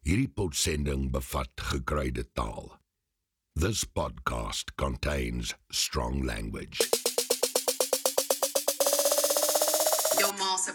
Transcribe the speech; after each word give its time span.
Hierdie 0.00 0.30
potsending 0.32 1.10
bevat 1.12 1.60
gekruide 1.60 2.22
taal. 2.32 2.70
This 3.52 3.84
podcast 3.84 4.72
contains 4.80 5.52
strong 5.68 6.24
language. 6.24 6.80
Jou 10.16 10.32
ma 10.38 10.56
se 10.56 10.72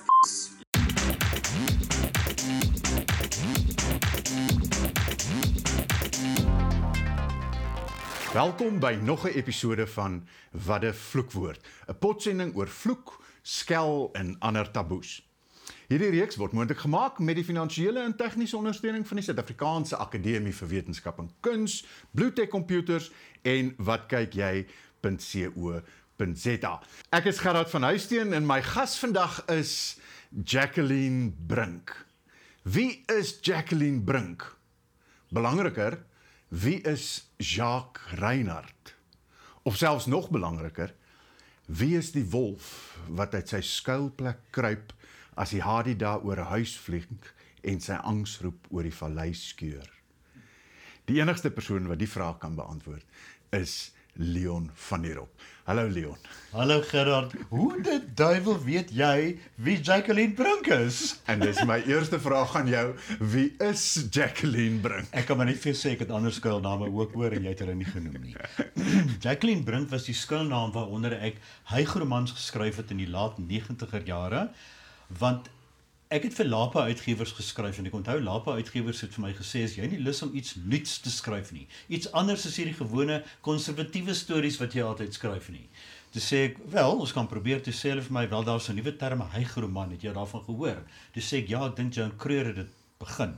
Welkom 8.34 8.80
by 8.80 8.94
nog 9.02 9.26
'n 9.26 9.34
episode 9.34 9.88
van 9.88 10.28
Wadde 10.52 10.94
Vloekwoord, 10.94 11.68
'n 11.88 11.98
potsending 11.98 12.56
oor 12.56 12.68
vloek, 12.68 13.26
skel 13.42 14.10
en 14.14 14.40
ander 14.40 14.72
taboes. 14.72 15.35
Hierdie 15.86 16.16
reeks 16.16 16.40
word 16.42 16.56
moontlik 16.58 16.80
gemaak 16.82 17.20
met 17.22 17.38
die 17.38 17.46
finansiële 17.46 18.02
en 18.02 18.16
tegniese 18.18 18.58
ondersteuning 18.58 19.04
van 19.06 19.20
die 19.20 19.26
Suid-Afrikaanse 19.28 20.00
Akademie 20.02 20.54
vir 20.58 20.70
Wetenskap 20.72 21.20
en 21.22 21.28
Kuns, 21.46 21.86
Bluetech 22.18 22.50
Computers 22.50 23.12
en 23.46 23.70
watkyk.jy.co.za. 23.78 26.74
Ek 27.14 27.30
is 27.30 27.42
Gerard 27.44 27.70
van 27.70 27.86
Huisteen 27.86 28.34
en 28.34 28.50
my 28.50 28.66
gas 28.66 28.98
vandag 28.98 29.46
is 29.54 30.02
Jacqueline 30.34 31.30
Brink. 31.46 31.94
Wie 32.66 33.06
is 33.14 33.38
Jacqueline 33.46 34.02
Brink? 34.02 34.42
Belangriker, 35.30 36.02
wie 36.50 36.82
is 36.82 37.30
Jacques 37.38 38.02
Reinhardt? 38.18 38.98
Of 39.62 39.78
selfs 39.78 40.10
nog 40.10 40.34
belangriker, 40.34 40.98
wie 41.66 41.98
is 41.98 42.12
die 42.18 42.30
wolf 42.30 42.98
wat 43.06 43.34
uit 43.38 43.50
sy 43.54 43.62
skuilplek 43.62 44.50
kruip 44.50 44.94
as 45.36 45.52
die 45.52 45.62
haai 45.62 45.96
daar 45.96 46.24
oor 46.24 46.40
'n 46.40 46.52
huis 46.56 46.78
vlieg 46.78 47.08
en 47.64 47.80
sy 47.82 47.94
angsroep 47.94 48.68
oor 48.70 48.84
die 48.84 49.00
vallei 49.02 49.34
skeur? 49.34 49.90
Die 51.06 51.20
enigste 51.22 51.52
persoon 51.52 51.88
wat 51.88 52.00
die 52.00 52.10
vraag 52.10 52.40
kan 52.40 52.56
beantwoord 52.56 53.06
is 53.52 53.92
Leon 54.18 54.72
van 54.74 55.02
der 55.02 55.16
Rop. 55.16 55.30
Hallo 55.66 55.88
Leon. 55.88 56.18
Hallo 56.52 56.82
Gerard, 56.82 57.34
hoe 57.50 57.82
die 57.82 58.00
duiwel 58.14 58.64
weet 58.64 58.92
jy 58.96 59.40
wie 59.56 59.82
Jacqueline 59.82 60.34
Brink 60.34 60.68
is? 60.68 61.20
En 61.26 61.40
dis 61.40 61.60
my 61.66 61.82
eerste 61.84 62.20
vraag 62.20 62.56
aan 62.56 62.68
jou, 62.68 62.86
wie 63.20 63.56
is 63.60 64.06
Jacqueline 64.10 64.80
Brink? 64.80 65.10
Ek 65.12 65.28
kan 65.28 65.38
maar 65.38 65.50
net 65.50 65.60
vir 65.60 65.74
jou 65.74 65.80
sê 65.82 65.96
ek 65.96 66.06
het 66.06 66.14
ander 66.16 66.32
skuilname 66.32 66.88
ook 66.94 67.18
hoor 67.18 67.36
en 67.36 67.44
jy 67.44 67.56
het 67.56 67.66
hulle 67.66 67.76
nie 67.76 67.90
genoem 67.90 68.22
nie. 68.22 68.38
Jacqueline 69.26 69.66
Brink 69.68 69.92
was 69.92 70.08
die 70.08 70.16
skuilnaam 70.16 70.72
waaronder 70.78 71.18
ek 71.20 71.42
hygromans 71.74 72.38
geskryf 72.38 72.80
het 72.80 72.96
in 72.96 73.04
die 73.04 73.12
laat 73.12 73.42
90er 73.42 74.06
jare 74.08 74.48
want 75.10 75.50
ek 76.14 76.28
het 76.28 76.36
vir 76.38 76.48
Lapa 76.48 76.86
uitgewers 76.86 77.34
geskryf 77.36 77.80
en 77.80 77.90
ek 77.90 77.98
onthou 77.98 78.20
Lapa 78.22 78.54
uitgewers 78.60 79.02
het 79.02 79.14
vir 79.16 79.24
my 79.26 79.34
gesê 79.34 79.64
as 79.66 79.76
jy 79.78 79.88
nie 79.90 80.02
lus 80.06 80.22
om 80.26 80.36
iets 80.38 80.56
nuuts 80.62 81.00
te 81.02 81.10
skryf 81.10 81.52
nie, 81.52 81.66
iets 81.90 82.12
anders 82.14 82.46
as 82.46 82.58
hierdie 82.62 82.78
gewone 82.78 83.24
konservatiewe 83.46 84.14
stories 84.14 84.60
wat 84.62 84.78
jy 84.78 84.86
altyd 84.86 85.18
skryf 85.18 85.50
nie. 85.54 85.66
Toe 86.14 86.24
sê 86.24 86.38
ek, 86.48 86.60
wel, 86.72 86.94
ons 87.04 87.12
kan 87.12 87.28
probeer 87.28 87.60
toe 87.64 87.74
sê 87.76 87.92
vir 87.98 88.14
my 88.14 88.28
wel 88.32 88.46
daar's 88.48 88.70
'n 88.70 88.76
nuwe 88.78 88.96
term 88.96 89.22
hygroman, 89.34 89.92
het 89.92 90.04
jy 90.04 90.14
daarvan 90.14 90.46
gehoor? 90.46 90.80
Toe 91.14 91.24
sê 91.24 91.44
ek 91.44 91.50
ja, 91.50 91.66
ek 91.66 91.76
dink 91.76 91.94
Joan 91.94 92.16
Creur 92.18 92.46
het 92.46 92.56
dit 92.56 92.72
begin. 93.00 93.34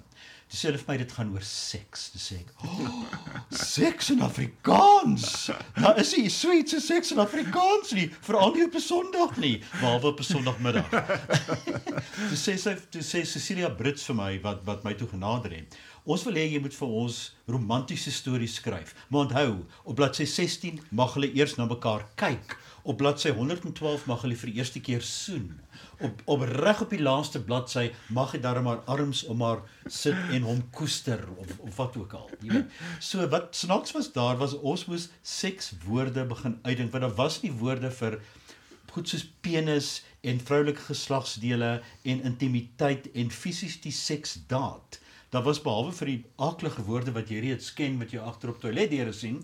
Toe 0.47 0.55
sê 0.55 0.69
hulle 0.69 0.79
vir 0.79 0.87
my 0.87 0.95
dit 1.01 1.11
gaan 1.11 1.31
oor 1.35 1.43
seks. 1.43 2.05
Toe 2.13 2.21
sê 2.23 2.37
ek, 2.39 2.51
oh, 2.63 3.01
seks 3.75 4.13
in 4.13 4.21
Afrikaans. 4.23 5.25
Nou 5.75 5.91
is 5.99 6.13
dit 6.15 6.31
sweet 6.31 6.71
so 6.71 6.79
seks 6.83 7.11
in 7.11 7.19
Afrikaans 7.19 7.91
nie, 7.97 8.07
veral 8.23 8.55
nie 8.55 8.63
op 8.63 8.77
'n 8.79 8.83
Sondag 8.85 9.35
nie, 9.43 9.57
behalwe 9.81 10.13
op 10.13 10.23
'n 10.23 10.29
Sondagmiddag. 10.29 10.87
toe 12.29 12.39
sê 12.39 12.55
sy 12.55 12.77
toe 12.91 13.03
sê 13.03 13.25
Cecilia 13.27 13.69
Brits 13.75 14.07
vir 14.07 14.15
my 14.15 14.31
wat 14.47 14.63
wat 14.69 14.87
my 14.87 14.95
toe 14.95 15.09
genader 15.11 15.51
het. 15.51 15.75
Ons 16.07 16.21
wil 16.23 16.37
hê 16.39 16.45
jy 16.47 16.59
moet 16.63 16.71
vir 16.71 16.91
ons 17.01 17.15
romantiese 17.51 18.13
stories 18.15 18.53
skryf. 18.61 18.93
Maar 19.11 19.25
onthou, 19.25 19.49
op 19.83 19.97
bladsy 19.99 20.23
16 20.23 20.77
mag 20.95 21.17
hulle 21.17 21.27
eers 21.35 21.57
na 21.57 21.65
mekaar 21.67 22.05
kyk. 22.15 22.53
Op 22.87 22.95
bladsy 23.01 23.33
112 23.35 24.05
mag 24.07 24.21
hulle 24.23 24.37
vir 24.39 24.53
die 24.53 24.61
eerste 24.61 24.79
keer 24.79 25.03
soen. 25.03 25.49
Op 25.99 26.21
op 26.31 26.45
reg 26.47 26.85
op 26.85 26.93
die 26.95 27.01
laaste 27.03 27.41
bladsy 27.43 27.89
mag 28.15 28.31
jy 28.31 28.39
darm 28.45 28.69
maar 28.69 28.85
arms 28.87 29.25
om 29.27 29.43
haar 29.43 29.65
sit 29.91 30.15
en 30.37 30.47
hom 30.47 30.61
koester 30.77 31.25
of 31.35 31.51
of 31.57 31.81
wat 31.81 31.97
ook 31.99 32.15
al. 32.15 32.31
Jy 32.39 32.53
weet. 32.53 32.77
So 33.03 33.27
wat 33.33 33.59
snaaks 33.59 33.91
was 33.97 34.07
daar 34.15 34.39
was 34.39 34.55
ons 34.55 34.85
moes 34.87 35.09
seks 35.27 35.73
woorde 35.83 36.23
begin 36.29 36.55
uitdink 36.63 36.95
want 36.95 37.03
daar 37.03 37.17
was 37.19 37.41
nie 37.43 37.51
woorde 37.51 37.91
vir 37.99 38.21
goed 38.95 39.11
soos 39.11 39.27
penis 39.43 39.89
en 40.23 40.39
vroulike 40.39 40.87
geslagsdele 40.87 41.73
en 42.07 42.23
intimiteit 42.31 43.11
en 43.11 43.35
fisies 43.41 43.75
die 43.83 43.93
seksdaad. 43.93 45.01
Daar 45.37 45.45
was 45.45 45.59
behalwe 45.61 45.91
vir 45.93 46.09
die 46.09 46.21
aaklige 46.41 46.81
woorde 46.87 47.11
wat 47.13 47.29
jy 47.29 47.43
reeds 47.43 47.67
ken 47.77 47.99
wat 48.01 48.09
jy 48.09 48.17
agter 48.25 48.49
op 48.49 48.57
toiletdeure 48.57 49.11
sien, 49.13 49.35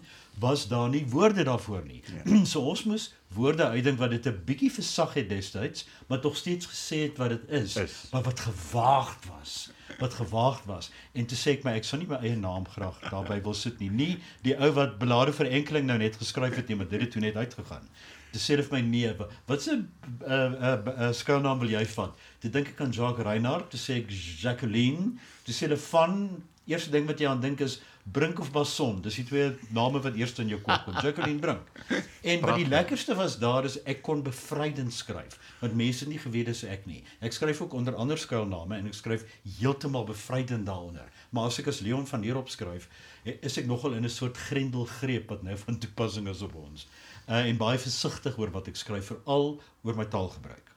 was 0.41 0.63
daar 0.71 0.87
nie 0.89 1.03
woorde 1.11 1.43
daarvoor 1.45 1.83
nie. 1.85 1.99
Ja. 2.09 2.39
so 2.51 2.63
ons 2.71 2.81
moes 2.89 3.11
woorde 3.37 3.67
uitdink 3.75 3.99
wat 4.01 4.09
dit 4.15 4.25
'n 4.25 4.41
bietjie 4.47 4.71
versag 4.73 5.13
het 5.19 5.29
destyds, 5.29 5.85
maar 6.09 6.23
tog 6.23 6.33
steeds 6.37 6.65
gesê 6.71 7.03
het 7.03 7.21
wat 7.21 7.29
dit 7.29 7.45
is, 7.61 7.75
Is. 7.77 7.97
maar 8.11 8.25
wat 8.25 8.39
gewaagd 8.39 9.29
was. 9.29 9.69
Wat 9.99 10.13
gewaagd 10.13 10.65
was. 10.65 10.89
En 11.13 11.29
toe 11.29 11.37
sê 11.37 11.53
ek 11.59 11.63
my 11.63 11.75
ek 11.77 11.85
sou 11.85 12.01
nie 12.01 12.09
my 12.09 12.17
eie 12.25 12.35
naam 12.35 12.65
graag 12.65 12.97
daarby 13.11 13.41
wil 13.45 13.53
sit 13.53 13.77
nie. 13.79 13.89
Nie 13.89 14.17
die 14.41 14.57
ou 14.57 14.71
wat 14.73 14.97
belade 14.97 15.33
vir 15.33 15.45
enkeling 15.61 15.85
nou 15.85 15.97
net 15.97 16.17
geskryf 16.17 16.55
het 16.55 16.67
nie, 16.67 16.75
maar 16.75 16.89
dit 16.89 17.01
het 17.01 17.11
toe 17.11 17.21
net 17.21 17.35
uitgegaan. 17.35 17.85
Toe 18.33 18.41
sê 18.41 18.57
vir 18.57 18.71
my 18.73 18.81
nee, 18.81 19.13
wa- 19.19 19.29
wat 19.47 19.61
se 19.61 19.75
'n 19.77 19.87
uh, 20.25 20.33
uh, 20.33 20.77
uh, 21.07 21.11
skuilnaam 21.13 21.59
wil 21.61 21.69
jy 21.69 21.85
vat? 21.85 22.17
Toe 22.41 22.49
dink 22.49 22.67
ek 22.73 22.81
aan 22.81 22.91
Jacques 22.91 23.25
Reinhardt, 23.25 23.69
toe 23.69 23.79
sê 23.79 23.99
ek 24.01 24.09
Jacqueline, 24.41 25.13
toe 25.45 25.53
sê 25.53 25.67
hulle 25.67 25.77
van 25.77 26.43
eerste 26.67 26.89
ding 26.91 27.05
wat 27.07 27.19
jy 27.19 27.27
aan 27.29 27.41
dink 27.41 27.61
is 27.61 27.81
Brink 28.11 28.39
of 28.39 28.51
Basson. 28.51 29.01
Dis 29.01 29.15
die 29.15 29.23
twee 29.23 29.51
name 29.71 30.01
wat 30.03 30.15
eers 30.19 30.33
in 30.39 30.49
jou 30.49 30.59
kop 30.59 30.81
kom. 30.85 30.93
Jacqueline 31.03 31.39
Brink. 31.39 31.69
En 32.23 32.39
wat 32.41 32.55
die 32.55 32.67
lekkerste 32.67 33.15
was 33.15 33.37
daar 33.39 33.65
is 33.65 33.77
ek 33.83 34.01
kon 34.01 34.21
bevrydend 34.23 34.93
skryf, 34.93 35.35
want 35.59 35.73
mense 35.75 36.07
nie 36.07 36.17
geweet 36.19 36.45
dis 36.47 36.63
ek 36.63 36.85
nie. 36.87 37.01
Ek 37.21 37.33
skryf 37.35 37.61
ook 37.61 37.73
onder 37.73 37.95
ander 37.95 38.17
skuilname 38.17 38.77
en 38.77 38.87
ek 38.87 38.93
skryf 38.95 39.25
heeltemal 39.59 40.05
bevrydend 40.07 40.65
daaronder. 40.65 41.03
Maar 41.31 41.45
as 41.51 41.59
ek 41.59 41.67
as 41.67 41.81
Leon 41.81 42.07
van 42.07 42.23
hier 42.23 42.37
opskryf, 42.39 42.87
eh, 43.25 43.35
is 43.41 43.57
ek 43.57 43.65
nogal 43.67 43.93
in 43.93 44.05
'n 44.05 44.09
soort 44.09 44.37
grendelgreep 44.37 45.27
wat 45.29 45.43
nou 45.43 45.57
van 45.57 45.77
toepassing 45.79 46.27
is 46.27 46.41
op 46.41 46.55
ons. 46.55 46.87
Uh, 47.29 47.45
en 47.45 47.57
baie 47.57 47.79
versigtig 47.79 48.37
oor 48.37 48.51
wat 48.51 48.67
ek 48.67 48.79
skryf, 48.79 49.11
veral 49.13 49.61
oor 49.83 49.95
my 49.95 50.05
taalgebruik. 50.05 50.73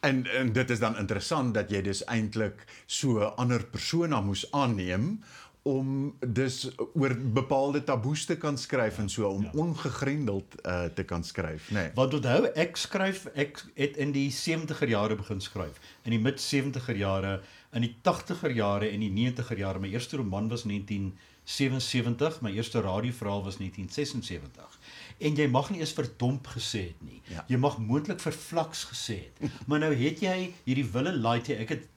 En 0.00 0.26
en 0.26 0.52
dit 0.52 0.70
is 0.70 0.78
dan 0.78 0.98
interessant 0.98 1.54
dat 1.54 1.70
jy 1.70 1.82
dus 1.82 2.04
eintlik 2.04 2.66
so 2.86 3.18
'n 3.18 3.34
ander 3.36 3.64
persona 3.64 4.20
moes 4.20 4.44
aanneem 4.52 5.22
om 5.62 6.14
dus 6.26 6.70
oor 6.94 7.14
bepaalde 7.14 7.84
taboes 7.86 8.24
te 8.26 8.36
kan 8.36 8.58
skryf 8.58 8.98
en 8.98 9.08
so 9.08 9.28
om 9.28 9.42
ja. 9.42 9.50
ongegrendeld 9.54 10.54
uh, 10.66 10.84
te 10.84 11.04
kan 11.04 11.24
skryf, 11.24 11.70
nê. 11.70 11.74
Nee. 11.74 11.90
Want 11.94 12.14
onthou, 12.14 12.48
ek 12.58 12.76
skryf 12.76 13.28
ek 13.34 13.62
het 13.78 13.96
in 14.02 14.10
die 14.14 14.26
70er 14.34 14.90
jare 14.90 15.14
begin 15.14 15.40
skryf. 15.40 15.78
In 16.02 16.16
die 16.16 16.22
mid 16.22 16.42
70er 16.42 16.98
jare, 16.98 17.36
in 17.72 17.86
die 17.86 17.94
80er 18.02 18.50
jare 18.54 18.90
en 18.90 19.06
die 19.06 19.12
90er 19.14 19.62
jare. 19.62 19.78
My 19.78 19.92
eerste 19.94 20.18
roman 20.18 20.50
was 20.50 20.66
1977, 20.66 22.42
my 22.42 22.50
eerste 22.58 22.82
radioverhaal 22.82 23.46
was 23.46 23.62
1976. 23.62 24.81
En 25.20 25.36
jy 25.36 25.46
mag 25.50 25.70
nie 25.70 25.80
eens 25.80 25.92
verdomp 25.92 26.46
gesê 26.54 26.86
het 26.92 27.02
nie. 27.02 27.20
Ja. 27.32 27.44
Jy 27.48 27.56
mag 27.56 27.78
moontlik 27.78 28.20
verflaks 28.20 28.84
gesê 28.92 29.18
het. 29.28 29.50
Maar 29.68 29.78
nou 29.86 29.92
het 29.94 30.20
jy 30.22 30.52
hierdie 30.64 30.86
Wille 30.92 31.12
Laite, 31.16 31.56
ek 31.56 31.68
het 31.76 31.88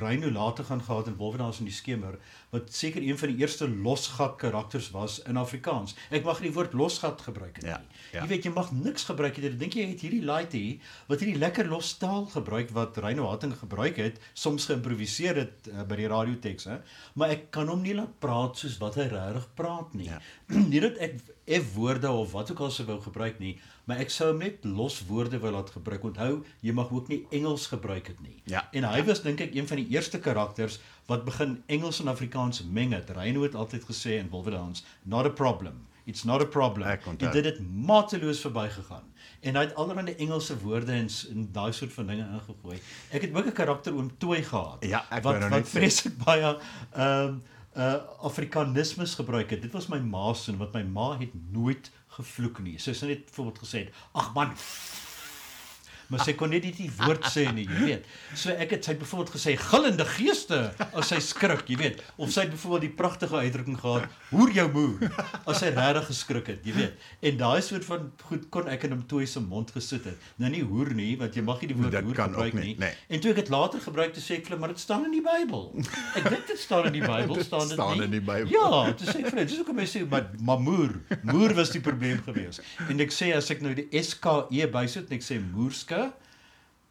Reino 0.00 0.30
later 0.30 0.64
gaan 0.66 0.82
gehad 0.82 1.06
in 1.06 1.14
Wolwenaars 1.16 1.60
in 1.62 1.68
die 1.68 1.74
skemer 1.74 2.16
wat 2.50 2.72
seker 2.74 3.00
een 3.02 3.16
van 3.18 3.30
die 3.30 3.38
eerste 3.44 3.68
losgat 3.70 4.34
karakters 4.40 4.90
was 4.90 5.20
in 5.30 5.38
Afrikaans. 5.40 5.94
Ek 6.10 6.24
mag 6.26 6.40
nie 6.42 6.50
die 6.50 6.56
woord 6.56 6.74
losgat 6.76 7.22
gebruik 7.24 7.56
het 7.60 7.68
Ja, 7.70 7.78
nie. 7.78 8.00
ja. 8.12 8.24
Jy 8.24 8.28
weet 8.32 8.44
jy 8.48 8.52
mag 8.52 8.72
niks 8.74 9.04
gebruik 9.08 9.38
het. 9.38 9.46
Ek 9.52 9.58
dink 9.60 9.76
jy 9.78 9.86
het 9.92 10.02
hierdie 10.04 10.24
laite 10.26 10.60
wat 11.08 11.22
hierdie 11.22 11.38
lekker 11.40 11.70
los 11.70 11.94
taal 12.02 12.26
gebruik 12.32 12.74
wat 12.76 12.98
Reino 13.00 13.28
Hatting 13.30 13.54
gebruik 13.60 13.96
het, 14.02 14.18
soms 14.34 14.66
geïmproviseer 14.68 15.38
het 15.44 15.70
uh, 15.70 15.86
by 15.88 15.96
die 16.02 16.10
radioteks, 16.12 16.66
hè. 16.68 16.76
Maar 17.14 17.36
ek 17.38 17.46
kan 17.54 17.70
hom 17.70 17.82
nie 17.86 17.94
laat 17.96 18.18
praat 18.20 18.58
soos 18.60 18.76
wat 18.82 18.98
hy 19.00 19.06
regtig 19.14 19.46
praat 19.58 19.94
nie. 19.96 20.10
Ja. 20.10 20.18
nie 20.72 20.82
dat 20.82 20.98
ek 21.00 21.16
F 21.58 21.74
woorde 21.74 22.10
of 22.10 22.32
wat 22.32 22.50
ook 22.50 22.58
al 22.58 22.70
sou 22.70 22.86
wou 22.86 22.98
gebruik 23.00 23.38
nie, 23.38 23.58
maar 23.84 24.00
ek 24.04 24.10
sou 24.10 24.30
hom 24.30 24.42
net 24.44 24.64
los 24.64 25.02
woorde 25.08 25.38
wou 25.42 25.52
laat 25.52 25.70
gebruik. 25.70 26.04
Onthou, 26.04 26.42
jy 26.60 26.72
mag 26.72 26.90
ook 26.90 27.08
nie 27.08 27.26
Engels 27.30 27.66
gebruik 27.66 28.06
het 28.06 28.20
nie. 28.20 28.42
Ja. 28.44 28.68
En 28.72 28.84
hy 28.88 29.04
was 29.04 29.22
dink 29.22 29.40
ek 29.40 29.54
een 29.54 29.68
van 29.68 29.82
die 29.82 29.88
eerste 29.94 30.18
karakters 30.18 30.80
wat 31.06 31.24
begin 31.24 31.62
Engels 31.66 32.00
en 32.00 32.08
Afrikaans 32.08 32.64
meng 32.64 32.92
het. 32.96 33.10
Reino 33.10 33.42
het 33.42 33.54
altyd 33.54 33.84
gesê 33.84 34.18
in 34.18 34.30
Wolverhampton, 34.30 34.84
not 35.02 35.26
a 35.26 35.30
problem. 35.30 35.86
It's 36.04 36.24
not 36.24 36.40
a 36.40 36.44
problem. 36.44 36.86
En 37.18 37.30
dit 37.30 37.44
het 37.44 37.60
mateloos 37.74 38.40
verbygegaan. 38.40 39.04
En 39.40 39.54
hy 39.54 39.62
het 39.68 39.74
allerlei 39.74 40.14
Engelse 40.14 40.58
woorde 40.58 40.92
en, 40.92 41.08
en 41.30 41.48
daai 41.52 41.72
soort 41.72 41.92
van 41.92 42.06
dinge 42.10 42.26
ingegooi. 42.26 42.80
Ek 43.10 43.22
het 43.22 43.34
ook 43.34 43.46
'n 43.46 43.52
karakter 43.52 43.94
oom 43.94 44.10
Tooi 44.18 44.42
gehad. 44.42 44.84
Ja, 44.84 45.06
ek 45.10 45.22
wat 45.22 45.38
nou 45.38 45.50
wat 45.50 45.68
vreeslik 45.68 46.18
baie 46.24 46.58
ehm 46.92 47.28
um, 47.28 47.42
uh 47.76 47.94
Afrikanismes 48.20 49.14
gebruik 49.14 49.50
het. 49.50 49.62
Dit 49.62 49.72
was 49.72 49.88
my 49.88 49.98
ma 49.98 50.32
se 50.34 50.56
wat 50.56 50.74
my 50.76 50.82
ma 50.82 51.18
het 51.18 51.32
nooit 51.52 51.90
gevloek 52.16 52.60
nie. 52.60 52.78
Sy 52.78 52.92
het 52.92 53.08
net 53.08 53.24
byvoorbeeld 53.30 53.62
gesê, 53.64 53.88
"Ag 54.12 54.34
man, 54.34 54.52
maar 56.10 56.24
sy 56.24 56.34
kon 56.38 56.50
net 56.52 56.64
nie 56.66 56.72
die 56.76 56.90
woord 56.98 57.26
sê 57.32 57.46
nie, 57.54 57.66
jy 57.68 57.86
weet. 57.86 58.08
So 58.38 58.54
ek 58.54 58.74
het 58.76 58.86
sy 58.86 58.94
het 58.94 59.02
byvoorbeeld 59.02 59.34
gesê 59.36 59.54
gillende 59.60 60.06
geeste 60.14 60.60
as 60.92 61.12
sy 61.12 61.20
skrik, 61.24 61.64
jy 61.70 61.78
weet. 61.80 62.02
Of 62.16 62.32
sy 62.34 62.46
het 62.46 62.54
byvoorbeeld 62.54 62.86
die 62.88 62.96
pragtige 62.98 63.42
uitdrukking 63.42 63.78
gehad, 63.80 64.08
hoer 64.32 64.52
jou 64.56 64.66
moer, 64.74 65.06
as 65.46 65.62
sy 65.62 65.70
regtig 65.76 66.08
geskrik 66.10 66.50
het, 66.52 66.66
jy 66.66 66.76
weet. 66.76 67.08
En 67.30 67.38
daai 67.40 67.62
soort 67.64 67.86
van 67.88 68.10
goed 68.28 68.48
kon 68.54 68.68
ek 68.72 68.86
in 68.88 68.96
hom 68.96 69.04
toe 69.10 69.22
se 69.26 69.40
mond 69.42 69.70
gesit 69.74 70.06
het. 70.10 70.28
Nou 70.42 70.50
nie 70.52 70.62
hoer 70.66 70.92
nie, 70.98 71.12
want 71.20 71.36
jy 71.38 71.44
mag 71.46 71.60
nie 71.62 71.70
die 71.72 71.78
woord 71.78 71.98
hoer 72.02 72.20
gebruik 72.24 72.56
nie, 72.58 72.72
nie. 72.72 72.76
nee. 72.82 72.98
En 73.12 73.22
toe 73.22 73.32
ek 73.32 73.42
dit 73.42 73.52
later 73.54 73.80
gebruik 73.84 74.14
te 74.16 74.22
sê 74.24 74.38
ek 74.38 74.46
vir 74.46 74.54
hulle, 74.54 74.60
maar 74.64 74.72
dit 74.74 74.82
staan 74.82 75.06
in 75.08 75.14
die 75.14 75.22
Bybel. 75.24 75.68
Ek 76.18 76.28
dink 76.28 76.46
dit 76.50 76.60
staan 76.60 76.88
in 76.90 76.96
die 76.98 77.04
Bybel, 77.04 77.38
staan 77.44 77.68
dit 77.68 77.76
staan 77.78 77.96
nie? 77.98 78.06
in 78.08 78.14
die 78.16 78.22
Bybel. 78.24 78.52
Ja, 78.52 78.70
toe 78.98 79.06
sê 79.08 79.18
ek 79.22 79.30
vir 79.30 79.38
hulle, 79.38 79.46
dis 79.48 79.60
hoekom 79.62 79.82
ek 79.84 79.90
sê 79.92 80.02
maar 80.08 80.28
maar 80.42 80.60
moer, 80.62 80.96
moer 81.28 81.54
was 81.58 81.72
die 81.74 81.80
probleem 81.84 82.20
gewees. 82.26 82.60
En 82.90 83.00
ek 83.02 83.14
sê 83.14 83.30
as 83.36 83.50
ek 83.54 83.62
nou 83.64 83.72
die 83.78 83.86
SKE 84.02 84.68
bysit 84.72 85.10
en 85.10 85.16
ek 85.18 85.24
sê 85.26 85.38
moerske, 85.92 86.12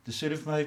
dis 0.06 0.18
sê 0.18 0.30
vir 0.30 0.48
my 0.48 0.62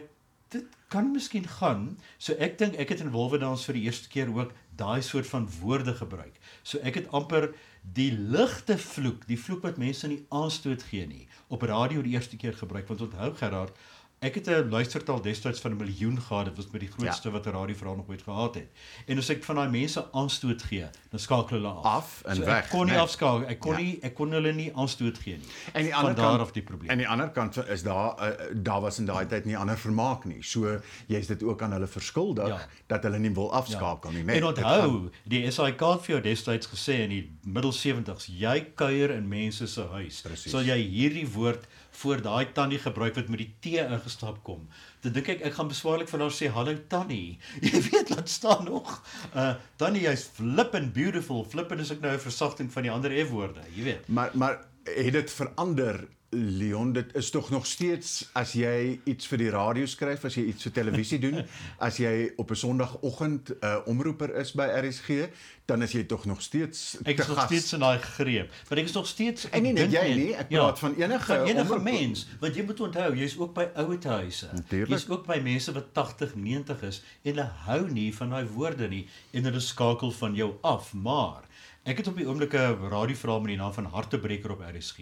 dit 0.54 0.66
kan 0.88 1.10
miskien 1.10 1.46
gaan. 1.58 1.96
So 2.18 2.34
ek 2.38 2.58
dink 2.58 2.76
ek 2.78 2.92
het 2.94 3.00
in 3.02 3.10
Wolwedans 3.10 3.64
vir 3.66 3.74
die 3.74 3.86
eerste 3.88 4.08
keer 4.08 4.30
ook 4.30 4.52
daai 4.78 5.02
soort 5.02 5.26
van 5.26 5.48
woorde 5.60 5.94
gebruik. 5.94 6.38
So 6.62 6.78
ek 6.82 7.00
het 7.00 7.10
amper 7.10 7.52
die 7.82 8.12
ligte 8.12 8.78
vloek, 8.78 9.26
die 9.26 9.38
vloek 9.38 9.62
wat 9.66 9.78
mense 9.78 10.08
nie 10.08 10.22
aanstoot 10.30 10.82
gee 10.90 11.06
nie, 11.06 11.26
op 11.50 11.62
radio 11.62 12.02
die 12.02 12.14
eerste 12.14 12.36
keer 12.36 12.54
gebruik 12.54 12.88
want 12.88 13.02
onthou 13.02 13.32
Gerard, 13.34 13.74
ek 14.24 14.34
het 14.34 14.46
'n 14.48 14.68
luistertaal 14.70 15.20
destyds 15.22 15.60
van 15.60 15.70
'n 15.72 15.76
miljoen 15.76 16.20
gehad, 16.20 16.44
dit 16.44 16.56
was 16.56 16.70
met 16.72 16.80
die 16.80 16.90
grootste 16.90 17.28
ja. 17.28 17.34
wat 17.34 17.46
'n 17.46 17.50
radioverhaal 17.50 17.96
nog 17.96 18.08
ooit 18.08 18.22
gehad 18.22 18.54
het. 18.54 18.68
En 19.06 19.18
as 19.18 19.28
ek 19.28 19.44
van 19.44 19.54
daai 19.54 19.68
mense 19.70 20.04
aanstoot 20.12 20.62
gee, 20.62 20.86
dan 21.10 21.18
skakel 21.20 21.56
hulle 21.56 21.68
af. 21.68 21.84
Af 21.84 22.22
en 22.24 22.36
so 22.36 22.44
weg, 22.44 22.64
Ek 22.64 22.70
kon 22.70 22.84
nie 22.86 22.94
nee. 22.94 23.00
afskakel, 23.02 23.46
ek 23.48 23.60
kon 23.60 23.72
Ja. 23.72 23.78
nie 23.78 23.98
ek 24.02 24.14
kon 24.14 24.30
hulle 24.32 24.52
nie 24.52 24.72
aanstoot 24.76 25.18
gee 25.18 25.36
nie. 25.36 25.46
En 25.72 25.82
die 25.82 25.94
ander 25.94 26.14
kant 26.14 26.40
af 26.40 26.52
die 26.52 26.62
probleem. 26.62 26.90
En 26.90 26.98
die 26.98 27.08
ander 27.08 27.30
kant 27.30 27.68
is 27.68 27.82
daar 27.82 28.14
uh, 28.22 28.28
daar 28.54 28.80
was 28.80 28.98
in 28.98 29.06
daai 29.06 29.26
tyd 29.26 29.44
nie 29.44 29.56
ander 29.56 29.78
vermaak 29.78 30.24
nie. 30.24 30.42
So 30.42 30.80
jy's 31.06 31.26
dit 31.26 31.42
ook 31.42 31.62
aan 31.62 31.72
hulle 31.72 31.86
verskuldig 31.86 32.46
ja. 32.48 32.54
Ja. 32.54 32.66
dat 32.86 33.02
hulle 33.02 33.18
nie 33.18 33.34
wil 33.34 33.52
afskakel 33.52 34.10
nie, 34.10 34.22
nee. 34.24 34.36
En 34.36 34.44
onthou, 34.44 34.80
gaan- 34.80 35.12
die 35.24 35.50
SAIK 35.50 35.80
het 35.80 36.00
vir 36.02 36.14
jou 36.14 36.20
destyds 36.20 36.66
gesê 36.66 36.92
in 37.00 37.08
die 37.08 37.36
middel 37.42 37.72
70s, 37.72 38.26
jy 38.26 38.66
kuier 38.74 39.10
in 39.10 39.28
mense 39.28 39.66
se 39.66 39.82
huis. 39.92 40.24
Sal 40.34 40.62
jy 40.62 40.78
hierdie 40.78 41.28
woord 41.32 41.66
voor 42.00 42.22
daai 42.22 42.52
tannie 42.52 42.78
gebruik 42.78 43.14
wat 43.14 43.28
met 43.28 43.42
die 43.42 43.52
T 43.60 43.78
ingestap 43.84 44.42
kom. 44.46 44.66
Dan 45.04 45.14
dink 45.16 45.28
ek 45.28 45.44
ek 45.50 45.56
gaan 45.58 45.70
beswaarlik 45.70 46.10
vir 46.10 46.24
haar 46.24 46.34
sê 46.34 46.50
hallo 46.50 46.74
tannie. 46.88 47.38
Jy 47.66 47.82
weet 47.90 48.12
laat 48.14 48.28
staan 48.28 48.64
nog. 48.68 48.98
Uh 49.34 49.54
tannie 49.80 50.04
jy's 50.06 50.26
flippin 50.38 50.90
beautiful. 50.92 51.44
Flippin 51.44 51.82
is 51.84 51.92
ek 51.94 52.00
nou 52.04 52.14
'n 52.14 52.26
versagting 52.28 52.72
van 52.72 52.82
die 52.82 52.92
ander 52.92 53.14
F 53.26 53.30
woorde, 53.30 53.62
jy 53.76 53.84
weet. 53.90 54.08
Maar 54.08 54.30
maar 54.34 54.58
het 54.84 55.12
dit 55.12 55.30
verander 55.30 56.04
Leon, 56.34 56.92
dit 56.92 57.14
is 57.14 57.30
tog 57.30 57.50
nog 57.50 57.66
steeds 57.66 58.30
as 58.34 58.52
jy 58.58 58.98
iets 59.06 59.26
vir 59.30 59.38
die 59.38 59.50
radio 59.54 59.86
skryf, 59.86 60.24
as 60.26 60.34
jy 60.34 60.48
iets 60.50 60.66
vir 60.66 60.72
televisie 60.72 61.18
doen, 61.22 61.44
as 61.86 62.00
jy 62.02 62.32
op 62.42 62.50
'n 62.50 62.54
Sondagoggend 62.58 63.50
'n 63.54 63.58
uh, 63.62 63.76
omroeper 63.86 64.34
is 64.42 64.50
by 64.52 64.66
RSG, 64.66 65.28
dan 65.70 65.82
is 65.82 65.92
jy 65.92 66.02
tog 66.04 66.24
nog 66.26 66.42
steeds 66.42 66.98
Ek 67.04 67.18
is 67.22 67.26
nog 67.28 67.38
gas. 67.38 67.46
steeds 67.46 67.72
in 67.72 67.80
daai 67.80 67.98
greep. 67.98 68.50
Want 68.68 68.80
ek 68.80 68.84
is 68.90 68.92
nog 68.92 69.06
steeds 69.06 69.46
En 69.50 69.62
nie 69.62 69.72
net 69.72 69.92
jy 69.92 70.14
nie, 70.14 70.34
ek 70.34 70.48
praat 70.48 70.78
van 70.78 70.94
enige 70.98 71.24
van 71.26 71.46
enige 71.46 71.60
omroep- 71.72 71.82
mens, 71.82 72.26
want 72.40 72.54
jy 72.56 72.64
moet 72.64 72.80
onthou, 72.80 73.14
jy's 73.16 73.38
ook 73.38 73.54
by 73.54 73.68
ouete 73.74 74.08
huise. 74.08 74.48
Jy's 74.70 75.08
ook 75.08 75.26
by 75.26 75.38
mense 75.38 75.72
wat 75.72 75.94
80, 75.94 76.34
90 76.34 76.82
is 76.82 77.02
en 77.22 77.30
hulle 77.30 77.46
hou 77.70 77.90
nie 77.90 78.10
van 78.14 78.30
daai 78.30 78.44
woorde 78.46 78.88
nie 78.88 79.06
en 79.32 79.44
hulle 79.44 79.60
skakel 79.60 80.10
van 80.10 80.34
jou 80.34 80.54
af, 80.62 80.92
maar 80.94 81.42
ek 81.84 81.96
het 82.00 82.06
op 82.08 82.16
die 82.16 82.26
oomblik 82.26 82.54
'n 82.54 82.88
radioverhaal 82.90 83.40
met 83.40 83.48
die 83.54 83.56
naam 83.60 83.72
van 83.72 83.84
Hartebreker 83.84 84.50
op 84.52 84.60
RSG. 84.60 84.98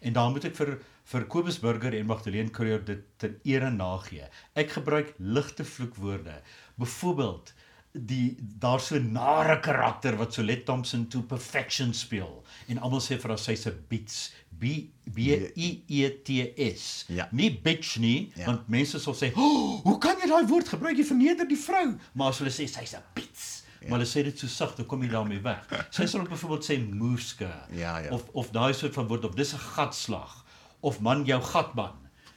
En 0.00 0.12
daar 0.12 0.30
moet 0.30 0.44
ek 0.44 0.54
vir 0.56 0.78
vir 1.04 1.24
Kobus 1.24 1.58
Burger 1.60 1.94
en 1.94 2.06
Magdalene 2.06 2.50
Creer 2.50 2.84
dit 2.84 3.02
ten 3.16 3.38
ere 3.44 3.70
nagee. 3.70 4.24
Ek 4.54 4.70
gebruik 4.70 5.14
ligte 5.18 5.64
vloekwoorde. 5.64 6.40
Byvoorbeeld 6.76 7.52
die 7.92 8.36
daar 8.58 8.80
so 8.80 8.98
nare 8.98 9.60
karakter 9.60 10.16
wat 10.16 10.34
Solet 10.34 10.64
Thompson 10.66 11.06
to 11.08 11.22
perfection 11.22 11.94
speel 11.94 12.44
en 12.68 12.78
almal 12.78 13.00
sê 13.00 13.16
vir 13.18 13.28
haar 13.30 13.38
sy's 13.38 13.66
'n 13.66 13.84
beats 13.88 14.32
B 14.58 14.64
B 15.14 15.18
E 15.56 15.80
E 15.88 16.10
T 16.22 16.52
S 16.76 17.04
Ja. 17.08 17.28
nie 17.32 17.50
bitch 17.62 17.96
nie 17.98 18.32
Ja. 18.34 18.40
ja. 18.40 18.46
want 18.46 18.68
mense 18.68 18.98
sal 19.00 19.14
sê 19.14 19.32
oh, 19.36 19.80
hoe 19.82 19.98
kan 19.98 20.16
jy 20.20 20.28
daai 20.28 20.46
woord 20.46 20.68
gebruik 20.68 20.96
jy 20.98 21.04
verneder 21.04 21.48
die 21.48 21.56
vrou 21.56 21.96
maar 22.12 22.28
as 22.28 22.38
hulle 22.38 22.50
sê 22.50 22.66
sy's 22.68 22.94
'n 22.94 23.02
beats 23.14 23.64
ja. 23.86 23.90
maar 23.90 23.98
hulle 24.02 24.10
sê 24.10 24.22
dit 24.26 24.38
so 24.38 24.50
sag 24.50 24.74
dan 24.76 24.86
kom 24.90 25.02
jy 25.02 25.08
daarmee 25.14 25.40
weg. 25.44 25.62
Sy 25.94 26.06
sal 26.10 26.20
ook 26.24 26.32
byvoorbeeld 26.34 26.66
sê 26.66 26.76
moerske 26.82 27.48
Ja, 27.72 27.98
ja. 28.02 28.10
of 28.10 28.26
of 28.34 28.50
daai 28.54 28.74
soort 28.74 28.94
van 28.98 29.06
woord 29.08 29.24
of 29.24 29.34
dis 29.38 29.54
'n 29.54 29.62
gatslag 29.76 30.42
of 30.82 31.00
man 31.00 31.24
jou 31.24 31.40
gatman 31.42 31.94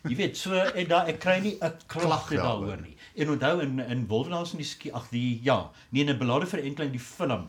jy 0.08 0.16
weet 0.16 0.38
so 0.40 0.56
en 0.56 0.88
daar 0.88 1.10
ek 1.12 1.20
kry 1.20 1.40
nie 1.44 1.58
'n 1.62 1.74
klagte 1.88 2.36
daaroor. 2.40 2.80
nie. 2.82 2.96
En 3.18 3.30
onthou 3.36 3.60
in 3.62 3.80
in 3.80 4.08
Wolfdans 4.08 4.52
in 4.54 4.58
die 4.64 4.66
skie 4.68 4.94
ag 4.96 5.10
die 5.12 5.40
ja 5.44 5.72
nee 5.92 6.04
in 6.04 6.10
'n 6.10 6.18
belade 6.18 6.46
vir 6.46 6.64
enkling 6.64 6.92
die 6.92 7.00
film. 7.04 7.48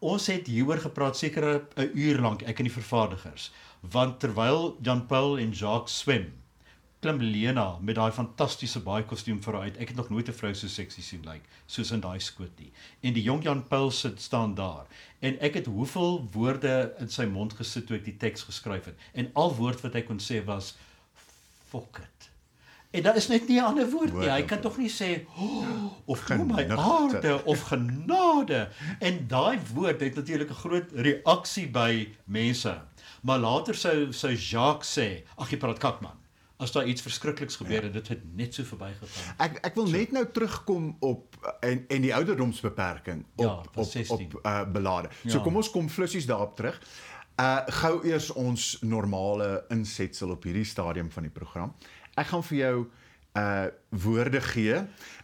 Ons 0.00 0.26
het 0.26 0.46
hieroor 0.46 0.78
gepraat 0.78 1.16
seker 1.16 1.62
'n 1.76 1.90
uur 1.94 2.20
lank 2.20 2.42
ek 2.42 2.58
en 2.58 2.64
die 2.64 2.72
vervaardigers. 2.74 3.50
Want 3.80 4.20
terwyl 4.20 4.76
Jan 4.82 5.06
Paul 5.06 5.38
en 5.38 5.52
Jacques 5.52 5.98
swem 5.98 6.32
klim 7.02 7.18
Lena 7.18 7.78
met 7.82 7.96
daai 7.98 8.12
fantastiese 8.14 8.80
baie 8.86 9.02
kostuum 9.10 9.40
vir 9.42 9.56
haar 9.56 9.64
uit. 9.66 9.78
Ek 9.82 9.90
het 9.90 9.98
nog 9.98 10.10
nooit 10.10 10.28
'n 10.28 10.38
vrou 10.38 10.54
so 10.54 10.68
seksie 10.68 11.02
sien 11.02 11.22
lyk 11.26 11.42
like, 11.42 11.46
soos 11.66 11.90
in 11.90 12.00
daai 12.00 12.20
skoot 12.20 12.58
nie. 12.58 12.70
En 13.02 13.12
die 13.12 13.22
jong 13.22 13.42
Jan 13.42 13.66
Paul 13.68 13.90
sit 13.90 14.20
staan 14.20 14.54
daar 14.54 14.86
en 15.20 15.38
ek 15.40 15.54
het 15.54 15.66
hoeveel 15.66 16.28
woorde 16.32 16.94
in 16.98 17.08
sy 17.08 17.24
mond 17.24 17.52
gesit 17.52 17.86
toe 17.86 17.96
ek 17.96 18.04
die 18.04 18.16
teks 18.16 18.42
geskryf 18.42 18.84
het. 18.84 18.96
En 19.14 19.30
al 19.34 19.54
woord 19.54 19.80
wat 19.80 19.94
hy 19.94 20.02
kon 20.02 20.18
sê 20.18 20.44
was 20.44 20.76
fuck 21.70 21.98
it. 21.98 22.30
En 22.92 23.02
daar 23.02 23.16
is 23.16 23.28
net 23.28 23.48
nie 23.48 23.58
'n 23.58 23.64
ander 23.64 23.90
woord 23.90 24.14
nie. 24.14 24.30
Hy 24.30 24.42
kan 24.42 24.60
tog 24.60 24.78
nie 24.78 24.90
sê 24.90 25.26
oh, 25.36 25.90
of 26.06 26.30
o 26.30 26.44
my 26.44 26.68
aarde 26.68 27.44
of 27.44 27.60
genade. 27.60 28.68
En 29.00 29.26
daai 29.26 29.58
woord 29.74 30.00
het 30.00 30.14
natuurlik 30.14 30.50
'n 30.50 30.62
groot 30.64 30.92
reaksie 30.92 31.68
by 31.68 32.08
mense. 32.24 32.80
Maar 33.22 33.38
later 33.38 33.74
sou 33.74 34.12
sou 34.12 34.34
Jacques 34.34 34.98
sê, 34.98 35.24
ag 35.36 35.50
jy 35.50 35.56
praat 35.56 35.78
kakman. 35.78 36.21
As 36.62 36.72
daar 36.72 36.86
iets 36.86 37.02
verskrikliks 37.02 37.56
gebeur 37.58 37.82
het, 37.82 37.92
dit 37.92 38.08
het 38.08 38.20
net 38.36 38.54
so 38.54 38.62
verbygegaan. 38.62 39.34
Ek 39.42 39.58
ek 39.66 39.74
wil 39.74 39.86
net 39.90 40.12
nou 40.12 40.24
terugkom 40.32 40.96
op 41.00 41.36
en 41.60 41.84
en 41.88 42.02
die 42.02 42.14
ouderdomsbeperking 42.14 43.24
op 43.36 43.44
Ja, 43.44 43.62
op 43.74 43.84
16. 43.88 44.16
op 44.16 44.40
uh, 44.46 44.62
belade. 44.72 45.08
So 45.26 45.38
Ja. 45.38 45.42
kom 45.44 45.56
ons 45.56 45.70
kom 45.70 45.88
flussies 45.88 46.26
daarop 46.26 46.56
terug. 46.56 46.80
Uh 47.40 47.58
gou 47.66 48.04
eers 48.06 48.30
ons 48.32 48.78
normale 48.80 49.64
insetsel 49.68 50.30
op 50.30 50.42
hierdie 50.44 50.64
stadium 50.64 51.10
van 51.10 51.22
die 51.22 51.32
program. 51.32 51.74
Ek 52.14 52.26
gaan 52.26 52.42
vir 52.44 52.58
jou 52.58 52.86
uh 53.36 53.66
woorde 53.88 54.40
gee 54.40 54.76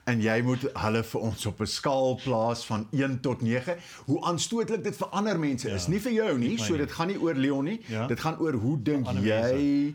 en 0.08 0.20
jy 0.24 0.38
moet 0.42 0.62
hulle 0.72 1.02
vir 1.04 1.20
ons 1.20 1.46
op 1.46 1.60
'n 1.60 1.66
skaal 1.66 2.14
plaas 2.24 2.64
van 2.66 2.88
1 2.90 3.20
tot 3.20 3.42
9. 3.42 3.76
Hoe 4.06 4.20
aanstootlik 4.24 4.82
dit 4.84 4.96
vir 4.96 5.08
ander 5.08 5.38
mense 5.38 5.70
is, 5.70 5.86
nie 5.86 6.00
vir 6.00 6.12
jou 6.12 6.38
nie. 6.38 6.58
So 6.58 6.76
dit 6.76 6.90
gaan 6.92 7.06
nie 7.08 7.20
oor 7.20 7.34
Leon 7.34 7.64
nie. 7.64 7.80
Ja. 7.86 8.06
Dit 8.06 8.20
gaan 8.20 8.38
oor 8.40 8.52
hoe 8.52 8.82
dink 8.82 9.06
jy 9.20 9.94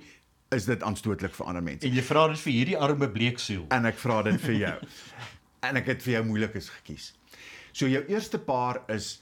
is 0.55 0.67
dit 0.69 0.83
aanstootlik 0.83 1.35
vir 1.35 1.49
ander 1.49 1.65
mense. 1.65 1.87
En 1.87 1.95
jy 1.95 2.05
vra 2.05 2.27
dit 2.31 2.41
vir 2.45 2.53
hierdie 2.53 2.79
arme 2.87 3.09
bleeksiel. 3.09 3.65
En 3.75 3.89
ek 3.89 3.99
vra 4.01 4.21
dit 4.29 4.39
vir 4.47 4.57
jou. 4.61 4.77
en 5.67 5.79
ek 5.81 5.91
het 5.93 6.05
vir 6.05 6.17
jou 6.17 6.23
moeilikes 6.31 6.71
gekies. 6.79 7.11
So 7.73 7.89
jou 7.89 8.03
eerste 8.11 8.39
paar 8.39 8.83
is 8.93 9.17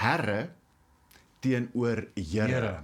herre 0.00 0.50
teenoor 1.40 2.06
Here. 2.16 2.48
Here. 2.48 2.74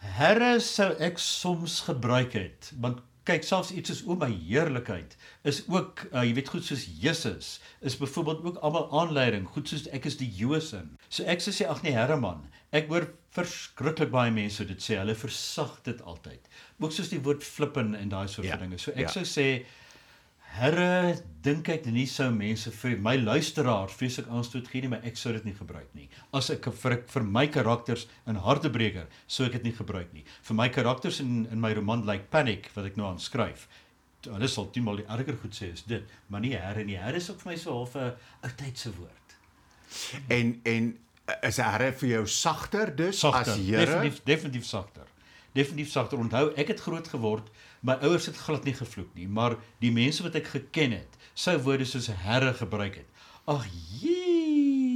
Herre 0.00 0.58
sou 0.64 0.90
ek 1.00 1.20
soms 1.20 1.80
gebruik 1.88 2.34
het, 2.36 2.72
want 2.80 3.00
kyk 3.28 3.44
selfs 3.44 3.70
iets 3.76 3.92
soos 3.92 4.00
o 4.08 4.16
my 4.18 4.30
heerlikheid 4.32 5.12
is 5.46 5.60
ook 5.68 6.06
uh, 6.08 6.22
jy 6.24 6.32
weet 6.38 6.48
goed 6.50 6.64
soos 6.66 6.86
Jesus 7.02 7.50
is 7.84 7.98
byvoorbeeld 8.00 8.40
ook 8.48 8.60
almal 8.64 8.88
aanleiding 9.02 9.44
goed 9.54 9.68
soos 9.68 9.84
ek 9.94 10.08
is 10.08 10.16
die 10.18 10.30
Josin. 10.40 10.96
So 11.08 11.26
ek 11.28 11.44
sou 11.44 11.52
sê 11.54 11.68
ag 11.68 11.84
nee 11.84 11.92
Here 11.94 12.16
man, 12.20 12.46
ek 12.72 12.88
hoor 12.88 13.08
verskriklik 13.34 14.10
baie 14.10 14.30
mense 14.34 14.64
dit 14.66 14.82
sê, 14.82 14.96
hulle 14.98 15.14
versag 15.18 15.76
dit 15.86 16.00
altyd. 16.02 16.48
Ook 16.80 16.94
soos 16.94 17.10
die 17.12 17.20
woord 17.22 17.44
flippen 17.46 17.94
en 17.98 18.10
daai 18.10 18.26
soort 18.28 18.46
Ja, 18.48 18.56
van 18.58 18.68
dinge. 18.68 18.80
So 18.82 18.94
ek 18.96 19.08
ja. 19.08 19.14
sou 19.14 19.26
sê 19.28 19.46
Here, 20.50 21.14
dink 21.46 21.68
ek 21.70 21.84
nie 21.94 22.08
sou 22.10 22.26
mense 22.34 22.72
vir 22.74 22.96
my 22.98 23.12
luisteraars 23.20 23.92
vreeslik 23.94 24.26
aanstoot 24.34 24.66
gee 24.66 24.82
nie, 24.82 24.88
maar 24.90 25.04
ek 25.06 25.14
sou 25.20 25.30
dit 25.36 25.44
nie 25.46 25.54
gebruik 25.54 25.92
nie. 25.94 26.08
As 26.34 26.48
ek 26.50 26.66
vir 26.74 26.96
vir 27.12 27.26
my 27.36 27.44
karakters 27.54 28.08
in 28.26 28.40
Hartebreker 28.42 29.06
sou 29.30 29.46
ek 29.46 29.60
dit 29.60 29.68
nie 29.68 29.74
gebruik 29.76 30.10
nie. 30.16 30.24
Vir 30.48 30.58
my 30.58 30.66
karakters 30.74 31.20
in 31.22 31.46
in 31.54 31.62
my 31.62 31.70
roman 31.78 32.02
like 32.08 32.26
Panic 32.34 32.66
wat 32.74 32.90
ek 32.90 32.98
nou 32.98 33.06
aan 33.06 33.22
skryf, 33.22 33.68
hulle 34.26 34.50
sal 34.50 34.66
10 34.74 34.88
maal 34.88 34.98
die 34.98 35.06
erger 35.06 35.38
goed 35.38 35.54
sê 35.54 35.70
is 35.70 35.86
dit, 35.86 36.10
maar 36.28 36.42
nie 36.42 36.56
Here 36.56 36.82
nie. 36.84 36.98
Here 36.98 37.22
is 37.22 37.30
ook 37.30 37.44
vir 37.44 37.52
my 37.52 37.56
so 37.56 37.76
half 37.78 37.94
'n 37.94 38.10
ou 38.42 38.50
tydse 38.64 38.90
woord. 38.98 39.38
En 40.28 40.60
en 40.64 40.98
is 41.46 41.56
herre 41.62 41.92
vir 41.92 42.08
jou 42.08 42.26
sagter 42.26 42.92
dus 42.96 43.18
Sagter, 43.18 43.52
as 43.52 43.58
Here? 43.58 43.84
definitief 43.86 44.20
definitief 44.24 44.66
sagter. 44.66 45.06
Definitief 45.52 45.90
sagter. 45.90 46.18
Onthou, 46.18 46.52
ek 46.56 46.68
het 46.74 46.80
groot 46.80 47.08
geword, 47.08 47.48
my 47.82 47.96
ouers 48.06 48.26
het 48.30 48.36
glad 48.38 48.64
nie 48.64 48.74
gevloek 48.74 49.10
nie, 49.18 49.26
maar 49.28 49.56
die 49.82 49.92
mense 49.92 50.22
wat 50.22 50.36
ek 50.38 50.46
geken 50.52 50.94
het, 51.00 51.16
sou 51.34 51.56
woorde 51.64 51.84
soos 51.88 52.10
Here 52.22 52.52
gebruik 52.54 53.00
het. 53.02 53.26
Ag 53.50 53.66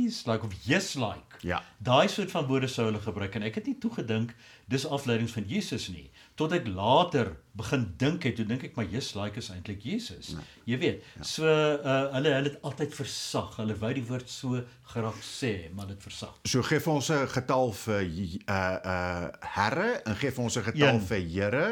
please 0.04 0.26
like 0.26 0.44
of 0.44 0.52
yes 0.64 0.94
like. 0.94 1.40
Ja. 1.40 1.62
Daai 1.78 2.08
soort 2.08 2.30
van 2.30 2.46
woorde 2.46 2.68
sou 2.68 2.87
hulle 2.88 3.00
gebruik 3.00 3.34
en 3.37 3.44
ek 3.49 3.58
het 3.61 3.68
nie 3.68 3.76
toegedink 3.80 4.32
dis 4.73 4.84
afleidings 4.87 5.32
van 5.37 5.44
Jesus 5.49 5.88
nie 5.92 6.06
tot 6.38 6.52
ek 6.56 6.66
later 6.66 7.34
begin 7.54 7.84
dink 8.00 8.25
het, 8.26 8.37
toe 8.38 8.46
dink 8.49 8.64
ek 8.66 8.76
maar 8.78 8.88
yes 8.90 9.12
like 9.14 9.38
is 9.40 9.50
eintlik 9.54 9.84
Jesus. 9.87 10.32
Ja. 10.34 10.44
Jy 10.73 10.78
weet. 10.82 11.04
So 11.23 11.46
uh 11.49 12.08
hulle 12.16 12.32
hulle 12.37 12.50
het 12.50 12.66
altyd 12.66 12.96
versag. 12.96 13.58
Hulle 13.61 13.76
wou 13.80 13.92
die 13.96 14.04
woord 14.08 14.32
so 14.32 14.62
graag 14.94 15.20
sê, 15.25 15.52
maar 15.76 15.88
dit 15.92 16.00
versag. 16.04 16.34
So 16.49 16.64
gee 16.66 16.82
vir 16.82 16.94
ons 16.94 17.11
'n 17.11 17.28
getal 17.37 17.73
vir 17.84 18.02
uh 18.04 18.78
uh 18.94 19.28
Here 19.54 20.02
en 20.04 20.16
gee 20.20 20.30
vir 20.30 20.44
ons 20.44 20.58
'n 20.58 20.68
getal 20.73 20.99
Een. 20.99 21.06
vir 21.08 21.23
Here. 21.37 21.68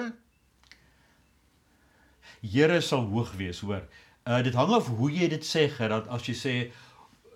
Here 2.42 2.80
sal 2.80 3.04
hoog 3.06 3.36
wees, 3.36 3.60
hoor. 3.60 3.84
Uh 4.26 4.42
dit 4.42 4.54
hang 4.54 4.70
af 4.70 4.86
hoe 4.86 5.10
jy 5.10 5.28
dit 5.28 5.44
sê, 5.44 5.68
Gerard, 5.68 6.08
as 6.08 6.22
jy 6.26 6.34
sê 6.34 6.54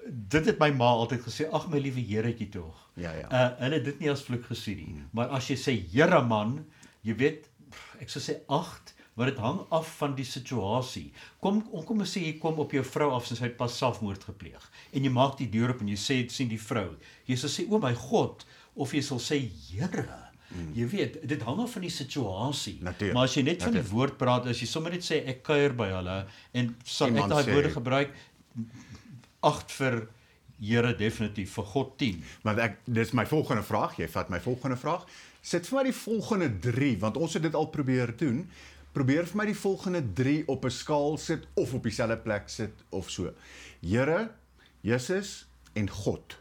dit 0.07 0.47
het 0.47 0.59
my 0.61 0.71
ma 0.77 0.91
altyd 1.03 1.25
gesê, 1.27 1.47
ag 1.53 1.69
my 1.73 1.81
liewe 1.83 2.03
Heretjie 2.07 2.49
tog. 2.53 2.75
Ja, 2.95 3.13
ja. 3.17 3.29
Uh 3.31 3.47
hulle 3.63 3.81
het 3.81 3.87
dit 3.89 4.03
nie 4.05 4.11
as 4.13 4.25
vloek 4.27 4.47
gesien 4.51 4.83
nie. 4.83 5.07
Maar 5.17 5.33
as 5.39 5.49
jy 5.51 5.57
sê 5.61 5.75
Here 5.93 6.23
man, 6.27 6.61
jy 7.07 7.17
weet 7.19 7.49
ek 8.01 8.13
sou 8.13 8.23
sê 8.23 8.41
8 8.53 8.95
maar 9.17 9.31
dit 9.31 9.39
hang 9.41 9.63
af 9.73 9.89
van 9.97 10.13
die 10.17 10.27
situasie. 10.29 11.07
Kom 11.41 11.63
kom 11.73 12.03
ons 12.05 12.13
sê 12.13 12.21
jy 12.27 12.35
kom 12.41 12.61
op 12.61 12.75
jou 12.77 12.85
vrou 12.85 13.09
af 13.17 13.25
soos 13.29 13.41
hy 13.41 13.49
pas 13.57 13.73
selfmoord 13.73 14.29
gepleeg 14.29 14.67
en 14.93 15.09
jy 15.09 15.13
maak 15.13 15.39
die 15.41 15.49
deur 15.53 15.73
op 15.73 15.81
en 15.81 15.89
jy 15.95 15.99
sê 16.01 16.19
sien 16.33 16.53
die 16.53 16.61
vrou. 16.61 16.91
Jy 17.29 17.41
sal 17.41 17.53
sê 17.53 17.67
o 17.71 17.81
my 17.83 17.95
God 18.07 18.45
of 18.77 18.93
jy 18.93 19.03
sal 19.05 19.23
sê 19.23 19.41
Here. 19.41 20.07
Mm. 20.47 20.69
Jy 20.77 20.85
weet, 20.93 21.17
dit 21.27 21.43
hang 21.43 21.59
af 21.65 21.73
van 21.75 21.83
die 21.83 21.91
situasie. 21.91 22.77
Natuurlijk, 22.81 23.17
Maar 23.17 23.27
as 23.27 23.35
jy 23.35 23.43
net 23.49 23.65
van 23.67 23.75
die 23.75 23.89
woord 23.89 24.15
praat, 24.21 24.47
as 24.47 24.61
jy 24.63 24.69
sommer 24.71 24.95
net 24.95 25.05
sê 25.05 25.19
ek 25.33 25.43
kuier 25.49 25.75
by 25.77 25.89
hulle 25.91 26.19
en 26.53 26.71
sal 26.85 27.09
ek 27.11 27.17
Iemand 27.17 27.35
daai 27.35 27.51
woorde 27.51 27.73
gebruik 27.75 28.15
8 29.47 29.75
vir 29.79 30.05
Here 30.57 30.95
definitief 30.97 31.53
vir 31.59 31.67
God 31.69 31.91
10. 32.01 32.23
Maar 32.47 32.61
ek 32.65 32.79
dis 32.89 33.13
my 33.13 33.27
volgende 33.29 33.65
vraag. 33.67 33.99
Jy 34.01 34.09
vat 34.09 34.31
my 34.33 34.39
volgende 34.41 34.79
vraag. 34.81 35.05
Sit 35.45 35.69
vir 35.69 35.79
my 35.79 35.83
die 35.91 35.99
volgende 35.99 36.49
3 36.65 36.95
want 37.03 37.21
ons 37.21 37.37
het 37.37 37.45
dit 37.45 37.59
al 37.59 37.69
probeer 37.75 38.15
doen. 38.17 38.47
Probeer 38.97 39.29
vir 39.29 39.37
my 39.37 39.47
die 39.51 39.59
volgende 39.59 40.01
3 40.17 40.39
op 40.49 40.65
'n 40.65 40.73
skaal 40.73 41.19
sit 41.21 41.45
of 41.55 41.75
op 41.75 41.83
dieselfde 41.85 42.17
plek 42.17 42.49
sit 42.49 42.73
of 42.91 43.11
so. 43.11 43.35
Here, 43.83 44.31
Jesus 44.81 45.45
en 45.75 45.91
God. 45.91 46.39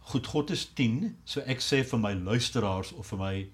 Goed, 0.00 0.26
God 0.26 0.50
is 0.50 0.64
10, 0.74 1.16
so 1.24 1.40
ek 1.40 1.60
sê 1.60 1.84
vir 1.84 1.98
my 2.00 2.14
luisteraars 2.14 2.92
of 2.92 3.10
vir 3.12 3.18
my 3.18 3.46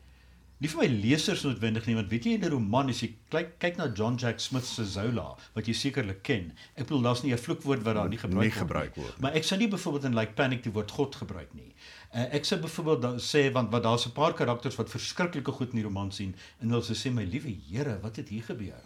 nie 0.64 0.71
vir 0.73 0.80
my 0.80 0.87
lesers 1.02 1.42
noodwendig 1.44 1.85
nie, 1.88 1.94
want 1.99 2.09
weet 2.09 2.25
jy 2.25 2.33
in 2.38 2.44
'n 2.47 2.52
roman 2.54 2.88
as 2.88 3.02
jy 3.02 3.11
kyk 3.30 3.59
kyk 3.61 3.76
na 3.76 3.88
John 3.92 4.16
Jack 4.16 4.40
Smith 4.40 4.64
se 4.64 4.85
Zola, 4.85 5.37
wat 5.54 5.66
jy 5.68 5.75
sekerlik 5.76 6.23
ken. 6.25 6.52
Ek 6.76 6.87
bedoel 6.88 7.02
daar's 7.02 7.23
nie 7.23 7.33
'n 7.33 7.38
vloekwoord 7.38 7.83
wat 7.85 7.94
daar 7.94 8.09
nie 8.09 8.16
gebruik 8.16 8.44
Nie 8.44 8.50
word. 8.50 8.62
gebruik 8.64 8.97
word 8.97 9.14
nie. 9.16 9.23
Maar 9.23 9.35
ek 9.35 9.44
sou 9.44 9.59
nie 9.59 9.68
byvoorbeeld 9.68 10.04
in 10.04 10.14
Like 10.14 10.33
Panic 10.33 10.62
die 10.62 10.73
woord 10.73 10.90
God 10.90 11.14
gebruik 11.14 11.52
nie. 11.54 11.75
Uh, 12.14 12.33
ek 12.33 12.44
sou 12.44 12.59
byvoorbeeld 12.59 13.21
sê 13.21 13.52
want 13.52 13.71
wat 13.73 13.83
daar's 13.83 14.06
'n 14.06 14.12
paar 14.12 14.33
karakters 14.33 14.76
wat 14.76 14.88
verskriklike 14.88 15.52
goed 15.52 15.71
in 15.71 15.76
die 15.76 15.85
roman 15.85 16.11
sien 16.12 16.35
en 16.61 16.71
hulle 16.71 16.83
sê 16.83 17.12
my 17.12 17.25
liewe 17.25 17.54
Here, 17.68 17.99
wat 18.00 18.16
het 18.16 18.28
hier 18.28 18.42
gebeur? 18.42 18.80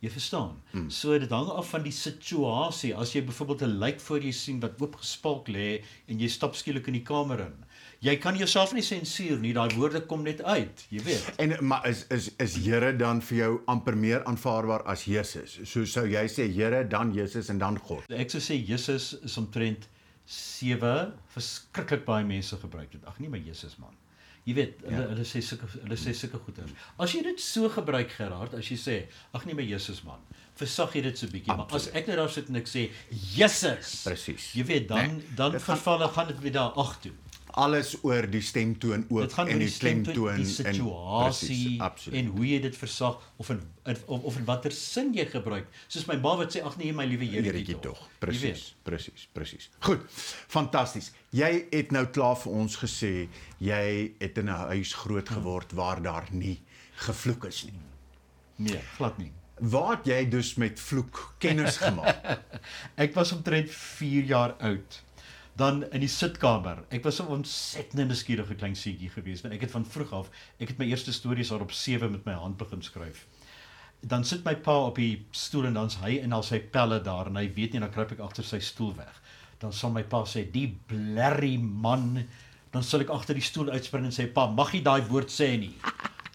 Jy 0.00 0.10
verstaan. 0.10 0.62
Hmm. 0.72 0.90
So 0.90 1.18
dit 1.18 1.30
hang 1.30 1.48
af 1.48 1.70
van 1.70 1.82
die 1.82 1.92
situasie. 1.92 2.94
As 2.94 3.12
jy 3.14 3.22
byvoorbeeld 3.24 3.62
'n 3.62 3.78
lijk 3.78 4.00
voor 4.00 4.20
jou 4.20 4.32
sien 4.32 4.60
wat 4.60 4.80
oopgespalk 4.80 5.48
lê 5.48 5.82
en 6.06 6.20
jy 6.20 6.28
stap 6.28 6.54
skielik 6.54 6.86
in 6.86 6.92
die 6.92 7.02
kamer 7.02 7.40
in. 7.40 7.64
Jy 8.04 8.16
kan 8.20 8.36
jouself 8.36 8.72
nie 8.76 8.82
sensuur 8.84 9.38
nie. 9.40 9.52
Daai 9.56 9.74
woorde 9.76 10.00
kom 10.06 10.22
net 10.22 10.42
uit, 10.44 10.84
jy 10.92 11.00
weet. 11.06 11.30
En 11.40 11.54
maar 11.66 11.86
is 11.88 12.04
is 12.12 12.30
is 12.38 12.56
Here 12.66 12.92
dan 12.96 13.22
vir 13.22 13.36
jou 13.38 13.60
amper 13.66 13.96
meer 13.96 14.24
aanvaarbaar 14.24 14.84
as 14.86 15.04
Jesus? 15.08 15.58
So 15.64 15.84
sou 15.84 16.06
jy 16.06 16.26
sê 16.28 16.46
Here, 16.52 16.84
dan 16.88 17.14
Jesus 17.14 17.48
en 17.48 17.58
dan 17.58 17.78
God. 17.78 18.04
Ek 18.12 18.30
sou 18.30 18.40
sê 18.40 18.58
Jesus 18.68 19.14
is 19.24 19.36
omtrent 19.40 19.88
7 20.26 21.12
verskriklik 21.34 22.04
baie 22.04 22.24
mense 22.26 22.56
gebruik 22.60 22.90
dit. 22.92 23.04
Ag 23.06 23.18
nee, 23.22 23.28
maar 23.30 23.40
Jesus 23.40 23.76
man. 23.78 23.94
Jy 24.46 24.54
weet, 24.54 24.82
hulle 24.84 25.00
ja. 25.02 25.08
hulle 25.10 25.24
sê 25.26 25.40
sulke 25.42 25.66
hulle 25.74 25.96
sê 25.98 26.12
sulke 26.14 26.38
goeie. 26.44 26.66
As 27.02 27.14
jy 27.16 27.22
dit 27.26 27.40
so 27.42 27.66
gebruik 27.74 28.12
Gerard, 28.14 28.52
as 28.54 28.68
jy 28.70 28.76
sê, 28.78 28.96
ag 29.34 29.46
nee, 29.48 29.56
maar 29.58 29.66
Jesus 29.66 30.04
man, 30.06 30.20
versag 30.58 30.94
jy 30.94 31.02
dit 31.08 31.18
so 31.18 31.26
bietjie, 31.32 31.50
maar 31.58 31.66
as 31.74 31.88
ek 31.98 32.06
net 32.06 32.20
daar 32.20 32.30
sit 32.30 32.52
en 32.52 32.60
ek 32.60 32.70
sê 32.70 32.84
Jesus. 33.34 34.04
Presies. 34.06 34.52
Jy 34.54 34.64
weet, 34.70 34.86
dan 34.92 35.16
Nee, 35.16 35.32
dan 35.38 35.56
dit 35.56 35.62
gaan- 35.66 35.76
verval 35.82 36.08
gaan 36.14 36.30
dit 36.30 36.40
weer 36.44 36.54
daar 36.60 36.78
ag 36.78 36.94
toe. 37.02 37.12
Alles 37.56 37.94
oor 38.04 38.26
die 38.28 38.42
stemtoon 38.44 39.06
ook 39.08 39.32
en 39.40 39.48
die 39.48 39.64
die 39.64 39.78
klemtoon 39.78 40.42
die 40.42 40.44
en 40.44 40.50
situasie 40.50 41.56
presies, 41.56 41.80
absoluut. 41.86 42.18
en 42.20 42.26
hoe 42.36 42.46
jy 42.50 42.58
dit 42.66 42.76
versag 42.76 43.16
of 43.40 43.50
in, 43.54 43.62
of, 43.84 44.02
of 44.28 44.36
in 44.36 44.44
watter 44.48 44.74
sin 44.76 45.14
jy 45.16 45.24
gebruik. 45.30 45.70
Soos 45.88 46.04
my 46.10 46.18
ma 46.20 46.34
wat 46.42 46.52
sê 46.52 46.62
ag 46.66 46.76
nee 46.80 46.92
my 46.96 47.06
liewe 47.08 47.30
Heretjie 47.32 47.78
tog. 47.80 48.02
Presies, 48.20 48.68
presies, 48.84 49.28
presies. 49.32 49.70
Goed. 49.88 50.04
Fantasties. 50.52 51.12
Jy 51.36 51.50
het 51.72 51.96
nou 51.96 52.04
klaar 52.12 52.36
vir 52.44 52.60
ons 52.60 52.76
gesê 52.82 53.14
jy 53.58 53.82
het 54.20 54.38
in 54.42 54.52
'n 54.52 54.68
huis 54.74 54.92
groot 54.94 55.28
geword 55.38 55.72
waar 55.72 56.02
daar 56.02 56.28
nie 56.30 56.60
gevloek 57.08 57.48
is 57.48 57.64
nie. 57.64 57.80
Nee, 58.56 58.80
glad 58.96 59.18
nie. 59.18 59.32
Waar 59.60 59.96
het 59.96 60.06
jy 60.06 60.28
dus 60.28 60.54
met 60.60 60.80
vloek 60.80 61.34
kennis 61.38 61.76
gemaak? 61.80 62.40
Ek 63.04 63.14
was 63.16 63.32
omtrent 63.32 63.70
4 63.70 64.24
jaar 64.24 64.52
oud. 64.60 65.02
Dan 65.56 65.84
in 65.88 66.02
die 66.04 66.10
sitkamer. 66.12 66.82
Ek 66.92 67.04
was 67.04 67.20
'n 67.20 67.32
ontsettende 67.32 68.04
nuuskierige 68.04 68.54
klein 68.54 68.76
seentjie 68.76 69.08
geweest 69.08 69.42
want 69.42 69.54
ek 69.54 69.60
het 69.60 69.70
van 69.70 69.86
vroeg 69.86 70.12
af, 70.12 70.30
ek 70.58 70.68
het 70.68 70.78
my 70.78 70.84
eerste 70.84 71.12
stories 71.12 71.48
daar 71.48 71.60
op 71.60 71.72
7 71.72 72.10
met 72.10 72.24
my 72.24 72.32
hand 72.32 72.56
begin 72.56 72.82
skryf. 72.82 73.26
Dan 74.00 74.24
sit 74.24 74.44
my 74.44 74.54
pa 74.54 74.76
op 74.86 74.96
die 74.96 75.24
stoel 75.30 75.64
en 75.64 75.74
dan's 75.74 75.96
hy 75.96 76.18
en 76.18 76.32
al 76.32 76.42
sy 76.42 76.60
pelle 76.60 77.00
daar 77.00 77.26
en 77.26 77.36
hy 77.36 77.52
weet 77.54 77.72
nie 77.72 77.80
dan 77.80 77.90
kruip 77.90 78.12
ek 78.12 78.20
agter 78.20 78.44
sy 78.44 78.58
stoel 78.58 78.94
weg. 78.96 79.22
Dan 79.58 79.72
sal 79.72 79.90
my 79.90 80.02
pa 80.02 80.24
sê 80.24 80.50
die 80.50 80.76
blerry 80.86 81.56
man, 81.58 82.26
dan 82.70 82.82
sal 82.82 83.00
ek 83.00 83.10
agter 83.10 83.34
die 83.34 83.42
stoel 83.42 83.70
uitspring 83.70 84.04
en 84.04 84.12
sê 84.12 84.32
pa, 84.32 84.46
mag 84.46 84.74
jy 84.74 84.82
daai 84.82 85.08
woord 85.08 85.32
sê 85.32 85.56
nie. 85.58 85.74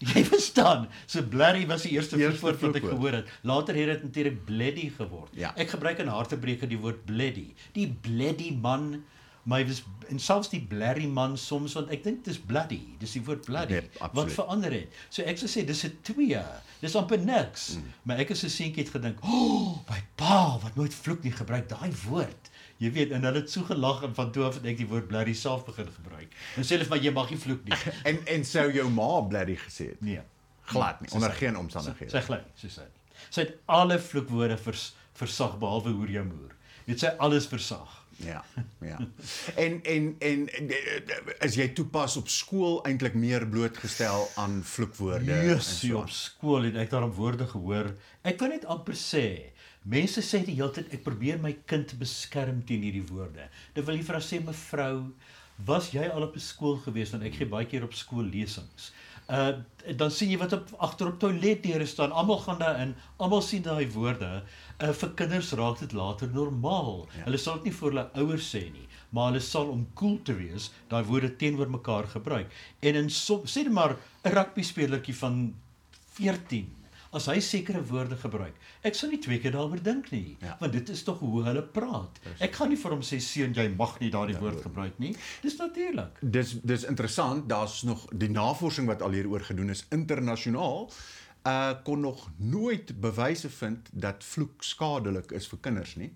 Jy 0.02 0.24
verstaan. 0.24 0.88
So 1.06 1.22
blerry 1.22 1.66
was 1.66 1.82
die 1.86 1.92
eerste 1.96 2.18
Eerste 2.18 2.40
woord 2.40 2.60
wat 2.60 2.76
ek 2.76 2.82
vloekwoord. 2.82 2.94
gehoor 2.94 3.12
het. 3.20 3.32
Later 3.42 3.74
het 3.78 3.86
dit 3.86 4.02
natuurlik 4.02 4.44
bloody 4.44 4.90
geword. 4.96 5.30
Ja. 5.38 5.52
Ek 5.56 5.68
gebruik 5.74 5.98
in 6.02 6.10
hartebreker 6.10 6.68
die 6.68 6.78
woord 6.78 7.04
bloody. 7.04 7.54
Die 7.76 7.86
bloody 8.02 8.50
man, 8.60 9.04
hy 9.50 9.64
was 9.66 9.82
en 10.12 10.18
selfs 10.22 10.50
die 10.52 10.60
blerry 10.60 11.06
man 11.06 11.36
soms 11.38 11.72
want 11.78 11.90
ek 11.94 12.02
dink 12.04 12.24
dis 12.24 12.38
bloody. 12.38 12.80
Dis 13.00 13.14
die 13.16 13.22
woord 13.24 13.44
bloody 13.46 13.78
Nee, 13.80 14.10
wat 14.12 14.32
verander 14.34 14.72
het. 14.74 14.92
So 15.10 15.22
ek 15.22 15.38
sou 15.38 15.48
sê 15.48 15.64
dis 15.66 15.84
'n 15.86 15.98
twee. 16.02 16.42
Dis 16.80 16.96
amper 16.96 17.18
niks. 17.18 17.76
Mm. 17.76 17.92
Maar 18.02 18.18
ek 18.18 18.30
as 18.30 18.44
'n 18.44 18.48
seentjie 18.50 18.82
het 18.84 18.92
gedink, 18.92 19.18
"O, 19.22 19.28
oh, 19.28 19.78
my 19.90 20.02
pa 20.16 20.58
wat 20.62 20.76
nooit 20.76 20.94
vloek 20.94 21.22
nie 21.22 21.32
gebruik 21.32 21.68
daai 21.68 21.92
woord." 22.08 22.50
Jy 22.82 22.90
weet, 22.96 23.12
en 23.14 23.22
hulle 23.28 23.40
het 23.44 23.50
so 23.52 23.62
gelag 23.68 24.02
en 24.08 24.14
van 24.16 24.32
toe 24.34 24.44
af 24.48 24.56
het 24.58 24.64
ek 24.72 24.80
die 24.82 24.88
woord 24.90 25.06
bloody 25.10 25.34
self 25.38 25.62
begin 25.68 25.86
gebruik. 25.94 26.32
En 26.58 26.66
sê 26.66 26.74
hulle 26.76 26.88
vir 26.88 26.96
my 26.96 27.00
jy 27.04 27.12
mag 27.14 27.30
nie 27.30 27.38
vloek 27.38 27.62
nie. 27.68 27.78
en 28.10 28.18
en 28.36 28.44
sou 28.48 28.66
jou 28.74 28.88
ma 28.90 29.10
bloody 29.30 29.54
gesê 29.60 29.92
het? 29.92 30.02
Nee. 30.02 30.24
Glad 30.72 31.00
nie, 31.02 31.08
Sy 31.12 31.18
onder 31.18 31.30
sê- 31.34 31.38
geen 31.44 31.54
Sy 31.54 31.60
omstandighede. 31.60 32.20
glad 32.26 32.44
nie, 32.46 32.54
sy 32.64 32.70
sê 32.74 32.84
nie. 32.88 33.00
Sy 33.30 33.40
het 33.46 33.56
alle 33.70 33.98
vloekwoorde 34.02 34.56
vers, 34.58 34.84
versag 35.18 35.58
behalwe 35.62 35.90
hoer 35.94 36.10
jou 36.18 36.24
moer. 36.26 36.54
Jy 36.86 36.96
het 36.96 37.04
sy 37.06 37.10
alles 37.22 37.46
versag. 37.50 37.98
Ja, 38.22 38.42
ja. 38.90 38.98
En 39.58 39.78
en 39.88 40.08
en 40.20 40.42
is 41.46 41.54
jy 41.58 41.68
toepas 41.74 42.16
op 42.20 42.28
skool 42.30 42.80
eintlik 42.86 43.14
meer 43.18 43.46
blootgestel 43.50 44.26
aan 44.38 44.60
vloekwoorde 44.66 45.24
Jesus, 45.46 45.70
so 45.80 46.02
op 46.02 46.10
skool 46.14 46.66
het 46.68 46.76
ek 46.82 46.90
daarom 46.92 47.14
woorde 47.16 47.46
gehoor. 47.50 47.92
Ek 48.26 48.38
wil 48.42 48.52
net 48.54 48.66
amper 48.70 48.94
sê, 48.98 49.24
mense 49.84 50.22
sê 50.22 50.42
die 50.46 50.56
hele 50.58 50.72
tyd 50.74 50.92
ek 50.94 51.04
probeer 51.06 51.40
my 51.42 51.52
kind 51.66 51.94
beskerm 51.98 52.62
teen 52.66 52.84
hierdie 52.86 53.06
woorde. 53.10 53.48
Dan 53.74 53.86
wil 53.88 54.02
haar 54.08 54.22
sê 54.22 54.38
mevrou, 54.42 55.12
was 55.66 55.90
jy 55.92 56.04
al 56.08 56.26
op 56.26 56.36
skool 56.40 56.78
gewees 56.84 57.12
want 57.14 57.26
ek 57.26 57.38
gee 57.38 57.50
baie 57.50 57.68
keer 57.70 57.84
op 57.86 57.94
skool 57.94 58.28
lesings. 58.30 58.92
Uh 59.30 59.62
dan 59.98 60.12
sien 60.14 60.30
jy 60.30 60.36
wat 60.38 60.52
op 60.54 60.68
agter 60.86 61.08
op 61.10 61.18
toiletdeure 61.22 61.86
staan. 61.86 62.12
Almal 62.14 62.38
gaan 62.44 62.58
daarin, 62.60 62.94
almal 63.18 63.42
sien 63.42 63.62
daai 63.62 63.86
woorde. 63.94 64.30
Uh 64.78 64.92
vir 65.00 65.14
kinders 65.18 65.52
raak 65.58 65.80
dit 65.82 65.94
later 65.98 66.30
normaal. 66.30 67.08
Ja. 67.16 67.24
Hulle 67.26 67.40
sal 67.42 67.58
dit 67.60 67.70
nie 67.70 67.76
vir 67.78 67.88
hulle 67.90 68.06
ouers 68.22 68.50
sê 68.54 68.62
nie, 68.70 68.86
maar 69.10 69.32
hulle 69.32 69.42
sal 69.42 69.70
om 69.72 69.86
cool 69.98 70.18
te 70.26 70.36
wees 70.38 70.70
daai 70.90 71.02
woorde 71.10 71.32
teenoor 71.40 71.70
mekaar 71.70 72.06
gebruik. 72.14 72.54
En 72.82 72.98
in 73.02 73.10
som, 73.10 73.42
sê 73.46 73.66
net 73.66 73.74
maar 73.74 73.96
'n 74.24 74.34
rugby 74.36 74.62
spelertjie 74.62 75.16
van 75.24 75.42
14 76.18 76.70
as 77.12 77.26
hy 77.26 77.40
sekere 77.40 77.82
woorde 77.84 78.16
gebruik. 78.16 78.54
Ek 78.82 78.94
sou 78.94 79.10
nie 79.10 79.18
twee 79.20 79.38
keer 79.38 79.52
daaroor 79.52 79.82
dink 79.82 80.10
nie, 80.10 80.36
Ja. 80.40 80.56
want 80.60 80.72
dit 80.72 80.88
is 80.88 81.02
tog 81.02 81.18
hoe 81.20 81.42
hulle 81.44 81.62
praat. 81.62 82.18
Ek 82.40 82.54
gaan 82.54 82.68
nie 82.68 82.76
vir 82.76 82.90
hom 82.90 83.00
sê 83.02 83.20
seun 83.20 83.52
jy 83.54 83.68
mag 83.76 83.98
nie 84.00 84.10
daardie 84.10 84.38
woord 84.38 84.62
gebruik 84.62 84.98
nie. 84.98 85.14
Dis 85.42 85.56
natuurlik. 85.58 86.18
Dis 86.22 86.54
dis 86.64 86.84
interessant, 86.84 87.48
daar's 87.48 87.82
nog 87.82 88.06
die 88.12 88.30
navorsing 88.30 88.86
wat 88.86 89.02
al 89.02 89.10
hieroor 89.12 89.40
gedoen 89.40 89.70
is 89.70 89.84
internasionaal 89.90 90.90
uh 91.46 91.72
kon 91.84 92.00
nog 92.00 92.28
nooit 92.38 93.00
bewyse 93.00 93.48
vind 93.50 93.88
dat 93.92 94.24
vloek 94.24 94.62
skadelik 94.62 95.32
is 95.32 95.46
vir 95.48 95.58
kinders 95.60 95.96
nie. 95.96 96.12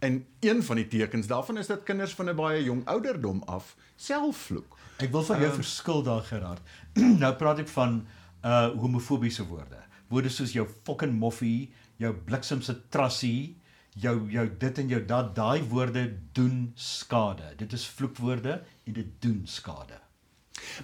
En 0.00 0.24
een 0.40 0.62
van 0.62 0.76
die 0.76 0.86
tekens 0.88 1.26
daarvan 1.26 1.58
is 1.58 1.66
dat 1.66 1.82
kinders 1.82 2.14
van 2.14 2.28
'n 2.30 2.36
baie 2.36 2.62
jong 2.62 2.84
ouderdom 2.86 3.42
af 3.46 3.76
self 3.96 4.36
vloek. 4.36 4.76
Ek 4.98 5.10
wil 5.12 5.22
van 5.22 5.36
jou 5.40 5.48
Ehm, 5.50 5.54
verskil 5.56 6.02
daar 6.02 6.22
Gerard. 6.22 6.60
nou 7.22 7.34
praat 7.34 7.58
ek 7.58 7.68
van 7.68 8.06
uh 8.44 8.68
homofobiese 8.78 9.46
woorde. 9.46 9.76
Woorde 10.08 10.28
soos 10.28 10.52
jou 10.52 10.66
fucking 10.84 11.12
moffie, 11.12 11.72
jou 11.96 12.12
bliksemse 12.14 12.74
trassie, 12.88 13.56
jou 13.98 14.30
jou 14.30 14.46
dit 14.58 14.78
en 14.78 14.88
jou 14.88 15.00
dat 15.04 15.34
daai 15.36 15.62
woorde 15.68 16.04
doen 16.32 16.72
skade. 16.74 17.54
Dit 17.56 17.72
is 17.72 17.86
vloekwoorde 17.86 18.62
en 18.86 18.92
dit 18.92 19.06
doen 19.20 19.42
skade. 19.44 19.98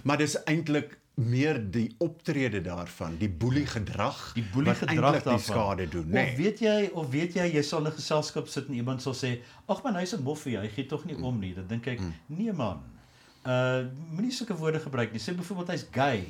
Maar 0.03 0.17
dis 0.17 0.35
eintlik 0.45 0.97
meer 1.15 1.71
die 1.71 1.95
optrede 2.03 2.59
daarvan, 2.61 3.15
die 3.17 3.29
boelie 3.29 3.65
gedrag, 3.65 4.33
Die 4.35 4.43
boelie 4.51 4.73
wat 4.73 4.81
gedrag 4.83 5.13
eintlik 5.15 5.37
die 5.37 5.43
skade 5.45 5.85
doen, 5.87 6.09
Of 6.09 6.11
nê? 6.11 6.23
Nee. 6.25 6.35
weet 6.35 6.59
jy 6.59 6.89
of 6.93 7.09
weet 7.09 7.33
jy 7.39 7.45
jy 7.55 7.61
sal 7.63 7.85
'n 7.87 7.91
geselskap 7.95 8.47
sit 8.47 8.67
en 8.67 8.73
iemand 8.75 9.01
sal 9.01 9.13
sê, 9.13 9.39
"Ag 9.69 9.83
man, 9.83 9.95
hy's 9.95 10.13
'n 10.13 10.23
moffie, 10.23 10.57
hy 10.57 10.67
gee 10.67 10.85
tog 10.85 11.05
nie 11.05 11.15
om 11.15 11.39
nie." 11.39 11.53
Dan 11.53 11.67
dink 11.67 11.87
ek, 11.87 11.99
Mm. 11.99 12.13
"Nee 12.27 12.51
man. 12.53 12.83
Uh 13.45 13.85
moenie 14.11 14.31
sulke 14.31 14.55
woorde 14.57 14.79
gebruik 14.79 15.11
nie. 15.11 15.19
Sê 15.21 15.33
byvoorbeeld 15.35 15.67
hy's 15.69 15.85
gay 15.91 16.25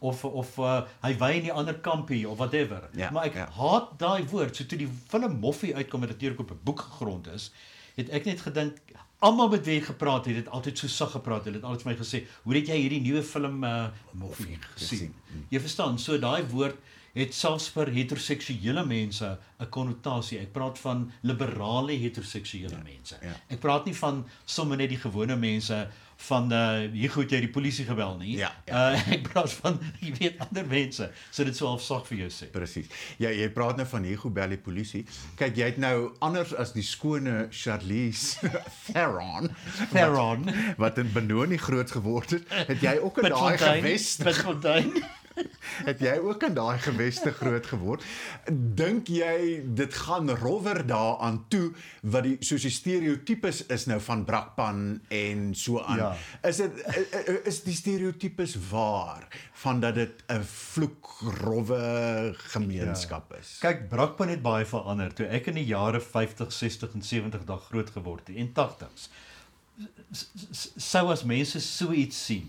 of 0.00 0.24
of 0.24 0.58
uh, 0.58 0.82
hy 1.02 1.12
wy 1.18 1.30
in 1.40 1.48
die 1.48 1.52
ander 1.52 1.74
kampie 1.74 2.28
of 2.28 2.38
whatever. 2.38 2.88
Ja, 2.96 3.10
maar 3.10 3.28
ek 3.30 3.34
ja. 3.34 3.48
haat 3.58 3.98
daai 3.98 4.24
woord. 4.30 4.56
So 4.56 4.64
toe 4.64 4.78
die 4.78 4.90
film 5.10 5.38
Moffie 5.42 5.74
uitkom 5.76 6.00
wat 6.00 6.14
natuurlik 6.14 6.40
op 6.40 6.50
'n 6.50 6.60
boek 6.64 6.80
gegrond 6.80 7.26
is, 7.34 7.50
het 7.96 8.08
ek 8.08 8.24
net 8.24 8.40
gedink 8.40 8.78
almal 9.18 9.48
met 9.48 9.64
wie 9.66 9.80
ek 9.80 9.90
gepraat 9.90 10.28
het, 10.30 10.36
het 10.36 10.48
altyd 10.48 10.78
so 10.78 10.86
sag 10.86 11.10
gepraat. 11.10 11.44
Hulle 11.44 11.58
het 11.58 11.64
altyd 11.66 11.82
vir 11.82 11.92
my 11.92 11.98
gesê, 11.98 12.26
"Hoe 12.42 12.54
het 12.54 12.68
jy 12.68 12.76
hierdie 12.76 13.00
nuwe 13.00 13.22
film 13.22 13.64
uh 13.64 13.88
Moffie 14.12 14.58
gesien?" 14.76 15.14
Jy 15.50 15.60
verstaan, 15.60 15.98
so 15.98 16.18
daai 16.18 16.46
woord 16.46 16.76
het 17.14 17.34
selfs 17.34 17.68
vir 17.74 17.90
heteroseksuele 17.90 18.84
mense 18.86 19.38
'n 19.60 19.68
konnotasie. 19.70 20.38
Ek 20.38 20.52
praat 20.52 20.78
van 20.78 21.10
liberale 21.22 21.92
heteroseksuele 21.92 22.76
ja, 22.76 22.82
mense. 22.82 23.16
ja. 23.22 23.34
Ek 23.48 23.60
praat 23.60 23.86
nie 23.86 23.94
van 23.94 24.26
sommer 24.44 24.76
net 24.76 24.88
die 24.88 24.98
gewone 24.98 25.36
mense 25.36 25.88
van 26.28 26.52
uh 26.52 26.88
hier 26.92 27.10
goed 27.14 27.30
jy 27.30 27.40
die 27.44 27.50
polisie 27.52 27.86
gebel 27.86 28.16
nie. 28.18 28.36
Ja, 28.40 28.50
ja. 28.66 28.84
Uh 28.98 29.14
ek 29.14 29.28
praat 29.30 29.52
van 29.60 29.78
jy 30.02 30.12
weet 30.18 30.40
ander 30.44 30.66
mense. 30.68 31.10
So 31.30 31.46
dit 31.46 31.56
sou 31.56 31.70
sag 31.82 32.06
vir 32.10 32.24
jou 32.24 32.30
sê. 32.34 32.48
Presies. 32.52 32.90
Ja, 33.22 33.30
jy 33.34 33.48
praat 33.54 33.78
nou 33.78 33.86
van 33.88 34.06
Hugo 34.08 34.30
Bell 34.34 34.56
die 34.56 34.60
polisie. 34.62 35.04
Kyk, 35.38 35.56
jy 35.58 35.70
het 35.72 35.80
nou 35.82 36.12
anders 36.24 36.54
as 36.58 36.74
die 36.76 36.84
skone 36.86 37.46
Charlize 37.54 38.50
Theron 38.88 39.50
Theron. 39.94 40.44
wat, 40.48 40.98
wat 40.98 40.98
in 41.04 41.12
Benoni 41.14 41.56
groot 41.60 41.90
geword 41.90 42.30
het, 42.36 42.50
het 42.72 42.82
jy 42.82 42.98
ook 43.02 43.22
in 43.22 43.30
daai 43.32 43.58
geweste 43.58 44.24
Pitfontein. 44.24 44.92
het 45.88 46.00
jy 46.00 46.16
ook 46.18 46.42
in 46.42 46.54
daai 46.54 46.78
geweste 46.78 47.32
groot 47.32 47.66
geword. 47.66 48.04
Dink 48.74 49.06
jy 49.08 49.62
dit 49.78 49.94
gaan 49.94 50.30
rowwer 50.30 50.86
daaraan 50.86 51.44
toe 51.48 51.72
wat 52.02 52.22
die 52.22 52.36
soos 52.40 52.62
die 52.62 52.70
stereotypes 52.74 53.66
is 53.66 53.86
nou 53.86 54.00
van 54.00 54.24
brakpan 54.24 55.00
en 55.08 55.54
so 55.54 55.80
aan. 55.80 55.96
Ja. 55.96 56.16
Is 56.48 56.56
dit 56.56 56.72
is 57.44 57.62
die 57.62 57.74
stereotypes 57.74 58.56
waar 58.70 59.28
van 59.62 59.80
dat 59.80 59.94
dit 59.94 60.22
'n 60.28 60.42
vloekrowwe 60.42 62.32
gemeenskap 62.52 63.32
is? 63.40 63.56
Kyk, 63.60 63.88
Brakpan 63.88 64.28
het 64.28 64.42
baie 64.42 64.66
verander. 64.66 65.12
Toe 65.14 65.26
ek 65.26 65.46
in 65.46 65.54
die 65.54 65.66
jare 65.66 66.00
50, 66.00 66.52
60 66.52 66.92
en 66.94 67.02
70 67.02 67.44
daar 67.44 67.58
groot 67.70 67.90
geword 67.90 68.26
het 68.28 68.36
en 68.36 68.52
80s 68.52 69.08
s- 70.12 70.28
s- 70.52 70.70
sou 70.76 71.10
as 71.12 71.22
mense 71.24 71.60
so 71.60 71.92
iets 71.92 72.24
sien 72.24 72.48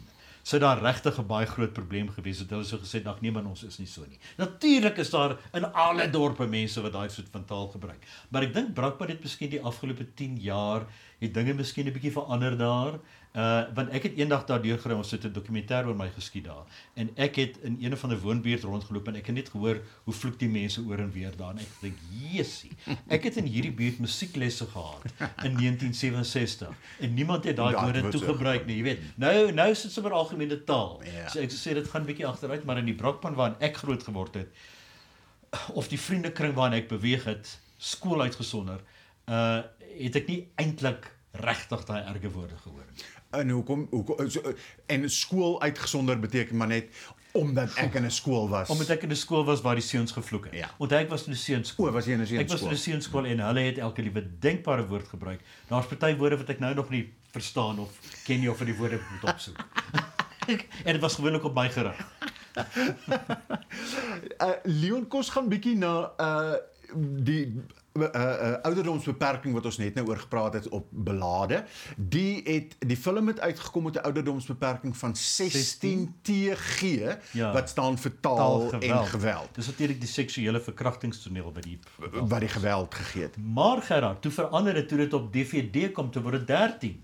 sou 0.49 0.59
daar 0.61 0.81
regtig 0.81 1.17
'n 1.19 1.27
baie 1.27 1.45
groot 1.45 1.73
probleem 1.73 2.09
gewees 2.09 2.39
het. 2.39 2.49
Hulle 2.49 2.63
sou 2.65 2.79
gesê 2.79 3.05
ag 3.05 3.21
nee 3.21 3.31
man 3.31 3.45
ons 3.45 3.63
is 3.63 3.77
nie 3.79 3.87
so 3.87 4.01
nie. 4.09 4.19
Natuurlik 4.37 4.97
is 4.97 5.09
daar 5.09 5.37
in 5.53 5.65
alle 5.73 6.09
dorpe 6.09 6.47
mense 6.47 6.81
wat 6.81 6.93
daai 6.93 7.09
soort 7.09 7.29
van 7.31 7.45
taal 7.45 7.67
gebruik. 7.67 8.05
Maar 8.29 8.43
ek 8.43 8.53
dink 8.53 8.73
Brakpan 8.73 9.09
het 9.09 9.21
miskien 9.23 9.49
die 9.49 9.61
afgelope 9.61 10.05
10 10.15 10.37
jaar 10.41 10.87
het 11.19 11.33
dinge 11.33 11.53
miskien 11.53 11.87
'n 11.87 11.93
bietjie 11.93 12.11
verander 12.11 12.57
daar. 12.57 12.99
Uh 13.35 13.67
want 13.77 13.91
ek 13.93 14.03
het 14.07 14.15
eendag 14.17 14.45
daar 14.49 14.61
deurgery 14.61 14.95
ons 14.97 15.11
het 15.11 15.23
'n 15.25 15.33
dokumentêr 15.33 15.85
oor 15.85 15.95
my 15.95 16.09
geskied 16.09 16.45
daar. 16.45 16.65
En 16.95 17.11
ek 17.15 17.35
het 17.35 17.57
in 17.61 17.77
een 17.79 17.97
van 17.97 18.09
'n 18.09 18.19
woonbuurt 18.19 18.63
rondgeloop 18.63 19.07
en 19.07 19.15
ek 19.15 19.25
het 19.25 19.35
net 19.35 19.49
gehoor 19.49 19.81
hoe 20.03 20.13
vloek 20.13 20.39
die 20.39 20.49
mense 20.49 20.81
oor 20.81 20.97
en 20.99 21.11
weer 21.11 21.35
daar. 21.37 21.51
En 21.51 21.59
ek 21.59 21.67
dink 21.81 21.97
Jesusie 22.31 22.71
ek 23.07 23.23
het 23.23 23.37
in 23.37 23.45
hierdie 23.45 23.71
buurt 23.71 23.99
musieklesse 23.99 24.65
gehad 24.65 25.03
in 25.43 25.53
1967 25.57 26.67
en 26.99 27.13
niemand 27.13 27.43
het 27.43 27.55
daai 27.55 27.71
Dat 27.71 27.81
woorde 27.81 28.01
so 28.01 28.09
toegebruik 28.09 28.65
nie. 28.65 28.77
jy 28.77 28.83
weet 28.83 28.99
nou 29.15 29.51
nou 29.51 29.75
sit 29.75 29.91
sommer 29.91 30.11
algemene 30.11 30.63
taal. 30.63 31.01
Ja. 31.05 31.27
so 31.29 31.39
ek 31.39 31.51
sou 31.51 31.59
sê 31.69 31.73
dit 31.73 31.87
gaan 31.87 32.05
bietjie 32.05 32.27
agteruit 32.27 32.63
maar 32.65 32.77
in 32.77 32.85
die 32.85 32.95
Brakpan 32.95 33.33
waarin 33.35 33.55
ek 33.59 33.77
groot 33.77 34.03
geword 34.03 34.33
het 34.33 34.47
of 35.73 35.87
die 35.87 35.99
vriendekring 35.99 36.53
waarin 36.53 36.79
ek 36.81 36.87
beweeg 36.87 37.23
het 37.23 37.59
skool 37.77 38.21
uitgesonder 38.21 38.81
uh 39.29 39.61
het 39.99 40.15
ek 40.15 40.27
nie 40.27 40.47
eintlik 40.55 41.11
regtig 41.33 41.85
daai 41.85 42.01
erge 42.03 42.29
woorde 42.31 42.57
gehoor 42.57 42.85
nie 42.95 43.03
En 43.29 43.49
hoekom 43.49 43.87
hoekom 43.89 44.29
so, 44.29 44.53
en 44.85 45.09
skool 45.09 45.61
uitgesonder 45.61 46.19
beteken 46.19 46.57
maar 46.57 46.67
net 46.67 46.89
omdat 47.31 47.75
ek 47.77 47.93
in 47.93 48.05
'n 48.05 48.11
skool 48.11 48.49
was. 48.49 48.69
Omdat 48.73 48.89
ek 48.89 49.03
in 49.03 49.11
'n 49.11 49.15
skool 49.15 49.45
was 49.45 49.61
waar 49.61 49.75
die 49.75 49.83
seuns 49.83 50.11
gevloek 50.11 50.45
het. 50.45 50.53
Ja. 50.53 50.69
Want 50.77 50.91
ek 50.91 51.09
was 51.09 51.25
in 51.25 51.31
'n 51.31 51.35
seunskool. 51.35 51.87
O, 51.87 51.91
was 51.91 52.05
jy 52.05 52.11
in 52.11 52.19
'n 52.19 52.21
Ek 52.21 52.27
was 52.27 52.37
in 52.37 52.47
seunskool? 52.47 52.71
'n 52.71 52.77
seunskool 52.77 53.25
en 53.25 53.39
hulle 53.39 53.59
het 53.59 53.77
elke 53.77 54.01
liewe 54.01 54.39
denkbare 54.39 54.87
woord 54.87 55.07
gebruik. 55.07 55.41
Daar's 55.67 55.85
party 55.85 56.15
woorde 56.15 56.37
wat 56.37 56.49
ek 56.49 56.59
nou 56.59 56.73
nog 56.73 56.89
nie 56.89 57.13
verstaan 57.31 57.79
of 57.79 57.89
ken 58.25 58.39
nie 58.39 58.49
of 58.49 58.57
vir 58.57 58.65
die 58.65 58.75
woorde 58.75 58.99
moet 59.11 59.33
opsoek. 59.33 59.57
en 60.85 60.93
dit 60.93 61.01
was 61.01 61.15
gewoonlik 61.15 61.43
op 61.43 61.53
my 61.53 61.69
gerig. 61.69 61.97
Uh 64.41 64.51
Leon 64.81 65.07
kos 65.07 65.29
gaan 65.29 65.49
bietjie 65.49 65.77
na 65.77 66.11
uh 66.17 66.55
die 66.95 67.61
uh, 68.01 68.11
uh 68.13 68.53
ouderdomsbeperking 68.61 69.53
wat 69.53 69.65
ons 69.65 69.77
net 69.77 69.95
nou 69.95 70.07
oor 70.07 70.17
gepraat 70.17 70.53
het 70.53 70.69
op 70.69 70.87
belade. 70.89 71.63
Die 71.95 72.41
het 72.43 72.75
die 72.79 72.97
film 72.97 73.27
het 73.27 73.39
uitgekom 73.39 73.83
met 73.83 73.95
'n 73.95 74.05
ouderdomsbeperking 74.05 74.97
van 74.97 75.15
16 75.15 76.15
TG 76.21 77.17
Ja. 77.31 77.51
wat 77.53 77.69
staan 77.69 77.97
vir 77.97 78.11
taal, 78.19 78.71
en 78.71 79.05
geweld 79.05 79.49
Dis 79.55 79.65
natuurlik 79.65 79.99
die 79.99 80.09
seksuele 80.09 80.61
verkrachtingstoneel 80.61 81.53
wat 81.53 81.63
die 81.63 81.79
wat 82.11 82.39
die 82.39 82.49
geweld 82.49 82.95
gegee 82.95 83.21
het. 83.21 83.37
Maar 83.37 83.81
Gerard, 83.81 84.21
toe 84.21 84.31
verander 84.31 84.73
dit 84.73 84.87
toe 84.87 84.97
dit 84.97 85.13
op 85.13 85.33
DVD 85.33 85.91
kom 85.91 86.11
te 86.11 86.21
word 86.21 86.33
dit 86.33 86.47
13. 86.47 87.01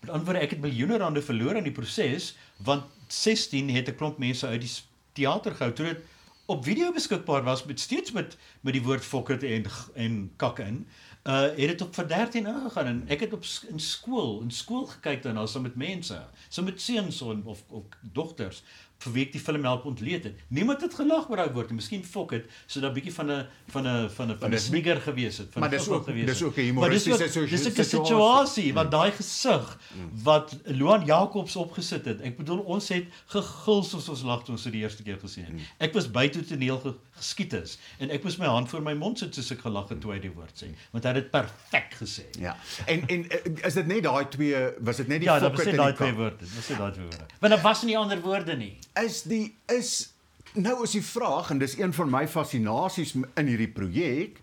Met 0.00 0.10
ander 0.10 0.24
woorde, 0.24 0.40
ek 0.40 0.50
het 0.50 0.60
miljoene 0.60 0.98
rande 0.98 1.22
verloor 1.22 1.56
in 1.56 1.64
die 1.64 1.72
proses 1.72 2.36
want 2.56 2.84
16 3.08 3.70
het 3.70 3.88
'n 3.88 3.94
klomp 3.94 4.18
mense 4.18 4.46
uit 4.46 4.60
die 4.60 4.70
teater 5.12 5.54
gehou 5.54 5.72
toe 5.72 5.86
dit 5.86 6.02
op 6.46 6.64
video 6.64 6.92
beskikbaar 6.92 7.42
was 7.42 7.64
met 7.64 7.80
steeds 7.80 8.12
met 8.12 8.36
met 8.60 8.72
die 8.72 8.82
woord 8.82 9.04
fokker 9.04 9.44
en 9.44 9.64
en 9.94 10.32
kak 10.36 10.58
in. 10.58 10.86
Uh 11.24 11.40
het 11.40 11.56
dit 11.56 11.82
op 11.82 11.94
vir 11.94 12.08
13 12.08 12.46
ingegaan 12.46 12.86
en 12.86 13.02
ek 13.08 13.20
het 13.20 13.32
op 13.32 13.44
in 13.68 13.80
skool, 13.80 14.40
in 14.40 14.50
skool 14.50 14.86
gekyk 14.86 15.22
daarna 15.22 15.46
saam 15.46 15.62
met 15.62 15.76
mense, 15.76 16.26
saam 16.48 16.64
met 16.64 16.80
seuns 16.80 17.22
of 17.22 17.62
of 17.68 17.86
dogters 18.00 18.62
vir 19.04 19.12
wie 19.12 19.24
ek 19.26 19.32
die 19.32 19.40
film 19.40 19.64
help 19.64 19.84
ontleed 19.84 20.24
het. 20.24 20.34
Niemand 20.48 20.80
het 20.80 20.94
gelag 20.94 21.28
oor 21.30 21.36
daai 21.36 21.50
woord 21.52 21.70
nie. 21.70 21.76
Miskien 21.76 22.04
fok 22.04 22.30
het 22.32 22.44
so 22.66 22.80
'n 22.80 22.92
bietjie 22.92 23.12
van 23.12 23.30
'n 23.30 23.46
van 23.68 23.86
'n 23.86 24.08
van 24.10 24.30
'n 24.30 24.36
van 24.38 24.48
'n 24.48 24.50
dis- 24.50 24.64
snigger 24.66 25.00
gewees 25.00 25.38
het, 25.38 25.48
van 25.52 25.60
maar 25.60 25.68
'n 25.70 25.76
dis 25.76 25.88
ook- 25.88 26.04
gewees 26.04 26.26
dis 26.26 26.38
het. 26.40 26.48
ook 26.48 26.56
'n 26.56 26.74
Maar 26.74 26.90
dis 26.90 27.04
humoristische 27.04 27.40
ook- 27.40 27.48
Dis 27.50 27.60
'n 27.60 27.72
situasie. 27.72 28.04
situasie 28.04 28.74
wat 28.74 28.90
daai 28.90 29.10
gesig 29.12 29.78
wat 30.22 30.56
Loan 30.64 31.04
Jacobs 31.04 31.56
opgesit 31.56 32.04
het. 32.04 32.20
Ek 32.20 32.36
bedoel 32.36 32.58
ons 32.58 32.88
het 32.88 33.04
gegil 33.26 33.82
soos 33.82 34.08
ons 34.08 34.22
lag 34.22 34.42
toe 34.44 34.54
ons 34.54 34.62
dit 34.62 34.72
die 34.72 34.82
eerste 34.82 35.02
keer 35.02 35.18
gesien 35.20 35.44
het. 35.44 35.54
Ek 35.78 35.92
was 35.94 36.10
by 36.10 36.28
toe 36.28 36.42
toneel 36.44 36.78
ge- 36.80 36.94
geskiet 37.16 37.52
is 37.52 37.78
en 37.98 38.10
ek 38.10 38.22
moes 38.24 38.36
my 38.36 38.46
hand 38.46 38.68
voor 38.68 38.82
my 38.82 38.94
mond 38.94 39.18
sit 39.18 39.34
soos 39.34 39.50
ek 39.50 39.60
gelag 39.60 39.88
het 39.88 40.00
toe 40.00 40.12
hy 40.12 40.18
die 40.18 40.30
woord 40.32 40.52
sê, 40.64 40.66
want 40.92 41.04
hy 41.04 41.10
het 41.12 41.22
dit 41.22 41.30
perfek 41.30 41.94
gesê. 42.00 42.24
Ja. 42.40 42.56
En 42.86 43.06
en 43.08 43.24
uh, 43.24 43.66
is 43.66 43.74
dit 43.74 43.86
net 43.86 44.02
daai 44.02 44.28
twee 44.28 44.54
was 44.80 44.96
dit 44.96 45.08
net 45.08 45.20
die 45.20 45.28
Ja, 45.28 45.38
dat 45.38 45.42
fokker 45.50 45.56
was 45.56 45.66
net 45.66 45.76
daai 45.76 45.92
twee 45.94 46.12
woorde. 46.14 46.36
Dit 46.38 46.54
was 46.54 46.68
net 46.68 46.78
daai 46.78 46.92
twee 46.92 47.04
woorde. 47.06 47.24
Want 47.40 47.52
daar 47.52 47.62
was 47.62 47.82
nie 47.82 47.98
ander 47.98 48.20
woorde 48.20 48.56
nie. 48.56 48.78
Is 49.02 49.22
die 49.22 49.56
is 49.66 50.14
nou 50.54 50.82
is 50.84 50.94
die 50.94 51.04
vraag 51.04 51.50
en 51.50 51.58
dis 51.58 51.78
een 51.78 51.92
van 51.92 52.10
my 52.10 52.28
fascinasies 52.28 53.14
in 53.18 53.46
hierdie 53.46 53.72
projek 53.72 54.40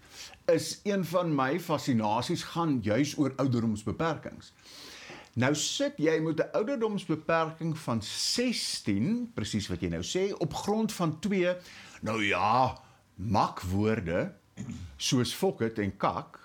is 0.51 0.79
een 0.83 1.05
van 1.05 1.35
my 1.35 1.59
fascinasies 1.59 2.43
gaan 2.43 2.79
juis 2.83 3.17
oor 3.17 3.33
ouderdomsbeperkings. 3.39 4.51
Nou 5.39 5.53
sit 5.55 5.95
jy 5.97 6.19
met 6.19 6.39
'n 6.39 6.51
ouderdomsbeperking 6.51 7.77
van 7.77 8.01
16, 8.01 9.31
presies 9.33 9.67
wat 9.67 9.81
jy 9.81 9.89
nou 9.89 10.03
sê, 10.03 10.33
op 10.37 10.53
grond 10.53 10.91
van 10.91 11.19
twee 11.19 11.55
nou 12.01 12.23
ja, 12.23 12.77
makwoorde 13.15 14.33
soos 14.97 15.33
fokket 15.33 15.79
en 15.79 15.97
kak. 15.97 16.39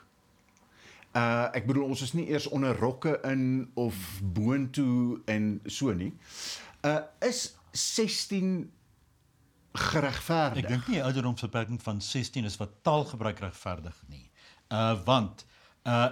Uh 1.16 1.48
ek 1.56 1.66
bedoel 1.66 1.84
ons 1.84 2.02
is 2.02 2.12
nie 2.12 2.28
eers 2.28 2.46
onder 2.46 2.76
rokke 2.76 3.20
in 3.24 3.70
of 3.74 4.20
boontoe 4.22 5.20
en 5.24 5.60
so 5.64 5.92
nie. 5.92 6.14
Uh 6.84 7.00
is 7.20 7.56
16 7.76 8.72
geregverdig. 9.76 10.64
Ek 10.64 10.70
dink 10.70 10.86
nie 10.88 11.02
ouderdomsbeperking 11.04 11.80
van 11.82 12.00
16 12.00 12.48
is 12.48 12.56
wat 12.60 12.78
taalgebruik 12.86 13.42
regverdig 13.44 13.98
nie. 14.12 14.30
Uh 14.72 14.94
want 15.04 15.44
uh 15.84 16.08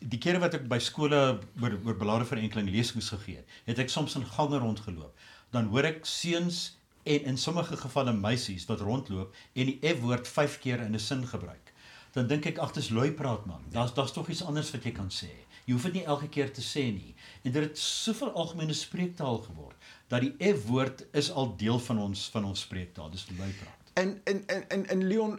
die 0.00 0.18
kere 0.22 0.40
wat 0.40 0.54
ek 0.56 0.64
by 0.70 0.78
skole 0.80 1.18
oor 1.60 1.74
oor 1.84 1.96
belade 2.00 2.24
verenkling 2.28 2.70
lesings 2.72 3.10
gegee 3.12 3.42
het, 3.42 3.56
het 3.66 3.82
ek 3.84 3.92
soms 3.92 4.16
in 4.16 4.24
gange 4.36 4.60
rondgeloop. 4.62 5.12
Dan 5.52 5.68
hoor 5.72 5.88
ek 5.90 6.06
seuns 6.08 6.78
en 7.06 7.28
in 7.32 7.38
sommige 7.38 7.76
gevalle 7.76 8.14
meisies 8.16 8.66
wat 8.70 8.82
rondloop 8.82 9.34
en 9.54 9.70
die 9.70 9.78
F-woord 9.92 10.28
5 10.28 10.58
keer 10.64 10.82
in 10.82 10.94
'n 10.94 11.02
sin 11.02 11.26
gebruik. 11.26 11.72
Dan 12.12 12.26
dink 12.26 12.46
ek 12.46 12.58
ag 12.58 12.72
dis 12.72 12.88
lui 12.90 13.12
praat 13.12 13.46
man. 13.46 13.64
Daar's 13.70 13.94
daar's 13.94 14.12
tog 14.12 14.28
iets 14.28 14.44
anders 14.44 14.70
wat 14.72 14.84
jy 14.84 14.92
kan 14.92 15.10
sê. 15.10 15.30
Jy 15.66 15.74
hoef 15.74 15.82
dit 15.82 15.92
nie 15.98 16.06
elke 16.06 16.28
keer 16.28 16.52
te 16.52 16.62
sê 16.62 16.84
nie. 16.94 17.14
En 17.42 17.52
dit 17.52 17.62
het 17.62 17.78
soveel 17.78 18.32
algemene 18.32 18.72
spreektaal 18.72 19.38
geword 19.38 19.76
dat 20.12 20.20
die 20.20 20.52
F-woord 20.52 21.06
is 21.12 21.32
al 21.32 21.56
deel 21.56 21.78
van 21.88 21.98
ons 21.98 22.28
van 22.32 22.44
ons 22.44 22.60
spreektaal. 22.60 23.10
Dis 23.10 23.26
lui 23.38 23.50
praat. 23.60 23.92
En 23.94 24.20
en 24.24 24.42
en 24.46 24.68
en, 24.68 24.88
en 24.88 25.06
Leon 25.06 25.38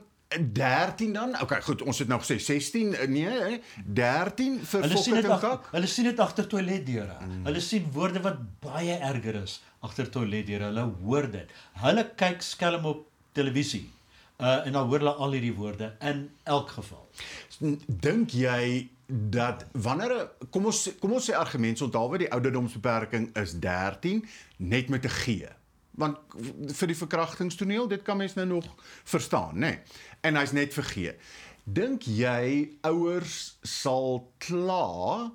13 0.54 1.14
dan. 1.14 1.42
Okay, 1.42 1.62
goed, 1.62 1.82
ons 1.82 2.00
het 2.00 2.10
nou 2.12 2.20
gesê 2.20 2.36
16, 2.40 2.94
eh, 2.94 3.08
nee, 3.08 3.30
hè? 3.30 3.60
13 3.86 4.58
vir 4.60 4.88
fokke 4.92 5.22
en 5.22 5.40
kak. 5.40 5.70
hulle 5.72 5.88
sien 5.88 6.10
dit 6.10 6.20
agter 6.20 6.48
toiletdeure. 6.52 7.16
Mm. 7.24 7.46
Hulle 7.48 7.62
sien 7.64 7.86
woorde 7.96 8.22
wat 8.26 8.42
baie 8.64 8.98
erger 8.98 9.40
is 9.44 9.62
agter 9.86 10.10
toiletdeure. 10.12 10.72
Hulle 10.72 10.88
hoor 11.04 11.30
dit. 11.32 11.54
Hulle 11.84 12.04
kyk 12.20 12.44
skelm 12.44 12.90
op 12.92 13.06
televisie. 13.38 13.88
Uh 14.38 14.68
en 14.68 14.76
dan 14.76 14.90
hoor 14.90 15.00
hulle 15.00 15.16
al 15.16 15.38
hierdie 15.38 15.56
woorde 15.56 15.94
in 16.12 16.28
elk 16.44 16.76
geval. 16.76 17.08
Dink 17.88 18.36
jy 18.36 18.90
dat 19.08 19.66
wanneer 19.72 20.12
'n 20.12 20.50
kom 20.50 20.66
ons 20.66 20.90
kom 21.00 21.14
ons 21.14 21.30
sê 21.30 21.34
argument 21.36 21.82
onthou 21.82 22.10
wat 22.10 22.20
die 22.20 22.32
ouderdomsbeperking 22.32 23.36
is 23.36 23.60
13 23.60 24.26
net 24.58 24.90
met 24.90 25.06
'n 25.06 25.10
G. 25.10 25.48
Want 25.92 26.18
vir 26.68 26.88
die 26.88 26.98
verkrachtingstoneel, 26.98 27.88
dit 27.88 28.02
kan 28.02 28.18
mens 28.18 28.34
nou 28.34 28.48
nog 28.48 28.66
verstaan, 29.04 29.56
nê? 29.56 29.60
Nee. 29.60 29.80
En 30.22 30.36
hy's 30.36 30.52
net 30.52 30.74
vir 30.74 30.84
G. 30.84 31.14
Dink 31.64 32.04
jy 32.04 32.78
ouers 32.82 33.58
sal 33.62 34.34
kla 34.38 35.32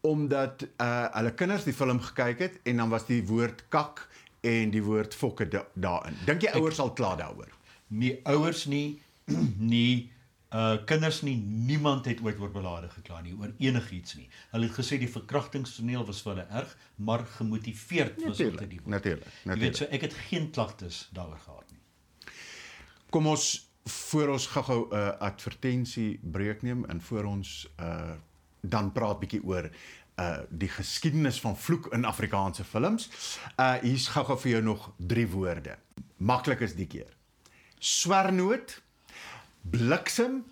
omdat 0.00 0.66
uh 0.80 1.06
hulle 1.12 1.34
kinders 1.34 1.64
die 1.64 1.72
film 1.72 2.00
gekyk 2.00 2.38
het 2.38 2.60
en 2.62 2.76
dan 2.76 2.88
was 2.88 3.06
die 3.06 3.26
woord 3.26 3.64
kak 3.68 4.08
en 4.40 4.70
die 4.70 4.82
woord 4.82 5.14
fokke 5.14 5.48
da 5.48 5.66
daarin. 5.74 6.16
Dink 6.26 6.42
jy 6.42 6.52
ouers 6.54 6.76
sal 6.76 6.92
kla 6.92 7.16
daaroor? 7.16 7.50
Nie 7.88 8.20
ouers 8.24 8.66
nie, 8.66 9.00
nie 9.74 10.10
uh 10.54 10.76
kinders 10.88 11.20
nie, 11.22 11.36
niemand 11.68 12.06
het 12.08 12.20
ooit 12.24 12.38
oor 12.40 12.50
belade 12.50 12.88
gekla 12.88 13.20
nie 13.20 13.34
oor 13.36 13.52
enigiets 13.58 14.14
nie. 14.16 14.28
Hulle 14.50 14.70
het 14.70 14.78
gesê 14.78 14.96
die 14.98 15.10
verkrachtingstoneel 15.12 16.06
was 16.08 16.22
vir 16.24 16.32
hulle 16.34 16.46
erg, 16.60 16.76
maar 16.96 17.26
gemotiveerd 17.36 18.22
was 18.24 18.40
dit 18.40 18.58
die 18.70 18.80
Natuurlik, 18.84 19.26
Jy 19.44 19.58
weet 19.60 19.76
so 19.76 19.90
ek 19.90 20.08
het 20.08 20.16
geen 20.30 20.50
klagtes 20.50 21.08
daaroor 21.12 21.42
gehad 21.44 21.74
nie. 21.74 22.32
Kom 23.10 23.26
ons 23.26 23.68
voor 23.88 24.28
ons 24.28 24.46
gou-gou 24.46 24.80
'n 24.88 24.96
uh, 24.96 25.12
advertensie 25.20 26.20
breek 26.22 26.62
neem 26.62 26.84
en 26.84 27.00
voor 27.00 27.24
ons 27.24 27.68
uh 27.80 28.16
dan 28.60 28.92
praat 28.92 29.20
bietjie 29.20 29.44
oor 29.44 29.70
uh 30.18 30.38
die 30.50 30.68
geskiedenis 30.68 31.40
van 31.40 31.56
vloek 31.56 31.92
in 31.92 32.04
Afrikaanse 32.04 32.64
films. 32.64 33.10
Uh 33.56 33.76
hier's 33.82 34.08
gou-gou 34.08 34.38
vir 34.38 34.50
jou 34.50 34.62
nog 34.62 34.92
drie 34.96 35.28
woorde. 35.28 35.78
Maklik 36.16 36.60
is 36.60 36.74
die 36.74 36.86
keer. 36.86 37.16
Swernoot, 37.78 38.82
bliksem 39.70 40.44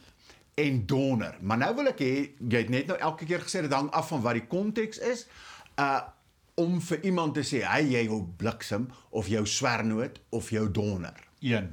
en 0.55 0.87
donder. 0.87 1.37
Maar 1.41 1.59
nou 1.59 1.75
wil 1.75 1.87
ek 1.93 1.99
hê 2.01 2.13
jy 2.49 2.59
het 2.63 2.69
net 2.73 2.87
nou 2.91 2.99
elke 2.99 3.25
keer 3.29 3.41
gesê 3.45 3.61
dit 3.67 3.73
hang 3.73 3.91
af 3.91 4.09
van 4.09 4.23
wat 4.25 4.39
die 4.39 4.47
konteks 4.47 4.99
is. 4.99 5.27
Uh 5.81 6.01
om 6.57 6.79
vir 6.81 7.03
iemand 7.05 7.35
te 7.37 7.43
sê, 7.45 7.59
"Hey, 7.69 7.85
jy 7.85 8.05
jou 8.07 8.23
bliksem 8.37 8.87
of 9.11 9.27
jou 9.29 9.47
swernoot 9.47 10.21
of 10.31 10.51
jou 10.51 10.71
donder." 10.73 11.13
1. 11.41 11.67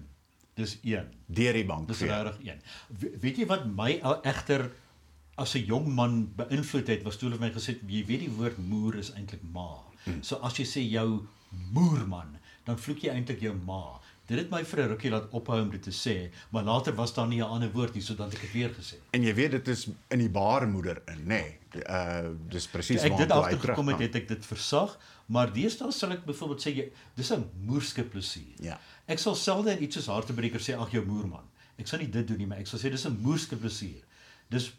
Dis 0.55 0.77
1. 0.83 1.07
deur 1.27 1.53
die 1.53 1.65
bank. 1.65 1.87
Dis 1.87 1.99
regtig 2.01 2.37
een. 2.43 2.59
We- 2.99 3.13
Weet 3.21 3.37
jy 3.37 3.45
wat 3.45 3.65
my 3.65 4.01
egter 4.23 4.71
as 5.37 5.55
'n 5.55 5.63
jong 5.65 5.87
man 5.87 6.33
beïnvloed 6.35 6.87
het, 6.87 7.03
was 7.03 7.15
toe 7.17 7.29
hulle 7.29 7.39
vir 7.39 7.47
my 7.47 7.53
gesê 7.53 7.79
jy 7.87 8.05
weet 8.05 8.19
die 8.19 8.29
woord 8.29 8.57
moer 8.57 8.95
is 8.95 9.11
eintlik 9.13 9.41
ma. 9.53 9.69
Hmm. 10.03 10.21
So 10.21 10.35
as 10.43 10.57
jy 10.57 10.65
sê 10.65 10.89
jou 10.91 11.25
moerman, 11.71 12.37
dan 12.65 12.77
vloek 12.77 12.99
jy 12.99 13.09
eintlik 13.09 13.39
jou 13.41 13.55
ma. 13.65 13.99
Dit 14.25 14.37
het 14.39 14.49
my 14.49 14.63
vir 14.63 14.79
'n 14.83 14.87
rukkie 14.87 15.09
laat 15.11 15.29
ophou 15.31 15.61
om 15.61 15.69
dit 15.69 15.83
te 15.83 15.91
sê, 15.91 16.31
maar 16.51 16.63
later 16.63 16.95
was 16.95 17.13
daar 17.13 17.27
nie 17.27 17.41
'n 17.41 17.49
ander 17.49 17.71
woord 17.71 17.93
nie, 17.93 18.01
so 18.01 18.15
dan 18.15 18.29
het 18.29 18.35
ek 18.35 18.41
dit 18.41 18.51
weer 18.51 18.69
gesê. 18.69 18.95
En 19.11 19.23
jy 19.23 19.33
weet 19.33 19.51
dit 19.51 19.67
is 19.67 19.87
in 20.09 20.19
die 20.19 20.29
baarmoeder 20.29 21.01
in, 21.07 21.23
nê. 21.23 21.25
Nee. 21.27 21.59
Uh 21.87 22.29
dis 22.49 22.67
presies 22.67 23.01
ek 23.03 23.17
dit 23.17 23.27
waartoe 23.27 23.35
hy 23.35 23.53
agtergekom 23.53 23.87
het, 23.87 23.97
teruggaan. 23.97 24.01
het 24.01 24.15
ek 24.15 24.27
dit 24.27 24.45
versag, 24.45 24.97
maar 25.25 25.53
deesdae 25.53 25.91
sal 25.91 26.11
ek 26.11 26.25
byvoorbeeld 26.25 26.61
sê 26.61 26.75
jy 26.75 26.91
dis 27.15 27.31
'n 27.31 27.49
moerske 27.65 28.03
plesier. 28.03 28.55
Ja. 28.61 28.79
Ek 29.05 29.19
sal 29.19 29.35
selde 29.35 29.71
in 29.71 29.83
iets 29.83 29.95
soos 29.95 30.05
hartebreker 30.05 30.59
sê 30.59 30.79
ag 30.79 30.91
jou 30.91 31.05
moerman. 31.05 31.43
Ek 31.77 31.87
sal 31.87 31.99
nie 31.99 32.09
dit 32.09 32.27
doen 32.27 32.37
nie, 32.37 32.47
maar 32.47 32.59
ek 32.59 32.67
sal 32.67 32.79
sê 32.79 32.89
dis 32.89 33.05
'n 33.05 33.17
moerske 33.21 33.55
plesier. 33.55 34.03
Dis 34.49 34.73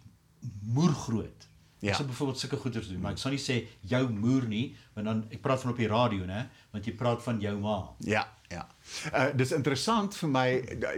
moergroot. 0.62 1.48
Ja. 1.78 1.90
Ek 1.90 1.96
sal 1.96 2.06
byvoorbeeld 2.06 2.38
sulke 2.38 2.56
goeders 2.56 2.88
doen, 2.88 3.00
maar 3.00 3.12
ek 3.12 3.18
sal 3.18 3.34
nie 3.34 3.42
sê 3.42 3.66
jou 3.80 4.08
moer 4.08 4.46
nie, 4.48 4.76
want 4.94 5.06
dan 5.06 5.24
ek 5.30 5.42
praat 5.44 5.60
van 5.60 5.70
op 5.70 5.76
die 5.76 5.88
radio, 5.90 6.24
né? 6.24 6.48
Want 6.72 6.86
jy 6.88 6.94
praat 6.96 7.22
van 7.22 7.40
jou 7.40 7.58
ma. 7.60 7.76
Ja, 7.98 8.24
ja. 8.54 8.64
Uh 9.12 9.30
dis 9.36 9.52
interessant 9.56 10.16
vir 10.20 10.30
my 10.30 10.48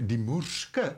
die 0.01 0.19
moerske 0.21 0.89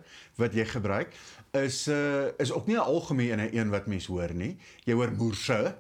wat 0.41 0.55
jy 0.55 0.65
gebruik 0.69 1.13
is 1.57 1.87
uh 1.89 2.29
is 2.39 2.53
ook 2.53 2.67
nie 2.67 2.77
'n 2.77 2.85
algemene 2.85 3.49
een 3.55 3.71
wat 3.71 3.87
mens 3.87 4.07
hoor 4.07 4.35
nie. 4.35 4.57
Jy 4.85 4.95
hoor 4.95 5.13
moerse. 5.13 5.75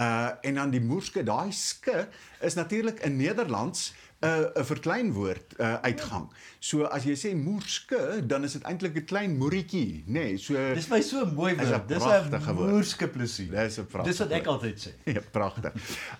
Uh 0.00 0.30
en 0.42 0.54
dan 0.54 0.70
die 0.70 0.80
moerske, 0.80 1.22
daai 1.22 1.52
ske 1.52 2.08
is 2.40 2.54
natuurlik 2.54 3.00
in 3.04 3.16
Nederlands 3.16 3.92
'n 4.20 4.26
uh, 4.26 4.60
'n 4.60 4.64
verkleinwoord 4.64 5.54
uh 5.58 5.74
uitgang. 5.82 6.26
So 6.58 6.84
as 6.84 7.04
jy 7.04 7.14
sê 7.16 7.34
moerske, 7.36 8.20
dan 8.26 8.44
is 8.44 8.52
dit 8.52 8.62
eintlik 8.62 8.96
'n 8.96 9.04
klein 9.04 9.36
moerietjie, 9.38 10.04
nê? 10.06 10.12
Nee, 10.12 10.36
so 10.38 10.54
Dis 10.74 10.88
my 10.88 11.00
so 11.00 11.24
mooi 11.26 11.54
woord. 11.56 11.88
Dis 11.88 12.04
'n 12.04 12.54
moerske 12.54 13.08
plesier. 13.08 13.50
Dis 13.50 13.78
'n 13.78 13.86
pragtige 13.86 14.10
Dis 14.10 14.18
wat 14.18 14.30
ek 14.30 14.44
woord. 14.44 14.62
altyd 14.62 14.78
sê. 14.86 14.90
Ja, 15.14 15.20
pragtig. 15.30 15.72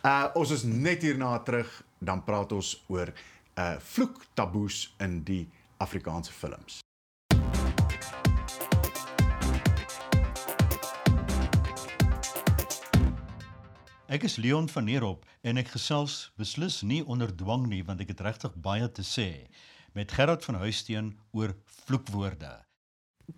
Uh 0.04 0.26
ons 0.34 0.50
is 0.50 0.62
net 0.62 1.02
hierna 1.02 1.38
terug, 1.38 1.82
dan 1.98 2.24
praat 2.24 2.52
ons 2.52 2.84
oor 2.88 3.12
uh 3.58 3.76
vloektaboes 3.80 4.94
in 4.98 5.22
die 5.24 5.48
Afrikaanse 5.78 6.32
films. 6.32 6.80
Ek 14.10 14.24
is 14.26 14.40
Leon 14.42 14.66
van 14.68 14.88
Heerop 14.90 15.22
en 15.46 15.60
ek 15.60 15.68
gesels 15.70 16.32
beslis 16.40 16.80
nie 16.82 16.98
onder 17.06 17.30
dwang 17.30 17.68
nie 17.70 17.84
want 17.86 18.02
ek 18.02 18.10
het 18.10 18.24
regtig 18.26 18.56
baie 18.58 18.88
te 18.90 19.04
sê 19.06 19.46
met 19.94 20.10
Gerard 20.12 20.42
van 20.44 20.58
Huisteen 20.58 21.12
oor 21.30 21.54
vloekwoorde. 21.86 22.50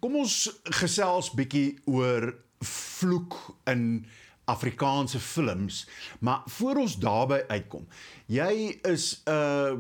Kom 0.01 0.17
ons 0.23 0.47
gesels 0.81 1.29
bietjie 1.37 1.77
oor 1.85 2.31
vloek 2.65 3.37
in 3.69 4.07
Afrikaanse 4.45 5.19
films, 5.19 5.89
maar 6.21 6.43
voor 6.47 6.77
ons 6.77 6.99
daarby 6.99 7.43
uitkom. 7.49 7.87
Jy 8.27 8.79
is 8.83 9.23
'n 9.25 9.31
uh, 9.31 9.73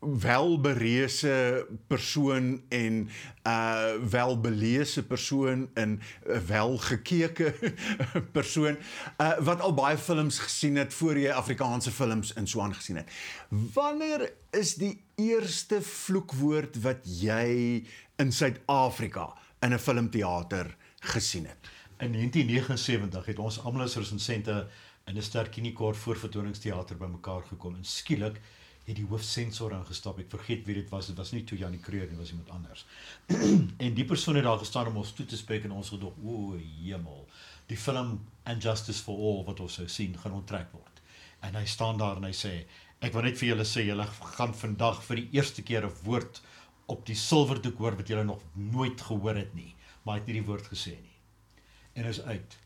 welbereese 0.00 1.66
persoon 1.86 2.62
en 2.68 2.92
'n 2.92 3.10
uh, 3.46 3.92
welbeleese 4.10 5.06
persoon 5.06 5.70
en 5.74 6.00
'n 6.26 6.46
welgekeke 6.46 7.54
persoon 8.36 8.76
uh, 9.18 9.38
wat 9.38 9.60
al 9.60 9.74
baie 9.74 9.98
films 9.98 10.38
gesien 10.38 10.76
het 10.76 10.94
voor 10.94 11.18
jy 11.18 11.30
Afrikaanse 11.30 11.90
films 11.90 12.32
in 12.32 12.46
so 12.46 12.60
aangesien 12.60 12.96
het. 12.96 13.10
Wanneer 13.48 14.32
is 14.50 14.74
die 14.74 15.04
eerste 15.14 15.82
vloekwoord 15.82 16.80
wat 16.82 17.04
jy 17.04 17.84
in 18.16 18.32
Suid-Afrika 18.32 19.34
in 19.60 19.72
'n 19.74 19.78
filmteater 19.78 20.76
gesien 21.00 21.46
het? 21.46 21.68
In 22.00 22.12
1979 22.12 23.26
het 23.28 23.38
ons 23.38 23.58
almal 23.60 23.82
as 23.84 23.94
resensente 24.00 24.54
in 25.04 25.16
'n 25.16 25.22
sterkinikort 25.22 25.96
voorvertoningsteater 25.96 26.96
bymekaar 26.96 27.42
gekom 27.48 27.74
en 27.74 27.84
skielik 27.84 28.40
het 28.86 28.96
die 28.96 29.04
hoofsensor 29.04 29.72
ingestap. 29.72 30.18
Ek 30.18 30.30
vergeet 30.30 30.64
wie 30.64 30.74
dit 30.74 30.88
was. 30.88 31.06
Dit 31.06 31.16
was 31.16 31.32
nie 31.32 31.44
toe 31.44 31.58
Janie 31.58 31.80
Kreur 31.80 32.06
nie, 32.08 32.16
was 32.16 32.30
iemand 32.30 32.50
anders. 32.50 32.86
en 33.84 33.94
die 33.94 34.04
persoon 34.04 34.34
het 34.34 34.44
daar 34.44 34.58
gestaan 34.58 34.86
om 34.86 34.96
ons 34.96 35.12
toe 35.12 35.26
te 35.26 35.36
spreek 35.36 35.64
en 35.64 35.72
ons 35.72 35.88
gedog, 35.88 36.16
o, 36.24 36.56
hemel. 36.56 37.28
Die 37.66 37.76
film 37.76 38.20
And 38.44 38.62
Justice 38.62 39.02
for 39.02 39.18
All 39.18 39.44
wat 39.44 39.60
ons 39.60 39.74
sou 39.74 39.88
sien 39.88 40.18
gaan 40.18 40.32
onttrek 40.32 40.72
word. 40.72 41.04
En 41.40 41.54
hy 41.54 41.66
staan 41.66 41.98
daar 41.98 42.16
en 42.16 42.24
hy 42.24 42.32
sê, 42.32 42.64
ek 43.00 43.12
wil 43.12 43.28
net 43.28 43.38
vir 43.38 43.48
julle 43.48 43.64
sê 43.64 43.84
julle 43.84 44.06
gaan 44.38 44.54
vandag 44.54 45.02
vir 45.02 45.16
die 45.16 45.28
eerste 45.32 45.62
keer 45.62 45.84
'n 45.84 45.92
woord 46.04 46.40
op 46.86 47.06
die 47.06 47.14
silwerdoek 47.14 47.78
hoor 47.78 47.96
wat 47.96 48.08
julle 48.08 48.24
nog 48.24 48.40
nooit 48.54 49.00
gehoor 49.00 49.36
het 49.36 49.54
nie, 49.54 49.74
maar 50.02 50.14
hy 50.14 50.20
het 50.20 50.26
nie 50.26 50.40
die 50.40 50.48
woord 50.48 50.64
gesê 50.64 50.96
nie 50.96 51.09
en 51.92 52.04
is 52.04 52.22
uit. 52.22 52.56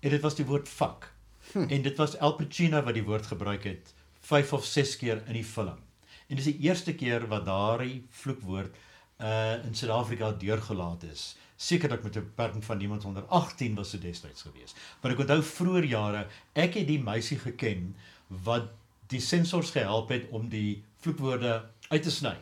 En 0.00 0.10
dit 0.10 0.20
was 0.20 0.34
die 0.34 0.46
woord 0.46 0.68
fuck. 0.68 1.12
Hm. 1.52 1.68
En 1.68 1.82
dit 1.82 1.96
was 1.96 2.18
Al 2.18 2.34
Pacino 2.34 2.82
wat 2.82 2.94
die 2.94 3.04
woord 3.04 3.26
gebruik 3.26 3.64
het 3.64 3.94
5 4.20 4.52
of 4.52 4.64
6 4.64 4.96
keer 4.96 5.22
in 5.26 5.32
die 5.32 5.44
film. 5.44 5.80
En 6.26 6.36
dis 6.36 6.44
die 6.44 6.58
eerste 6.64 6.94
keer 6.94 7.26
wat 7.28 7.44
daardie 7.44 8.04
vloekwoord 8.10 8.76
uh 9.20 9.64
in 9.64 9.74
Suid-Afrika 9.74 10.32
deurgelaat 10.32 11.02
is. 11.02 11.36
Sekerlik 11.56 12.02
met 12.02 12.16
'n 12.16 12.24
beperking 12.24 12.64
van 12.64 12.80
iemand 12.80 13.04
onder 13.04 13.22
18 13.22 13.74
was 13.74 13.90
dit 13.90 14.02
destyds 14.02 14.42
gewees. 14.42 14.74
Maar 15.00 15.12
ek 15.12 15.18
onthou 15.18 15.42
vroeër 15.42 15.84
jare, 15.84 16.26
ek 16.52 16.74
het 16.74 16.86
die 16.86 17.02
meisie 17.02 17.38
geken 17.38 17.96
wat 18.26 18.68
die 19.06 19.20
sensors 19.20 19.70
gehelp 19.70 20.08
het 20.08 20.28
om 20.30 20.48
die 20.48 20.84
vloekwoorde 21.00 21.64
uit 21.88 22.02
te 22.02 22.10
sny. 22.10 22.36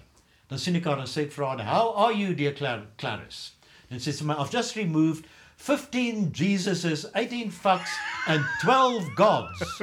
Dan 0.46 0.58
sien 0.58 0.76
ek 0.76 0.84
haar 0.84 0.98
en 0.98 1.06
sê 1.06 1.26
ek 1.26 1.32
vir 1.32 1.46
haar, 1.46 1.64
"How 1.66 1.96
are 1.96 2.16
you 2.16 2.34
dear 2.34 2.52
Clar 2.52 2.86
Clarice?" 2.96 3.52
En 3.90 4.00
sy 4.00 4.10
sê 4.10 4.30
"I've 4.30 4.52
just 4.52 4.76
removed 4.76 5.24
15 5.62 6.30
Jesuses, 6.34 7.06
18 7.12 7.52
fucks 7.52 7.90
and 8.26 8.44
12 8.60 9.14
gods." 9.14 9.82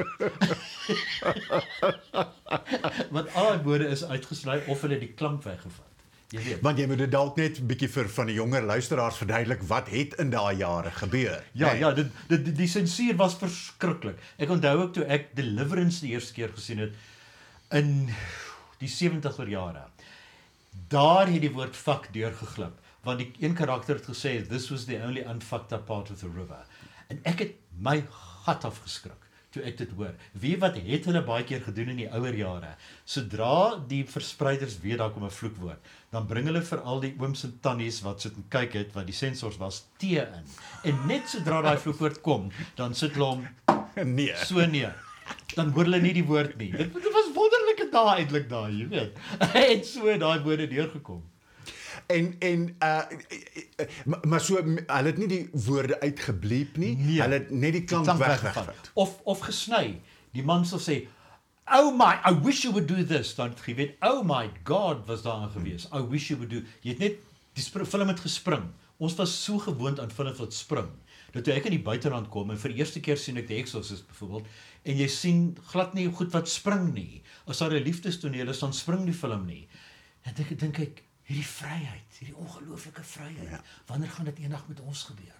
Want 3.14 3.34
al 3.34 3.52
die 3.56 3.62
woorde 3.64 3.86
is 3.88 4.04
uitgesny 4.04 4.60
of 4.66 4.80
hulle 4.84 4.98
die 5.00 5.14
klank 5.14 5.42
weggevat. 5.46 5.90
Jy 6.30 6.42
weet. 6.44 6.60
Want 6.62 6.78
jy 6.78 6.86
moet 6.86 7.00
dit 7.02 7.10
dalk 7.10 7.38
net 7.40 7.58
'n 7.58 7.66
bietjie 7.66 7.88
vir 7.90 8.08
van 8.08 8.28
die 8.30 8.36
jonger 8.36 8.62
luisteraars 8.62 9.16
verduidelik 9.18 9.62
wat 9.66 9.88
het 9.90 10.14
in 10.22 10.30
daai 10.30 10.56
jare 10.56 10.90
gebeur. 10.90 11.42
Ja, 11.52 11.72
nê? 11.72 11.78
ja, 11.78 11.90
dit 11.92 12.06
dit 12.28 12.44
die, 12.44 12.52
die 12.52 12.68
sensuur 12.70 13.16
was 13.16 13.34
verskriklik. 13.34 14.18
Ek 14.38 14.50
onthou 14.50 14.76
ook 14.78 14.92
toe 14.94 15.04
ek 15.04 15.34
Deliverance 15.34 16.00
die 16.00 16.12
eerste 16.14 16.32
keer 16.32 16.52
gesien 16.54 16.78
het 16.78 16.94
in 17.70 18.14
die 18.78 18.88
70er 18.88 19.48
jare. 19.50 19.88
Daar 20.88 21.26
het 21.26 21.42
die 21.42 21.50
woord 21.50 21.76
fuck 21.76 22.12
deurgeglip. 22.14 22.78
Want 23.04 23.18
die 23.18 23.30
een 23.40 23.54
karakter 23.54 23.96
het 23.96 24.06
gesê 24.06 24.48
this 24.48 24.70
was 24.70 24.84
the 24.84 25.00
only 25.06 25.22
unfucked 25.22 25.72
up 25.72 25.86
part 25.86 26.10
of 26.10 26.18
the 26.20 26.28
river. 26.28 26.64
En 27.08 27.20
ek 27.24 27.38
het 27.38 27.54
my 27.78 28.00
gat 28.44 28.64
afgeskrik 28.64 29.26
toe 29.50 29.62
ek 29.66 29.80
dit 29.80 29.90
hoor. 29.98 30.12
Wie 30.38 30.54
wat 30.62 30.76
het 30.78 31.06
hulle 31.08 31.22
baie 31.26 31.44
keer 31.46 31.62
gedoen 31.64 31.88
in 31.94 31.96
die 32.04 32.08
ouer 32.14 32.36
jare? 32.38 32.74
Sodra 33.04 33.80
die 33.90 34.04
verspreiders 34.06 34.76
weet 34.84 35.00
daar 35.02 35.10
kom 35.10 35.24
'n 35.26 35.30
vloekwoord, 35.30 35.80
dan 36.12 36.26
bring 36.26 36.46
hulle 36.46 36.62
vir 36.62 36.80
al 36.80 37.00
die 37.00 37.14
ooms 37.18 37.44
en 37.44 37.58
tannies 37.60 38.00
wat 38.06 38.20
sit 38.20 38.36
en 38.36 38.44
kyk 38.48 38.72
het 38.78 38.92
wat 38.94 39.06
die 39.06 39.14
sensors 39.14 39.58
was 39.58 39.84
tee 39.98 40.20
in. 40.22 40.44
En 40.84 41.06
net 41.06 41.28
sodra 41.28 41.62
daai 41.62 41.78
vloekwoord 41.78 42.20
kom, 42.20 42.50
dan 42.76 42.94
sit 42.94 43.12
hulle 43.14 43.26
hom 43.26 43.48
Nee. 44.18 44.36
so 44.36 44.66
neer. 44.66 44.94
Dan 45.56 45.70
hoor 45.70 45.84
hulle 45.84 46.00
nie 46.00 46.12
die 46.12 46.24
woord 46.24 46.56
nie. 46.56 46.70
Dit, 46.70 46.92
dit 46.94 47.12
was 47.12 47.34
wonderlike 47.34 47.90
dae 47.90 48.16
eintlik 48.18 48.48
daai, 48.48 48.70
jy 48.78 48.88
weet. 48.88 49.18
En 49.54 49.84
so 49.84 50.16
daai 50.18 50.38
woorde 50.42 50.68
deurgekom. 50.68 51.22
En 52.10 52.34
en 52.38 52.66
uh 52.82 53.02
maar, 54.26 54.40
so 54.40 54.58
hulle 54.58 55.08
het 55.10 55.18
nie 55.20 55.28
die 55.30 55.44
woorde 55.66 56.00
uitgebleep 56.00 56.76
nie. 56.80 56.96
Nee. 56.96 57.20
Hulle 57.22 57.40
het 57.42 57.50
net 57.50 57.76
die 57.78 57.84
klank 57.84 58.08
klank 58.08 58.24
weggevat. 58.24 58.90
Of 58.94 59.20
of 59.24 59.46
gesny. 59.46 60.00
Die 60.34 60.44
man 60.46 60.66
sal 60.66 60.82
sê, 60.82 60.96
"Oh 61.66 61.90
my, 61.96 62.18
I 62.26 62.34
wish 62.42 62.62
you 62.62 62.74
would 62.74 62.88
do 62.88 63.04
this." 63.04 63.34
Dan 63.34 63.54
het 63.54 63.62
jy 63.66 63.74
weet, 63.74 63.96
"Oh 64.00 64.22
my 64.26 64.50
God, 64.64 65.06
was 65.06 65.22
daar 65.22 65.48
gewees. 65.48 65.88
I 65.94 66.02
wish 66.02 66.28
you 66.28 66.38
would 66.38 66.50
do." 66.50 66.62
Jy 66.80 66.90
het 66.90 66.98
net 66.98 67.14
die 67.54 67.86
film 67.86 68.08
het 68.08 68.20
gespring. 68.20 68.70
Ons 69.00 69.14
was 69.16 69.32
so 69.44 69.58
gewoond 69.58 70.00
aan 70.00 70.10
films 70.10 70.38
wat 70.38 70.54
spring. 70.54 70.88
Dat 71.32 71.44
toe 71.44 71.54
ek 71.54 71.64
in 71.70 71.76
die 71.78 71.82
buiteland 71.82 72.28
kom 72.28 72.50
en 72.50 72.58
vir 72.58 72.72
die 72.72 72.82
eerste 72.82 73.00
keer 73.00 73.16
sien 73.16 73.38
ek 73.40 73.46
The 73.46 73.54
Exorcist 73.54 74.06
byvoorbeeld 74.10 74.46
en 74.82 74.96
jy 74.96 75.06
sien 75.06 75.56
glad 75.70 75.94
nie 75.94 76.08
goed 76.10 76.32
wat 76.32 76.48
spring 76.48 76.92
nie. 76.94 77.22
As 77.46 77.58
daar 77.58 77.72
'n 77.72 77.84
liefdestoneel 77.84 78.48
is, 78.48 78.58
dan 78.58 78.72
spring 78.72 79.04
die 79.04 79.14
film 79.14 79.46
nie. 79.46 79.68
En 80.22 80.34
dink 80.34 80.58
dink 80.58 80.78
ek 80.78 81.02
hierdie 81.30 81.46
vryheid, 81.46 82.16
hierdie 82.18 82.36
ongelooflike 82.36 83.04
vryheid. 83.06 83.50
Ja. 83.50 83.60
Wanneer 83.86 84.10
gaan 84.10 84.24
dit 84.24 84.38
eendag 84.42 84.64
met 84.68 84.80
ons 84.80 85.02
gebeur? 85.02 85.38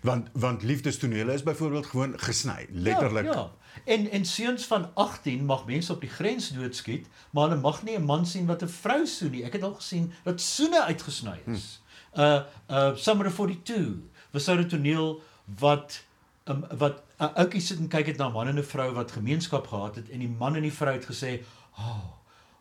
Want 0.00 0.28
want 0.32 0.62
liefdestonele 0.62 1.32
is 1.32 1.42
byvoorbeeld 1.42 1.86
gewoon 1.86 2.18
gesny, 2.20 2.66
letterlik. 2.70 3.24
Ja, 3.24 3.32
ja. 3.32 3.50
En 3.84 4.10
en 4.10 4.24
seuns 4.24 4.66
van 4.66 4.90
18 4.94 5.44
mag 5.44 5.64
mense 5.66 5.92
op 5.92 6.00
die 6.00 6.10
grens 6.10 6.48
doodskiet, 6.48 7.06
maar 7.30 7.48
hulle 7.48 7.60
mag 7.60 7.82
nie 7.82 7.96
'n 7.98 8.04
man 8.04 8.26
sien 8.26 8.46
wat 8.46 8.62
'n 8.62 8.68
vrou 8.68 9.06
soen 9.06 9.30
nie. 9.30 9.44
Ek 9.44 9.52
het 9.52 9.62
al 9.62 9.74
gesien 9.74 10.12
dat 10.22 10.40
soene 10.40 10.82
uitgesny 10.84 11.40
is. 11.46 11.80
Hm. 12.12 12.20
Uh 12.20 12.42
uh 12.70 12.96
Summer 12.96 13.26
of 13.26 13.34
42 13.34 13.86
was 14.30 14.44
daar 14.44 14.58
'n 14.58 14.68
toneel 14.68 15.22
wat 15.58 16.04
um, 16.44 16.64
wat 16.76 17.02
'n 17.18 17.24
uh, 17.24 17.34
ouetjie 17.34 17.60
sit 17.60 17.78
en 17.78 17.88
kyk 17.88 18.06
het 18.06 18.16
na 18.16 18.28
'n 18.28 18.32
man 18.32 18.48
en 18.48 18.58
'n 18.58 18.64
vrou 18.64 18.92
wat 18.92 19.12
gemeenskap 19.12 19.66
gehad 19.66 19.94
het 19.94 20.10
en 20.10 20.18
die 20.18 20.34
man 20.38 20.54
en 20.56 20.62
die 20.62 20.72
vrou 20.72 20.92
het 20.92 21.06
gesê, 21.06 21.42
"Ah, 21.74 21.86
oh, 21.88 22.04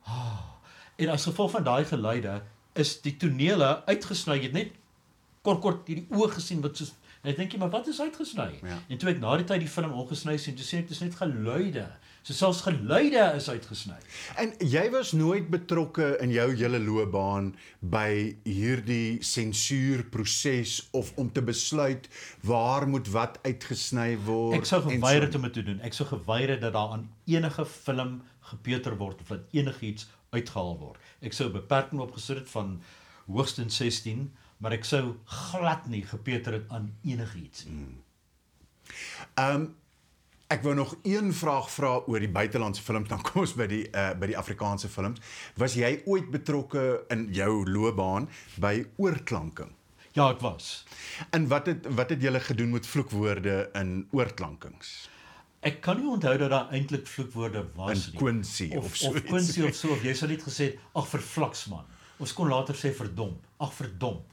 ah." 0.04 0.15
Oh. 0.15 0.52
En 0.96 1.10
as 1.10 1.24
gevolg 1.24 1.52
van 1.52 1.63
daai 1.63 1.86
geluide 1.86 2.41
is 2.80 2.96
die 3.04 3.18
tonele 3.18 3.82
uitgesny. 3.90 4.38
Jy 4.40 4.50
het 4.50 4.58
net 4.58 4.78
kort 5.46 5.62
kort 5.64 5.88
hierdie 5.90 6.08
oë 6.14 6.34
gesien 6.38 6.62
wat 6.64 6.78
soos 6.78 6.94
en 7.22 7.30
ek 7.30 7.38
dink 7.38 7.54
jy 7.54 7.60
maar 7.62 7.70
wat 7.74 7.90
is 7.92 8.00
uitgesny? 8.02 8.50
Ja. 8.66 8.80
En 8.90 9.02
toe 9.02 9.12
ek 9.12 9.20
na 9.22 9.36
die 9.38 9.46
tyd 9.50 9.62
die 9.62 9.70
film 9.70 9.94
ongesny 9.94 10.40
sien, 10.42 10.56
toe 10.58 10.66
sien 10.66 10.82
ek 10.82 10.88
dis 10.90 11.04
net 11.04 11.18
geluide. 11.20 11.86
So 12.26 12.34
selfs 12.38 12.62
geluide 12.66 13.22
is 13.38 13.48
uitgesny. 13.50 13.98
En 14.42 14.52
jy 14.62 14.84
was 14.94 15.14
nooit 15.18 15.48
betrokke 15.54 16.12
in 16.22 16.34
jou 16.34 16.48
hele 16.54 16.82
loopbaan 16.82 17.52
by 17.94 18.38
hierdie 18.46 19.22
sensuurproses 19.26 20.76
of 20.98 21.14
om 21.22 21.32
te 21.34 21.42
besluit 21.46 22.10
waar 22.46 22.88
moet 22.90 23.10
wat 23.14 23.38
uitgesny 23.46 24.16
word. 24.26 24.58
Ek 24.58 24.70
sou 24.70 24.82
geweier 24.86 25.26
so 25.26 25.30
het 25.30 25.40
om 25.40 25.48
dit 25.50 25.58
te 25.58 25.66
doen. 25.70 25.82
Ek 25.86 25.98
sou 25.98 26.10
geweier 26.10 26.56
het 26.56 26.66
dat 26.66 26.78
daar 26.78 26.98
aan 26.98 27.08
enige 27.30 27.66
film 27.70 28.20
gepeuter 28.52 28.98
word 28.98 29.22
of 29.22 29.34
dat 29.34 29.58
enigiets 29.58 30.10
uitgehaal 30.32 30.78
word. 30.80 31.12
Ek 31.26 31.36
sou 31.36 31.50
beperking 31.52 32.02
opgesit 32.04 32.44
het 32.44 32.50
van 32.54 32.78
hoogstens 33.28 33.78
16, 33.82 34.30
maar 34.63 34.76
ek 34.78 34.88
sou 34.88 35.17
glad 35.26 35.88
nie 35.91 36.04
gepeuter 36.08 36.60
het 36.60 36.72
aan 36.72 36.91
enigiets 37.04 37.67
nie. 37.67 38.00
Ehm 39.36 39.62
um, 39.62 39.70
ek 40.52 40.65
wou 40.65 40.74
nog 40.76 40.98
een 41.08 41.30
vraag 41.32 41.70
vra 41.72 41.89
oor 42.12 42.20
die 42.20 42.32
buitelandse 42.32 42.82
films 42.84 43.08
dan 43.08 43.22
kom 43.24 43.46
ons 43.46 43.54
by 43.56 43.70
die 43.72 43.86
uh, 43.88 44.10
by 44.20 44.28
die 44.34 44.36
Afrikaanse 44.36 44.89
films. 44.91 45.22
Was 45.56 45.78
jy 45.80 45.94
ooit 46.12 46.28
betrokke 46.32 47.06
in 47.15 47.30
jou 47.32 47.63
loopbaan 47.70 48.28
by 48.60 48.82
oorklanking? 49.00 49.72
Ja, 50.12 50.26
ek 50.28 50.44
was. 50.44 50.84
En 51.32 51.48
wat 51.48 51.72
het 51.72 51.88
wat 51.96 52.12
het 52.12 52.24
julle 52.24 52.44
gedoen 52.44 52.76
met 52.76 52.88
vloekwoorde 52.88 53.70
in 53.80 54.08
oorklankings? 54.12 55.08
Ek 55.62 55.82
kan 55.86 56.00
nie 56.02 56.10
onthou 56.10 56.34
dat 56.41 56.50
daar 56.50 56.71
eintlik 56.74 57.06
vloekwoorde 57.08 57.65
was 57.78 58.08
In 58.08 58.15
nie. 58.15 58.17
Quincy 58.21 58.69
of 58.78 58.86
of, 58.86 58.95
so 58.97 59.12
of. 59.13 59.24
Quincy 59.30 59.62
of 59.67 59.76
so 59.78 59.93
of 59.93 60.02
jy 60.04 60.13
sou 60.17 60.30
net 60.32 60.41
gesê 60.41 60.71
het, 60.71 60.82
ag 60.97 61.08
verflaks 61.12 61.67
man. 61.69 61.86
Ons 62.21 62.34
kon 62.38 62.50
later 62.50 62.78
sê 62.78 62.89
verdomp. 62.97 63.45
Ag 63.62 63.74
verdomp. 63.78 64.26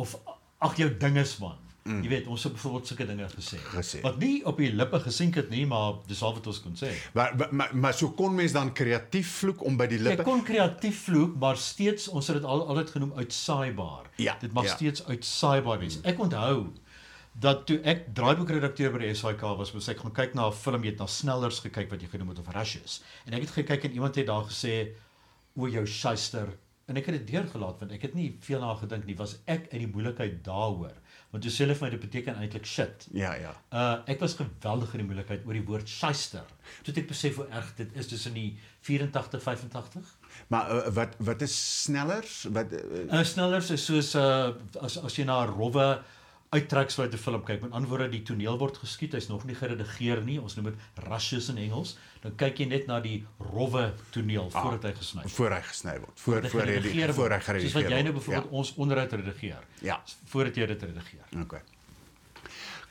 Of 0.00 0.18
ag 0.60 0.76
jou 0.76 0.90
dinges 1.00 1.38
man. 1.40 1.56
Mm. 1.88 2.02
Jy 2.04 2.10
weet, 2.12 2.26
ons 2.28 2.42
het 2.44 2.52
byvoorbeeld 2.52 2.90
sulke 2.90 3.06
dinge 3.08 3.26
gesê. 3.32 3.56
Gesê. 3.72 4.02
Wat 4.04 4.18
nie 4.20 4.42
op 4.46 4.58
die 4.60 4.68
lippe 4.76 5.00
gesink 5.00 5.38
het 5.40 5.48
nie, 5.48 5.62
maar 5.68 5.94
dis 6.10 6.20
al 6.22 6.34
wat 6.36 6.46
ons 6.52 6.60
kon 6.60 6.76
sê. 6.76 6.90
Maar, 7.16 7.32
maar 7.50 7.72
maar 7.72 7.96
so 7.96 8.12
kon 8.18 8.36
mens 8.36 8.52
dan 8.52 8.72
kreatief 8.76 9.30
vloek 9.40 9.64
om 9.64 9.80
by 9.80 9.86
die 9.88 9.96
Jy 9.96 10.10
lippe. 10.10 10.26
kon 10.28 10.44
kreatief 10.44 11.06
vloek, 11.08 11.38
maar 11.40 11.56
steeds 11.56 12.08
ons 12.12 12.28
het 12.28 12.36
dit 12.36 12.44
al 12.44 12.66
altyd 12.68 12.92
genoem 12.98 13.16
uitsaaibaar. 13.16 14.12
Ja, 14.20 14.36
dit 14.44 14.52
mag 14.52 14.68
ja. 14.68 14.76
steeds 14.76 15.06
uitsaaibaar 15.08 15.80
wees. 15.80 15.98
Ek 16.04 16.20
onthou 16.20 16.68
dat 17.32 17.66
toe 17.66 17.78
ek 17.86 18.08
draaiboekredakteur 18.14 18.92
by 18.92 19.04
die 19.04 19.14
SAK 19.14 19.44
was, 19.58 19.74
moes 19.74 19.88
ek 19.88 20.02
gaan 20.02 20.14
kyk 20.14 20.34
na 20.34 20.48
'n 20.48 20.52
film, 20.52 20.82
jy 20.84 20.90
het 20.90 20.98
na 20.98 21.06
snellers 21.06 21.60
gekyk 21.60 21.90
wat 21.90 22.02
jy 22.02 22.08
genoem 22.08 22.28
het 22.34 22.38
of 22.38 22.50
rushes. 22.54 23.02
En 23.26 23.34
ek 23.34 23.46
het 23.46 23.50
gekyk 23.50 23.84
en 23.84 23.92
iemand 23.92 24.16
het 24.16 24.26
daar 24.26 24.44
gesê 24.44 24.94
o 25.56 25.66
jou 25.68 25.86
shyster 25.86 26.48
en 26.90 26.96
ek 26.96 27.06
het 27.06 27.20
dit 27.20 27.36
deurgelaat 27.36 27.78
want 27.78 27.92
ek 27.92 28.02
het 28.02 28.14
nie 28.14 28.36
veel 28.42 28.60
na 28.60 28.74
gedink 28.74 29.06
nie, 29.06 29.16
was 29.16 29.36
ek 29.46 29.68
uit 29.70 29.78
die 29.78 29.86
moeilikheid 29.86 30.42
daaroor. 30.44 30.96
Want 31.30 31.44
toe 31.46 31.52
sê 31.54 31.62
hulle 31.62 31.76
vir 31.78 31.86
my 31.86 31.90
dit 31.94 32.02
beteken 32.02 32.38
eintlik 32.42 32.66
shit. 32.66 33.06
Ja, 33.14 33.34
ja. 33.38 33.52
Uh 33.70 34.02
ek 34.10 34.18
was 34.24 34.34
geweldig 34.34 34.94
in 34.96 35.04
die 35.04 35.08
moeilikheid 35.12 35.46
oor 35.46 35.54
die 35.54 35.66
woord 35.68 35.88
shyster. 35.88 36.46
Toe 36.82 36.94
ek 36.98 37.06
besef 37.12 37.38
hoe 37.38 37.46
erg 37.54 37.70
dit 37.78 37.94
is 37.94 38.10
tussen 38.10 38.34
die 38.34 38.58
84 38.82 39.42
85. 39.42 40.16
Maar 40.48 40.72
uh, 40.74 40.80
wat 40.96 41.14
wat 41.18 41.42
is 41.46 41.54
snellers? 41.84 42.42
Wat 42.50 42.72
uh, 42.74 43.04
Uh 43.06 43.22
snellers 43.22 43.70
is 43.70 43.84
soos 43.86 44.16
uh 44.18 44.50
as 44.82 44.98
as 44.98 45.14
jy 45.14 45.24
na 45.24 45.44
'n 45.44 45.54
rowwe 45.54 46.02
uittreksel 46.50 47.02
uit 47.04 47.12
'n 47.14 47.16
film 47.16 47.42
kyk. 47.44 47.60
Met 47.62 47.70
ander 47.70 47.88
woorde, 47.88 48.08
die 48.08 48.22
toneel 48.22 48.58
word 48.58 48.76
geskiet, 48.76 49.12
hy's 49.12 49.28
nog 49.28 49.44
nie 49.44 49.54
geredigeer 49.54 50.22
nie. 50.22 50.40
Ons 50.40 50.54
noem 50.56 50.64
dit 50.64 50.74
rushes 51.08 51.48
in 51.48 51.56
Engels. 51.56 51.96
Dan 52.22 52.34
kyk 52.36 52.58
jy 52.58 52.64
net 52.66 52.86
na 52.86 53.00
die 53.00 53.24
rowwe 53.38 53.92
toneel 54.10 54.50
Ah, 54.52 54.62
voordat 54.62 54.82
hy 54.82 54.92
gesny 54.98 55.22
word. 55.22 55.32
voor 55.32 55.50
hy 55.50 55.60
gesny 55.62 55.98
word. 55.98 56.20
Voor 56.20 56.32
voor 56.34 56.60
hy 56.60 56.66
die 56.66 56.72
Geredigeer 56.74 57.14
voor 57.14 57.24
hy 57.24 57.30
word. 57.30 57.44
geredigeer 57.44 57.70
Soos 57.70 57.82
wat 57.82 57.90
jy 57.90 58.02
nou 58.02 58.12
word. 58.12 58.14
byvoorbeeld 58.24 58.52
ons 58.52 58.74
onderhoud 58.74 59.12
redigeer. 59.12 59.58
Ja. 59.80 60.02
Voordat 60.24 60.54
jy 60.56 60.66
dit 60.66 60.82
redigeer. 60.82 61.24
Ja. 61.30 61.40
Okay. 61.40 61.60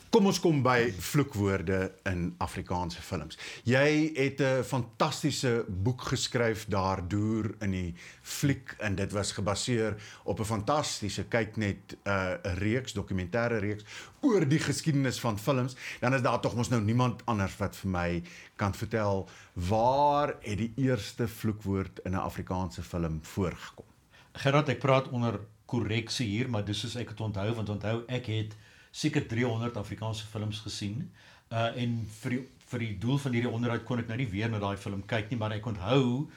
Kom 0.09 0.25
ons 0.25 0.39
kom 0.41 0.63
by 0.65 0.87
vloekwoorde 1.05 1.77
in 2.09 2.31
Afrikaanse 2.41 3.01
films. 3.05 3.37
Jy 3.61 4.09
het 4.15 4.39
'n 4.41 4.63
fantastiese 4.63 5.65
boek 5.69 6.01
geskryf 6.01 6.65
daardeur 6.65 7.53
in 7.61 7.71
die 7.71 7.93
fliek 8.21 8.73
en 8.79 8.95
dit 8.95 9.11
was 9.11 9.31
gebaseer 9.31 10.01
op 10.23 10.39
'n 10.39 10.45
fantastiese 10.45 11.23
kyk 11.29 11.57
net 11.57 11.93
'n 11.93 12.09
uh, 12.09 12.37
reeks, 12.57 12.93
dokumentêre 12.93 13.59
reeks 13.59 13.85
oor 14.21 14.47
die 14.49 14.59
geskiedenis 14.59 15.19
van 15.19 15.37
films. 15.37 15.75
Dan 15.99 16.13
is 16.13 16.21
daar 16.21 16.39
tog 16.41 16.55
mos 16.55 16.69
nou 16.69 16.81
niemand 16.81 17.21
anders 17.25 17.57
wat 17.57 17.75
vir 17.75 17.89
my 17.89 18.23
kan 18.55 18.73
vertel 18.73 19.29
waar 19.53 20.35
het 20.41 20.57
die 20.57 20.73
eerste 20.75 21.27
vloekwoord 21.27 21.99
in 22.05 22.11
'n 22.11 22.25
Afrikaanse 22.25 22.81
film 22.81 23.19
voorgekom? 23.21 23.85
Gerard, 24.33 24.69
ek 24.69 24.79
praat 24.79 25.09
onder 25.09 25.39
korreksie 25.65 26.27
hier, 26.27 26.49
maar 26.49 26.65
dis 26.65 26.79
soos 26.79 26.95
ek 26.95 27.07
dit 27.07 27.21
onthou 27.21 27.53
want 27.53 27.69
onthou 27.69 28.03
ek 28.07 28.25
het 28.25 28.55
seker 28.91 29.27
300 29.27 29.77
Afrikaanse 29.77 30.25
films 30.25 30.59
gesien. 30.65 31.09
Uh 31.51 31.71
en 31.75 32.05
vir 32.21 32.35
die 32.35 32.43
vir 32.69 32.79
die 32.79 32.93
doel 33.01 33.17
van 33.17 33.33
hierdie 33.33 33.51
onderhoud 33.51 33.85
kon 33.85 33.99
ek 33.99 34.07
nou 34.07 34.17
nie 34.17 34.29
weer 34.29 34.49
na 34.49 34.59
daai 34.61 34.77
film 34.77 35.01
kyk 35.09 35.31
nie, 35.31 35.39
maar 35.41 35.55
ek 35.55 35.65
onthou 35.65 36.27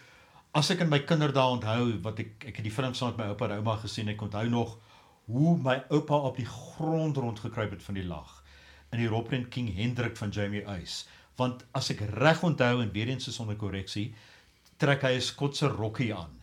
as 0.56 0.70
ek 0.72 0.82
in 0.84 0.90
my 0.92 1.00
kinderdae 1.08 1.56
onthou 1.56 1.84
wat 2.04 2.18
ek 2.20 2.46
ek 2.50 2.60
het 2.60 2.66
die 2.66 2.72
film 2.72 2.94
saam 2.96 3.12
met 3.12 3.22
my 3.22 3.26
oupa 3.32 3.48
en 3.48 3.60
ouma 3.60 3.76
gesien, 3.80 4.10
ek 4.12 4.22
onthou 4.24 4.44
nog 4.52 4.76
hoe 5.32 5.56
my 5.64 5.78
oupa 5.94 6.18
op 6.28 6.36
die 6.36 6.48
grond 6.48 7.16
rondgekruip 7.16 7.76
het 7.76 7.84
van 7.84 7.96
die 7.96 8.06
lag 8.08 8.38
in 8.92 9.00
die 9.00 9.08
Robin 9.08 9.46
King 9.48 9.70
Hendrik 9.72 10.18
van 10.20 10.32
Jamie 10.34 10.64
Uys. 10.68 11.06
Want 11.40 11.64
as 11.72 11.88
ek 11.94 12.02
reg 12.20 12.42
onthou 12.44 12.82
en 12.82 12.92
weer 12.92 13.08
eens 13.08 13.30
is 13.30 13.38
onder 13.40 13.56
korreksie, 13.56 14.10
trek 14.76 15.06
hy 15.08 15.16
'n 15.16 15.24
skotse 15.24 15.68
rokkie 15.68 16.12
aan. 16.14 16.36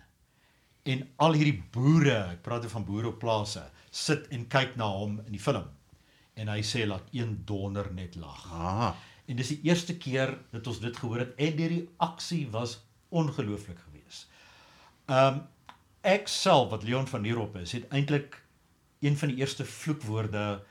En 0.86 1.08
al 1.18 1.34
hierdie 1.34 1.62
boere, 1.72 2.34
ek 2.34 2.42
praat 2.42 2.62
hier 2.66 2.74
van 2.74 2.86
boere 2.86 3.08
op 3.08 3.20
plase, 3.20 3.70
sit 3.92 4.28
en 4.32 4.48
kyk 4.48 4.76
na 4.76 4.88
hom 4.90 5.20
in 5.26 5.32
die 5.32 5.42
film. 5.42 5.70
En 6.40 6.48
hy 6.48 6.62
sê 6.64 6.86
laat 6.88 7.08
een 7.12 7.42
donder 7.46 7.90
net 7.94 8.16
lag. 8.16 8.46
Ah, 8.56 8.96
En 9.30 9.38
dis 9.38 9.52
die 9.54 9.62
eerste 9.70 9.94
keer 10.02 10.32
dat 10.50 10.68
ons 10.68 10.80
dit 10.82 10.96
gehoor 10.98 11.22
het 11.22 11.38
en 11.38 11.58
die 11.58 11.70
reaksie 11.70 12.48
was 12.50 12.80
ongelooflik 13.14 13.78
geweest. 13.86 14.26
Um, 15.06 15.44
ek 16.02 16.30
self 16.32 16.72
wat 16.72 16.86
Leon 16.88 17.06
van 17.10 17.22
Nierop 17.26 17.58
is, 17.62 17.76
het 17.78 17.86
eintlik 17.94 18.40
een 19.06 19.18
van 19.18 19.30
die 19.30 19.38
eerste 19.44 19.66
vloekwoorde 19.66 20.64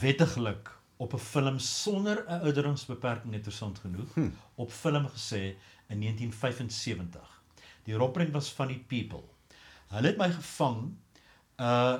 wettiglik 0.00 0.68
op 1.00 1.14
'n 1.14 1.18
film 1.18 1.58
sonder 1.58 2.24
'n 2.28 2.44
ouderdomsbeperking 2.44 3.34
interessant 3.34 3.78
genoeg 3.78 4.12
hm. 4.14 4.28
op 4.54 4.72
film 4.72 5.08
gesê 5.08 5.56
in 5.88 6.00
1975. 6.00 7.42
Die 7.84 7.94
Roprent 7.94 8.32
was 8.32 8.52
van 8.52 8.68
die 8.68 8.84
people. 8.86 9.24
Hulle 9.88 10.06
het 10.06 10.16
my 10.16 10.30
gevang 10.30 10.96
uh 11.56 11.98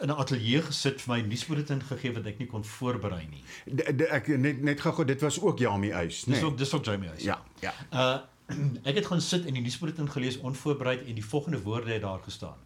in 0.00 0.08
'n 0.10 0.16
ateljee 0.18 0.62
gesit 0.62 1.00
vir 1.02 1.14
my 1.14 1.20
nuusbulletin 1.26 1.82
gegee 1.82 2.12
wat 2.12 2.26
ek 2.26 2.38
nie 2.38 2.46
kon 2.46 2.64
voorberei 2.64 3.26
nie. 3.30 3.42
D, 3.74 3.96
d, 3.98 4.00
ek 4.10 4.28
net 4.28 4.62
net 4.62 4.80
gou 4.80 5.04
dit 5.04 5.20
was 5.20 5.40
ook 5.40 5.58
Jamie 5.58 5.92
Eis, 5.92 6.22
Dis 6.24 6.26
nee. 6.40 6.44
ook 6.44 6.58
dis 6.58 6.72
ook 6.74 6.84
Jamie 6.84 7.08
Huys. 7.08 7.22
Ja, 7.22 7.42
ja. 7.60 7.72
Uh 7.92 8.18
ek 8.88 8.94
het 8.94 9.06
gaan 9.06 9.20
sit 9.20 9.46
en 9.46 9.54
die 9.54 9.62
nuusbulletin 9.62 10.10
gelees 10.10 10.36
onvoorbereid 10.38 11.06
en 11.06 11.14
die 11.14 11.24
volgende 11.24 11.62
woorde 11.62 11.92
het 11.92 12.02
daar 12.02 12.20
gestaan. 12.22 12.56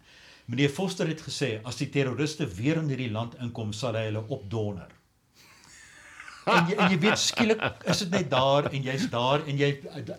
Meneer 0.45 0.69
Foster 0.69 1.07
het 1.07 1.21
gesê 1.21 1.59
as 1.63 1.75
die 1.77 1.89
terroriste 1.89 2.47
weer 2.47 2.77
in 2.77 2.87
hierdie 2.89 3.11
land 3.11 3.35
inkom, 3.41 3.73
sal 3.73 3.93
hy 3.95 4.03
hulle 4.11 4.23
opdonder. 4.27 4.87
En 6.45 6.65
jy, 6.67 6.73
en 6.75 6.89
jy 6.91 6.97
weet 6.99 7.19
skielik 7.21 7.59
is 7.85 7.99
dit 8.01 8.09
net 8.09 8.29
daar 8.31 8.65
en 8.73 8.81
jy's 8.83 9.03
daar 9.13 9.43
en 9.47 9.57
jy 9.57 9.67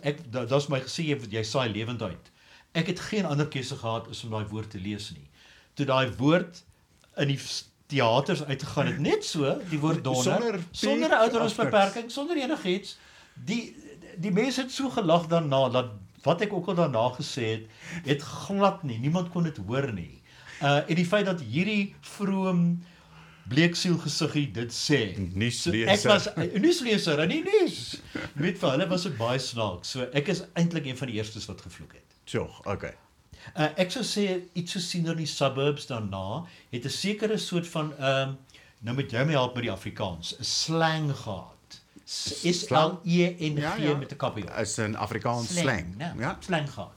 ek 0.01 0.21
da- 0.31 0.45
daar's 0.45 0.69
my 0.71 0.79
gesê 0.79 1.03
jy 1.09 1.17
jy 1.29 1.43
saai 1.43 1.69
lewend 1.73 2.01
uit. 2.01 2.29
Ek 2.73 2.87
het 2.87 2.99
geen 2.99 3.25
ander 3.25 3.47
keuse 3.47 3.75
gehad 3.75 4.07
as 4.09 4.23
om 4.23 4.31
daai 4.31 4.45
woord 4.49 4.69
te 4.71 4.79
lees 4.79 5.11
nie. 5.11 5.27
Toe 5.75 5.85
daai 5.85 6.09
woord 6.17 6.63
in 7.17 7.27
die 7.27 7.39
teaters 7.91 8.43
uitgegaan 8.43 8.85
het 8.85 8.99
net 8.99 9.25
so 9.25 9.57
die 9.69 9.79
woord 9.79 10.03
donder 10.03 10.23
Sonder 10.23 10.59
sonder 10.71 11.17
ouderdomsbeperking 11.17 12.11
sonder 12.11 12.37
enigiets 12.37 12.97
die 13.33 13.75
die 14.17 14.31
mense 14.31 14.61
het 14.61 14.71
so 14.71 14.89
gelag 14.93 15.27
daarna 15.27 15.69
dat 15.69 15.93
wat 16.23 16.41
ek 16.45 16.53
ook 16.53 16.67
al 16.71 16.79
daarna 16.79 17.09
gesê 17.17 17.45
het 17.51 18.07
het 18.07 18.21
glad 18.21 18.83
nie 18.83 18.99
niemand 18.99 19.29
kon 19.29 19.43
dit 19.43 19.57
hoor 19.67 19.91
nie. 19.93 20.21
Uh 20.61 20.79
en 20.87 20.95
die 20.95 21.07
feit 21.07 21.25
dat 21.25 21.41
hierdie 21.41 21.95
vroom 22.15 22.83
bleeksiel 23.51 23.97
gesiggie 23.99 24.45
dit 24.55 24.71
sê. 24.71 25.01
Nuusleser. 25.17 25.89
ek 25.91 26.03
was 26.07 26.29
'n 26.35 26.61
nuusleser 26.61 27.19
in 27.25 27.29
die 27.29 27.43
nuus. 27.43 27.99
Weet 28.33 28.57
vir 28.57 28.69
hulle 28.71 28.87
was 28.87 29.03
dit 29.03 29.17
baie 29.17 29.39
snaaks. 29.39 29.91
So 29.91 30.07
ek 30.13 30.27
is 30.27 30.43
eintlik 30.53 30.85
een 30.85 30.97
van 30.97 31.07
die 31.11 31.17
eerstes 31.19 31.45
wat 31.45 31.61
gevloek 31.61 31.93
het. 31.93 32.15
Tjog, 32.23 32.61
okay. 32.65 32.95
Uh, 33.57 33.69
ek 33.77 33.91
sou 33.91 34.03
sê 34.03 34.41
iets 34.53 34.71
so 34.71 34.79
sien 34.79 35.05
in 35.07 35.17
die 35.17 35.25
suburbs 35.29 35.85
daarna 35.87 36.45
het 36.71 36.85
'n 36.85 36.89
sekere 36.89 37.37
soort 37.37 37.67
van 37.67 37.93
ehm 37.99 38.29
um, 38.29 38.37
nou 38.79 38.95
moet 38.95 39.11
jy 39.11 39.23
my 39.25 39.31
help 39.31 39.53
met 39.55 39.63
die 39.63 39.71
Afrikaans, 39.71 40.35
'n 40.39 40.43
slang 40.43 41.11
gehad. 41.15 41.51
S 42.05 42.67
L 42.69 42.99
E 43.05 43.35
N 43.49 43.57
G 43.61 43.97
met 43.99 44.11
'n 44.11 44.17
kappie. 44.17 44.43
Is 44.61 44.77
'n 44.79 44.95
Afrikaans 44.95 45.55
slang. 45.59 45.95
Ja, 45.99 46.13
Ja. 46.19 46.37
slang 46.39 46.69
gehad. 46.69 46.91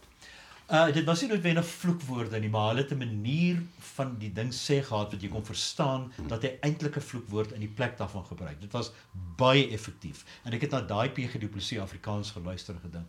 Uh 0.68 0.92
dit 0.92 1.04
was 1.04 1.20
nie 1.20 1.28
noodwendig 1.30 1.66
vloekwoorde 1.66 2.40
nie, 2.40 2.48
maar 2.50 2.68
hulle 2.68 2.82
het 2.82 2.90
'n 2.92 2.98
manier 2.98 3.62
van 3.94 4.16
die 4.18 4.32
ding 4.32 4.52
sê 4.52 4.82
gehad 4.82 5.12
wat 5.12 5.22
jy 5.22 5.28
kon 5.28 5.44
verstaan 5.44 6.12
dat 6.26 6.42
hy 6.42 6.58
eintlik 6.60 6.96
'n 6.96 7.00
vloekwoord 7.00 7.52
in 7.52 7.60
die 7.60 7.68
plek 7.68 7.96
daarvan 7.98 8.24
gebruik. 8.26 8.60
Dit 8.60 8.72
was 8.72 8.90
baie 9.36 9.68
effektief. 9.70 10.24
En 10.44 10.52
ek 10.52 10.60
het 10.60 10.70
na 10.70 10.80
daai 10.80 11.08
PG 11.08 11.38
Du 11.38 11.48
Plessis 11.48 11.78
Afrikaans 11.78 12.30
geluister 12.30 12.74
en 12.74 12.80
gedink, 12.80 13.08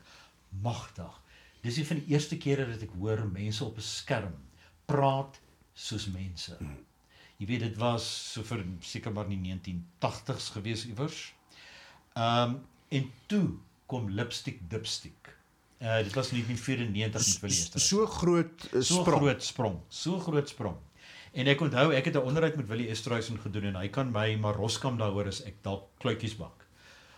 magtig. 0.62 1.19
Dis 1.67 1.77
een 1.77 1.86
van 1.89 1.99
die 1.99 2.13
eerste 2.15 2.38
kere 2.39 2.65
dat 2.69 2.84
ek 2.86 2.93
hoor 2.95 3.25
mense 3.27 3.65
op 3.65 3.77
'n 3.77 3.84
skerm 3.84 4.36
praat 4.88 5.39
soos 5.73 6.08
mense. 6.08 6.56
Jy 7.38 7.45
weet 7.45 7.60
dit 7.60 7.77
was 7.77 8.06
so 8.34 8.43
vir 8.43 8.63
seker 8.82 9.12
maar 9.13 9.27
in 9.30 9.43
die 9.43 9.53
1980s 9.53 10.51
gewees 10.56 10.86
iewers. 10.88 11.34
Ehm 12.15 12.56
um, 12.56 12.60
en 12.89 13.12
toe 13.27 13.58
kom 13.86 14.10
Lipstick 14.10 14.62
Dipstick. 14.69 15.36
Uh 15.82 15.97
dit 16.03 16.13
was 16.13 16.32
in 16.32 16.39
1994 16.39 17.27
met 17.27 17.41
Willie 17.41 17.63
Esther. 17.63 17.82
So 17.82 18.06
groot 18.06 18.69
uh, 18.73 18.82
So 18.82 19.01
sprong. 19.01 19.17
groot 19.17 19.43
sprong, 19.43 19.80
so 19.88 20.19
groot 20.19 20.49
sprong. 20.49 20.77
En 21.34 21.47
ek 21.47 21.62
onthou 21.62 21.91
ek 21.93 22.06
het 22.06 22.15
'n 22.15 22.27
onderhoud 22.32 22.56
met 22.56 22.67
Willie 22.67 22.89
Esterhuizen 22.89 23.39
gedoen 23.39 23.63
en 23.63 23.75
hy 23.75 23.89
kan 23.89 24.12
my 24.12 24.36
maar 24.36 24.56
roskam 24.56 24.97
daaroor 24.97 25.27
as 25.27 25.43
ek 25.43 25.60
dalk 25.62 25.89
kluitjies 25.99 26.36
bak. 26.36 26.66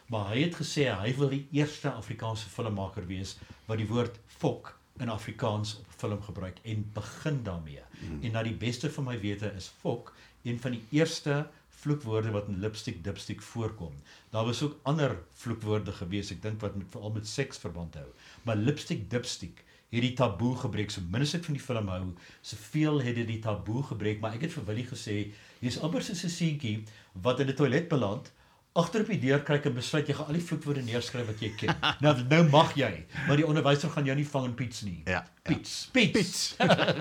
Maar 0.10 0.32
hy 0.34 0.42
het 0.48 0.58
gesê 0.58 0.88
hy 0.90 1.14
wil 1.18 1.30
die 1.30 1.46
eerste 1.54 1.92
Afrikaanse 1.92 2.50
filmmaker 2.50 3.06
wees 3.10 3.36
wat 3.68 3.78
die 3.78 3.90
woord 3.90 4.18
fok 4.40 4.74
in 5.00 5.12
Afrikaans 5.14 5.78
op 5.80 5.94
film 6.02 6.22
gebruik 6.26 6.58
en 6.64 6.84
begin 6.94 7.44
daarmee. 7.44 7.84
Mm. 8.00 8.24
En 8.24 8.36
na 8.36 8.44
die 8.44 8.58
beste 8.58 8.90
van 8.92 9.06
my 9.12 9.20
wete 9.22 9.54
is 9.56 9.70
fok 9.82 10.14
een 10.44 10.60
van 10.60 10.76
die 10.76 10.84
eerste 10.98 11.46
vloekwoorde 11.80 12.32
wat 12.36 12.50
in 12.52 12.60
lipstick 12.60 13.04
dipstick 13.04 13.42
voorkom. 13.42 13.94
Daar 14.34 14.46
was 14.46 14.62
ook 14.64 14.80
ander 14.84 15.16
vloekwoorde 15.34 15.94
gewees, 16.02 16.32
ek 16.36 16.42
dink 16.44 16.60
wat 16.64 16.76
met 16.76 16.90
veral 16.92 17.14
met 17.16 17.28
seks 17.28 17.62
verband 17.62 17.96
hou. 17.96 18.08
Maar 18.44 18.60
lipstick 18.60 19.06
dipstick 19.12 19.64
het 19.90 20.04
die 20.06 20.14
taboe 20.14 20.56
gebreek. 20.60 20.92
So 20.94 21.02
min 21.10 21.26
as 21.26 21.34
ek 21.38 21.46
van 21.48 21.58
die 21.58 21.64
film 21.64 21.88
hou, 21.90 22.02
soveel 22.46 23.00
het 23.06 23.16
dit 23.22 23.30
die 23.30 23.40
taboe 23.46 23.84
gebreek, 23.92 24.20
maar 24.22 24.36
ek 24.38 24.46
het 24.48 24.54
vir 24.58 24.68
Willie 24.68 24.90
gesê, 24.90 25.18
jy's 25.64 25.80
amper 25.86 26.04
soos 26.06 26.26
'n 26.26 26.36
seentjie 26.36 26.76
wat 27.14 27.40
in 27.40 27.50
'n 27.50 27.56
toilet 27.56 27.90
beland, 27.90 28.32
agter 28.74 29.02
op 29.02 29.08
die 29.08 29.20
deur 29.20 29.42
kyk 29.44 29.66
en 29.66 29.74
besluit 29.74 30.08
jy 30.08 30.14
gaan 30.14 30.28
al 30.28 30.34
die 30.38 30.44
vloekwoorde 30.46 30.82
neerskryf 30.86 31.26
wat 31.28 31.40
jy 31.42 31.50
ken. 31.58 31.76
nou 32.04 32.14
nou 32.30 32.44
mag 32.50 32.76
jy, 32.78 33.06
maar 33.28 33.38
die 33.38 33.46
onderwyser 33.48 33.90
gaan 33.90 34.06
jou 34.06 34.16
nie 34.16 34.28
vang 34.28 34.46
in 34.46 34.54
piets 34.56 34.82
nie. 34.86 35.02
Ja, 35.06 35.12
ja. 35.12 35.26
Piets, 35.44 35.90
piets. 35.92 36.12
Piets. 36.14 36.56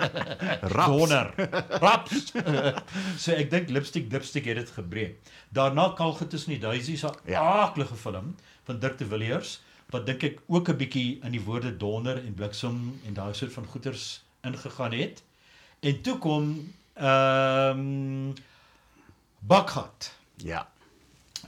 Raps. 0.77 0.87
Donder. 0.87 1.35
Raps. 1.85 2.33
so 3.21 3.33
ek 3.33 3.51
dink 3.51 3.69
Lipstick 3.71 4.11
Dipstick 4.11 4.45
het 4.49 4.57
dit 4.57 4.71
gebreek. 4.71 5.19
Daarna 5.53 5.93
Kalge 5.97 6.27
tussen 6.27 6.53
die 6.57 6.61
duisies 6.61 7.05
'n 7.05 7.13
Ja. 7.27 7.41
aaklige 7.41 7.95
film 7.97 8.35
van 8.65 8.79
Dirk 8.79 8.99
de 8.99 9.07
Villiers 9.07 9.61
wat 9.91 10.07
dink 10.07 10.23
ek 10.23 10.41
ook 10.47 10.69
'n 10.69 10.77
bietjie 10.77 11.21
in 11.23 11.33
die 11.33 11.41
woorde 11.45 11.77
donder 11.77 12.17
en 12.17 12.35
bliksem 12.35 13.01
en 13.07 13.15
daai 13.15 13.35
soort 13.35 13.53
van 13.53 13.67
goeters 13.67 14.23
ingegaan 14.43 14.93
het. 14.93 15.23
En 15.81 16.01
toe 16.03 16.19
kom 16.19 16.73
ehm 16.95 17.79
um, 17.79 18.35
Bakhat. 19.41 20.13
Ja. 20.37 20.69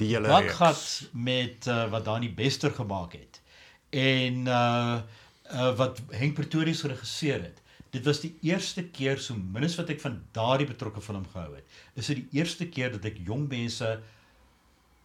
Die 0.00 0.14
hele 0.14 0.30
Bakgat 0.32 1.10
met 1.12 1.66
uh, 1.68 1.84
wat 1.92 2.06
Dani 2.08 2.30
Bester 2.34 2.72
gemaak 2.72 3.16
het. 3.18 3.40
En 3.90 4.46
uh 4.48 5.00
uh 5.50 5.72
wat 5.76 5.98
Henk 6.14 6.36
Pretorius 6.38 6.84
geregisseer 6.86 7.40
het. 7.42 7.58
Dit 7.90 8.04
was 8.06 8.20
die 8.22 8.36
eerste 8.46 8.84
keer 8.86 9.18
so 9.18 9.34
min 9.34 9.66
as 9.66 9.74
wat 9.80 9.90
ek 9.90 9.98
van 10.00 10.20
daardie 10.36 10.68
betrokke 10.68 11.02
film 11.02 11.24
gehou 11.32 11.56
het. 11.56 11.66
Is 11.98 12.06
dit 12.12 12.20
die 12.22 12.38
eerste 12.38 12.68
keer 12.70 12.94
dat 12.94 13.08
ek 13.10 13.18
jong 13.26 13.48
mense 13.50 13.88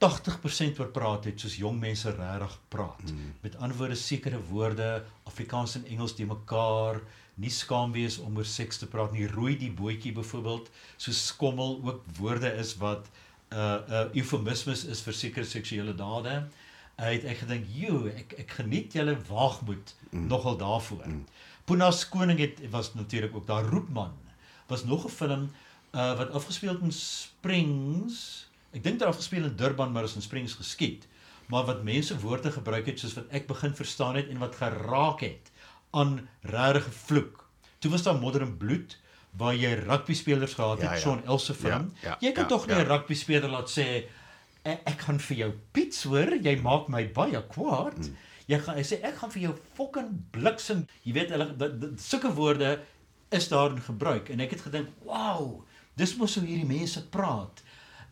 80% 0.06 0.80
oor 0.84 0.92
praat 0.94 1.26
het 1.26 1.42
soos 1.42 1.58
jong 1.58 1.80
mense 1.82 2.14
regtig 2.14 2.56
praat. 2.70 3.10
Mm. 3.10 3.34
Met 3.42 3.58
ander 3.58 3.78
woorde 3.80 3.98
sekere 3.98 4.40
woorde, 4.52 4.90
Afrikaans 5.26 5.80
en 5.80 5.90
Engels 5.90 6.14
die 6.14 6.30
mekaar, 6.30 7.02
nie 7.42 7.50
skaam 7.50 7.96
wees 7.96 8.20
om 8.22 8.38
oor 8.38 8.46
seks 8.46 8.78
te 8.84 8.88
praat 8.92 9.16
nie. 9.18 9.26
Rooi 9.34 9.58
die 9.58 9.74
bootjie 9.74 10.14
byvoorbeeld, 10.14 10.70
so 10.98 11.16
skommel 11.16 11.80
ook 11.82 12.06
woorde 12.22 12.54
is 12.62 12.78
wat 12.84 13.10
uh 13.10 13.25
uh 13.54 14.06
eufemismes 14.14 14.86
is 14.86 15.02
vir 15.06 15.14
sekere 15.14 15.46
seksuele 15.46 15.94
dade. 15.96 16.48
Hy 16.98 17.12
het 17.18 17.26
ek 17.26 17.38
gedink, 17.44 17.66
"Jo, 17.76 18.06
ek 18.08 18.34
ek 18.40 18.52
geniet 18.52 18.94
julle 18.94 19.18
waagmoed 19.28 19.94
mm. 20.12 20.28
nogal 20.28 20.58
daarvoor." 20.58 21.08
Mm. 21.08 21.26
Punas 21.66 22.10
koning 22.10 22.40
het 22.40 22.62
was 22.70 22.94
natuurlik 22.94 23.36
ook 23.36 23.48
daar 23.48 23.64
Roepman. 23.64 24.14
Was 24.68 24.84
nog 24.84 25.06
'n 25.06 25.10
film 25.10 25.52
uh 25.94 26.18
wat 26.18 26.32
afgespeel 26.32 26.74
het 26.74 26.82
in 26.82 26.92
Springs. 26.92 28.48
Ek 28.72 28.84
dink 28.84 29.00
dit 29.00 29.08
afgespeel 29.08 29.44
in 29.44 29.56
Durban, 29.56 29.92
maar 29.92 30.04
is 30.04 30.16
in 30.16 30.22
Springs 30.22 30.54
geskied. 30.54 31.08
Maar 31.48 31.66
wat 31.66 31.84
mense 31.84 32.20
woorde 32.20 32.52
gebruik 32.52 32.86
het 32.86 33.00
soos 33.00 33.14
wat 33.14 33.30
ek 33.30 33.48
begin 33.48 33.76
verstaan 33.76 34.16
het 34.16 34.28
en 34.28 34.38
wat 34.38 34.56
geraak 34.56 35.22
het 35.22 35.52
aan 35.92 36.28
regte 36.42 36.92
vloek. 36.92 37.50
Toe 37.80 37.92
was 37.92 38.04
daar 38.04 38.20
Modern 38.20 38.58
Bloed 38.58 38.98
waar 39.38 39.56
jy 39.56 39.74
rugby 39.86 40.14
spelers 40.14 40.54
gehad 40.54 40.82
het, 40.82 40.90
Ja, 40.90 40.94
ja. 40.96 41.02
Sean 41.02 41.24
Else 41.26 41.54
film. 41.54 41.92
Ja, 42.02 42.10
ja, 42.10 42.18
jy 42.20 42.32
kan 42.32 42.44
ja, 42.44 42.50
tog 42.50 42.68
nie 42.68 42.76
ja. 42.76 42.84
'n 42.84 42.88
rugby 42.88 43.14
speler 43.14 43.50
laat 43.50 43.70
sê 43.70 44.06
ek, 44.64 44.82
ek 44.86 45.00
gaan 45.08 45.20
vir 45.20 45.38
jou 45.38 45.52
piets 45.72 46.04
hoor, 46.04 46.36
jy 46.42 46.56
maak 46.62 46.88
my 46.88 47.04
baie 47.14 47.42
kwaad. 47.48 47.98
Mm. 47.98 48.16
Jy 48.48 48.60
gaan 48.60 48.76
hy 48.76 48.84
sê 48.84 49.00
ek 49.04 49.16
gaan 49.18 49.32
vir 49.32 49.42
jou 49.42 49.54
fucking 49.78 50.10
bliksem. 50.32 50.88
Jy 51.04 51.14
weet 51.14 51.30
hulle 51.30 51.94
sulke 51.98 52.34
woorde 52.34 52.80
is 53.32 53.48
daarin 53.48 53.82
gebruik 53.82 54.30
en 54.30 54.40
ek 54.40 54.52
het 54.52 54.62
gedink, 54.62 54.88
"Wow, 55.04 55.64
dis 55.96 56.16
mos 56.18 56.36
hoe 56.36 56.46
hierdie 56.46 56.66
mense 56.68 57.02
praat." 57.10 57.62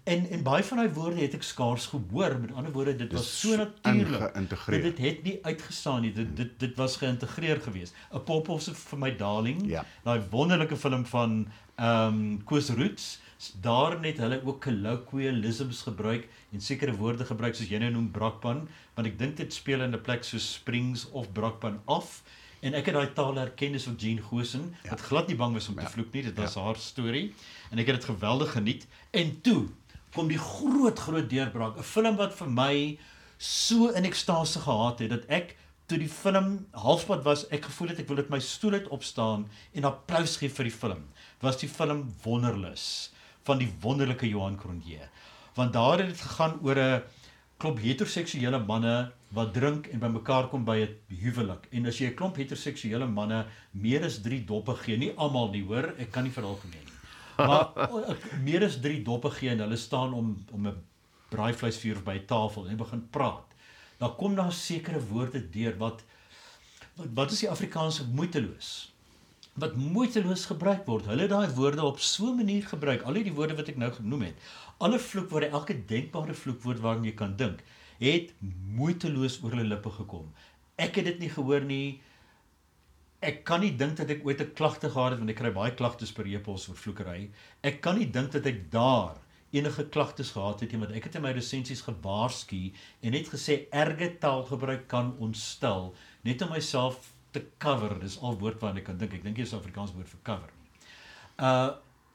En 0.03 0.25
en 0.29 0.43
baie 0.43 0.63
van 0.63 0.77
daai 0.77 0.89
woorde 0.93 1.21
het 1.21 1.33
ek 1.33 1.43
skaars 1.43 1.85
gehoor. 1.87 2.39
Met 2.39 2.51
ander 2.53 2.71
woorde, 2.71 2.95
dit 2.95 3.09
Dis 3.09 3.19
was 3.19 3.39
so 3.39 3.55
natuurlik. 3.55 4.81
Dit 4.83 4.97
het 4.97 5.23
nie 5.23 5.39
uitgestaan 5.41 6.01
nie. 6.01 6.11
Dit 6.13 6.35
dit 6.37 6.49
dit 6.59 6.75
was 6.75 6.97
geïntegreer 6.97 7.61
geweest. 7.61 7.93
'n 8.11 8.23
Pophof 8.23 8.61
se 8.61 8.73
vir 8.75 8.99
my 8.99 9.15
darling. 9.15 9.61
Ja. 9.69 9.85
Daai 10.03 10.21
wonderlike 10.29 10.75
film 10.77 11.05
van 11.05 11.47
ehm 11.75 12.07
um, 12.13 12.43
Koos 12.43 12.69
Roots. 12.69 13.19
Daar 13.61 13.99
net 13.99 14.17
hulle 14.17 14.41
ook 14.45 14.61
colloquialisms 14.61 15.81
gebruik 15.81 16.27
en 16.51 16.61
sekere 16.61 16.95
woorde 16.95 17.25
gebruik 17.25 17.55
soos 17.55 17.67
jy 17.69 17.77
nou 17.79 17.91
noem 17.91 18.11
brakpan, 18.11 18.67
want 18.95 19.07
ek 19.07 19.17
dink 19.19 19.37
dit 19.37 19.53
speel 19.53 19.81
in 19.81 19.93
'n 19.95 20.01
plek 20.01 20.23
soos 20.23 20.53
Springs 20.53 21.09
of 21.11 21.31
brakpan 21.31 21.79
af. 21.85 22.23
En 22.61 22.73
ek 22.73 22.85
het 22.85 22.95
daai 22.95 23.13
taal 23.13 23.35
herken 23.35 23.71
dis 23.71 23.83
van 23.83 23.95
Jean 23.99 24.19
Gosen 24.19 24.75
Ja. 24.83 24.89
wat 24.89 25.01
glad 25.01 25.27
nie 25.27 25.35
bang 25.35 25.53
was 25.53 25.67
om 25.67 25.75
te 25.75 25.81
Ja. 25.81 25.89
vloek 25.89 26.13
nie. 26.13 26.23
Dit 26.23 26.37
was 26.37 26.55
haar 26.55 26.75
storie 26.75 27.33
en 27.71 27.77
ek 27.79 27.87
het 27.87 27.95
dit 27.95 28.05
geweldig 28.05 28.51
geniet. 28.51 28.87
En 29.11 29.41
toe 29.41 29.67
kom 30.13 30.29
die 30.29 30.37
groot 30.37 30.99
groot 30.99 31.29
deurbraak, 31.29 31.77
'n 31.77 31.83
film 31.83 32.15
wat 32.17 32.33
vir 32.33 32.49
my 32.49 32.97
so 33.37 33.89
in 33.89 34.05
ekstase 34.05 34.59
gehad 34.59 34.99
het 34.99 35.09
dat 35.09 35.25
ek 35.27 35.57
toe 35.87 35.97
die 35.97 36.09
film 36.09 36.65
halfpad 36.71 37.23
was, 37.23 37.45
ek 37.51 37.65
gevoel 37.65 37.89
het 37.91 37.99
ek 37.99 38.07
wil 38.07 38.21
dit 38.21 38.29
my 38.29 38.39
stoel 38.39 38.73
uit 38.73 38.87
opstaan 38.87 39.49
en 39.73 39.89
applous 39.89 40.37
gee 40.37 40.49
vir 40.49 40.69
die 40.69 40.77
film. 40.77 41.03
Was 41.41 41.57
die 41.57 41.67
film 41.67 42.13
Wonderlus 42.23 43.11
van 43.43 43.59
die 43.59 43.71
wonderlike 43.81 44.29
Johan 44.29 44.55
Cronje. 44.57 45.09
Want 45.55 45.73
daar 45.73 45.99
het 45.99 46.07
dit 46.07 46.21
gegaan 46.21 46.59
oor 46.63 46.79
'n 46.79 47.03
klomp 47.57 47.79
heteroseksuele 47.79 48.59
manne 48.59 49.11
wat 49.31 49.53
drink 49.53 49.87
en 49.87 49.99
bymekaar 49.99 50.47
kom 50.49 50.63
by 50.65 50.77
'n 50.77 50.95
huwelik. 51.21 51.67
En 51.71 51.85
as 51.85 51.99
jy 51.99 52.07
'n 52.07 52.15
klomp 52.15 52.35
heteroseksuele 52.35 53.07
manne 53.07 53.45
meer 53.71 54.03
as 54.05 54.21
3 54.21 54.45
doppe 54.45 54.75
gee, 54.75 54.97
nie 54.97 55.13
almal 55.17 55.49
nie, 55.51 55.63
hoor, 55.63 55.93
ek 55.97 56.11
kan 56.11 56.23
nie 56.23 56.31
veralgemeen 56.31 56.85
nie. 56.85 56.92
Maar 57.47 58.09
ek 58.13 58.25
meer 58.43 58.65
as 58.67 58.79
3 58.83 59.01
doppe 59.03 59.31
gee 59.37 59.49
en 59.53 59.63
hulle 59.65 59.79
staan 59.79 60.13
om 60.13 60.33
om 60.51 60.67
'n 60.67 60.81
braaivleisvuur 61.33 62.03
by 62.03 62.17
'n 62.19 62.25
tafel 62.25 62.67
en 62.67 62.77
begin 62.77 63.03
praat. 63.09 63.47
Dan 63.97 64.15
kom 64.15 64.35
daar 64.35 64.51
sekere 64.51 64.99
woorde 65.11 65.49
deur 65.49 65.77
wat 65.77 66.03
wat, 66.95 67.07
wat 67.13 67.31
is 67.31 67.39
die 67.39 67.49
Afrikaanse 67.49 68.05
moeiteloos? 68.07 68.91
Wat 69.53 69.75
moeiteloos 69.75 70.45
gebruik 70.45 70.85
word. 70.85 71.05
Hulle 71.05 71.27
daai 71.27 71.49
woorde 71.57 71.83
op 71.83 71.99
so 71.99 72.31
'n 72.31 72.35
manier 72.35 72.65
gebruik. 72.67 73.01
Al 73.01 73.13
die 73.13 73.33
woorde 73.33 73.55
wat 73.55 73.67
ek 73.67 73.77
nou 73.77 73.91
genoem 73.91 74.21
het. 74.21 74.35
Alle 74.77 74.99
vloekwoorde, 74.99 75.47
elke 75.47 75.85
denkbare 75.85 76.33
vloekwoord 76.33 76.79
waaraan 76.79 77.05
jy 77.05 77.13
kan 77.13 77.35
dink, 77.35 77.63
het 77.99 78.33
moeiteloos 78.75 79.39
oor 79.43 79.51
hulle 79.51 79.63
lippe 79.63 79.89
gekom. 79.89 80.33
Ek 80.75 80.95
het 80.95 81.05
dit 81.05 81.19
nie 81.19 81.29
gehoor 81.29 81.61
nie. 81.61 82.01
Ek 83.23 83.43
kan 83.47 83.61
nie 83.63 83.71
dink 83.79 83.95
dat 83.99 84.09
ek 84.11 84.25
ooit 84.27 84.41
'n 84.43 84.53
klagte 84.59 84.89
gehad 84.91 85.13
het 85.15 85.19
want 85.19 85.31
ek 85.31 85.37
kry 85.39 85.51
baie 85.55 85.71
klagtes 85.71 86.11
per 86.11 86.27
e-pos 86.27 86.67
oor 86.69 86.75
vloekery. 86.75 87.29
Ek 87.63 87.79
kan 87.81 87.97
nie 87.97 88.09
dink 88.11 88.31
dat 88.31 88.45
ek 88.45 88.69
daar 88.71 89.21
enige 89.53 89.85
klagtes 89.89 90.31
gehad 90.35 90.59
het 90.59 90.71
nie 90.71 90.79
want 90.81 90.91
ek 90.91 91.07
het 91.07 91.15
in 91.15 91.21
my 91.21 91.31
resensies 91.31 91.85
gewaarsku 91.85 92.73
en 93.01 93.15
net 93.15 93.29
gesê 93.31 93.67
erge 93.71 94.09
taalgebruik 94.19 94.87
kan 94.87 95.13
ontstel 95.19 95.93
net 96.23 96.41
om 96.41 96.49
myself 96.49 97.13
te 97.31 97.45
cover. 97.59 97.95
Dis 97.99 98.19
al 98.19 98.37
woord 98.41 98.59
waarna 98.59 98.83
ek 98.83 98.89
kan 98.91 98.97
dink. 98.97 99.13
Ek 99.13 99.23
dink 99.23 99.37
jy 99.37 99.47
is 99.47 99.53
Afrikaans 99.53 99.93
woord 99.93 100.09
vir 100.09 100.23
cover 100.23 100.51
nie. 100.51 100.69
Uh 101.39 101.71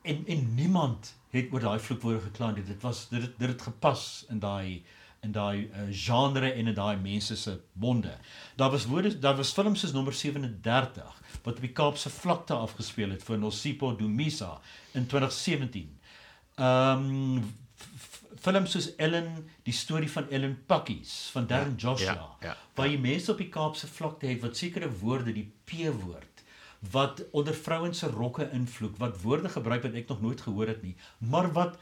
en 0.09 0.24
en 0.26 0.54
niemand 0.54 1.14
het 1.32 1.50
oor 1.52 1.61
daai 1.61 1.80
vloekwoorde 1.82 2.20
gekla 2.28 2.52
nie. 2.52 2.64
Dit 2.64 2.82
was 2.82 3.09
dit 3.09 3.24
dit 3.38 3.48
het 3.48 3.62
gepas 3.62 4.26
in 4.30 4.38
daai 4.44 4.82
in 5.27 5.33
daai 5.33 5.66
uh, 5.66 5.87
genre 5.91 6.51
en 6.53 6.66
in 6.66 6.75
daai 6.75 6.97
mense 6.97 7.37
se 7.37 7.59
monde. 7.73 8.12
Daar 8.57 8.71
was 8.71 8.87
woorde 8.87 9.19
daar 9.19 9.37
was 9.37 9.53
films 9.53 9.81
soos 9.81 9.93
nommer 9.93 10.14
37 10.14 11.23
wat 11.43 11.55
op 11.55 11.61
die 11.61 11.73
Kaapse 11.73 12.11
vlakte 12.11 12.55
afgespeel 12.55 13.11
het 13.11 13.23
vir 13.23 13.39
Nosipo 13.39 13.95
Dumisa 13.97 14.59
in 14.93 15.07
2017. 15.07 15.99
Ehm 16.59 17.09
um, 17.09 17.57
films 18.39 18.71
soos 18.71 18.93
Ellen, 19.03 19.49
die 19.66 19.75
storie 19.75 20.11
van 20.11 20.29
Ellen 20.31 20.55
Pakkies 20.66 21.29
van 21.35 21.47
Darren 21.51 21.75
ja, 21.77 21.89
Joshua 21.89 22.14
ja, 22.14 22.51
ja, 22.51 22.57
waar 22.75 22.87
jy 22.87 22.99
mense 23.03 23.33
op 23.33 23.41
die 23.43 23.51
Kaapse 23.51 23.91
vlakte 23.91 24.29
het 24.31 24.43
wat 24.43 24.57
sekere 24.57 24.91
woorde, 25.01 25.35
die 25.35 25.49
P-woord 25.66 26.45
wat 26.93 27.25
onder 27.35 27.55
vrouens 27.55 27.99
se 27.99 28.07
rokke 28.07 28.47
invloek, 28.55 28.97
wat 29.03 29.16
woorde 29.23 29.51
gebruik 29.51 29.83
wat 29.83 29.97
ek 29.99 30.11
nog 30.12 30.21
nooit 30.23 30.41
gehoor 30.41 30.71
het 30.71 30.83
nie, 30.87 30.95
maar 31.19 31.51
wat 31.53 31.79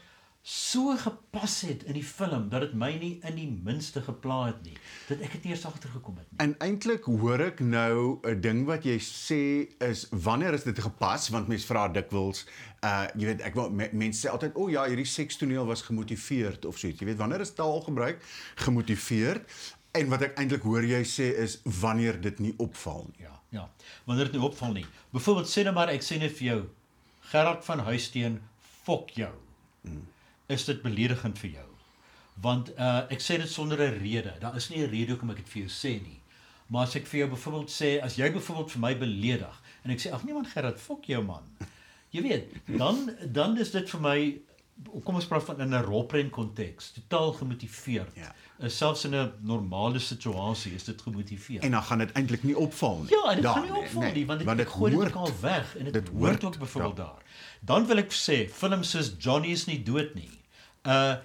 so 0.47 0.95
gepas 0.95 1.61
het 1.67 1.81
in 1.83 1.97
die 1.97 2.05
film 2.07 2.45
dat 2.47 2.61
dit 2.63 2.75
my 2.79 2.93
nie 2.95 3.17
in 3.27 3.35
die 3.35 3.47
minste 3.63 3.99
gepla 3.99 4.37
het 4.45 4.61
nie 4.63 4.77
dat 5.09 5.19
ek 5.25 5.33
dit 5.35 5.49
eers 5.49 5.65
agtergekom 5.67 6.21
het 6.21 6.29
nie. 6.29 6.39
En 6.39 6.53
eintlik 6.63 7.09
hoor 7.11 7.43
ek 7.49 7.59
nou 7.59 8.21
'n 8.23 8.39
ding 8.39 8.61
wat 8.69 8.87
jy 8.87 8.95
sê 9.03 9.41
is 9.83 10.05
wanneer 10.11 10.55
is 10.55 10.63
dit 10.63 10.79
gepas 10.79 11.27
want 11.35 11.51
mense 11.51 11.67
vra 11.67 11.89
dikwels 11.91 12.45
uh 12.79 13.11
jy 13.19 13.27
weet 13.27 13.43
ek 13.43 13.59
wil 13.59 13.69
me, 13.69 13.89
mense 13.91 14.23
sê 14.23 14.31
altyd 14.31 14.55
o 14.55 14.63
oh, 14.63 14.71
ja 14.71 14.87
hierdie 14.87 15.09
sekstoneel 15.17 15.67
was 15.67 15.83
gemotiveerd 15.83 16.65
of 16.65 16.79
so 16.79 16.87
iets 16.87 17.03
jy 17.03 17.11
weet 17.11 17.19
wanneer 17.19 17.43
is 17.43 17.51
taal 17.51 17.81
gebruik 17.81 18.23
gemotiveerd 18.55 19.43
en 19.99 20.09
wat 20.09 20.21
ek 20.31 20.39
eintlik 20.39 20.63
hoor 20.63 20.83
jy 20.83 21.03
sê 21.03 21.33
is 21.43 21.59
wanneer 21.63 22.21
dit 22.21 22.39
nie 22.39 22.53
opval 22.57 23.09
nie. 23.11 23.27
Ja, 23.27 23.41
ja. 23.49 23.69
Wanneer 24.05 24.31
dit 24.31 24.39
nie 24.39 24.47
opval 24.47 24.71
nie. 24.71 24.87
Byvoorbeeld 25.11 25.51
sê 25.51 25.67
nou 25.67 25.75
maar 25.75 25.91
ek 25.91 26.07
sê 26.07 26.23
net 26.23 26.31
vir 26.39 26.53
jou 26.55 26.61
Gerard 27.35 27.65
van 27.65 27.79
Huisteen 27.83 28.39
fok 28.85 29.11
jou. 29.11 29.33
Hmm 29.83 30.07
is 30.47 30.65
dit 30.65 30.81
beledigend 30.81 31.39
vir 31.39 31.49
jou. 31.49 31.69
Want 32.41 32.71
uh 32.77 33.03
ek 33.13 33.21
sê 33.23 33.37
dit 33.41 33.49
sonder 33.49 33.81
'n 33.81 33.99
rede. 33.99 34.33
Daar 34.39 34.55
is 34.55 34.69
nie 34.69 34.83
'n 34.83 34.89
rede 34.89 35.11
hoekom 35.11 35.29
ek 35.29 35.43
dit 35.43 35.49
vir 35.49 35.61
jou 35.61 35.71
sê 35.71 36.01
nie. 36.01 36.21
Maar 36.67 36.83
as 36.87 36.95
ek 36.95 37.07
vir 37.07 37.19
jou 37.19 37.29
byvoorbeeld 37.29 37.69
sê 37.71 38.01
as 38.03 38.15
jy 38.15 38.31
byvoorbeeld 38.31 38.71
vir 38.71 38.81
my 38.81 38.93
beledig 38.97 39.61
en 39.83 39.91
ek 39.91 39.99
sê 39.99 40.11
ag 40.11 40.23
nee 40.23 40.33
man 40.33 40.45
Gerard, 40.45 40.79
fok 40.79 41.05
jou 41.05 41.23
man. 41.23 41.43
Jy 42.11 42.21
weet, 42.21 42.51
dan 42.65 43.09
dan 43.25 43.57
is 43.57 43.71
dit 43.71 43.89
vir 43.89 44.01
my 44.01 44.17
kom 45.03 45.17
ons 45.17 45.25
praat 45.25 45.43
van 45.43 45.61
in 45.61 45.73
'n 45.73 45.83
rolprent 45.83 46.31
konteks, 46.31 46.91
totaal 46.91 47.33
gemotiveerd. 47.33 48.15
Ja. 48.15 48.33
Uh, 48.59 48.69
selfs 48.69 49.05
in 49.05 49.15
'n 49.15 49.31
normale 49.41 49.99
situasie 49.99 50.73
is 50.73 50.83
dit 50.83 51.01
gemotiveerd. 51.01 51.63
En 51.63 51.71
dan 51.71 51.83
gaan 51.83 51.97
dit 51.97 52.11
eintlik 52.11 52.43
nie 52.43 52.57
opval 52.57 52.99
nie. 53.01 53.09
Ja, 53.09 53.35
dit 53.35 53.45
gaan 53.45 53.63
nie 53.63 53.71
opval 53.71 54.01
nee, 54.01 54.13
nie 54.13 54.25
want 54.25 54.39
dit, 54.39 54.47
want 54.47 54.57
dit 54.57 54.67
gooi 54.67 54.91
dit 54.95 55.15
al 55.15 55.31
weg 55.41 55.77
en 55.77 55.83
dit, 55.83 55.93
dit 55.93 56.07
hoort 56.07 56.43
ook 56.43 56.57
byvoorbeeld 56.57 56.97
ja. 56.97 57.03
daar. 57.03 57.23
Dan 57.59 57.85
wil 57.85 57.97
ek 57.97 58.11
sê 58.13 58.49
films 58.49 58.89
soos 58.89 59.13
Johnny 59.19 59.47
is 59.47 59.65
nie 59.65 59.83
dood 59.83 60.13
nie. 60.15 60.36
Uh 60.87 61.17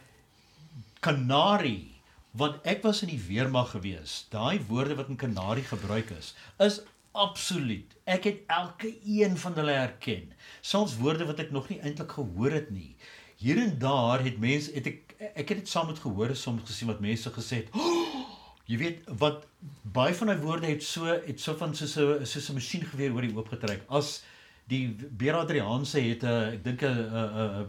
Canary 1.02 1.92
want 2.38 2.62
ek 2.68 2.84
was 2.86 3.02
in 3.04 3.10
die 3.10 3.20
weermag 3.20 3.72
gewees. 3.74 4.22
Daai 4.32 4.62
woorde 4.68 4.94
wat 4.96 5.10
in 5.12 5.18
Canary 5.20 5.64
gebruik 5.66 6.12
is, 6.14 6.32
is 6.62 6.80
absoluut. 7.12 7.92
Ek 8.08 8.24
het 8.24 8.44
elke 8.46 8.94
een 9.04 9.36
van 9.38 9.56
hulle 9.58 9.74
herken. 9.76 10.30
Soms 10.60 10.96
woorde 11.00 11.26
wat 11.28 11.42
ek 11.44 11.52
nog 11.52 11.68
nie 11.68 11.80
eintlik 11.84 12.14
gehoor 12.16 12.56
het 12.56 12.70
nie. 12.72 12.94
Hier 13.42 13.58
en 13.60 13.74
daar 13.82 14.22
het 14.24 14.38
mense 14.40 14.72
het 14.72 14.88
ek 14.88 15.16
ek 15.22 15.52
het 15.52 15.58
dit 15.62 15.68
saam 15.70 15.86
met 15.90 16.00
gehoor 16.02 16.32
soms 16.36 16.64
gesien 16.66 16.90
wat 16.90 17.02
mense 17.04 17.30
gesê 17.30 17.62
het. 17.62 17.74
Oh, 17.76 18.24
jy 18.70 18.78
weet 18.80 19.10
wat 19.20 19.44
baie 19.94 20.14
van 20.16 20.32
daai 20.32 20.40
woorde 20.42 20.70
het 20.70 20.82
so 20.86 21.06
het 21.12 21.40
so 21.40 21.54
van 21.58 21.74
soos 21.76 21.96
'n 21.98 22.26
soos 22.26 22.48
'n 22.48 22.58
masjiengeweer 22.58 23.12
oor 23.12 23.26
die 23.26 23.36
oop 23.36 23.48
getrek. 23.52 23.84
As 23.88 24.22
die 24.70 24.96
Beer 25.10 25.36
Adrianse 25.36 26.00
het 26.00 26.22
'n 26.22 26.26
uh, 26.26 26.52
ek 26.52 26.64
dink 26.64 26.82
'n 26.82 26.98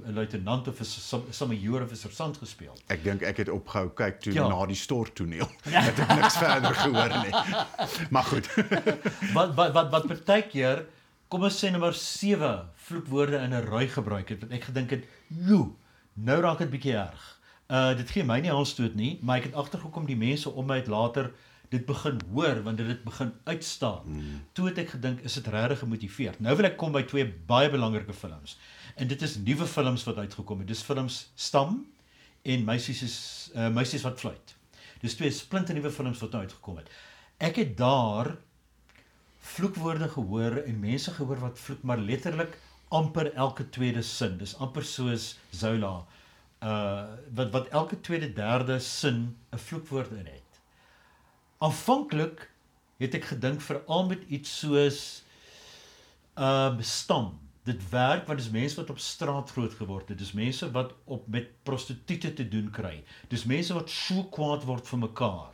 'n 0.07 0.13
luitenant 0.13 0.67
of 0.67 0.79
'n 0.79 0.85
samajoor 1.29 1.81
of 1.81 1.91
'n 1.91 1.95
sergeant 1.95 2.37
gespeel. 2.37 2.77
Ek 2.87 3.03
dink 3.03 3.21
ek 3.21 3.37
het 3.37 3.49
opgehou 3.49 3.89
kyk 3.89 4.19
toe 4.19 4.33
ja. 4.33 4.47
na 4.47 4.65
die 4.65 4.75
stort 4.75 5.15
toneel. 5.15 5.49
het 5.69 5.99
ek 5.99 6.15
niks 6.15 6.37
verder 6.37 6.75
gehoor 6.75 7.13
nie. 7.23 7.33
Maar 8.09 8.23
goed. 8.23 8.47
wat 9.37 9.55
wat 9.55 9.73
wat 9.73 9.91
wat 9.91 10.07
partykeer 10.07 10.85
kom 11.27 11.43
ons 11.43 11.65
sê 11.65 11.71
nommer 11.71 11.93
7 11.93 12.69
vloekwoorde 12.75 13.37
in 13.37 13.53
'n 13.53 13.65
ry 13.69 13.87
gebruik 13.87 14.29
het 14.29 14.41
wat 14.41 14.51
ek 14.51 14.63
gedink 14.63 14.89
het, 14.89 15.03
"Jo, 15.27 15.75
nou 16.13 16.41
raak 16.41 16.57
dit 16.57 16.69
bietjie 16.69 16.95
erg." 16.95 17.39
Uh 17.67 17.95
dit 17.97 18.09
gee 18.09 18.23
my 18.23 18.39
nie 18.39 18.53
aanstoot 18.53 18.95
nie, 18.95 19.19
maar 19.21 19.37
ek 19.37 19.43
het 19.43 19.55
agtergekom 19.55 20.05
die 20.05 20.17
mense 20.17 20.49
om 20.49 20.65
my 20.65 20.75
het 20.75 20.87
later 20.87 21.31
dit 21.73 21.85
begin 21.89 22.19
hoor 22.33 22.61
want 22.65 22.77
dit 22.79 22.87
het 22.87 23.03
begin 23.03 23.33
uitstaan. 23.49 24.05
Hmm. 24.05 24.41
Toe 24.53 24.69
het 24.69 24.81
ek 24.83 24.93
gedink 24.95 25.23
is 25.27 25.37
dit 25.39 25.49
regtig 25.53 25.81
gemotiveerd. 25.83 26.41
Nou 26.43 26.55
wil 26.59 26.69
ek 26.69 26.77
kom 26.79 26.93
by 26.95 27.03
twee 27.09 27.25
baie 27.49 27.71
belangrike 27.73 28.13
films. 28.13 28.57
En 28.95 29.09
dit 29.09 29.21
is 29.25 29.37
nuwe 29.41 29.67
films 29.69 30.05
wat 30.09 30.21
uitgekom 30.21 30.61
het. 30.61 30.69
Dis 30.69 30.85
films 30.85 31.19
Stam 31.35 31.81
en 32.43 32.65
Meisies 32.67 33.01
is 33.05 33.17
uh 33.55 33.69
Meisies 33.73 34.05
wat 34.05 34.21
fluit. 34.21 34.55
Dis 35.03 35.17
twee 35.19 35.31
splinte 35.33 35.73
nuwe 35.75 35.91
films 35.91 36.21
wat 36.23 36.35
nou 36.35 36.43
uitgekom 36.45 36.81
het. 36.83 36.91
Ek 37.43 37.57
het 37.59 37.73
daar 37.79 38.35
vloekwoorde 39.53 40.07
gehoor 40.13 40.61
en 40.63 40.79
mense 40.79 41.11
gehoor 41.11 41.41
wat 41.41 41.59
vloek 41.59 41.81
maar 41.83 41.99
letterlik 41.99 42.55
amper 42.93 43.33
elke 43.33 43.65
tweede 43.69 44.03
sin. 44.05 44.37
Dis 44.37 44.55
amper 44.61 44.85
soos 44.87 45.33
Zola 45.51 46.03
uh 46.63 47.03
wat 47.35 47.51
wat 47.51 47.67
elke 47.75 47.99
tweede 47.99 48.29
derde 48.33 48.79
sin 48.79 49.35
'n 49.51 49.57
vloekwoord 49.57 50.11
in 50.11 50.25
het. 50.25 50.42
Aanvanklik 51.63 52.49
het 52.99 53.15
ek 53.15 53.29
gedink 53.31 53.63
veral 53.63 54.09
met 54.09 54.27
iets 54.27 54.51
soos 54.63 54.99
uh 56.39 56.75
stam. 56.79 57.33
Dit 57.63 57.79
werk 57.89 58.27
want 58.27 58.41
dis 58.41 58.51
mense 58.51 58.75
wat 58.75 58.89
op 58.91 58.99
straat 58.99 59.51
groot 59.55 59.73
geword 59.79 60.09
het. 60.11 60.19
Dis 60.19 60.33
mense 60.35 60.67
wat 60.75 60.91
op 61.05 61.27
met 61.31 61.51
prostituie 61.63 62.33
te 62.33 62.47
doen 62.47 62.67
kry. 62.71 62.97
Dis 63.31 63.45
mense 63.47 63.75
wat 63.75 63.89
so 63.89 64.25
kwaad 64.33 64.65
word 64.67 64.87
vir 64.89 65.05
mekaar 65.07 65.51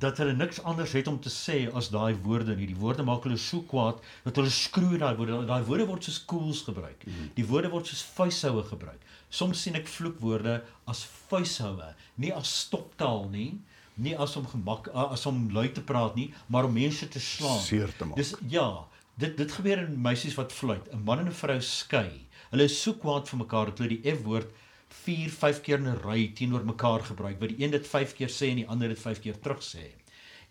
dat 0.00 0.16
hulle 0.16 0.32
niks 0.32 0.62
anders 0.64 0.94
het 0.96 1.08
om 1.10 1.18
te 1.20 1.28
sê 1.28 1.66
as 1.76 1.90
daai 1.92 2.14
woorde 2.24 2.54
nie. 2.56 2.70
Die 2.70 2.78
woorde 2.78 3.04
maak 3.04 3.26
hulle 3.26 3.36
so 3.36 3.60
kwaad 3.68 3.98
dat 4.24 4.38
hulle 4.40 4.52
skroei 4.54 5.00
daai 5.02 5.16
woorde. 5.18 5.42
Daai 5.50 5.64
woorde 5.68 5.86
word 5.90 6.06
soos 6.06 6.22
koels 6.30 6.62
gebruik. 6.68 7.04
Mhm. 7.04 7.32
Die 7.36 7.46
woorde 7.50 7.72
word 7.74 7.90
soos 7.90 8.04
vuishoue 8.16 8.62
gebruik. 8.70 9.02
Soms 9.28 9.62
sien 9.62 9.76
ek 9.76 9.90
vloekwoorde 9.90 10.62
as 10.88 11.04
vuishoue, 11.28 11.90
nie 12.16 12.32
as 12.34 12.54
stoptaal 12.62 13.28
nie 13.28 13.60
nie 14.00 14.16
as 14.16 14.36
om 14.36 14.46
gemak 14.46 14.88
as 14.92 15.26
om 15.26 15.48
lui 15.52 15.68
te 15.72 15.82
praat 15.84 16.16
nie, 16.18 16.30
maar 16.46 16.68
om 16.68 16.72
mense 16.72 17.08
te 17.08 17.20
slaan. 17.20 17.60
Seer 17.60 17.92
te 17.96 18.08
maak. 18.08 18.16
Dis 18.16 18.34
ja, 18.48 18.86
dit 19.20 19.36
dit 19.36 19.52
gebeur 19.52 19.84
in 19.84 20.00
meisies 20.00 20.36
wat 20.38 20.52
fluit. 20.52 20.88
'n 20.92 21.04
Man 21.04 21.18
en 21.18 21.28
'n 21.28 21.40
vrou 21.42 21.60
skei. 21.60 22.26
Hulle 22.50 22.64
is 22.64 22.82
so 22.82 22.94
kwaad 22.94 23.28
vir 23.28 23.38
mekaar 23.38 23.66
dat 23.66 23.78
hulle 23.78 24.00
die 24.00 24.14
F-woord 24.16 24.50
4, 24.90 25.30
5 25.30 25.60
keer 25.60 25.78
in 25.78 25.88
'n 25.88 26.02
ry 26.04 26.32
teenoor 26.34 26.64
mekaar 26.64 27.04
gebruik. 27.04 27.38
Waar 27.40 27.48
die 27.48 27.64
een 27.64 27.70
dit 27.70 27.86
5 27.86 28.14
keer 28.14 28.28
sê 28.28 28.50
en 28.50 28.62
die 28.62 28.68
ander 28.68 28.88
dit 28.88 28.98
5 28.98 29.20
keer 29.20 29.40
terug 29.40 29.62
sê. 29.62 29.92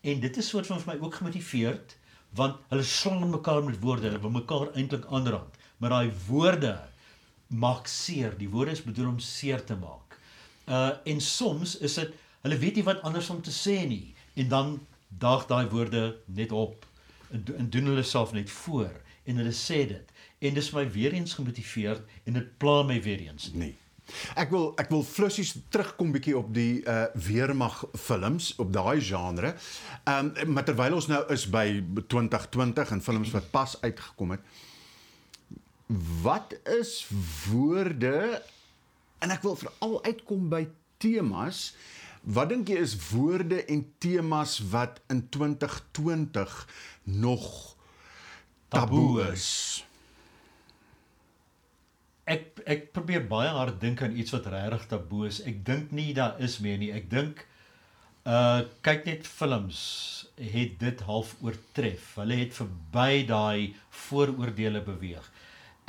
En 0.01 0.19
dit 0.19 0.37
is 0.37 0.47
soort 0.47 0.67
van 0.67 0.79
vir 0.79 0.93
my 0.93 1.05
ook 1.05 1.15
gemotiveerd 1.15 1.97
want 2.37 2.55
hulle 2.69 2.83
slaan 2.83 3.29
mekaar 3.29 3.63
met 3.63 3.79
woorde. 3.79 4.07
Hulle 4.07 4.21
wil 4.21 4.29
mekaar 4.29 4.71
eintlik 4.73 5.05
aanrand. 5.09 5.57
Maar 5.77 5.89
daai 5.89 6.11
woorde 6.27 6.77
maak 7.47 7.87
seer. 7.87 8.37
Die 8.37 8.49
woorde 8.49 8.71
is 8.71 8.83
bedoel 8.83 9.07
om 9.07 9.19
seer 9.19 9.63
te 9.65 9.75
maak. 9.75 10.17
Uh 10.67 10.91
en 11.03 11.21
soms 11.21 11.77
is 11.77 11.93
dit 11.93 12.13
Hulle 12.45 12.57
weet 12.57 12.79
nie 12.79 12.85
wat 12.87 13.01
anders 13.07 13.29
om 13.29 13.41
te 13.41 13.53
sê 13.53 13.81
nie 13.87 14.13
en 14.39 14.47
dan 14.47 14.79
daag 15.07 15.45
daai 15.49 15.67
woorde 15.67 16.03
net 16.25 16.51
op 16.51 16.85
en, 17.31 17.43
en 17.57 17.69
doen 17.69 17.91
hulle 17.91 18.03
self 18.03 18.31
net 18.33 18.49
voor 18.49 18.93
en 19.25 19.41
hulle 19.41 19.55
sê 19.55 19.83
dit 19.89 20.15
en 20.39 20.53
dis 20.55 20.71
my 20.71 20.85
weer 20.91 21.13
eens 21.17 21.33
gemotiveerd 21.33 22.01
en 22.23 22.39
dit 22.39 22.57
pla 22.57 22.81
my 22.87 23.01
weer 23.03 23.27
eens 23.27 23.51
nee 23.53 23.75
Ek 24.39 24.49
wil 24.53 24.71
ek 24.81 24.89
wil 24.89 25.03
flussies 25.05 25.51
terugkom 25.73 26.13
bietjie 26.15 26.35
op 26.37 26.47
die 26.53 26.81
uh 26.81 27.05
weermag 27.13 27.83
films 27.93 28.51
op 28.61 28.71
daai 28.73 29.01
genre. 29.01 29.53
Ehm 30.09 30.31
um, 30.33 30.53
maar 30.55 30.65
terwyl 30.65 30.97
ons 30.97 31.09
nou 31.11 31.21
is 31.33 31.45
by 31.49 31.83
2020 32.07 32.95
en 32.95 33.03
films 33.05 33.33
wat 33.35 33.51
pas 33.53 33.77
uitgekom 33.81 34.37
het. 34.37 34.41
wat 36.21 36.53
is 36.63 37.07
woorde 37.49 38.41
en 39.19 39.31
ek 39.33 39.41
wil 39.41 39.55
veral 39.57 39.95
uitkom 40.05 40.49
by 40.49 40.67
temas. 41.01 41.73
Wat 42.23 42.49
dink 42.51 42.69
jy 42.69 42.79
is 42.83 42.95
woorde 43.09 43.61
en 43.71 43.83
temas 43.97 44.59
wat 44.71 44.99
in 45.07 45.23
2020 45.29 46.55
nog 47.03 47.45
taboe 48.67 49.29
is? 49.31 49.47
Ek 52.29 52.59
ek 52.69 52.91
probeer 52.93 53.23
baie 53.29 53.49
hard 53.55 53.79
dink 53.81 54.03
aan 54.05 54.17
iets 54.19 54.35
wat 54.35 54.49
regtig 54.51 54.89
taboe 54.91 55.29
is. 55.31 55.39
Ek 55.47 55.63
dink 55.65 55.95
nie 55.95 56.11
daar 56.13 56.37
is 56.43 56.59
meer 56.61 56.77
nie. 56.77 56.91
Ek 56.93 57.09
dink 57.09 57.45
uh 58.29 58.67
kyk 58.85 59.07
net 59.07 59.25
films 59.25 59.79
het 60.37 60.75
dit 60.79 61.01
half 61.07 61.33
oortref. 61.41 62.13
Hulle 62.19 62.43
het 62.43 62.53
verby 62.53 63.23
daai 63.27 63.73
vooroordeele 64.05 64.83
beweeg. 64.85 65.25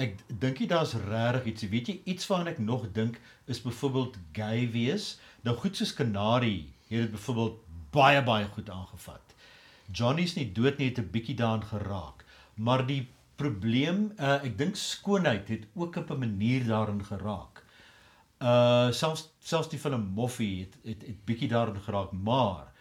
Ek 0.00 0.16
dink 0.40 0.62
nie 0.62 0.68
daar's 0.70 0.94
regtig 0.96 1.50
iets. 1.52 1.68
Weet 1.72 1.88
jy 1.90 1.96
iets 2.08 2.28
waaraan 2.30 2.54
ek 2.54 2.60
nog 2.64 2.86
dink 2.96 3.18
is 3.52 3.60
byvoorbeeld 3.60 4.16
gay 4.36 4.64
wees. 4.72 5.18
Nou 5.44 5.56
goed 5.60 5.76
soos 5.76 5.92
Kanarie 5.96 6.70
het 6.88 7.04
dit 7.04 7.12
byvoorbeeld 7.12 7.60
baie 7.92 8.22
baie 8.24 8.48
goed 8.54 8.70
aangevat. 8.70 9.34
Johnny's 9.92 10.36
nie 10.38 10.48
dood 10.56 10.78
nie 10.78 10.88
het 10.88 11.00
'n 11.02 11.10
bietjie 11.12 11.36
daarin 11.36 11.66
geraak. 11.66 12.24
Maar 12.54 12.86
die 12.86 13.08
probleem, 13.36 14.12
uh, 14.18 14.44
ek 14.44 14.56
dink 14.58 14.76
skoonheid 14.76 15.48
het 15.48 15.66
ook 15.74 15.96
op 15.96 16.10
'n 16.10 16.18
manier 16.18 16.66
daarin 16.66 17.04
geraak. 17.04 17.64
Uh 18.40 18.90
selfs 18.92 19.28
selfs 19.40 19.68
die 19.68 19.78
film 19.78 20.12
Moffie 20.14 20.60
het 20.60 20.76
het, 20.84 21.06
het 21.06 21.24
bietjie 21.24 21.48
daarin 21.48 21.80
geraak, 21.80 22.12
maar 22.12 22.72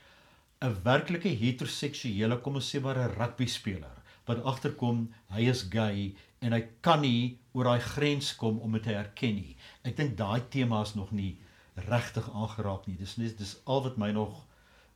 'n 0.62 0.76
werklike 0.84 1.28
heteroseksuele, 1.28 2.40
kom 2.40 2.56
ons 2.56 2.76
sê 2.76 2.82
maar 2.82 2.98
'n 2.98 3.14
rugby 3.20 3.46
speler 3.46 3.99
wat 4.30 4.44
agterkom 4.46 5.08
hy 5.34 5.48
is 5.50 5.66
gay 5.74 6.12
en 6.46 6.54
hy 6.56 6.62
kan 6.86 7.02
nie 7.04 7.40
oor 7.58 7.72
daai 7.72 7.82
grens 7.84 8.32
kom 8.40 8.60
om 8.64 8.78
dit 8.78 8.86
te 8.86 8.94
erken 8.96 9.40
nie. 9.40 9.56
Ek 9.84 9.98
dink 9.98 10.18
daai 10.20 10.46
tema 10.54 10.84
is 10.86 10.94
nog 10.96 11.12
nie 11.16 11.34
regtig 11.90 12.30
aangeraak 12.30 12.86
nie. 12.88 12.98
Dis 13.00 13.18
net 13.18 13.40
dis 13.42 13.58
al 13.66 13.84
wat 13.88 13.98
my 13.98 14.12
nog 14.16 14.46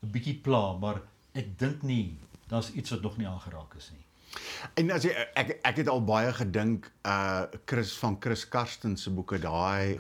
'n 0.04 0.12
bietjie 0.14 0.38
pla, 0.46 0.78
maar 0.78 1.02
ek 1.34 1.58
dink 1.60 1.84
nie 1.84 2.18
daar's 2.50 2.72
iets 2.78 2.92
wat 2.92 3.02
nog 3.02 3.18
nie 3.18 3.28
aangeraak 3.28 3.76
is 3.76 3.92
nie. 3.92 4.03
En 4.80 4.92
as 4.92 5.04
jy 5.04 5.12
ek 5.36 5.60
ek 5.64 5.78
het 5.78 5.88
al 5.92 6.02
baie 6.02 6.32
gedink 6.34 6.88
uh 7.06 7.44
Chris 7.66 7.94
van 8.02 8.18
Chris 8.22 8.46
Karsten 8.50 8.98
se 8.98 9.10
boeke 9.14 9.38
daai 9.40 10.00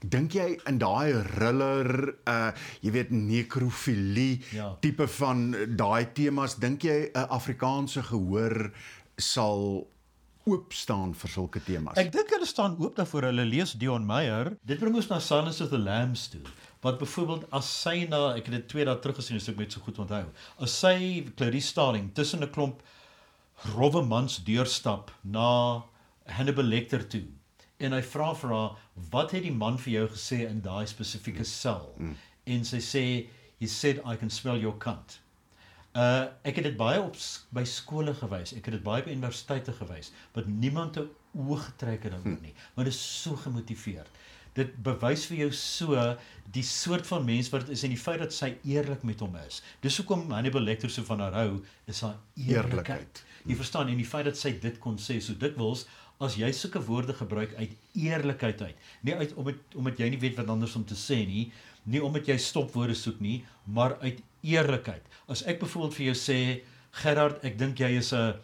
dink 0.00 0.32
jy 0.38 0.58
in 0.70 0.78
daai 0.78 1.12
thriller 1.34 2.14
uh 2.26 2.52
jy 2.80 2.90
weet 2.94 3.10
nekrofilie 3.10 4.42
Ja. 4.52 4.76
tipe 4.80 5.06
van 5.18 5.50
daai 5.76 6.04
temas 6.14 6.54
dink 6.58 6.82
jy 6.84 7.10
'n 7.14 7.26
Afrikaanse 7.28 8.02
gehoor 8.02 8.70
sal 9.18 9.86
oop 10.46 10.72
staan 10.76 11.14
vir 11.14 11.30
sulke 11.30 11.60
temas? 11.64 11.96
Ek 11.96 12.12
dink 12.12 12.28
hulle 12.30 12.46
staan 12.46 12.76
oop 12.78 12.96
daarvoor. 12.96 13.22
Hulle 13.30 13.44
lees 13.48 13.72
Dion 13.72 14.04
Meyer. 14.06 14.56
Dit 14.66 14.78
bring 14.78 14.94
ons 14.94 15.08
na 15.08 15.18
Silence 15.18 15.62
of 15.64 15.70
the 15.70 15.78
Lambs 15.78 16.28
toe. 16.28 16.40
Wat 16.82 16.98
byvoorbeeld 17.00 17.46
as 17.50 17.64
sy 17.82 18.04
na 18.10 18.34
ek 18.36 18.44
het 18.50 18.52
dit 18.52 18.68
twee 18.68 18.84
dae 18.84 18.98
terug 19.00 19.16
gesien, 19.16 19.36
as 19.40 19.48
ek 19.48 19.56
net 19.56 19.72
so 19.72 19.80
goed 19.80 19.98
onthou. 19.98 20.24
As 20.60 20.70
sy 20.80 21.24
Clarice 21.36 21.68
Starling 21.72 22.10
tussen 22.12 22.42
'n 22.44 22.50
klomp 22.52 22.82
rowwe 23.74 24.02
mans 24.02 24.44
deurstap 24.44 25.10
na 25.22 25.84
Hannibal 26.26 26.64
Lecter 26.64 27.08
toe 27.08 27.24
en 27.78 27.92
hy 27.96 28.02
vra 28.06 28.30
vir 28.38 28.54
haar 28.54 28.76
wat 29.12 29.34
het 29.34 29.44
die 29.46 29.54
man 29.54 29.78
vir 29.82 29.92
jou 29.98 30.06
gesê 30.14 30.44
in 30.46 30.62
daai 30.64 30.86
spesifieke 30.90 31.46
sel 31.48 31.90
mm. 31.98 32.14
en 32.54 32.66
sy 32.68 32.80
sê 32.84 33.04
he 33.60 33.68
said 33.70 34.00
I 34.04 34.16
can 34.20 34.30
smell 34.30 34.60
your 34.60 34.76
cunt. 34.78 35.18
Uh 35.94 36.26
ek 36.42 36.58
het 36.58 36.68
dit 36.68 36.76
baie 36.78 37.00
op 37.00 37.16
by 37.54 37.64
skole 37.68 38.14
gewys. 38.18 38.52
Ek 38.58 38.66
het 38.66 38.78
dit 38.78 38.84
baie 38.84 39.04
by 39.06 39.14
universiteite 39.14 39.74
gewys 39.78 40.10
wat 40.34 40.50
niemand 40.50 40.98
'n 40.98 41.08
oog 41.34 41.64
getrek 41.70 42.06
het 42.06 42.12
daaroor 42.14 42.40
nie, 42.42 42.54
maar 42.74 42.84
dit 42.84 42.94
is 42.94 43.22
so 43.22 43.36
gemotiveerd. 43.36 44.10
Dit 44.54 44.74
bewys 44.82 45.26
vir 45.26 45.36
jou 45.36 45.50
so 45.52 46.16
die 46.54 46.62
soort 46.62 47.06
van 47.06 47.24
mens 47.24 47.50
wat 47.50 47.68
is 47.68 47.82
en 47.82 47.90
die 47.90 47.98
feit 47.98 48.20
dat 48.22 48.32
sy 48.32 48.54
eerlik 48.62 49.02
met 49.02 49.20
hom 49.20 49.34
is. 49.36 49.62
Dis 49.80 49.96
hoekom 49.98 50.30
Hannibal 50.30 50.62
Lecter 50.62 50.90
so 50.90 51.02
van 51.02 51.20
haar 51.20 51.32
hou, 51.32 51.64
is 51.86 52.00
haar 52.00 52.18
eerlikheid. 52.36 52.68
Eerlikheid. 52.78 53.24
Jy 53.44 53.56
verstaan 53.58 53.90
en 53.92 54.00
die 54.00 54.08
feit 54.08 54.24
dat 54.24 54.38
sy 54.40 54.54
dit 54.60 54.78
kon 54.80 54.96
sê 54.98 55.18
so 55.20 55.36
dikwels 55.38 55.86
as 56.22 56.36
jy 56.38 56.50
sulke 56.54 56.80
woorde 56.86 57.14
gebruik 57.18 57.54
uit 57.58 57.72
eerlikheid 57.98 58.62
uit, 58.62 58.76
nie 59.02 59.16
uit 59.18 59.34
omdat 59.34 59.74
omdat 59.74 59.98
jy 59.98 60.08
nie 60.12 60.20
weet 60.22 60.36
wat 60.38 60.52
anders 60.52 60.76
om 60.78 60.84
te 60.86 60.96
sê 60.98 61.24
nie, 61.26 61.48
nie 61.90 62.02
omdat 62.02 62.30
jy 62.30 62.36
stopwoorde 62.40 62.94
soek 62.94 63.18
nie, 63.20 63.42
maar 63.66 63.98
uit 64.00 64.22
eerlikheid. 64.46 65.02
As 65.28 65.42
ek 65.48 65.60
byvoorbeeld 65.60 65.98
vir 65.98 66.06
jou 66.12 66.16
sê, 66.20 66.38
Gerard, 66.94 67.42
ek 67.42 67.58
dink 67.58 67.80
jy 67.82 67.96
is 67.98 68.12
'n 68.14 68.38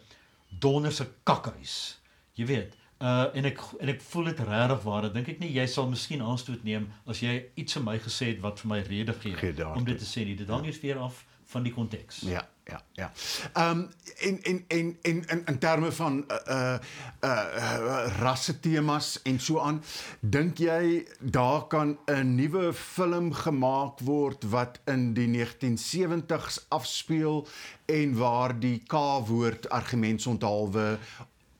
donderse 0.59 1.07
kakhuis. 1.23 1.97
Jy 2.35 2.45
weet, 2.45 2.75
uh 2.99 3.31
en 3.33 3.45
ek 3.45 3.59
en 3.79 3.89
ek 3.89 4.01
voel 4.01 4.25
dit 4.25 4.39
regtig 4.39 4.83
waar. 4.83 5.01
Dan 5.01 5.13
dink 5.13 5.29
ek 5.29 5.39
nie 5.39 5.53
jy 5.55 5.65
sal 5.67 5.87
miskien 5.89 6.21
aanstoot 6.21 6.63
neem 6.63 6.89
as 7.07 7.21
jy 7.23 7.45
iets 7.55 7.73
vir 7.73 7.83
my 7.83 7.97
gesê 7.99 8.33
het 8.33 8.41
wat 8.41 8.59
vir 8.59 8.69
my 8.69 8.79
rede 8.81 9.13
gee 9.13 9.35
om 9.65 9.85
dit 9.85 9.97
te 9.97 10.05
sê 10.05 10.25
nie. 10.25 10.35
Dit 10.35 10.49
hang 10.49 10.65
eers 10.65 10.81
weer 10.81 10.99
af 10.99 11.25
van 11.51 11.63
die 11.63 11.73
konteks. 11.73 12.21
Ja, 12.25 12.47
ja, 12.63 12.81
ja. 12.93 13.11
Ehm 13.53 13.77
um, 13.77 13.89
en 14.19 14.41
en 14.43 14.63
en 14.67 14.97
en 15.01 15.23
in 15.27 15.41
in 15.45 15.59
terme 15.59 15.91
van 15.91 16.25
uh 16.47 16.77
uh, 17.23 17.45
uh 17.83 18.05
rasse 18.19 18.59
temas 18.59 19.21
en 19.23 19.39
so 19.39 19.59
aan, 19.59 19.83
dink 20.19 20.57
jy 20.57 21.07
daar 21.19 21.67
kan 21.67 21.97
'n 22.05 22.35
nuwe 22.35 22.73
film 22.73 23.33
gemaak 23.33 23.99
word 23.99 24.43
wat 24.49 24.79
in 24.85 25.13
die 25.13 25.27
1970s 25.27 26.65
afspeel 26.67 27.47
en 27.85 28.15
waar 28.17 28.59
die 28.59 28.83
K-woord 28.87 29.69
argumentsonthaalwe 29.69 30.97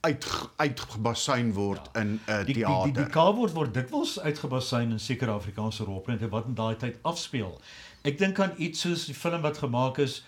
uit 0.02 0.26
uitgebasuin 0.56 1.54
word 1.54 1.90
ja. 1.94 2.02
in 2.02 2.08
'n 2.08 2.22
uh, 2.30 2.36
Die 2.36 2.46
die 2.46 2.54
die, 2.54 2.64
teater? 2.64 2.94
die 2.94 3.06
K-woord 3.06 3.54
word 3.54 3.74
dikwels 3.74 4.20
uitgebasuin 4.20 4.92
in 4.92 5.00
sekere 5.00 5.32
Afrikaanse 5.32 5.84
rolprente 5.84 6.30
wat 6.30 6.46
in 6.46 6.54
daai 6.54 6.76
tyd 6.76 6.98
afspeel. 7.02 7.62
Ek 8.02 8.18
dink 8.18 8.40
aan 8.42 8.56
iets 8.58 8.82
soos 8.82 9.06
die 9.06 9.14
film 9.18 9.44
wat 9.46 9.60
gemaak 9.62 10.00
is 10.02 10.24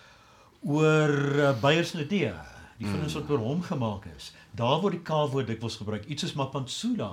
oor 0.62 1.10
uh, 1.42 1.52
Beyers 1.58 1.94
Nadia. 1.98 2.36
Die 2.78 2.86
films 2.86 3.16
wat 3.18 3.30
oor 3.30 3.42
hom 3.42 3.62
gemaak 3.66 4.06
is. 4.14 4.32
Daar 4.54 4.78
word 4.82 4.98
die 4.98 5.06
K-woord 5.06 5.50
dikwels 5.50 5.78
gebruik. 5.80 6.06
Iets 6.06 6.26
soos 6.26 6.36
Mapantsula 6.38 7.10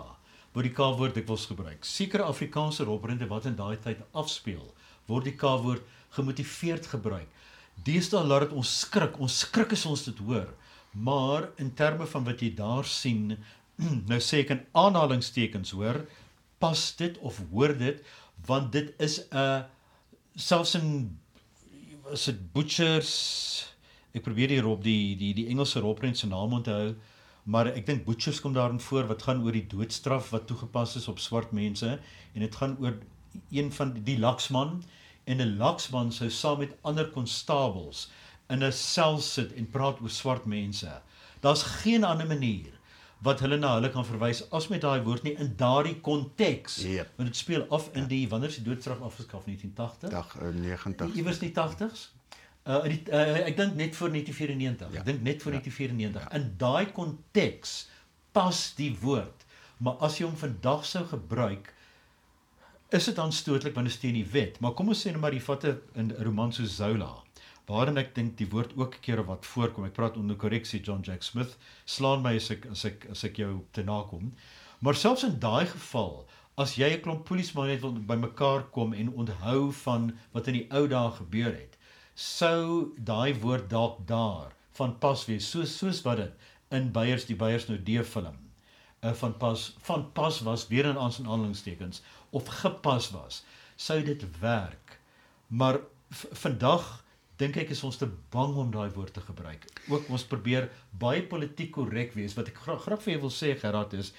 word 0.54 0.68
die 0.68 0.76
K-woord 0.76 1.18
dikwels 1.18 1.48
gebruik. 1.50 1.86
Sekere 1.88 2.28
Afrikaanse 2.30 2.86
rolprente 2.86 3.26
wat 3.32 3.48
in 3.50 3.58
daai 3.58 3.78
tyd 3.82 4.02
afspeel, 4.18 4.64
word 5.10 5.30
die 5.30 5.36
K-woord 5.40 5.86
gemotiveerd 6.18 6.90
gebruik. 6.92 7.30
Deesdae 7.88 8.22
laat 8.28 8.50
dit 8.50 8.56
ons 8.62 8.78
skrik. 8.84 9.18
Ons 9.24 9.42
skrik 9.46 9.74
as 9.78 9.88
ons 9.90 10.06
dit 10.10 10.24
hoor. 10.28 10.50
Maar 10.92 11.50
in 11.64 11.72
terme 11.74 12.06
van 12.06 12.26
wat 12.28 12.44
jy 12.44 12.52
daar 12.58 12.86
sien, 12.86 13.38
nou 14.12 14.20
sê 14.22 14.44
ek 14.44 14.58
in 14.58 14.66
aanhalingstekens 14.78 15.74
hoor, 15.78 16.04
pas 16.62 16.82
dit 17.00 17.16
of 17.26 17.40
hoor 17.50 17.74
dit 17.78 18.04
want 18.46 18.72
dit 18.74 18.90
is 19.02 19.22
'n 19.32 19.64
selfs 20.36 20.76
in 20.76 21.18
is 22.12 22.26
dit 22.26 22.40
butchers 22.54 23.12
ek 24.14 24.24
probeer 24.24 24.50
hier 24.50 24.68
op 24.68 24.84
die 24.84 25.16
die 25.16 25.34
die 25.34 25.48
Engelse 25.48 25.80
rolprent 25.80 26.18
se 26.18 26.28
naam 26.28 26.54
onthou 26.54 26.96
maar 27.44 27.72
ek 27.72 27.86
dink 27.86 28.06
butchers 28.06 28.42
kom 28.42 28.54
daarin 28.54 28.80
voor 28.80 29.08
wat 29.08 29.24
gaan 29.28 29.44
oor 29.44 29.56
die 29.56 29.68
doodstraf 29.68 30.30
wat 30.36 30.48
toegepas 30.48 30.96
is 30.96 31.08
op 31.08 31.20
swart 31.20 31.52
mense 31.52 31.98
en 31.98 32.40
dit 32.46 32.56
gaan 32.56 32.78
oor 32.80 33.00
een 33.52 33.72
van 33.72 33.94
die, 33.94 34.04
die 34.04 34.20
laksman 34.20 34.82
en 35.26 35.42
'n 35.42 35.58
laksman 35.58 36.12
sou 36.12 36.30
saam 36.30 36.60
met 36.60 36.76
ander 36.82 37.08
konstabels 37.12 38.10
in 38.50 38.64
'n 38.64 38.72
sel 38.72 39.20
sit 39.20 39.54
en 39.54 39.70
praat 39.70 40.02
oor 40.02 40.10
swart 40.10 40.46
mense. 40.46 41.02
Daar's 41.40 41.64
geen 41.64 42.04
ander 42.04 42.28
manier 42.28 42.80
wat 43.22 43.40
hulle 43.44 43.58
na 43.62 43.76
hulle 43.78 43.90
kan 43.94 44.06
verwys 44.06 44.42
as 44.58 44.68
met 44.74 44.82
daai 44.82 45.02
woord 45.06 45.24
nie 45.28 45.34
in 45.38 45.54
daardie 45.58 46.00
konteks. 46.02 46.80
Yep. 46.84 47.12
Want 47.18 47.30
dit 47.30 47.38
speel 47.38 47.66
af 47.70 47.90
in 47.94 48.08
die 48.10 48.24
wanneer 48.30 48.50
is 48.50 48.58
die 48.62 48.66
doodstraf 48.66 49.02
afgeskaf 49.02 49.46
1980? 49.46 50.10
dag 50.10 50.34
uh, 50.42 50.50
90. 50.56 51.14
Iewers 51.16 51.40
in 51.42 51.52
die 51.52 51.56
80s. 51.58 52.08
Uh, 52.66 52.80
in 52.86 52.96
die, 52.96 53.02
uh 53.14 53.46
ek 53.46 53.58
dink 53.58 53.78
net 53.78 53.96
voor 53.98 54.10
1994. 54.10 54.94
Ja. 54.94 55.00
Ek 55.00 55.06
dink 55.06 55.22
net 55.22 55.42
voor 55.46 55.54
Ja. 55.54 55.62
1994. 55.62 56.34
In 56.40 56.50
daai 56.58 56.92
konteks 56.98 57.76
pas 58.32 58.74
die 58.78 58.92
woord. 59.02 59.46
Maar 59.78 60.02
as 60.06 60.18
jy 60.18 60.26
hom 60.26 60.38
vandag 60.38 60.86
sou 60.86 61.06
gebruik, 61.10 61.74
is 62.94 63.06
dit 63.08 63.20
aanstootlik 63.20 63.74
want 63.74 63.88
dit 63.88 63.96
is 63.96 64.02
teen 64.02 64.14
die 64.18 64.28
wet. 64.34 64.60
Maar 64.60 64.74
kom 64.78 64.90
ons 64.94 65.02
sê 65.06 65.14
nou 65.14 65.22
maar 65.22 65.34
jy 65.34 65.42
vat 65.42 65.64
'n 65.66 65.78
'n 65.96 66.16
roman 66.26 66.52
soos 66.54 66.76
Zola 66.76 67.22
waarin 67.72 68.00
ek 68.02 68.14
dink 68.16 68.38
die 68.40 68.50
woord 68.52 68.76
ook 68.78 68.96
'n 68.96 69.04
keer 69.06 69.20
of 69.22 69.30
wat 69.32 69.46
voorkom. 69.46 69.86
Ek 69.86 69.98
praat 69.98 70.18
onder 70.18 70.36
korreksie 70.36 70.82
John 70.82 71.02
Jack 71.08 71.24
Smith. 71.24 71.58
Slaan 71.86 72.22
my 72.22 72.36
as 72.36 72.50
ek 72.52 72.68
as 72.72 72.86
ek 72.86 73.08
as 73.12 73.24
ek 73.24 73.38
jou 73.38 73.54
te 73.72 73.84
nakom. 73.84 74.34
Maar 74.80 74.96
selfs 74.96 75.24
in 75.24 75.40
daai 75.40 75.66
geval, 75.66 76.26
as 76.58 76.76
jy 76.76 76.90
'n 76.94 77.02
klomp 77.02 77.26
polismanne 77.26 77.72
net 77.74 77.82
wil 77.82 77.94
bymekaar 77.94 78.64
kom 78.72 78.94
en 78.94 79.14
onthou 79.14 79.72
van 79.84 80.18
wat 80.34 80.48
in 80.48 80.54
die 80.54 80.68
ou 80.72 80.88
dae 80.88 81.12
gebeur 81.12 81.54
het, 81.54 81.78
sou 82.16 82.94
daai 82.98 83.34
woord 83.40 83.70
dalk 83.70 84.08
daar 84.08 84.52
van 84.74 84.98
pas 85.00 85.26
wees, 85.26 85.50
soos 85.50 85.78
soos 85.78 86.02
wat 86.04 86.18
dit 86.18 86.34
in 86.72 86.92
Beyers 86.92 87.26
die 87.26 87.36
Beyers 87.36 87.68
nou 87.68 87.78
D 87.78 88.06
film 88.06 88.38
uh, 89.04 89.14
van 89.14 89.38
pas 89.38 89.76
van 89.82 90.12
pas 90.12 90.40
was 90.40 90.68
weer 90.68 90.86
in 90.86 90.98
aan 90.98 91.12
aanhalingstekens 91.12 92.02
of 92.30 92.48
gepas 92.48 93.12
was, 93.12 93.44
sou 93.76 94.04
dit 94.04 94.40
werk. 94.40 95.00
Maar 95.48 95.80
vandag 96.12 97.04
dink 97.42 97.58
ek 97.58 97.74
is 97.74 97.82
ons 97.88 97.98
te 97.98 98.08
bang 98.34 98.54
om 98.62 98.70
daai 98.74 98.92
woord 98.94 99.16
te 99.16 99.24
gebruik. 99.26 99.66
Ook 99.90 100.10
ons 100.14 100.28
probeer 100.30 100.70
baie 101.02 101.24
politiek 101.26 101.72
korrek 101.74 102.14
wees. 102.18 102.36
Wat 102.38 102.52
ek 102.52 102.62
graag 102.66 102.84
graag 102.86 103.02
vir 103.06 103.16
jou 103.16 103.22
wil 103.26 103.34
sê 103.34 103.56
Gerard 103.58 103.96
is 103.98 104.14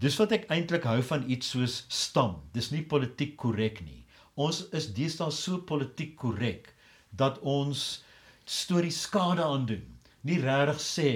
dis 0.00 0.16
wat 0.18 0.32
ek 0.34 0.48
eintlik 0.54 0.86
hou 0.90 1.00
van 1.10 1.26
iets 1.30 1.52
soos 1.54 1.82
stam. 1.92 2.38
Dis 2.56 2.72
nie 2.72 2.82
politiek 2.82 3.36
korrek 3.40 3.82
nie. 3.84 4.00
Ons 4.40 4.64
is 4.74 4.88
deesdae 4.96 5.30
so 5.34 5.60
politiek 5.68 6.16
korrek 6.18 6.72
dat 7.14 7.38
ons 7.46 8.02
stories 8.44 9.04
skade 9.06 9.44
aandoen. 9.44 9.84
Nie 10.26 10.40
regtig 10.42 10.80
sê 10.82 11.10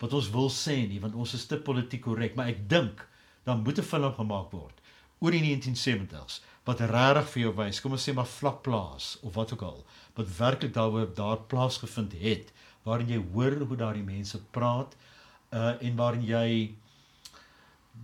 wat 0.00 0.14
ons 0.16 0.30
wil 0.32 0.52
sê 0.52 0.76
nie 0.88 1.00
want 1.02 1.16
ons 1.16 1.34
is 1.36 1.48
te 1.48 1.58
politiek 1.60 2.04
korrek, 2.04 2.36
maar 2.36 2.52
ek 2.52 2.62
dink 2.68 3.02
dan 3.44 3.64
moet 3.64 3.78
'n 3.78 3.90
film 3.90 4.14
gemaak 4.14 4.52
word 4.52 4.76
oor 5.20 5.32
die 5.32 5.42
1970s 5.44 6.40
wat 6.70 6.80
regtig 6.92 7.30
vir 7.34 7.42
jou 7.42 7.52
wys, 7.58 7.82
kom 7.82 7.96
ons 7.96 8.08
sê 8.08 8.14
maar 8.14 8.28
vlakplaas 8.30 9.12
of 9.26 9.34
wat 9.34 9.52
ook 9.56 9.66
al, 9.66 9.80
wat 10.16 10.34
werklik 10.38 10.74
daaroor 10.76 11.10
daar 11.18 11.42
plaasgevind 11.50 12.14
het 12.22 12.52
waarin 12.86 13.10
jy 13.12 13.20
hoor 13.34 13.58
hoe 13.68 13.76
daardie 13.76 14.06
mense 14.06 14.40
praat 14.56 14.94
uh 15.56 15.74
en 15.80 15.96
waarin 15.98 16.24
jy 16.24 16.46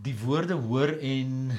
die 0.07 0.15
woorde 0.21 0.59
hoor 0.67 0.93
en 0.99 1.55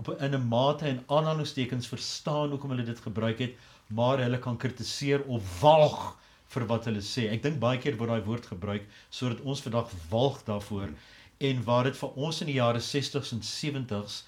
op 0.00 0.08
'n 0.08 0.24
in 0.24 0.34
'n 0.34 0.48
mate 0.48 0.86
en 0.86 1.04
aanhalingstekens 1.06 1.86
verstaan 1.86 2.50
hoekom 2.50 2.70
hulle 2.70 2.84
dit 2.84 3.00
gebruik 3.00 3.38
het, 3.38 3.54
maar 3.86 4.18
hulle 4.18 4.38
kan 4.38 4.56
kritiseer 4.56 5.22
of 5.26 5.60
walg 5.60 6.16
vir 6.48 6.66
wat 6.66 6.84
hulle 6.84 7.00
sê. 7.00 7.30
Ek 7.30 7.42
dink 7.42 7.60
baie 7.60 7.78
keer 7.78 7.96
word 7.96 8.10
daai 8.10 8.24
woord 8.24 8.46
gebruik 8.46 8.88
sodat 9.10 9.40
ons 9.40 9.62
vandag 9.62 9.90
walg 10.10 10.42
daarvoor 10.44 10.88
en 11.38 11.64
waar 11.64 11.84
dit 11.84 11.96
vir 11.96 12.10
ons 12.16 12.40
in 12.40 12.46
die 12.46 12.60
jare 12.60 12.80
60s 12.80 13.32
en 13.32 13.42
70s 13.42 14.22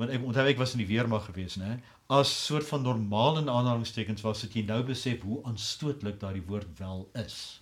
want 0.00 0.12
ek 0.16 0.24
onthou 0.24 0.46
ek 0.48 0.60
was 0.60 0.74
in 0.76 0.82
die 0.82 0.88
weermag 0.88 1.26
gewees, 1.28 1.58
né? 1.60 1.78
As 2.10 2.30
soort 2.46 2.66
van 2.66 2.82
normaal 2.82 3.38
in 3.42 3.50
aanhalingstekens 3.52 4.24
was 4.26 4.42
dit 4.46 4.60
jy 4.60 4.62
nou 4.70 4.80
besef 4.88 5.22
hoe 5.26 5.42
aanstootlik 5.46 6.18
daardie 6.22 6.46
woord 6.48 6.78
wel 6.80 7.04
is. 7.20 7.60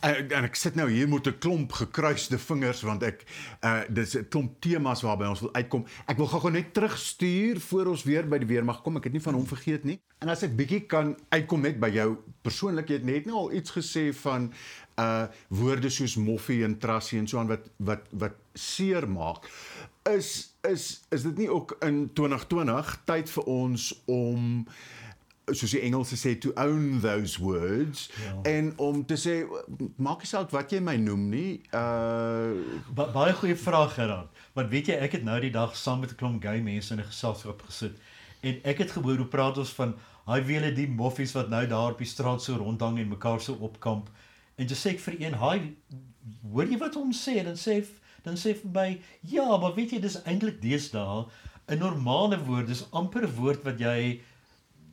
En, 0.00 0.30
en 0.34 0.46
ek 0.46 0.56
sit 0.58 0.76
nou 0.78 0.86
hier 0.90 1.08
met 1.08 1.28
'n 1.28 1.38
klomp 1.38 1.72
gekruiste 1.72 2.38
vingers 2.38 2.82
want 2.82 3.02
ek 3.02 3.24
uh 3.64 3.82
dis 3.88 4.16
'n 4.16 4.28
klomp 4.28 4.60
temas 4.60 5.02
waarby 5.02 5.28
ons 5.28 5.40
wil 5.40 5.52
uitkom. 5.54 5.86
Ek 6.06 6.16
wil 6.16 6.26
gou-gou 6.26 6.50
net 6.52 6.74
terugstuur 6.74 7.60
voor 7.60 7.86
ons 7.86 8.02
weer 8.02 8.28
by 8.28 8.38
die 8.38 8.50
weermag 8.50 8.82
kom. 8.82 8.96
Ek 8.96 9.04
het 9.04 9.12
nie 9.12 9.22
van 9.22 9.34
hom 9.34 9.46
vergeet 9.46 9.84
nie. 9.84 10.00
En 10.20 10.28
as 10.28 10.42
ek 10.42 10.56
bietjie 10.56 10.86
kan 10.86 11.16
uitkom 11.28 11.60
net 11.60 11.80
by 11.80 11.88
jou 11.88 12.16
persoonlik, 12.42 12.88
het 12.88 13.04
net 13.04 13.26
nou 13.26 13.36
al 13.36 13.52
iets 13.52 13.70
gesê 13.70 14.12
van 14.12 14.52
uh 14.98 15.26
woorde 15.48 15.90
soos 15.90 16.16
moffie 16.16 16.64
en 16.64 16.78
trassie 16.78 17.18
en 17.18 17.26
so 17.26 17.38
aan 17.38 17.48
wat 17.48 17.70
wat 17.78 18.04
wat 18.10 18.34
seer 18.54 19.08
maak. 19.08 19.48
Is 20.04 20.53
is 20.70 21.04
is 21.14 21.22
dit 21.22 21.36
nie 21.44 21.48
ook 21.50 21.76
in 21.84 22.10
2020 22.12 22.92
tyd 23.04 23.30
vir 23.30 23.44
ons 23.44 23.88
om 24.10 24.66
soos 25.52 25.74
die 25.76 25.82
Engelse 25.84 26.16
sê 26.16 26.32
to 26.40 26.54
own 26.56 27.00
those 27.04 27.36
words 27.42 28.06
ja. 28.16 28.32
en 28.48 28.72
om 28.80 29.02
te 29.04 29.18
sê 29.20 29.42
maak 29.96 30.24
nie 30.24 30.30
saak 30.30 30.52
wat 30.56 30.72
jy 30.72 30.80
my 30.80 30.96
noem 30.96 31.28
nie. 31.28 31.52
Uh 31.76 32.56
ba 32.96 33.10
baie 33.12 33.34
goeie 33.36 33.56
vraag 33.56 33.94
Gerard. 33.98 34.42
Want 34.56 34.72
weet 34.72 34.88
jy 34.92 34.98
ek 35.04 35.18
het 35.18 35.26
nou 35.26 35.36
die 35.44 35.52
dag 35.52 35.76
saam 35.76 36.00
met 36.00 36.16
'n 36.16 36.20
klomp 36.20 36.42
gay 36.42 36.60
mense 36.64 36.94
in 36.94 37.00
'n 37.00 37.10
geselskap 37.12 37.62
gesit 37.68 38.00
en 38.44 38.60
ek 38.64 38.84
het 38.84 38.92
gehoor 38.92 39.16
hoe 39.16 39.30
praat 39.30 39.58
ons 39.58 39.72
van 39.78 39.94
hy 40.28 40.38
wiele 40.44 40.72
die 40.76 40.88
moffies 40.88 41.34
wat 41.36 41.50
nou 41.52 41.64
daar 41.68 41.96
op 41.96 42.00
die 42.00 42.08
straat 42.08 42.42
so 42.42 42.56
rondhang 42.60 42.98
en 43.00 43.12
mekaar 43.12 43.40
so 43.40 43.56
opkamp 43.60 44.10
en 44.56 44.68
jy 44.68 44.78
sê 44.78 44.94
ek 44.94 45.02
vir 45.04 45.16
een 45.20 45.36
hy 45.40 45.56
hoor 46.52 46.72
jy 46.72 46.78
wat 46.80 46.96
hom 47.00 47.12
sê 47.16 47.40
dan 47.44 47.58
sê 47.60 47.80
dan 48.24 48.36
sê 48.40 48.54
vir 48.60 48.70
my 48.74 48.88
ja 49.34 49.46
maar 49.56 49.74
weet 49.78 49.92
jy 49.92 50.00
dis 50.00 50.20
eintlik 50.24 50.60
deesdae 50.62 51.24
'n 51.68 51.78
normale 51.78 52.38
woord 52.44 52.66
dis 52.68 52.86
amper 52.92 53.26
'n 53.28 53.36
woord 53.40 53.64
wat 53.64 53.78
jy 53.80 54.20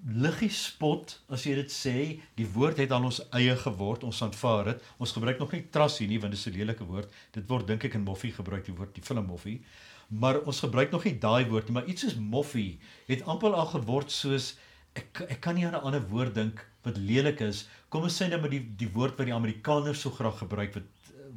liggie 0.02 0.50
spot 0.50 1.14
as 1.30 1.44
jy 1.46 1.56
dit 1.60 1.72
sê. 1.74 1.96
Die 2.38 2.48
woord 2.56 2.80
het 2.82 2.94
aan 2.96 3.06
ons 3.06 3.22
eie 3.38 3.54
geword 3.64 4.06
ons 4.08 4.22
aanvaar 4.26 4.72
dit 4.72 4.90
ons 4.98 5.14
gebruik 5.14 5.40
nog 5.40 5.54
nie 5.54 5.64
trassie 5.74 6.08
nie 6.10 6.20
want 6.20 6.34
dit 6.34 6.40
is 6.40 6.48
'n 6.48 6.58
lelike 6.58 6.86
woord. 6.86 7.10
Dit 7.32 7.48
word 7.48 7.68
dink 7.68 7.86
ek 7.86 7.96
in 7.96 8.04
moffie 8.04 8.32
gebruik 8.32 8.66
die 8.66 8.74
woord 8.74 8.96
die 8.96 9.04
film 9.04 9.26
moffie. 9.26 9.62
Maar 10.10 10.42
ons 10.42 10.60
gebruik 10.60 10.92
nog 10.92 11.04
nie 11.06 11.20
daai 11.20 11.46
woord 11.46 11.68
nie 11.68 11.74
maar 11.74 11.86
iets 11.86 12.02
soos 12.02 12.16
moffie 12.16 12.80
het 13.08 13.24
amper 13.26 13.54
al 13.54 13.66
geword 13.66 14.12
soos 14.12 14.58
ek 14.96 15.22
ek 15.30 15.42
kan 15.42 15.56
nie 15.56 15.66
aan 15.66 15.76
'n 15.76 15.86
ander 15.86 16.08
woord 16.10 16.36
dink 16.36 16.66
wat 16.84 16.98
lelik 16.98 17.42
is. 17.42 17.68
Kom 17.90 18.04
ons 18.04 18.22
sê 18.22 18.30
net 18.30 18.42
maar 18.42 18.50
die 18.50 18.66
die 18.78 18.90
woord 18.90 19.18
wat 19.18 19.28
die 19.28 19.36
Amerikaners 19.36 20.02
so 20.02 20.10
graag 20.10 20.38
gebruik 20.38 20.74
wat 20.74 20.84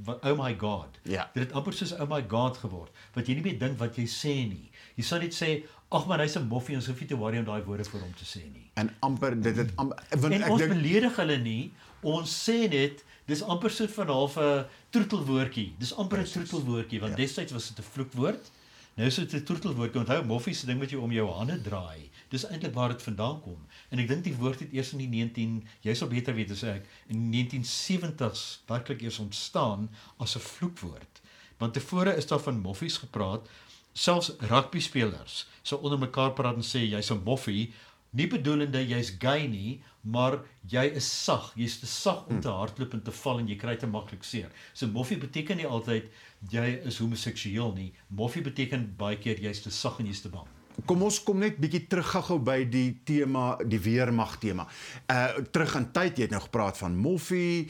wat 0.05 0.24
oh 0.24 0.38
my 0.38 0.55
god. 0.59 0.99
Ja. 1.03 1.30
Dit 1.34 1.47
het 1.47 1.53
amper 1.53 1.72
soos 1.72 1.92
oh 1.92 2.09
my 2.11 2.24
god 2.28 2.57
geword. 2.57 2.90
Wat 3.14 3.26
jy 3.26 3.34
nie 3.38 3.47
meer 3.47 3.59
dink 3.59 3.78
wat 3.78 3.97
jy 3.97 4.07
sê 4.11 4.34
nie. 4.49 4.70
Jy 4.99 5.05
sal 5.05 5.22
net 5.24 5.36
sê 5.36 5.51
ag 5.95 6.07
maar 6.11 6.22
hy's 6.24 6.36
'n 6.36 6.49
moffie 6.49 6.76
ons 6.76 6.86
hoef 6.86 7.01
nie 7.01 7.09
te 7.09 7.16
worry 7.16 7.38
om 7.38 7.45
daai 7.45 7.62
woorde 7.62 7.84
vir 7.84 8.01
hom 8.01 8.14
te 8.18 8.24
sê 8.24 8.42
nie. 8.53 8.70
En 8.74 8.90
amper 9.01 9.40
dit 9.40 9.57
het 9.57 9.70
amper 9.76 10.03
want 10.18 10.34
en 10.34 10.51
ons 10.51 10.61
denk, 10.61 10.72
beledig 10.72 11.16
hulle 11.16 11.38
nie. 11.38 11.72
Ons 12.03 12.34
sê 12.49 12.68
net 12.68 13.05
dis 13.26 13.42
amper 13.42 13.70
so 13.70 13.86
van 13.86 14.07
half 14.07 14.36
'n 14.36 14.66
troetelwoordjie. 14.90 15.74
Dis 15.78 15.95
amper 15.95 16.18
'n 16.18 16.24
troetelwoordjie 16.24 17.01
want 17.01 17.16
ja. 17.16 17.24
destyds 17.24 17.53
was 17.53 17.68
dit 17.68 17.78
'n 17.78 17.90
vloekwoord. 17.92 18.51
Nou 18.95 19.07
is 19.09 19.14
dit 19.14 19.32
'n 19.32 19.42
troetelwoordjie. 19.42 20.01
Onthou 20.01 20.24
moffie 20.24 20.55
se 20.55 20.66
ding 20.66 20.78
wat 20.78 20.90
jy 20.90 20.97
om 20.97 21.12
jou 21.12 21.30
hande 21.30 21.61
draai. 21.61 22.11
Dis 22.28 22.47
eintlik 22.47 22.74
waar 22.74 22.88
dit 22.88 23.03
vandaan 23.03 23.40
kom. 23.40 23.66
En 23.88 23.99
ek 23.99 24.09
dink 24.09 24.24
die 24.24 24.36
woord 24.36 24.61
het 24.61 24.72
eers 24.72 24.92
in 24.92 24.99
die 24.99 25.09
19 25.09 25.66
jy 25.80 25.95
sal 25.95 26.09
beter 26.09 26.34
weet 26.34 26.51
as 26.51 26.62
ek 26.62 26.86
in 27.07 27.30
die 27.30 27.45
1970s 27.45 28.62
werklik 28.66 29.03
eers 29.03 29.18
ontstaan 29.18 29.90
as 30.18 30.36
'n 30.36 30.40
vloekwoord. 30.40 31.20
Want 31.59 31.74
tevore 31.74 32.16
is 32.16 32.26
daar 32.26 32.40
van 32.40 32.61
moffies 32.61 32.97
gepraat, 32.97 33.49
selfs 33.92 34.32
rugby 34.38 34.80
spelers 34.80 35.47
sou 35.62 35.82
onder 35.82 35.99
mekaar 35.99 36.32
praat 36.32 36.55
en 36.55 36.62
sê 36.62 36.82
jy's 36.88 37.11
'n 37.11 37.22
moffie, 37.24 37.72
nie 38.11 38.26
bedoelende 38.26 38.86
jy's 38.86 39.16
gay 39.18 39.47
nie, 39.47 39.82
maar 40.01 40.36
jy 40.70 40.84
is 40.99 41.07
sag, 41.24 41.53
jy's 41.57 41.78
te 41.80 41.86
sag 41.86 42.26
om 42.26 42.40
te 42.40 42.49
hardloop 42.49 42.92
en 42.95 43.03
te 43.03 43.11
val 43.11 43.38
en 43.38 43.49
jy 43.49 43.57
kry 43.57 43.76
te 43.76 43.86
maklik 43.86 44.24
seer. 44.24 44.51
So 44.72 44.86
moffie 44.86 45.18
beteken 45.18 45.57
nie 45.57 45.66
altyd 45.66 46.11
jy 46.51 46.66
is 46.88 46.99
homoseksueel 46.99 47.72
nie. 47.76 47.92
Moffie 48.09 48.42
beteken 48.45 48.90
baie 48.99 49.18
keer 49.20 49.40
jy's 49.40 49.62
te 49.64 49.70
sag 49.70 50.01
en 50.01 50.11
jy's 50.11 50.22
te 50.24 50.32
bang. 50.32 50.49
Kom 50.88 51.05
ons 51.07 51.20
kom 51.22 51.38
net 51.38 51.61
bietjie 51.62 51.84
terug 51.86 52.09
gou 52.26 52.40
by 52.42 52.64
die 52.66 52.97
tema, 53.07 53.55
die 53.62 53.78
weermag 53.78 54.40
tema. 54.42 54.66
Uh 55.07 55.45
terug 55.55 55.76
in 55.78 55.86
tyd, 55.95 56.18
jy 56.18 56.26
het 56.26 56.34
nou 56.34 56.42
gepraat 56.42 56.80
van 56.80 56.97
Moffie, 56.99 57.68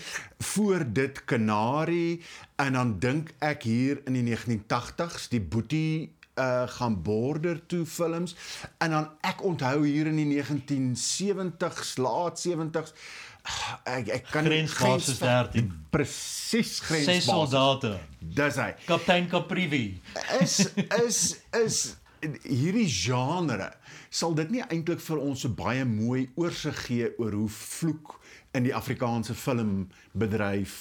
voor 0.54 0.86
dit 0.88 1.20
Kanarie 1.28 2.22
en 2.56 2.78
dan 2.78 2.94
dink 2.98 3.34
ek 3.44 3.68
hier 3.68 4.00
in 4.08 4.16
die 4.16 4.24
1980s 4.30 5.28
die 5.34 5.42
Boetie 5.42 6.14
uh 6.40 6.64
gaan 6.66 6.96
border 7.04 7.60
toe 7.70 7.84
films 7.86 8.34
en 8.82 8.96
dan 8.96 9.10
ek 9.22 9.44
onthou 9.44 9.84
hier 9.84 10.08
in 10.10 10.16
die 10.18 10.40
1970s, 10.40 11.94
laat 12.00 12.40
70s 12.40 12.96
ek 13.84 14.09
ek 14.09 14.30
kan 14.32 14.47
grensbasis 14.49 15.18
13 15.20 15.68
presies 15.92 16.78
grensbasis. 16.80 17.24
Ses 17.24 17.28
soldate. 17.28 17.99
Dis 18.20 18.57
hy. 18.57 18.70
Kaptein 18.86 19.28
Caprivi. 19.28 20.01
Is 20.40 20.72
is 21.05 21.20
is 21.53 21.78
hierdie 22.24 22.88
genre 22.88 23.70
sal 24.14 24.34
dit 24.38 24.53
nie 24.55 24.62
eintlik 24.64 25.03
vir 25.03 25.20
ons 25.20 25.45
so 25.45 25.53
baie 25.53 25.84
mooi 25.88 26.28
oorsig 26.40 26.78
gee 26.86 27.11
oor 27.18 27.34
hoe 27.36 27.51
vloek 27.51 28.14
in 28.55 28.68
die 28.68 28.74
Afrikaanse 28.76 29.34
filmbedryf 29.38 30.76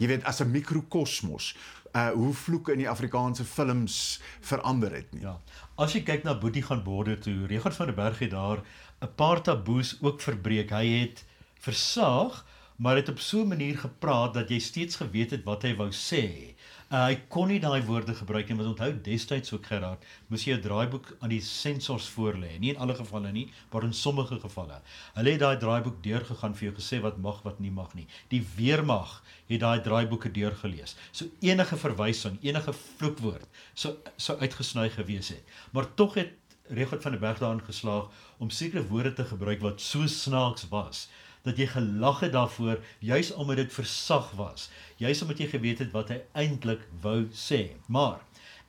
jy 0.00 0.08
weet 0.12 0.24
as 0.30 0.40
'n 0.40 0.52
mikrokosmos 0.54 1.52
uh 1.92 2.10
hoe 2.14 2.32
vloek 2.32 2.70
in 2.70 2.78
die 2.84 2.88
Afrikaanse 2.88 3.44
films 3.44 4.20
verander 4.40 4.94
het 4.94 5.12
nie 5.12 5.26
ja 5.26 5.36
as 5.76 5.94
jy 5.94 6.04
kyk 6.06 6.24
na 6.24 6.34
Boetie 6.34 6.62
gaan 6.62 6.84
borde 6.84 7.18
toe 7.18 7.46
Regard 7.50 7.76
van 7.76 7.90
der 7.90 7.98
Berg 7.98 8.18
het 8.18 8.30
daar 8.30 8.62
'n 9.02 9.14
paar 9.16 9.42
taboes 9.42 9.98
ook 10.00 10.20
verbreek 10.20 10.70
hy 10.70 10.86
het 11.00 11.24
versaag 11.60 12.44
maar 12.80 12.96
het 12.96 13.08
op 13.08 13.18
so 13.20 13.42
'n 13.42 13.48
manier 13.48 13.78
gepraat 13.78 14.34
dat 14.34 14.48
jy 14.48 14.58
steeds 14.58 14.96
geweet 14.96 15.30
het 15.30 15.44
wat 15.44 15.62
hy 15.62 15.74
wou 15.76 15.90
sê 15.92 16.54
Uh, 16.90 17.04
hy 17.06 17.18
kon 17.30 17.46
nie 17.46 17.60
daai 17.62 17.84
woorde 17.86 18.16
gebruik 18.18 18.48
nie, 18.50 18.56
want 18.58 18.72
onthou 18.72 18.88
destyds 19.06 19.52
ook 19.54 19.68
geraak, 19.70 20.02
moes 20.26 20.42
jy 20.42 20.56
'n 20.56 20.64
draaiboek 20.64 21.12
aan 21.22 21.30
die 21.30 21.40
sensors 21.40 22.08
voorlê, 22.10 22.58
nie 22.58 22.72
in 22.72 22.80
alle 22.82 22.96
gevalle 22.98 23.30
nie, 23.30 23.44
maar 23.70 23.86
in 23.86 23.94
sommige 23.94 24.40
gevalle. 24.42 24.80
Hulle 25.14 25.30
het 25.30 25.38
daai 25.38 25.56
draaiboek 25.56 26.02
deurgegaan 26.02 26.56
vir 26.58 26.66
jou 26.66 26.74
gesê 26.80 27.00
wat 27.00 27.22
mag, 27.22 27.44
wat 27.44 27.60
nie 27.60 27.70
mag 27.70 27.94
nie. 27.94 28.08
Die 28.28 28.42
weermag 28.56 29.22
het 29.46 29.60
daai 29.60 29.80
draaiboeke 29.80 30.32
deurgelees. 30.32 30.96
So 31.12 31.26
enige 31.40 31.76
verwysing, 31.76 32.42
enige 32.42 32.72
vloekwoord 32.72 33.46
sou 33.74 33.94
sou 34.16 34.38
uitgesny 34.40 34.90
gewees 34.90 35.28
het. 35.28 35.46
Maar 35.70 35.94
tog 35.94 36.14
het 36.14 36.34
Regot 36.70 37.02
van 37.02 37.12
der 37.12 37.20
Berg 37.20 37.38
daarin 37.38 37.62
geslaag 37.62 38.10
om 38.38 38.50
sekere 38.50 38.86
woorde 38.86 39.12
te 39.12 39.24
gebruik 39.24 39.60
wat 39.60 39.80
so 39.80 40.06
snaaks 40.06 40.68
was 40.70 41.08
dat 41.42 41.56
jy 41.56 41.66
gelag 41.66 42.20
het 42.20 42.32
daarvoor 42.32 42.80
juis 42.98 43.32
omdat 43.32 43.56
dit 43.56 43.72
versag 43.72 44.30
was. 44.36 44.68
Juis 44.96 45.22
omdat 45.22 45.38
jy 45.38 45.46
geweet 45.46 45.78
het 45.78 45.92
wat 45.92 46.12
hy 46.12 46.20
eintlik 46.32 46.82
wou 47.00 47.28
sê. 47.32 47.76
Maar 47.86 48.20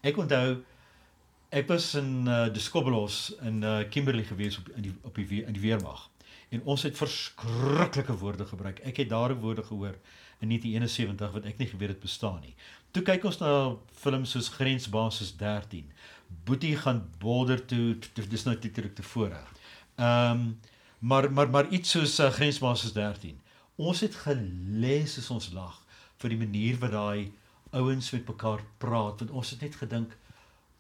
ek 0.02 0.18
onthou 0.18 0.62
ek 1.52 1.68
was 1.68 1.94
in 2.00 2.28
uh, 2.28 2.46
die 2.54 2.64
Skobbelos 2.64 3.34
in 3.44 3.60
uh, 3.64 3.82
Kimberley 3.90 4.24
gewees 4.24 4.58
op 4.58 4.70
in 4.76 4.88
die 4.88 4.96
op 5.04 5.16
die 5.20 5.44
in 5.44 5.54
die 5.54 5.64
weermag. 5.64 6.08
En 6.52 6.64
ons 6.64 6.84
het 6.84 6.98
verskriklike 6.98 8.16
woorde 8.20 8.46
gebruik. 8.46 8.80
Ek 8.88 9.04
het 9.04 9.10
daar 9.10 9.36
woorde 9.40 9.64
gehoor 9.64 9.96
in 10.40 10.52
1971 10.52 11.32
wat 11.32 11.46
ek 11.46 11.60
nie 11.60 11.68
geweet 11.68 11.96
het 11.96 12.04
bestaan 12.04 12.40
nie. 12.42 12.56
Toe 12.92 13.04
kyk 13.08 13.24
ons 13.28 13.40
na 13.40 13.76
films 13.96 14.34
soos 14.36 14.50
Grensbasis 14.56 15.36
13 15.40 15.92
Boetie 16.46 16.76
gaan 16.80 17.04
border 17.20 17.60
toe 17.66 17.96
dis 18.16 18.46
nou 18.48 18.56
dit 18.60 18.74
terug 18.74 18.94
tevore 18.98 19.40
ehm 20.02 20.32
um, 20.32 20.52
Maar 21.02 21.32
maar 21.32 21.49
maar 21.49 21.68
iets 21.68 21.89
soos 21.89 22.20
uh, 22.20 22.30
Grensmasters 22.30 22.93
13. 22.93 23.39
Ons 23.76 23.99
het 24.06 24.16
gelees 24.16 25.18
as 25.18 25.30
ons 25.34 25.47
lag 25.56 25.80
vir 26.22 26.30
die 26.30 26.38
manier 26.38 26.78
wat 26.78 26.93
daai 26.93 27.32
ouens 27.74 28.12
met 28.14 28.28
mekaar 28.30 28.62
praat 28.78 29.24
want 29.24 29.32
ons 29.32 29.54
het 29.56 29.64
net 29.66 29.78
gedink 29.80 30.14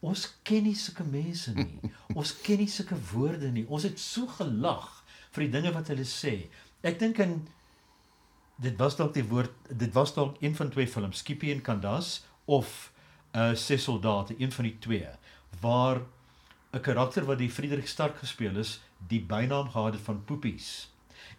ons 0.05 0.25
ken 0.45 0.67
nie 0.67 0.75
sulke 0.77 1.05
mense 1.05 1.53
nie. 1.57 1.89
Ons 2.19 2.33
ken 2.41 2.57
nie 2.61 2.69
sulke 2.69 2.97
woorde 3.11 3.49
nie. 3.53 3.67
Ons 3.69 3.85
het 3.85 3.99
so 4.01 4.25
gelag 4.37 4.87
vir 5.33 5.45
die 5.45 5.51
dinge 5.53 5.73
wat 5.75 5.91
hulle 5.93 6.05
sê. 6.09 6.33
Ek 6.81 6.97
dink 7.01 7.21
in 7.21 7.35
dit 8.61 8.77
was 8.77 8.97
dalk 8.97 9.13
die 9.17 9.25
woord 9.25 9.53
dit 9.69 9.93
was 9.97 10.13
dalk 10.13 10.37
een 10.41 10.57
van 10.57 10.69
twee 10.73 10.89
films 10.89 11.21
Skippy 11.21 11.49
en 11.53 11.65
Candace 11.65 12.21
of 12.45 12.91
uh 13.37 13.53
Ses 13.57 13.85
soldate 13.89 14.37
een 14.37 14.53
van 14.53 14.69
die 14.69 14.77
twee 14.85 15.09
waar 15.65 16.01
'n 16.73 16.85
karakter 16.85 17.25
wat 17.25 17.41
die 17.41 17.49
Friedrich 17.49 17.89
Stark 17.89 18.17
gespeel 18.21 18.57
is 18.57 18.79
die 19.07 19.21
bynaam 19.21 19.69
gehad 19.69 19.93
het 19.93 20.03
van 20.03 20.23
Poepies. 20.25 20.89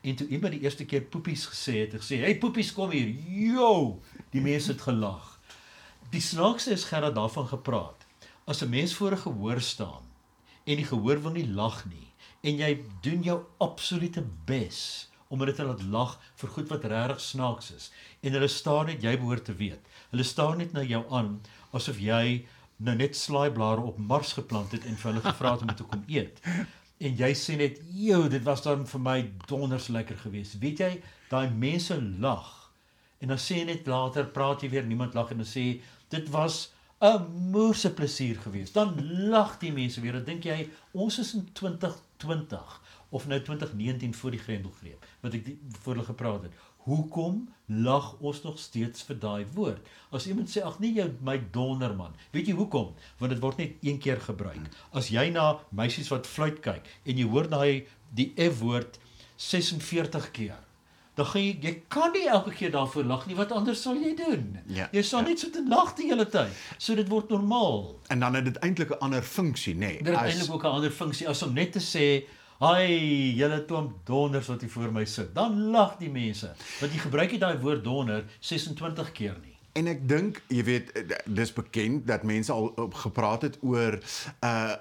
En 0.01 0.17
toe 0.17 0.27
iemand 0.27 0.53
die 0.53 0.63
eerste 0.63 0.85
keer 0.85 1.03
Poepies 1.03 1.47
gesê 1.47 1.85
het 1.85 1.95
gesê 1.95 2.19
hey 2.23 2.39
Poepies 2.39 2.73
kom 2.73 2.91
hier. 2.91 3.09
Yo 3.29 4.01
die 4.31 4.41
mense 4.41 4.73
het 4.73 4.81
gelag. 4.81 5.39
Die 6.11 6.21
snaakste 6.21 6.71
is 6.71 6.85
gerad 6.85 7.15
daarvan 7.15 7.47
gepraat. 7.47 8.07
As 8.45 8.63
'n 8.63 8.71
mens 8.71 8.95
voor 8.95 9.13
'n 9.13 9.25
gehoor 9.27 9.61
staan 9.61 10.13
en 10.65 10.79
die 10.79 10.87
gehoor 10.87 11.23
wil 11.23 11.35
nie 11.35 11.49
lag 11.49 11.85
nie 11.91 12.09
en 12.47 12.59
jy 12.59 12.71
doen 13.05 13.23
jou 13.27 13.39
absolute 13.63 14.23
bes 14.49 14.81
om 15.33 15.41
hulle 15.43 15.55
te 15.57 15.67
laat 15.67 15.83
lag 15.95 16.17
vir 16.41 16.53
goed 16.55 16.71
wat 16.73 16.87
regtig 16.93 17.23
snaaks 17.25 17.71
is 17.77 17.89
en 18.23 18.37
hulle 18.37 18.51
staan 18.53 18.91
net 18.91 19.03
jy 19.07 19.15
behoort 19.19 19.47
te 19.49 19.57
weet 19.59 19.91
hulle 20.13 20.27
staan 20.27 20.61
net 20.63 20.75
na 20.77 20.85
jou 20.87 21.03
aan 21.19 21.33
asof 21.79 21.99
jy 22.03 22.43
nou 22.83 22.95
net 22.99 23.19
slaaiblare 23.19 23.83
op 23.87 23.99
Mars 23.99 24.35
geplant 24.39 24.75
het 24.77 24.87
en 24.91 24.99
vir 24.99 25.13
hulle 25.13 25.25
gevra 25.27 25.57
het 25.57 25.67
om 25.67 25.75
te 25.75 25.89
kom 25.95 26.05
eet 26.11 26.43
en 27.03 27.17
jy 27.19 27.33
sê 27.39 27.57
net 27.59 27.81
joe 27.99 28.29
dit 28.33 28.45
was 28.47 28.63
dan 28.65 28.87
vir 28.87 29.03
my 29.03 29.19
donders 29.51 29.89
lekker 29.93 30.19
geweest 30.25 30.61
weet 30.63 30.85
jy 30.85 30.93
daai 31.31 31.51
mense 31.51 31.97
lag 32.23 32.53
en 33.21 33.35
dan 33.35 33.41
sê 33.41 33.63
jy 33.63 33.67
net 33.73 33.91
later 33.91 34.29
praat 34.37 34.63
jy 34.63 34.71
weer 34.73 34.87
niemand 34.87 35.15
lag 35.19 35.31
en 35.35 35.43
dan 35.43 35.51
sê 35.51 35.67
dit 36.13 36.31
was 36.35 36.69
'n 37.03 37.51
moerse 37.51 37.91
plesier 37.95 38.37
geweest. 38.39 38.75
Dan 38.75 38.95
lag 39.29 39.59
die 39.59 39.73
mense 39.73 40.01
weer. 40.01 40.13
Dan 40.13 40.25
dink 40.25 40.45
jy 40.45 40.69
ons 40.93 41.19
is 41.19 41.35
in 41.35 41.49
2020 41.53 42.81
of 43.09 43.27
nou 43.27 43.43
2019 43.43 44.15
voor 44.15 44.31
die 44.31 44.41
Grendelgreep 44.41 45.07
wat 45.21 45.35
ek 45.35 45.45
die, 45.45 45.59
voor 45.83 45.95
hulle 45.95 46.07
gepraat 46.07 46.47
het. 46.47 46.53
Hoekom 46.85 47.49
lag 47.67 48.17
ons 48.21 48.43
nog 48.43 48.59
steeds 48.59 49.03
vir 49.07 49.19
daai 49.23 49.45
woord? 49.55 49.87
As 50.11 50.27
iemand 50.27 50.51
sê 50.51 50.63
ag 50.67 50.79
nee 50.83 50.93
jy 50.97 51.07
my 51.21 51.37
donder 51.55 51.95
man. 51.95 52.15
Weet 52.33 52.47
jy 52.51 52.55
hoekom? 52.59 52.95
Want 53.19 53.33
dit 53.33 53.41
word 53.43 53.57
net 53.63 53.73
een 53.83 53.99
keer 54.03 54.21
gebruik. 54.21 54.59
As 54.93 55.09
jy 55.15 55.31
na 55.31 55.61
meisies 55.71 56.09
wat 56.11 56.27
fluit 56.27 56.59
kyk 56.61 56.83
en 57.07 57.17
jy 57.19 57.29
hoor 57.29 57.49
daai 57.49 57.87
die 58.11 58.33
F 58.37 58.59
woord 58.61 58.99
46 59.39 60.31
keer 60.37 60.59
dan 61.17 61.27
gaan 61.29 61.43
jy 61.45 61.59
jy 61.61 61.73
kan 61.93 62.13
nie 62.15 62.23
elke 62.29 62.55
keer 62.57 62.71
daarvoor 62.73 63.05
lag 63.05 63.27
nie 63.29 63.35
wat 63.37 63.51
anders 63.53 63.83
sal 63.85 63.99
jy 64.01 64.15
doen 64.17 64.59
Ja, 64.73 64.87
jy 64.97 65.03
sal 65.05 65.21
ja. 65.21 65.29
net 65.29 65.43
so 65.43 65.51
te 65.53 65.61
lag 65.69 65.91
die 65.99 66.07
hele 66.09 66.25
tyd 66.25 66.53
so 66.81 66.95
dit 66.97 67.09
word 67.13 67.29
normaal 67.35 67.99
En 68.09 68.21
dan 68.25 68.35
het 68.39 68.45
dit 68.49 68.57
eintlik 68.65 68.91
'n 68.95 69.01
ander 69.05 69.23
funksie, 69.23 69.75
nê? 69.77 69.99
dit 70.01 70.09
het 70.09 70.17
eintlik 70.17 70.51
ook 70.55 70.65
'n 70.65 70.73
ander 70.79 70.91
funksie 70.91 71.29
as 71.29 71.43
om 71.43 71.53
net 71.53 71.73
te 71.73 71.81
sê 71.81 72.25
Ai, 72.63 73.35
julle 73.35 73.65
klomp 73.67 74.05
donders 74.07 74.47
wat 74.47 74.61
hier 74.63 74.71
voor 74.71 74.93
my 74.95 75.03
sit. 75.05 75.33
Dan 75.35 75.57
lag 75.75 75.97
die 75.99 76.11
mense. 76.15 76.53
Want 76.79 76.93
jy 76.95 77.01
gebruik 77.03 77.35
nie 77.35 77.41
daai 77.43 77.57
woord 77.59 77.83
donder 77.83 78.23
26 78.39 79.11
keer 79.17 79.35
nie. 79.43 79.52
En 79.73 79.87
ek 79.89 80.03
dink, 80.09 80.43
jy 80.53 80.63
weet, 80.65 80.91
eh, 80.93 81.17
dis 81.27 81.53
bekend 81.53 82.07
dat 82.07 82.23
mense 82.23 82.53
al 82.53 82.67
op 82.77 82.95
gepraat 82.95 83.43
het 83.43 83.59
oor 83.61 83.99
uh 84.45 84.73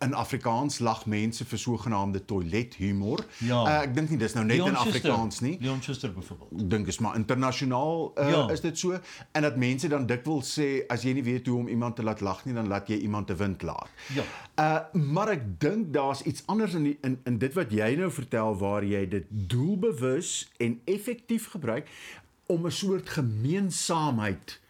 in 0.00 0.14
Afrikaans 0.14 0.78
lag 0.78 1.06
mense 1.06 1.44
vir 1.44 1.58
sogenaamde 1.58 2.24
toilethumor. 2.24 3.24
Ja. 3.38 3.58
Uh, 3.62 3.82
ek 3.82 3.94
dink 3.94 4.08
nie 4.10 4.18
dis 4.18 4.32
nou 4.34 4.44
net 4.44 4.56
in 4.64 4.76
Afrikaans 4.76 5.40
nie. 5.40 5.58
Leon 5.60 5.82
Schuster 5.82 6.12
byvoorbeeld. 6.12 6.70
Dink 6.70 6.86
is 6.86 6.98
maar 6.98 7.16
internasionaal 7.16 8.12
uh, 8.18 8.30
Ja. 8.30 8.48
is 8.50 8.60
dit 8.60 8.78
so 8.78 8.98
en 9.32 9.42
dat 9.42 9.56
mense 9.56 9.88
dan 9.88 10.06
dikwels 10.06 10.58
sê 10.60 10.86
as 10.88 11.02
jy 11.02 11.12
nie 11.12 11.22
weet 11.24 11.46
hoe 11.46 11.58
om 11.58 11.68
iemand 11.68 11.96
te 11.96 12.02
laat 12.02 12.20
lag 12.20 12.44
nie 12.44 12.54
dan 12.54 12.68
laat 12.68 12.88
jy 12.88 12.96
iemand 13.04 13.26
te 13.26 13.34
wind 13.36 13.62
laat. 13.62 13.88
Ja. 14.14 14.24
Uh 14.56 15.02
maar 15.12 15.28
ek 15.28 15.42
dink 15.60 15.92
daar's 15.92 16.22
iets 16.22 16.42
anders 16.46 16.74
in 16.74 16.82
die, 16.82 16.98
in 17.02 17.18
in 17.24 17.38
dit 17.38 17.52
wat 17.54 17.70
jy 17.72 17.94
nou 18.00 18.10
vertel 18.10 18.56
waar 18.56 18.84
jy 18.84 19.04
dit 19.08 19.24
doelbewus 19.28 20.48
en 20.58 20.80
effektief 20.84 21.50
gebruik 21.50 21.88
om 22.52 22.66
'n 22.66 22.70
soort 22.74 23.08
gemeensaamheid 23.08 24.60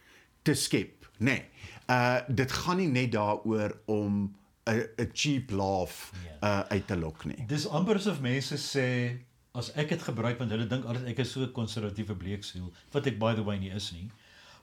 te 0.42 0.54
skep, 0.54 1.08
nê. 1.18 1.24
Nee. 1.24 1.42
Uh 1.90 2.20
dit 2.28 2.52
gaan 2.52 2.76
nie 2.78 2.88
net 2.88 3.12
daaroor 3.12 3.74
om 3.86 4.34
'n 4.70 4.86
'n 4.98 5.10
cheap 5.12 5.50
laugh 5.50 6.12
Ja. 6.40 6.62
uh 6.62 6.70
uit 6.70 6.86
te 6.86 6.96
lok 6.96 7.24
nie. 7.24 7.44
Dis 7.46 7.66
amper 7.68 7.96
asof 7.96 8.20
mense 8.20 8.56
sê 8.56 9.18
as 9.54 9.72
ek 9.76 9.88
dit 9.88 10.02
gebruik 10.02 10.38
want 10.38 10.50
hulle 10.50 10.66
dink 10.66 10.84
altyd 10.84 11.06
ek 11.12 11.18
is 11.18 11.32
so 11.32 11.40
'n 11.42 11.52
konservatiewe 11.52 12.14
bleeksiel 12.14 12.72
wat 12.92 13.06
ek 13.06 13.18
by 13.18 13.34
the 13.34 13.44
way 13.44 13.58
nie 13.58 13.70
is 13.70 13.92
nie. 13.92 14.10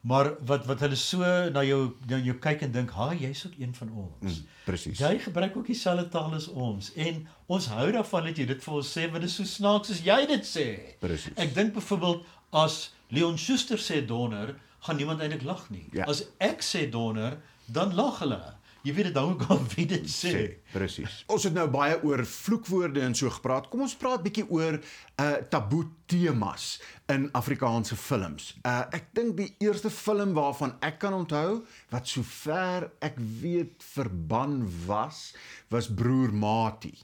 Maar 0.01 0.31
wat 0.45 0.65
wat 0.65 0.79
hulle 0.79 0.95
so 0.95 1.19
na 1.51 1.61
jou 1.63 1.95
na 2.07 2.17
jou 2.17 2.33
kyk 2.39 2.61
en 2.61 2.71
dink, 2.71 2.89
"Ha, 2.91 3.13
jy's 3.13 3.45
ook 3.45 3.59
een 3.59 3.73
van 3.75 3.89
ons." 3.91 4.39
Mm, 4.39 4.45
presies. 4.65 4.97
Jy 4.97 5.19
gebruik 5.19 5.57
ook 5.57 5.65
dieselfde 5.67 6.09
taal 6.09 6.33
as 6.33 6.47
ons 6.47 6.93
en 6.93 7.27
ons 7.47 7.65
hou 7.67 7.91
daarvan 7.91 8.23
dat 8.23 8.37
jy 8.37 8.45
dit 8.45 8.63
vir 8.63 8.73
ons 8.73 8.97
sê 8.97 9.01
want 9.11 9.21
dit 9.21 9.29
is 9.29 9.35
so 9.35 9.43
snaaks 9.43 9.89
as 9.91 9.99
jy 10.01 10.25
dit 10.25 10.43
sê. 10.45 10.97
Presies. 10.99 11.33
Ek 11.35 11.53
dink 11.53 11.73
byvoorbeeld 11.73 12.25
as 12.51 12.93
Leon 13.09 13.37
Schuster 13.37 13.81
sê 13.81 14.01
donder, 14.05 14.55
gaan 14.85 14.99
niemand 14.99 15.21
eintlik 15.23 15.43
lag 15.47 15.65
nie. 15.73 15.87
Ja. 15.95 16.05
As 16.09 16.23
ek 16.37 16.61
sê 16.65 16.85
donder, 16.91 17.39
dan 17.65 17.95
lag 17.97 18.21
hulle. 18.23 18.41
Jy 18.87 18.93
weet 18.95 19.09
dit 19.09 19.17
hang 19.19 19.33
ook 19.33 19.41
af 19.51 19.73
wie 19.75 19.85
dit 19.89 20.05
sê. 20.07 20.29
sê. 20.31 20.43
Presies. 20.71 21.17
Ons 21.27 21.43
het 21.49 21.55
nou 21.55 21.65
baie 21.71 21.97
oor 22.07 22.23
vloekwoorde 22.23 23.01
en 23.03 23.15
so 23.17 23.27
gepraat. 23.33 23.67
Kom 23.71 23.83
ons 23.83 23.95
praat 23.99 24.23
bietjie 24.23 24.45
oor 24.47 24.77
uh 24.79 25.27
taboe 25.51 25.89
temas 26.07 26.77
in 27.11 27.27
Afrikaanse 27.35 27.97
films. 27.99 28.53
Uh 28.63 28.85
ek 28.95 29.11
dink 29.17 29.35
die 29.41 29.49
eerste 29.65 29.91
film 29.91 30.31
waarvan 30.37 30.77
ek 30.85 31.01
kan 31.03 31.17
onthou 31.17 31.65
wat 31.91 32.07
sover 32.07 32.87
ek 33.03 33.19
weet 33.41 33.83
verban 33.83 34.61
was, 34.87 35.33
was 35.73 35.91
Broer 35.91 36.31
Mati. 36.31 36.95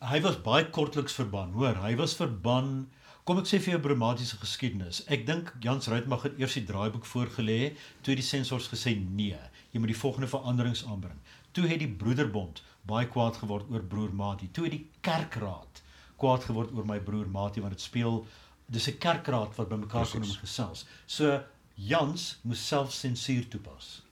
Hy 0.00 0.20
was 0.24 0.38
baie 0.44 0.68
kortliks 0.72 1.16
verban, 1.16 1.52
hoor. 1.56 1.80
Hy 1.80 1.94
was 1.96 2.14
verban 2.16 2.90
Kom 3.30 3.38
ek 3.38 3.46
sê 3.46 3.60
vir 3.62 3.76
jou 3.76 3.78
dramatiese 3.84 4.40
geskiedenis. 4.40 5.04
Ek 5.06 5.20
dink 5.22 5.52
Jans 5.62 5.86
Ruitmag 5.86 6.24
het 6.26 6.40
eers 6.42 6.56
die 6.58 6.64
draaiboek 6.66 7.04
voorgelê, 7.06 7.76
toe 8.02 8.16
die 8.18 8.24
sensors 8.26 8.66
gesê 8.72 8.96
nee, 8.98 9.38
jy 9.70 9.78
moet 9.78 9.92
die 9.92 10.00
volgende 10.00 10.26
veranderings 10.32 10.82
aanbring. 10.82 11.20
Toe 11.54 11.68
het 11.70 11.78
die 11.78 11.92
Broederbond 12.00 12.58
baie 12.90 13.06
kwaad 13.06 13.38
geword 13.38 13.70
oor 13.70 13.86
broer 13.92 14.10
Mati. 14.18 14.50
Toe 14.50 14.66
het 14.66 14.74
die 14.74 14.82
kerkraad 15.06 15.78
kwaad 16.18 16.48
geword 16.48 16.74
oor 16.74 16.90
my 16.90 16.98
broer 17.06 17.30
Mati 17.30 17.62
want 17.62 17.78
dit 17.78 17.86
speel 17.86 18.24
dis 18.66 18.90
'n 18.90 18.98
kerkraad 18.98 19.54
wat 19.62 19.70
bymekaar 19.76 20.10
kom 20.10 20.26
om 20.26 20.36
gesels. 20.42 20.84
So 21.06 21.38
Jans 21.76 22.40
moes 22.42 22.66
self 22.66 22.90
sensuur 22.90 23.46
toepas. 23.48 24.02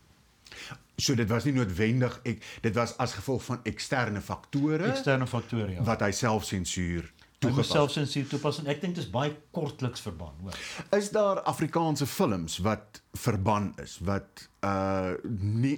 So 0.96 1.14
dit 1.14 1.28
was 1.28 1.44
nie 1.44 1.58
noodwendig 1.58 2.20
ek 2.24 2.42
dit 2.62 2.74
was 2.74 2.94
as 2.98 3.18
gevolg 3.18 3.42
van 3.42 3.60
eksterne 3.64 4.20
faktore 4.20 4.92
Eksterne 4.94 5.26
faktore 5.26 5.72
ja. 5.72 5.82
wat 5.82 6.00
hy 6.06 6.10
self 6.12 6.44
sensuur 6.44 7.17
toegepas. 7.38 7.70
self 7.70 7.90
sensuur 7.94 8.26
toepas 8.28 8.58
en 8.62 8.70
ek 8.72 8.80
dink 8.82 8.96
dis 8.98 9.10
baie 9.10 9.32
kortliks 9.54 10.02
verban, 10.04 10.34
hoor. 10.42 10.56
Is 10.98 11.10
daar 11.14 11.42
Afrikaanse 11.50 12.06
films 12.06 12.58
wat 12.64 13.02
verban 13.12 13.72
is 13.82 13.98
wat 14.04 14.48
uh 14.66 15.14
nie 15.40 15.76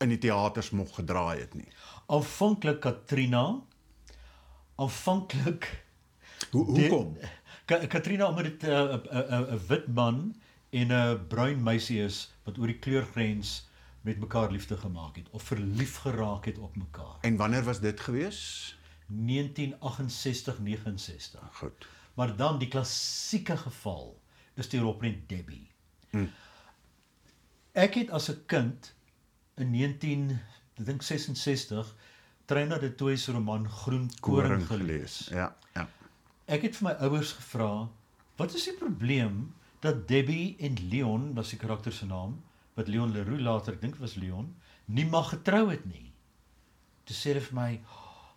in 0.00 0.08
die 0.08 0.18
teaters 0.18 0.70
mag 0.70 0.90
gedraai 0.96 1.40
het 1.40 1.54
nie? 1.54 1.68
Aanvanklik 2.08 2.80
Katrina. 2.80 3.60
Aanvanklik 4.80 5.68
Hoe 6.50 6.64
hoekom? 6.64 7.16
Ka 7.68 7.84
Katrina 7.86 8.28
omdat 8.28 8.44
dit 8.44 8.62
'n 8.62 8.70
'n 8.70 9.02
'n 9.12 9.46
'n 9.54 9.60
wit 9.68 9.86
man 9.94 10.34
en 10.70 10.92
'n 10.92 11.26
bruin 11.28 11.62
meisie 11.62 12.02
is 12.02 12.32
wat 12.44 12.58
oor 12.58 12.66
die 12.66 12.78
kleurgrens 12.78 13.68
met 14.02 14.18
mekaar 14.18 14.50
liefde 14.50 14.76
gemaak 14.76 15.16
het 15.16 15.28
of 15.30 15.42
verlief 15.42 15.96
geraak 15.96 16.44
het 16.44 16.58
op 16.58 16.76
mekaar. 16.76 17.18
En 17.20 17.36
wanneer 17.36 17.62
was 17.64 17.80
dit 17.80 18.00
gewees? 18.00 18.78
1968 19.10 20.58
69. 20.58 21.40
Goed. 21.52 21.86
Maar 22.14 22.36
dan 22.36 22.58
die 22.58 22.68
klassieke 22.68 23.56
geval 23.56 24.20
is 24.54 24.68
die 24.68 24.80
Roprent 24.80 25.28
Debbie. 25.28 25.70
Hmm. 26.10 26.30
Ek 27.72 27.94
het 27.94 28.10
as 28.10 28.30
'n 28.30 28.42
kind 28.46 28.94
in 29.56 29.70
19 29.70 30.40
ek 30.80 30.86
dink 30.86 31.02
66 31.02 31.94
Treina 32.50 32.78
de 32.78 32.94
Toey 32.94 33.16
se 33.16 33.32
roman 33.32 33.68
Groen 33.68 34.10
Koring 34.20 34.66
gelees. 34.66 35.28
Ja, 35.30 35.56
ja. 35.74 35.88
Ek 36.50 36.64
het 36.66 36.76
vir 36.76 36.88
my 36.88 36.94
ouers 37.06 37.32
gevra, 37.32 37.88
"Wat 38.36 38.54
is 38.54 38.64
die 38.64 38.74
probleem 38.74 39.54
dat 39.80 40.08
Debbie 40.08 40.56
en 40.58 40.74
Leon, 40.88 41.34
was 41.34 41.50
die 41.50 41.58
karakter 41.58 41.92
se 41.92 42.06
naam, 42.06 42.42
wat 42.74 42.88
Leon 42.88 43.12
Leroux 43.12 43.40
later 43.40 43.72
ek 43.72 43.80
dink 43.80 43.96
was 43.96 44.14
Leon, 44.14 44.56
nie 44.84 45.06
mag 45.06 45.30
getrou 45.30 45.70
het 45.70 45.84
nie?" 45.84 46.12
Toe 47.04 47.16
sê 47.16 47.32
hulle 47.32 47.40
vir 47.40 47.54
my, 47.54 47.80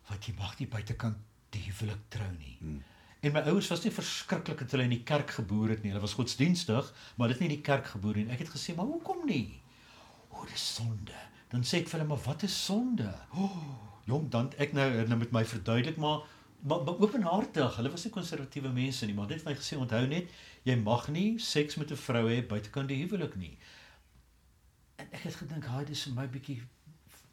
"Wat 0.10 0.26
jy 0.26 0.34
mag 0.38 0.60
nie 0.60 0.68
buitekant 0.68 1.18
die 1.50 1.62
huwelik 1.68 2.10
trou 2.10 2.32
nie." 2.38 2.58
Hmm. 2.60 2.84
En 3.24 3.32
my 3.32 3.40
ouers 3.48 3.68
was 3.72 3.84
nie 3.84 3.92
verskriklik 3.92 4.60
dat 4.60 4.72
hulle 4.72 4.84
in 4.84 4.98
die 4.98 5.04
kerk 5.04 5.30
geboer 5.32 5.70
het 5.70 5.84
nie. 5.84 5.92
Hulle 5.94 6.04
was 6.04 6.14
godsdienstig, 6.14 6.94
maar 7.16 7.32
dit 7.32 7.40
nie 7.40 7.50
in 7.50 7.56
die 7.56 7.64
kerk 7.64 7.86
geboer 7.88 8.16
nie. 8.16 8.26
En 8.26 8.32
Ek 8.36 8.40
het 8.40 8.50
gesê, 8.50 8.76
"Maar 8.76 8.86
hoekom 8.86 9.26
nie?" 9.26 9.62
O, 10.30 10.46
dis 10.46 10.76
sonde. 10.76 11.16
Dan 11.50 11.64
sê 11.64 11.78
ek 11.78 11.88
vir 11.88 12.00
hulle, 12.00 12.10
"Maar 12.10 12.24
wat 12.26 12.44
is 12.44 12.66
sonde?" 12.66 13.14
O, 13.36 13.50
jong, 14.06 14.30
dan 14.30 14.52
ek 14.58 14.74
nou 14.74 15.08
nou 15.08 15.18
met 15.18 15.32
my 15.32 15.46
verduidelik, 15.46 15.98
maar 15.98 16.20
maar, 16.64 16.84
maar 16.84 17.00
openhartig. 17.00 17.76
Hulle 17.76 17.90
was 17.90 18.04
nie 18.04 18.12
konservatiewe 18.12 18.70
mense 18.70 19.06
nie, 19.06 19.14
maar 19.14 19.28
dit 19.28 19.38
het 19.38 19.46
my 19.46 19.56
gesê 19.56 19.78
onthou 19.78 20.08
net 20.08 20.30
jy 20.64 20.76
mag 20.80 21.08
nie 21.08 21.40
seks 21.40 21.76
met 21.76 21.92
'n 21.92 21.96
vrou 21.96 22.28
hê 22.30 22.48
buitekant 22.48 22.88
die 22.88 23.04
huwelik 23.04 23.36
nie. 23.36 23.58
En 24.96 25.08
ek 25.12 25.20
het 25.24 25.36
gedink, 25.36 25.66
"Haai, 25.66 25.86
dis 25.86 26.04
vir 26.04 26.14
my 26.14 26.28
bietjie 26.28 26.62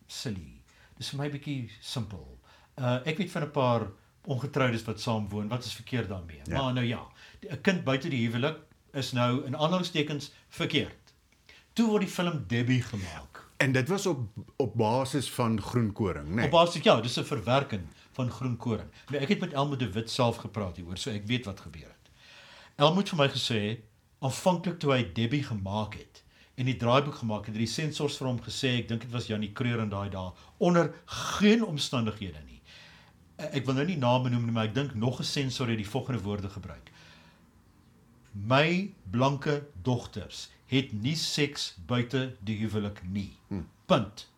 silly. 0.06 0.62
Dis 0.96 1.10
vir 1.10 1.18
my 1.18 1.30
bietjie 1.30 1.70
simpel." 1.80 2.39
Uh 2.80 2.98
ek 3.04 3.16
weet 3.20 3.30
van 3.30 3.42
'n 3.42 3.50
paar 3.50 3.86
ongetroudes 4.24 4.84
wat 4.84 5.00
saam 5.00 5.28
woon. 5.28 5.48
Wat 5.48 5.64
is 5.64 5.74
verkeerd 5.74 6.08
daarmee? 6.08 6.40
Ja. 6.44 6.62
Maar 6.62 6.72
nou 6.72 6.86
ja, 6.86 7.06
'n 7.40 7.60
kind 7.60 7.84
buite 7.84 8.08
die 8.08 8.26
huwelik 8.26 8.56
is 8.92 9.12
nou 9.12 9.44
in 9.44 9.56
aanhalingstekens 9.56 10.32
verkeerd. 10.48 11.14
Toe 11.72 11.86
word 11.86 12.00
die 12.00 12.10
film 12.10 12.44
Debbie 12.46 12.82
gemaak. 12.82 13.48
En 13.56 13.72
dit 13.72 13.88
was 13.88 14.06
op 14.06 14.20
op 14.56 14.74
basis 14.76 15.30
van 15.30 15.60
groenkoring, 15.60 16.28
né? 16.28 16.34
Nee. 16.34 16.44
Op 16.44 16.50
basis 16.50 16.82
ja, 16.82 17.00
dis 17.00 17.18
'n 17.18 17.24
verwerking 17.24 17.82
van 18.12 18.30
groenkoring. 18.30 18.88
Nou 19.08 19.22
ek 19.22 19.28
het 19.28 19.40
met 19.40 19.52
Elmo 19.52 19.76
de 19.76 19.92
Wit 19.92 20.10
self 20.10 20.36
gepraat 20.36 20.76
hieroor, 20.76 20.96
so 20.96 21.10
ek 21.10 21.26
weet 21.26 21.44
wat 21.44 21.60
gebeur 21.60 21.88
het. 21.88 22.10
Elmo 22.76 22.98
het 22.98 23.08
vir 23.08 23.18
my 23.18 23.28
gesê 23.28 23.78
aanvanklik 24.18 24.78
toe 24.78 24.92
hy 24.92 25.12
Debbie 25.12 25.42
gemaak 25.44 25.94
het 25.94 26.22
en 26.60 26.68
die 26.68 26.76
draaiboek 26.76 27.14
gemaak 27.14 27.46
het, 27.46 27.54
het 27.54 27.64
die 27.64 27.72
sensors 27.72 28.18
vir 28.20 28.26
hom 28.28 28.40
gesê, 28.44 28.74
ek 28.82 28.88
dink 28.88 29.00
dit 29.06 29.12
was 29.14 29.26
Janie 29.30 29.52
Kreur 29.56 29.80
in 29.80 29.88
daai 29.88 30.10
dae, 30.12 30.32
onder 30.58 30.90
geen 31.04 31.64
omstandighede 31.64 32.42
nie. 32.46 32.59
Eh, 33.40 33.56
Ek 33.60 33.66
wil 33.66 33.74
nou 33.78 33.86
nie 33.88 33.96
name 34.00 34.30
noem 34.32 34.44
nie, 34.48 34.52
maar 34.54 34.68
ek 34.68 34.74
dink 34.76 34.94
nog 34.94 35.20
'n 35.20 35.24
sensor 35.24 35.68
het 35.68 35.80
die 35.80 35.88
volgende 35.88 36.20
woorde 36.22 36.48
gebruik. 36.50 36.90
My 38.32 38.92
blanke 39.10 39.66
dogters 39.82 40.48
het 40.66 40.92
nie 40.92 41.16
seks 41.16 41.74
buite 41.86 42.36
die 42.44 42.58
huwelik 42.58 43.00
nie. 43.02 43.32
Punt. 43.86 44.28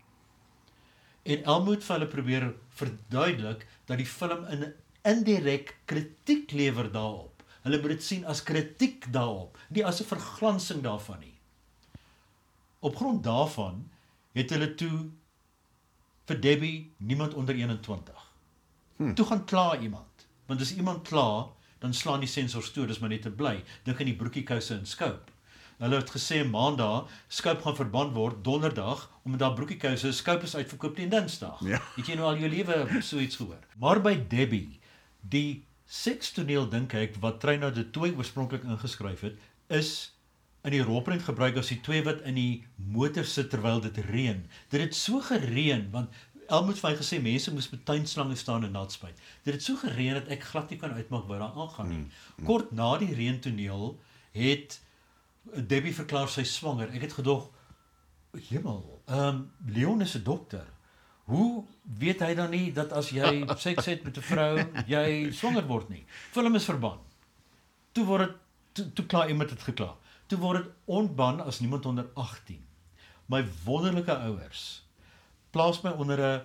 En 1.25 1.45
Elmo 1.45 1.71
het 1.73 1.85
vir 1.85 1.97
hulle 1.99 2.09
probeer 2.11 2.55
verduidelik 2.71 3.67
dat 3.87 3.99
die 3.99 4.07
film 4.07 4.45
'n 4.49 4.73
indirek 5.05 5.77
kritiek 5.85 6.51
lewer 6.53 6.91
daarop. 6.93 7.43
Hulle 7.63 7.81
moet 7.81 7.91
dit 7.91 8.03
sien 8.03 8.25
as 8.25 8.43
kritiek 8.43 9.13
daarop, 9.13 9.59
nie 9.69 9.85
as 9.85 10.01
'n 10.01 10.05
verglansing 10.05 10.83
daarvan 10.83 11.21
nie. 11.21 11.39
Op 12.81 12.97
grond 12.97 13.23
daarvan 13.25 13.91
het 14.33 14.51
hulle 14.51 14.75
toe 14.75 15.11
vir 16.27 16.41
Debbie 16.41 16.93
niemand 16.99 17.35
onder 17.35 17.55
21. 17.55 18.22
Hm. 18.97 19.15
Toe 19.15 19.27
gaan 19.27 19.45
kla 19.45 19.79
iemand. 19.79 20.27
Want 20.47 20.61
as 20.61 20.75
iemand 20.75 21.09
kla, 21.09 21.49
dan 21.79 21.95
slaan 21.95 22.23
die 22.23 22.31
sensors 22.31 22.71
toe, 22.71 22.87
dis 22.87 22.99
maar 22.99 23.11
net 23.11 23.23
te 23.23 23.31
bly. 23.31 23.63
Dink 23.85 24.01
aan 24.01 24.11
die 24.11 24.19
broekiekouse 24.19 24.75
in 24.75 24.87
Scope. 24.87 25.33
Hulle 25.83 25.99
het 25.99 26.13
gesê 26.15 26.43
maandag 26.47 27.11
Scope 27.29 27.65
gaan 27.65 27.77
verband 27.77 28.15
word 28.15 28.45
donderdag 28.47 29.09
omdat 29.25 29.41
daar 29.41 29.57
broekiekouse 29.59 30.09
is. 30.09 30.21
Scope 30.23 30.47
is 30.47 30.55
uitverkoop 30.57 30.95
teen 30.97 31.11
Dinsdag. 31.11 31.59
Ja. 31.67 31.81
Het 31.97 32.13
jy 32.13 32.19
nou 32.19 32.29
al 32.31 32.39
jou 32.43 32.51
lewe 32.51 33.03
so 33.03 33.19
iets 33.19 33.39
gehoor? 33.41 33.63
Maar 33.83 34.01
by 34.03 34.15
Debbie, 34.31 34.79
die 35.21 35.65
sekstoneel 35.91 36.69
dink 36.71 36.95
ek 36.95 37.19
wat 37.23 37.41
Trina 37.43 37.71
de 37.75 37.89
Tooi 37.91 38.13
oorspronklik 38.15 38.63
ingeskryf 38.67 39.27
het, 39.27 39.39
is 39.71 40.13
in 40.63 40.77
die 40.77 40.85
rolprent 40.87 41.25
gebruik 41.27 41.59
as 41.59 41.73
die 41.73 41.81
twee 41.83 42.05
wat 42.07 42.23
in 42.29 42.39
die 42.39 42.63
motor 42.77 43.27
sit 43.27 43.51
terwyl 43.51 43.83
dit 43.83 43.99
reën. 44.07 44.45
Dit 44.71 44.85
het 44.85 44.95
so 44.95 45.23
gereën 45.27 45.89
want 45.91 46.15
Elmoet 46.53 46.81
vir 46.81 46.91
my 46.91 46.97
gesê 46.99 47.19
mense 47.25 47.53
moes 47.55 47.71
met 47.73 47.85
tuinslange 47.89 48.37
staan 48.37 48.65
en 48.67 48.75
nat 48.77 48.93
spuit. 48.93 49.17
Dit 49.47 49.55
het 49.55 49.65
so 49.65 49.79
gereën 49.81 50.19
dat 50.19 50.29
ek 50.35 50.45
glad 50.51 50.71
nie 50.71 50.79
kan 50.81 50.93
uitmaak 50.93 51.25
wat 51.31 51.41
daar 51.41 51.57
aangaan 51.65 51.89
nie. 51.89 52.03
Kort 52.45 52.75
na 52.77 52.91
die 53.01 53.15
reëntoneel 53.17 53.95
het 54.37 54.81
Debbie 55.45 55.95
verklaar 55.97 56.29
sy 56.29 56.45
swanger. 56.47 56.93
Ek 56.93 57.07
het 57.09 57.17
gedog 57.17 57.49
hemel, 58.51 58.85
ehm 59.07 59.29
um, 59.29 59.41
Leon 59.67 60.05
is 60.05 60.15
'n 60.17 60.23
dokter. 60.25 60.67
Hoe 61.25 61.65
weet 61.99 62.21
hy 62.21 62.35
dan 62.35 62.51
nie 62.51 62.73
dat 62.73 62.93
as 62.93 63.11
jy 63.11 63.45
seks 63.67 63.87
het 63.87 64.05
met 64.05 64.17
'n 64.17 64.23
vrou, 64.23 64.53
jy 64.87 65.33
swanger 65.33 65.67
word 65.67 65.89
nie? 65.89 66.05
Film 66.33 66.55
is 66.55 66.65
verban. 66.65 66.99
Toe 67.93 68.05
word 68.05 68.29
dit 68.29 68.37
toe, 68.73 68.93
toe 68.93 69.07
klaar 69.07 69.29
iemand 69.29 69.51
het 69.51 69.63
gekla. 69.63 69.97
Toe 70.27 70.39
word 70.39 70.65
dit 70.65 70.73
ontban 70.85 71.41
as 71.41 71.61
niemand 71.61 71.87
onder 71.87 72.07
18. 72.15 72.61
My 73.27 73.45
wonderlike 73.65 74.13
ouers 74.13 74.83
plaas 75.53 75.83
my 75.83 75.91
onder 75.91 76.19
'n 76.21 76.43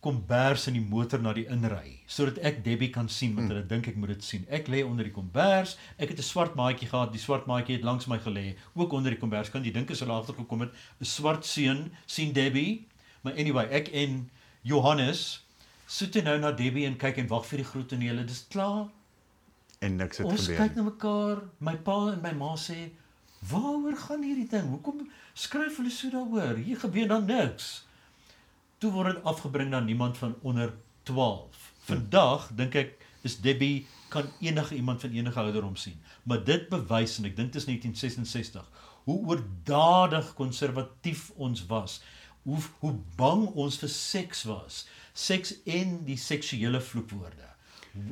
kombers 0.00 0.66
in 0.66 0.74
die 0.78 0.86
motor 0.88 1.20
na 1.20 1.32
die 1.36 1.44
inry 1.52 1.98
sodat 2.08 2.38
ek 2.38 2.62
Debbie 2.64 2.88
kan 2.90 3.08
sien 3.08 3.34
wat 3.36 3.50
hulle 3.52 3.66
dink 3.66 3.86
ek 3.90 3.96
moet 4.00 4.08
dit 4.14 4.24
sien. 4.24 4.46
Ek 4.48 4.66
lê 4.72 4.80
onder 4.84 5.04
die 5.04 5.12
kombers. 5.12 5.76
Ek 5.98 6.08
het 6.08 6.18
'n 6.18 6.22
swart 6.22 6.54
maatjie 6.56 6.88
gehad. 6.88 7.12
Die 7.12 7.20
swart 7.20 7.46
maatjie 7.46 7.76
het 7.76 7.84
langs 7.84 8.06
my 8.06 8.18
gelê, 8.18 8.56
ook 8.74 8.92
onder 8.92 9.10
die 9.10 9.18
kombers. 9.20 9.50
Kan 9.50 9.62
jy 9.64 9.70
dink 9.72 9.90
as 9.90 10.00
hulle 10.00 10.12
agtergekom 10.12 10.60
het, 10.60 10.72
'n 11.00 11.04
swart 11.04 11.44
seun 11.44 11.92
sien 12.06 12.32
Debbie. 12.32 12.86
Maar 13.22 13.32
anyway, 13.36 13.66
ek 13.70 13.88
en 13.88 14.30
Johannes 14.62 15.44
sit 15.86 16.12
toe 16.12 16.22
nou 16.22 16.38
na 16.38 16.52
Debbie 16.52 16.86
en 16.86 16.96
kyk 16.96 17.16
en 17.18 17.26
wag 17.28 17.46
vir 17.46 17.56
die 17.58 17.66
groot 17.66 17.88
tonele. 17.88 18.24
Dis 18.24 18.46
klaar. 18.48 18.88
En 19.80 19.96
niks 19.96 20.16
het 20.18 20.26
Ons 20.26 20.46
gebeur. 20.46 20.56
kyk 20.56 20.74
na 20.76 20.82
mekaar. 20.82 21.42
My 21.58 21.76
pa 21.76 22.12
en 22.12 22.20
my 22.22 22.32
ma 22.32 22.56
sê, 22.56 22.90
"Waaroor 23.50 23.96
gaan 23.96 24.22
hierdie 24.22 24.48
ding? 24.48 24.68
Hoekom 24.68 25.08
skryf 25.34 25.76
hulle 25.76 25.90
so 25.90 26.10
daaroor? 26.10 26.56
Hier 26.56 26.78
gebeur 26.78 27.08
dan 27.08 27.26
niks." 27.26 27.84
Toe 28.80 28.88
word 28.94 29.12
dit 29.12 29.26
afgebring 29.28 29.68
na 29.68 29.80
niemand 29.84 30.16
van 30.16 30.34
onder 30.40 30.70
12. 31.02 31.72
Vandag 31.84 32.46
dink 32.56 32.76
ek 32.80 32.94
is 33.28 33.34
Debbie 33.44 33.84
kan 34.08 34.30
enige 34.40 34.74
iemand 34.74 35.02
van 35.04 35.12
enige 35.12 35.40
ouderdom 35.40 35.74
sien. 35.76 35.98
Maar 36.22 36.40
dit 36.44 36.64
bewys 36.72 37.18
en 37.20 37.28
ek 37.28 37.34
dink 37.36 37.52
dit 37.52 37.60
is 37.60 37.66
1966 37.68 38.70
hoe 39.04 39.18
oordadig 39.28 40.30
konservatief 40.38 41.26
ons 41.36 41.66
was. 41.68 41.98
Hoe 42.48 42.56
hoe 42.80 42.94
bang 43.20 43.44
ons 43.52 43.76
vir 43.82 43.92
seks 43.92 44.46
was. 44.48 44.86
Seks 45.12 45.52
en 45.68 45.98
die 46.08 46.16
seksuele 46.16 46.80
vloekwoorde. 46.80 47.52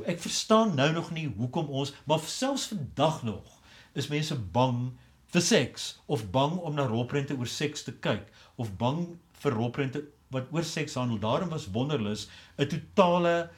Ek 0.04 0.20
verstaan 0.20 0.76
nou 0.76 0.90
nog 0.92 1.08
nie 1.16 1.30
hoekom 1.38 1.72
ons, 1.72 1.94
maar 2.04 2.20
selfs 2.28 2.68
vandag 2.74 3.22
nog 3.24 3.56
is 3.96 4.10
mense 4.12 4.36
bang 4.36 4.90
vir 5.32 5.48
seks 5.48 5.88
of 6.06 6.28
bang 6.34 6.60
om 6.60 6.76
na 6.76 6.84
rolprente 6.92 7.40
oor 7.40 7.48
seks 7.48 7.88
te 7.88 7.96
kyk 8.04 8.28
of 8.60 8.76
bang 8.76 9.06
vir 9.40 9.56
rolprente 9.56 10.04
wat 10.30 10.52
oor 10.52 10.64
seks 10.64 10.94
handel. 10.94 11.18
Daarom 11.18 11.48
was 11.48 11.70
Wonderlus 11.70 12.28
'n 12.56 12.66
totale 12.66 13.50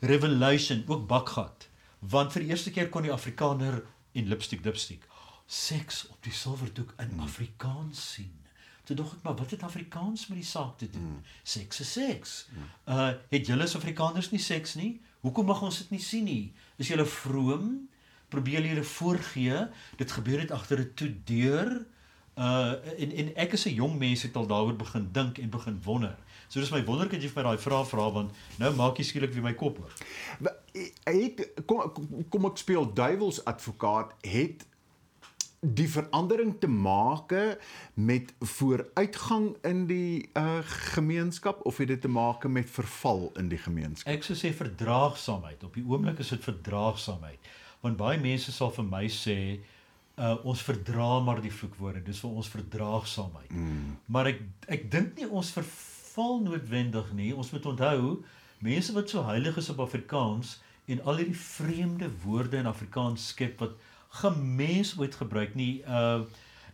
revelation, 0.00 0.84
ook 0.86 1.06
bakgat. 1.06 1.68
Want 1.98 2.32
vir 2.32 2.42
die 2.42 2.50
eerste 2.50 2.70
keer 2.70 2.88
kon 2.88 3.02
die 3.02 3.12
Afrikaner 3.12 3.84
en 4.12 4.28
lipstick 4.28 4.62
dipstick 4.62 5.08
seks 5.46 6.06
op 6.08 6.22
die 6.24 6.32
silwerdoek 6.32 6.94
in 7.02 7.20
Afrikaans 7.20 8.00
sien. 8.14 8.32
Toe 8.84 8.96
dog 8.96 9.14
ek 9.16 9.24
maar 9.24 9.36
wat 9.38 9.52
het 9.54 9.62
Afrikaans 9.64 10.26
met 10.28 10.40
die 10.40 10.46
saak 10.48 10.78
te 10.80 10.90
doen? 10.92 11.20
Seks 11.42 11.80
is 11.80 11.92
seks. 11.92 12.34
Uh 12.88 13.12
het 13.30 13.48
julle 13.48 13.64
as 13.64 13.76
Afrikaners 13.76 14.30
nie 14.32 14.40
seks 14.42 14.74
nie? 14.76 15.00
Hoekom 15.24 15.48
mag 15.48 15.62
ons 15.64 15.78
dit 15.84 15.94
nie 15.96 16.02
sien 16.04 16.24
nie? 16.28 16.52
Is 16.76 16.90
julle 16.92 17.06
vroom? 17.08 17.88
Probeer 18.28 18.66
julle 18.66 18.84
voorgee 18.84 19.66
dit 20.00 20.12
gebeur 20.12 20.42
net 20.42 20.52
agter 20.52 20.80
'n 20.80 20.92
toe 20.94 21.10
deur? 21.24 21.86
Uh 22.34 22.74
en 22.98 23.12
en 23.12 23.34
ek 23.36 23.52
as 23.52 23.64
'n 23.66 23.74
jong 23.74 23.98
mens 23.98 24.22
het 24.22 24.36
al 24.36 24.46
daaroor 24.46 24.76
begin 24.76 25.08
dink 25.12 25.38
en 25.38 25.50
begin 25.50 25.80
wonder. 25.84 26.16
So 26.48 26.60
dis 26.60 26.70
my 26.70 26.84
wonderlik 26.84 27.12
dat 27.12 27.22
jy 27.22 27.28
vir 27.28 27.42
my 27.42 27.48
daai 27.48 27.62
vraag 27.62 27.88
vra 27.88 28.10
want 28.10 28.32
nou 28.58 28.74
maak 28.74 28.96
jy 28.98 29.04
skielik 29.04 29.32
weer 29.32 29.42
my 29.42 29.54
kop 29.54 29.78
oor. 29.78 29.92
Hy 31.06 31.16
het 31.22 31.64
kom 31.66 31.92
kom 32.28 32.44
ek 32.44 32.58
speel 32.58 32.92
duiwels 32.92 33.44
advokaat 33.44 34.14
het 34.20 34.66
die 35.64 35.88
verandering 35.88 36.56
te 36.60 36.66
maak 36.66 37.32
met 37.94 38.34
vooruitgang 38.40 39.56
in 39.62 39.86
die 39.86 40.28
uh 40.36 40.60
gemeenskap 40.94 41.62
of 41.64 41.78
het 41.78 41.88
dit 41.88 42.00
te 42.00 42.08
maak 42.08 42.46
met 42.48 42.70
verval 42.70 43.30
in 43.38 43.48
die 43.48 43.58
gemeenskap? 43.58 44.12
Ek 44.12 44.22
sou 44.22 44.36
sê 44.36 44.52
verdraagsaamheid. 44.52 45.64
Op 45.64 45.74
die 45.74 45.86
oomblik 45.86 46.18
is 46.18 46.28
dit 46.28 46.44
verdraagsaamheid. 46.44 47.38
Want 47.80 47.96
baie 47.96 48.20
mense 48.20 48.52
sal 48.52 48.70
vir 48.72 48.84
my 48.84 49.06
sê 49.08 49.38
uh 50.18 50.36
ons 50.46 50.62
verdra 50.62 51.20
maar 51.20 51.40
die 51.42 51.50
vloekwoorde. 51.52 52.02
Dis 52.06 52.20
vir 52.22 52.30
ons 52.30 52.48
verdraagsaamheid. 52.48 53.50
Mm. 53.50 53.96
Maar 54.06 54.26
ek 54.34 54.40
ek 54.68 54.90
dink 54.90 55.16
nie 55.18 55.26
ons 55.28 55.50
verval 55.50 56.40
noodwendig 56.44 57.12
nie. 57.12 57.32
Ons 57.34 57.50
moet 57.50 57.66
onthou 57.66 58.22
mense 58.64 58.92
wat 58.94 59.10
so 59.10 59.24
heilig 59.26 59.56
is 59.56 59.68
op 59.70 59.80
Afrikaans 59.80 60.60
en 60.86 61.00
al 61.04 61.16
hierdie 61.16 61.36
vreemde 61.40 62.10
woorde 62.24 62.56
in 62.60 62.66
Afrikaans 62.70 63.28
skep 63.32 63.58
wat 63.60 63.74
gemens 64.20 64.94
ooit 64.98 65.14
gebruik 65.18 65.54
nie. 65.58 65.82
Uh 65.86 66.22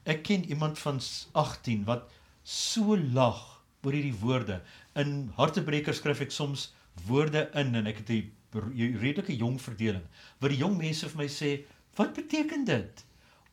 ek 0.04 0.22
ken 0.24 0.44
iemand 0.48 0.78
van 0.80 1.00
s- 1.00 1.28
18 1.36 1.84
wat 1.84 2.08
so 2.42 2.96
lag 3.12 3.40
oor 3.84 3.92
hierdie 3.92 4.16
woorde. 4.20 4.60
In 4.96 5.30
Hartebreker 5.36 5.94
skryf 5.94 6.20
ek 6.24 6.30
soms 6.32 6.70
woorde 7.06 7.48
in 7.54 7.74
en 7.74 7.86
ek 7.86 8.00
het 8.04 8.10
'n 8.10 8.96
redelike 9.00 9.36
jong 9.36 9.60
verdeling 9.60 10.02
waar 10.40 10.50
die 10.50 10.58
jong 10.58 10.76
mense 10.76 11.08
vir 11.08 11.16
my 11.22 11.28
sê, 11.28 11.64
"Wat 11.96 12.14
beteken 12.14 12.64
dit?" 12.64 13.04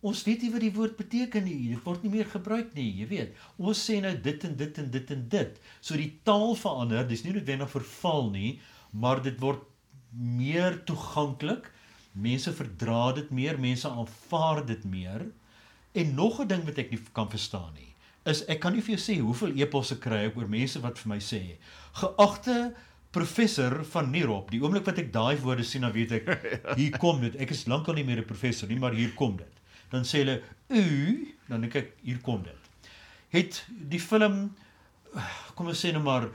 Ons 0.08 0.24
weet 0.28 0.44
nie 0.46 0.52
wat 0.54 0.64
die 0.64 0.74
woord 0.76 0.98
beteken 1.00 1.46
nie. 1.48 1.74
Dit 1.74 1.84
word 1.86 2.04
nie 2.06 2.12
meer 2.14 2.30
gebruik 2.32 2.74
nie, 2.78 2.88
jy 3.02 3.08
weet. 3.10 3.40
Ons 3.60 3.82
sê 3.90 3.98
nou 4.04 4.14
dit 4.28 4.46
en 4.48 4.54
dit 4.60 4.80
en 4.84 4.92
dit 4.94 5.16
en 5.16 5.24
dit. 5.34 5.58
So 5.82 6.00
die 6.00 6.12
taal 6.28 6.56
verander. 6.60 7.08
Dis 7.10 7.26
nie 7.26 7.34
noodwendig 7.36 7.74
verval 7.74 8.30
nie, 8.36 8.52
maar 8.94 9.24
dit 9.26 9.36
word 9.44 9.66
meer 10.14 10.80
toeganklik. 10.88 11.72
Mense 12.18 12.54
verdra 12.56 13.12
dit 13.18 13.34
meer, 13.36 13.60
mense 13.62 13.90
aanvaar 13.90 14.64
dit 14.70 14.88
meer. 14.88 15.28
En 15.98 16.16
nog 16.16 16.42
'n 16.42 16.48
ding 16.48 16.64
wat 16.66 16.78
ek 16.78 16.92
nie 16.92 17.02
kan 17.14 17.30
verstaan 17.30 17.74
nie, 17.74 17.94
is 18.26 18.46
ek 18.48 18.60
kan 18.62 18.74
nie 18.74 18.82
vir 18.82 18.96
jou 18.96 19.02
sê 19.02 19.20
hoeveel 19.20 19.58
e-posse 19.58 19.98
kry 20.00 20.28
ek 20.28 20.38
oor 20.38 20.48
mense 20.48 20.80
wat 20.80 20.98
vir 20.98 21.10
my 21.10 21.20
sê, 21.20 21.58
"Geagte 21.94 22.74
professor 23.12 23.84
van 23.86 24.12
Nierop. 24.12 24.52
Die 24.52 24.62
oomblik 24.62 24.86
wat 24.86 25.00
ek 25.02 25.14
daai 25.14 25.38
woorde 25.42 25.64
sien, 25.64 25.86
dan 25.86 25.94
weet 25.96 26.12
ek 26.20 26.28
hier 26.80 26.98
kom 27.02 27.22
dit. 27.24 27.38
Ek 27.42 27.54
is 27.56 27.66
lankal 27.72 27.98
nie 27.98 28.06
meer 28.08 28.22
'n 28.22 28.30
professor 28.30 28.70
nie, 28.70 28.80
maar 28.80 28.94
hier 28.98 29.14
kom 29.16 29.38
dit. 29.38 29.57
Dan 29.92 30.08
sê 30.08 30.24
hulle 30.24 30.42
u, 30.70 30.88
dan 31.48 31.64
dink 31.64 31.76
ek 31.80 31.94
hier 32.04 32.20
kom 32.24 32.44
dit. 32.44 32.94
Het 33.36 33.60
die 33.92 34.02
film 34.02 34.56
kom 35.58 35.70
ons 35.72 35.84
sê 35.84 35.94
nou 35.96 36.04
maar 36.06 36.30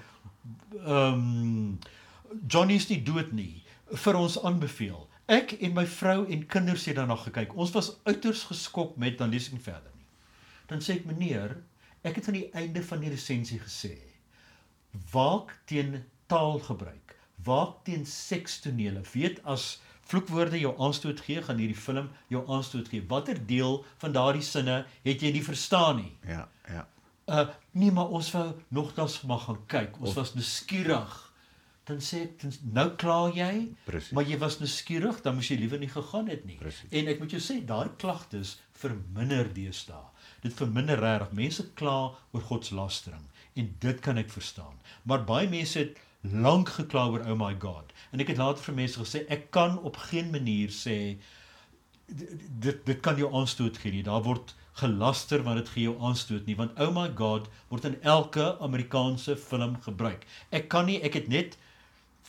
ehm 0.83 1.19
um, 1.19 1.81
Johnny 2.49 2.79
is 2.81 2.89
nie 2.89 3.03
dood 3.05 3.33
nie 3.37 3.63
vir 4.05 4.17
ons 4.17 4.39
aanbeveel. 4.41 5.03
Ek 5.33 5.53
en 5.61 5.75
my 5.77 5.85
vrou 5.87 6.23
en 6.25 6.47
kinders 6.49 6.87
het 6.89 6.97
daarna 6.97 7.19
gekyk. 7.21 7.53
Ons 7.61 7.75
was 7.77 7.93
uiters 8.09 8.47
geskok 8.49 8.97
met 9.01 9.19
dan 9.21 9.31
lees 9.33 9.51
ek 9.51 9.59
nie 9.59 9.67
verder 9.67 9.93
nie. 9.99 10.09
Dan 10.71 10.81
sê 10.81 10.97
ek 10.97 11.07
meneer, 11.11 11.59
ek 12.03 12.19
het 12.19 12.31
aan 12.31 12.41
die 12.41 12.49
einde 12.59 12.83
van 12.89 13.05
die 13.05 13.13
resensie 13.13 13.61
gesê 13.63 13.95
waak 15.13 15.55
teen 15.65 16.03
taalgebruik, 16.29 17.15
waak 17.47 17.79
teen 17.87 18.05
sekstonele. 18.09 19.01
Weet 19.13 19.41
as 19.49 19.81
vloekwoorde 20.13 20.61
jou 20.61 20.73
aanstoot 20.79 21.21
gee, 21.25 21.43
gaan 21.43 21.61
hierdie 21.63 21.79
film 21.79 22.11
jou 22.33 22.45
aanstoot 22.53 22.89
gee. 22.93 23.05
Watter 23.09 23.41
deel 23.49 23.81
van 24.03 24.13
daardie 24.15 24.45
sinne 24.47 24.83
het 25.07 25.25
jy 25.25 25.33
nie 25.33 25.45
verstaan 25.47 26.03
nie? 26.03 26.13
Ja, 26.29 26.47
ja. 26.69 26.87
Uh 27.33 27.49
nee, 27.73 27.93
maar 27.95 28.11
ons 28.13 28.29
wou 28.35 28.49
nogtans 28.75 29.21
mag 29.31 29.47
gaan 29.49 29.61
kyk. 29.73 30.01
Ons 30.01 30.11
of, 30.13 30.19
was 30.21 30.35
nuuskierig. 30.37 31.13
Dan 31.89 31.99
sê 32.05 32.21
ek 32.29 32.35
dan, 32.43 32.53
nou 32.77 32.85
kla 32.99 33.17
jy, 33.35 33.55
Precies. 33.89 34.13
maar 34.15 34.27
jy 34.29 34.37
was 34.39 34.61
nuuskierig, 34.61 35.17
dan 35.25 35.35
moes 35.35 35.49
jy 35.51 35.57
liewer 35.59 35.81
nie 35.83 35.91
gegaan 35.91 36.29
het 36.31 36.45
nie. 36.47 36.59
Precies. 36.61 36.91
En 36.95 37.09
ek 37.11 37.19
moet 37.23 37.35
jou 37.35 37.41
sê, 37.43 37.57
daai 37.67 37.89
klagtes 37.99 38.53
verminder 38.79 39.49
deesdae. 39.55 40.05
Dit 40.45 40.55
verminder 40.59 41.01
regtig. 41.03 41.33
Mense 41.39 41.67
kla 41.79 41.97
oor 42.35 42.45
godslastering 42.51 43.25
en 43.59 43.75
dit 43.83 43.99
kan 44.05 44.19
ek 44.21 44.31
verstaan. 44.33 44.79
Maar 45.09 45.25
baie 45.29 45.49
mense 45.51 45.79
het 45.79 45.99
lank 46.23 46.69
gekla 46.69 47.09
oor 47.11 47.21
oh 47.27 47.35
my 47.39 47.55
god. 47.59 47.93
En 48.13 48.21
ek 48.21 48.29
het 48.29 48.37
later 48.39 48.63
vir 48.65 48.75
mense 48.75 48.99
gesê 49.01 49.25
ek 49.29 49.51
kan 49.51 49.79
op 49.83 49.97
geen 49.97 50.31
manier 50.31 50.69
sê 50.71 51.17
dit 52.63 52.85
dit 52.87 53.01
kan 53.01 53.17
jou 53.19 53.31
aanstoot 53.35 53.79
gee 53.81 53.93
nie. 53.93 54.03
Daar 54.07 54.23
word 54.23 54.55
gelaster 54.79 55.43
want 55.45 55.59
dit 55.61 55.69
gee 55.75 55.83
jou 55.89 55.97
aanstoot 56.01 56.47
nie 56.49 56.57
want 56.57 56.79
oh 56.81 56.93
my 56.95 57.09
god 57.19 57.49
word 57.69 57.85
in 57.89 57.97
elke 58.03 58.53
Amerikaanse 58.65 59.37
film 59.37 59.77
gebruik. 59.85 60.27
Ek 60.51 60.69
kan 60.73 60.87
nie 60.87 61.01
ek 61.05 61.15
het 61.21 61.29
net 61.33 61.59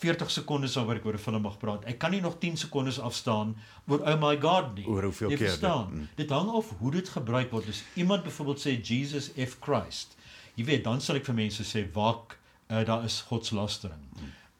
40 0.03 0.31
sekondes 0.33 0.73
waaroor 0.75 0.97
ek 0.99 1.05
oor 1.05 1.13
'n 1.13 1.23
film 1.25 1.41
mag 1.45 1.57
praat. 1.59 1.85
Ek 1.85 1.99
kan 1.99 2.11
nie 2.11 2.21
nog 2.21 2.39
10 2.39 2.57
sekondes 2.57 2.99
afstaan 2.99 3.55
oor 3.87 3.99
oh 4.01 4.17
my 4.19 4.35
god 4.41 4.75
nie. 4.75 4.85
Oor 4.87 5.03
hoeveel 5.03 5.29
Jy 5.29 5.37
keer 5.37 5.47
dit- 5.47 5.59
verstaan? 5.59 5.89
mm. 5.93 6.07
Dit 6.15 6.29
hang 6.29 6.49
af 6.49 6.69
hoe 6.79 6.91
dit 6.91 7.09
gebruik 7.09 7.51
word. 7.51 7.67
As 7.69 7.83
iemand 7.95 8.23
byvoorbeeld 8.23 8.59
sê 8.59 8.81
Jesus 8.81 9.31
F 9.37 9.57
Christ, 9.61 10.17
jy 10.55 10.65
weet, 10.65 10.83
dan 10.83 11.01
sal 11.01 11.15
ek 11.15 11.25
vir 11.25 11.35
mense 11.35 11.63
sê 11.63 11.85
wak, 11.93 12.37
uh, 12.67 12.85
daar 12.85 13.03
is 13.03 13.21
godslastering. 13.27 13.99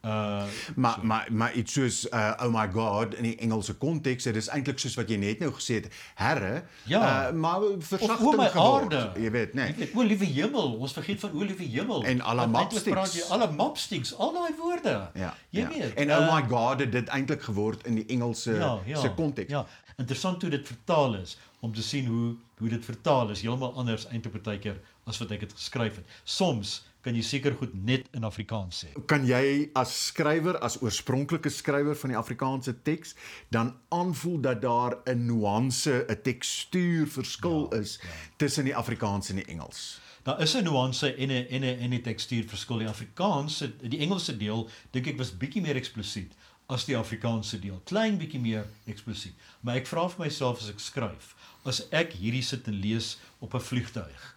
Uh 0.04 0.42
Maar 0.76 0.98
maar 1.02 1.28
maar 1.32 1.52
iets 1.54 1.72
soos 1.72 2.06
uh, 2.10 2.32
oh 2.42 2.52
my 2.60 2.68
god 2.72 3.14
in 3.14 3.22
die 3.22 3.36
Engelse 3.36 3.74
konteks, 3.74 4.22
dit 4.22 4.36
is 4.36 4.48
eintlik 4.52 4.78
soos 4.78 4.94
wat 4.94 5.08
jy 5.08 5.16
net 5.16 5.38
nou 5.40 5.48
gesê 5.52 5.78
het, 5.80 5.86
herre, 6.14 6.64
Ja. 6.84 7.00
uh, 7.00 7.32
maar 7.32 7.60
versagting 7.78 8.28
o 8.28 8.36
my 8.36 8.48
geword, 8.52 8.94
aarde. 8.94 9.20
jy 9.20 9.30
weet, 9.30 9.54
nee. 9.54 9.66
Jy 9.66 9.76
weet, 9.78 9.94
o 9.96 10.02
liewe 10.02 10.24
hemel, 10.24 10.74
ons 10.76 10.92
vergeet 10.92 11.20
van 11.20 11.32
o 11.32 11.40
liewe 11.48 11.62
hemel. 11.64 12.04
En 12.04 12.20
alle 12.20 12.46
mapsticks. 12.46 13.30
alle 13.30 13.50
mapsticks, 13.52 14.14
al 14.14 14.32
daai 14.32 14.52
woorde. 14.58 15.10
Ja. 15.14 15.34
Jy 15.50 15.60
ja. 15.60 15.68
weet. 15.68 15.94
En 15.94 16.08
uh, 16.08 16.18
oh 16.18 16.34
my 16.34 16.42
god 16.48 16.80
het 16.84 16.92
dit 16.92 17.08
eintlik 17.08 17.42
geword 17.42 17.86
in 17.86 17.94
die 17.94 18.06
Engelse 18.06 18.52
ja, 18.54 18.78
ja, 18.84 19.00
se 19.00 19.10
konteks. 19.16 19.50
Ja, 19.50 19.66
interessant 19.96 20.40
hoe 20.42 20.50
dit 20.50 20.66
vertaal 20.66 21.14
is 21.14 21.38
om 21.60 21.72
te 21.74 21.82
sien 21.82 22.06
hoe 22.06 22.34
hoe 22.58 22.68
dit 22.68 22.84
vertaal 22.84 23.30
is 23.30 23.40
heeltemal 23.40 23.72
anders 23.74 24.06
eintlik 24.06 24.32
partykeer 24.36 24.76
as 25.04 25.18
wat 25.18 25.30
ek 25.30 25.40
dit 25.40 25.52
geskryf 25.52 25.96
het. 25.96 26.04
Soms 26.24 26.82
kan 27.04 27.14
jy 27.14 27.22
seker 27.22 27.54
goed 27.60 27.74
net 27.76 28.08
in 28.16 28.24
Afrikaans 28.24 28.84
sê. 28.84 28.92
Kan 29.10 29.26
jy 29.28 29.70
as 29.76 29.92
skrywer, 30.08 30.56
as 30.64 30.78
oorspronklike 30.80 31.52
skrywer 31.52 31.98
van 32.00 32.14
die 32.14 32.18
Afrikaanse 32.18 32.72
teks 32.86 33.14
dan 33.54 33.74
aanvoel 33.92 34.40
dat 34.40 34.62
daar 34.62 34.96
'n 35.06 35.26
nuance, 35.26 36.06
'n 36.08 36.22
tekstuur 36.22 37.06
verskil 37.06 37.68
ja, 37.70 37.80
is 37.80 37.98
ja. 38.02 38.08
tussen 38.36 38.64
die 38.64 38.76
Afrikaans 38.76 39.30
en 39.30 39.36
die 39.36 39.44
Engels? 39.52 40.00
Daar 40.24 40.40
is 40.40 40.54
'n 40.54 40.64
nuance 40.64 41.14
en 41.14 41.28
'n 41.28 41.46
en 41.50 41.62
'n 41.62 41.78
en 41.78 41.92
'n 41.92 42.02
tekstuur 42.02 42.48
verskil. 42.48 42.78
Die 42.78 42.88
Afrikaans, 42.88 43.64
die 43.80 43.98
Engelse 43.98 44.36
deel 44.36 44.68
dink 44.90 45.06
ek 45.06 45.18
was 45.18 45.36
bietjie 45.36 45.62
meer 45.62 45.76
eksplisiet 45.76 46.32
as 46.66 46.84
die 46.84 46.96
Afrikaanse 46.96 47.58
deel. 47.58 47.80
Klein 47.84 48.18
bietjie 48.18 48.40
meer 48.40 48.66
eksplisiet. 48.86 49.34
Maar 49.60 49.76
ek 49.76 49.86
vra 49.86 50.08
vir 50.08 50.24
myself 50.24 50.62
as 50.62 50.68
ek 50.68 50.80
skryf, 50.80 51.34
as 51.64 51.88
ek 51.90 52.12
hierdie 52.12 52.42
sit 52.42 52.66
en 52.66 52.80
lees 52.80 53.18
op 53.40 53.54
'n 53.54 53.60
vliegtuig, 53.60 54.33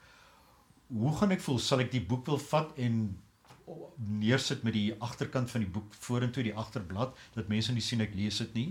hoe 0.88 1.16
gaan 1.18 1.34
ek 1.36 1.44
voel? 1.44 1.60
Sal 1.60 1.84
ek 1.84 1.92
die 1.94 2.04
boek 2.04 2.28
wil 2.30 2.40
vat 2.40 2.76
en 2.80 3.00
neersit 3.98 4.64
met 4.64 4.76
die 4.78 4.92
agterkant 5.04 5.52
van 5.52 5.64
die 5.66 5.72
boek 5.72 5.96
vorentoe 6.00 6.46
die 6.46 6.56
agterblad 6.56 7.16
dat 7.36 7.50
mense 7.52 7.74
nie 7.76 7.84
sien 7.84 8.04
ek 8.06 8.16
lees 8.16 8.40
dit 8.44 8.54
nie. 8.56 8.68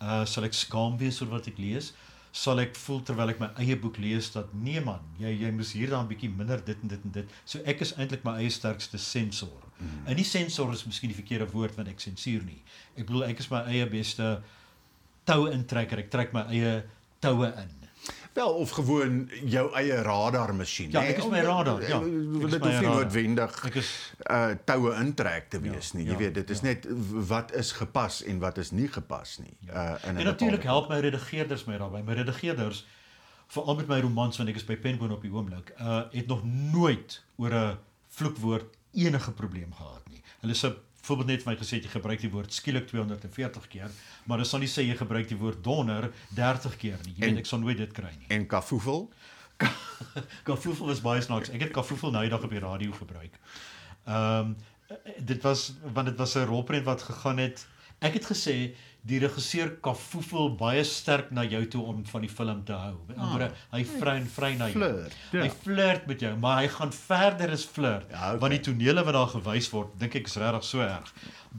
Uh 0.00 0.22
sal 0.28 0.46
ek 0.48 0.56
skaam 0.56 0.96
wees 1.00 1.20
oor 1.22 1.34
wat 1.34 1.50
ek 1.50 1.58
lees? 1.60 1.92
Sal 2.32 2.60
ek 2.62 2.76
voel 2.78 3.00
terwyl 3.04 3.32
ek 3.32 3.40
my 3.42 3.48
eie 3.60 3.76
boek 3.80 3.98
lees 4.00 4.30
dat 4.34 4.52
nee 4.54 4.80
man, 4.84 5.02
jy 5.20 5.32
jy 5.42 5.50
moes 5.56 5.72
hier 5.76 5.92
dan 5.92 6.08
bietjie 6.08 6.30
minder 6.30 6.62
dit 6.64 6.84
en 6.84 6.92
dit 6.92 7.08
en 7.08 7.16
dit. 7.18 7.34
So 7.44 7.60
ek 7.68 7.82
is 7.84 7.94
eintlik 7.98 8.24
my 8.24 8.38
eie 8.42 8.52
sterkste 8.54 9.00
sensor. 9.02 9.64
Mm. 9.78 10.04
En 10.12 10.18
die 10.18 10.26
sensor 10.28 10.72
is 10.74 10.86
miskien 10.86 11.12
die 11.12 11.18
verkeerde 11.18 11.48
woord 11.52 11.76
want 11.78 11.90
ek 11.92 12.00
sensuur 12.04 12.46
nie. 12.46 12.60
Ek 12.96 13.08
bedoel 13.08 13.28
ek 13.30 13.42
is 13.44 13.50
my 13.52 13.64
eie 13.72 13.88
beste 13.90 14.38
toue 15.28 15.52
intrekker. 15.52 16.04
Ek 16.04 16.12
trek 16.14 16.32
my 16.36 16.46
eie 16.54 16.78
toue 17.24 17.50
in. 17.50 17.77
Wel 18.38 18.52
of 18.54 18.70
gewoon 18.70 19.30
jou 19.44 19.72
eie 19.74 19.96
radarmasjien. 20.02 20.90
Ja, 20.90 21.00
nê? 21.00 21.14
ek 21.14 21.16
is 21.18 21.26
my 21.26 21.40
radar, 21.42 21.80
ja. 21.82 21.98
Dit 21.98 22.52
hoef 22.52 22.52
nie 22.52 22.60
radar. 22.60 22.94
noodwendig 22.94 23.56
Ek 23.66 23.78
is 23.80 23.90
uh 24.30 24.52
toue 24.68 24.92
intrek 24.94 25.48
te 25.50 25.58
wees 25.64 25.90
Ja, 25.90 25.98
nie. 25.98 26.04
Jy 26.06 26.14
ja, 26.14 26.18
weet, 26.22 26.34
dit 26.38 26.52
is 26.54 26.62
ja. 26.62 26.68
net 26.70 26.86
wat 27.32 27.50
is 27.58 27.72
gepas 27.80 28.20
en 28.22 28.38
wat 28.38 28.60
is 28.62 28.70
nie 28.70 28.86
gepas 28.94 29.38
nie. 29.42 29.56
Uh 29.66 29.96
in 30.06 30.14
'n 30.14 30.22
En 30.22 30.30
natuurlik 30.30 30.62
help 30.62 30.88
my 30.88 31.00
redigeerders 31.02 31.64
my 31.66 31.78
daarbey. 31.82 32.02
My 32.06 32.14
redigeerders 32.14 32.86
veral 33.48 33.74
met 33.74 33.90
my 33.90 34.00
romans 34.06 34.36
want 34.36 34.48
ek 34.48 34.62
is 34.62 34.68
by 34.70 34.76
Penguin 34.76 35.10
op 35.10 35.22
die 35.22 35.32
oomblik, 35.34 35.74
uh 35.80 36.02
het 36.10 36.26
nog 36.26 36.44
nooit 36.46 37.22
oor 37.36 37.50
'n 37.54 37.78
vloekwoord 38.08 38.76
enige 38.92 39.32
probleem 39.32 39.74
gehad 39.74 40.06
nie. 40.08 40.22
Hulle 40.40 40.54
sê 40.54 40.72
byvoorbeeld 41.08 41.28
net 41.32 41.42
vir 41.44 41.52
my 41.52 41.56
gesê 41.58 41.78
jy 41.80 41.88
gebruik 41.88 42.20
die 42.20 42.30
woord 42.30 42.52
skielik 42.52 42.86
240 42.90 43.68
keer, 43.72 43.90
maar 44.26 44.38
hulle 44.38 44.48
sal 44.48 44.60
nie 44.60 44.68
sê 44.68 44.84
jy 44.84 44.96
gebruik 44.96 45.28
die 45.28 45.38
woord 45.40 45.62
donder 45.64 46.10
30 46.36 46.76
keer 46.76 46.98
nie. 47.06 47.14
Jy 47.16 47.22
En- 47.24 47.30
weet 47.34 47.38
ek 47.44 47.46
sal 47.46 47.58
nooit 47.64 47.76
dit 47.80 47.92
kry 47.92 48.10
nie. 48.18 48.26
en 48.28 48.46
kafoefel. 48.46 49.08
Kafoefel 50.48 50.86
was 50.86 51.00
baie 51.02 51.20
snaaks. 51.24 51.50
Ek 51.50 51.60
het 51.64 51.72
kafoefel 51.74 52.12
nou 52.14 52.22
die 52.22 52.30
dag 52.30 52.44
op 52.46 52.50
die 52.54 52.60
radio 52.62 52.92
gebruik. 52.92 53.38
Ehm 54.06 54.52
um, 54.52 54.56
dit 55.20 55.42
was 55.44 55.74
want 55.92 56.06
dit 56.08 56.16
was 56.16 56.34
'n 56.36 56.46
rolprent 56.48 56.84
wat 56.84 57.02
gegaan 57.02 57.38
het. 57.38 57.66
Ek 58.00 58.14
het 58.14 58.24
gesê 58.24 58.74
die 59.08 59.18
regisseur 59.22 59.70
kafoefel 59.84 60.50
baie 60.60 60.82
sterk 60.84 61.30
na 61.32 61.44
jou 61.48 61.62
toe 61.72 61.82
om 61.90 62.02
van 62.10 62.24
die 62.24 62.30
film 62.30 62.60
te 62.68 62.76
hou. 62.76 62.94
Met 63.08 63.16
ander 63.16 63.32
woorde, 63.32 63.48
hy 63.72 63.82
vry 63.88 64.14
en 64.20 64.28
vry 64.34 64.50
na 64.58 64.68
jou. 64.68 64.78
Flirt, 64.78 65.18
ja. 65.32 65.44
Hy 65.44 65.50
flirt 65.64 66.08
met 66.10 66.24
jou, 66.26 66.32
maar 66.42 66.60
hy 66.60 66.70
gaan 66.74 66.92
verder 66.92 67.54
as 67.56 67.64
flirt. 67.64 68.08
Ja, 68.12 68.30
okay. 68.30 68.40
Want 68.44 68.56
die 68.56 68.62
tonele 68.68 69.04
wat 69.08 69.16
daar 69.16 69.30
gewys 69.32 69.70
word, 69.72 69.94
dink 70.02 70.18
ek 70.20 70.28
is 70.28 70.36
regtig 70.42 70.68
so 70.68 70.84
erg. 70.84 71.12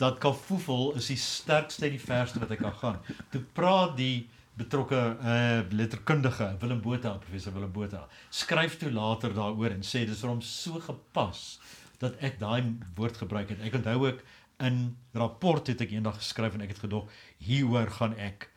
Dat 0.05 0.19
kafoefel 0.21 0.91
is 0.99 1.09
die 1.09 1.17
sterkste 1.21 1.87
en 1.89 1.95
die 1.97 2.03
verste 2.03 2.43
wat 2.43 2.53
hy 2.53 2.59
kan 2.61 2.77
gaan. 2.83 2.99
Toe 3.33 3.41
praat 3.57 3.97
die 3.97 4.27
betrokke 4.59 4.99
uh 5.23 5.61
letterkundige 5.71 6.51
Willem 6.61 6.81
Botha, 6.83 7.15
professor 7.23 7.55
Willem 7.55 7.71
Botha, 7.73 8.05
skryf 8.29 8.77
toe 8.81 8.91
later 8.91 9.33
daaroor 9.33 9.73
en 9.73 9.85
sê 9.87 10.03
dis 10.05 10.21
vir 10.21 10.33
hom 10.33 10.43
so 10.45 10.81
gepas 10.83 11.57
dat 12.03 12.19
ek 12.23 12.37
daai 12.41 12.75
woord 12.99 13.17
gebruik 13.23 13.55
het. 13.55 13.63
Ek 13.63 13.79
onthou 13.79 13.97
ook 14.05 14.21
in 14.59 14.97
rapport 15.15 15.67
het 15.71 15.81
ek 15.85 15.93
eendag 15.95 16.19
geskryf 16.19 16.55
en 16.57 16.63
ek 16.65 16.73
het 16.75 16.83
gedog 16.83 17.07
hieroor 17.43 17.91
gaan 17.99 18.15
ek 18.17 18.49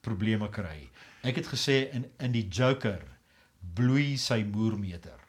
probleme 0.00 0.48
kry. 0.50 0.90
Ek 1.22 1.36
het 1.38 1.50
gesê 1.52 1.88
in 1.94 2.08
in 2.18 2.32
die 2.34 2.48
Joker 2.48 3.02
bloei 3.74 4.16
sy 4.18 4.42
moermeter. 4.44 5.20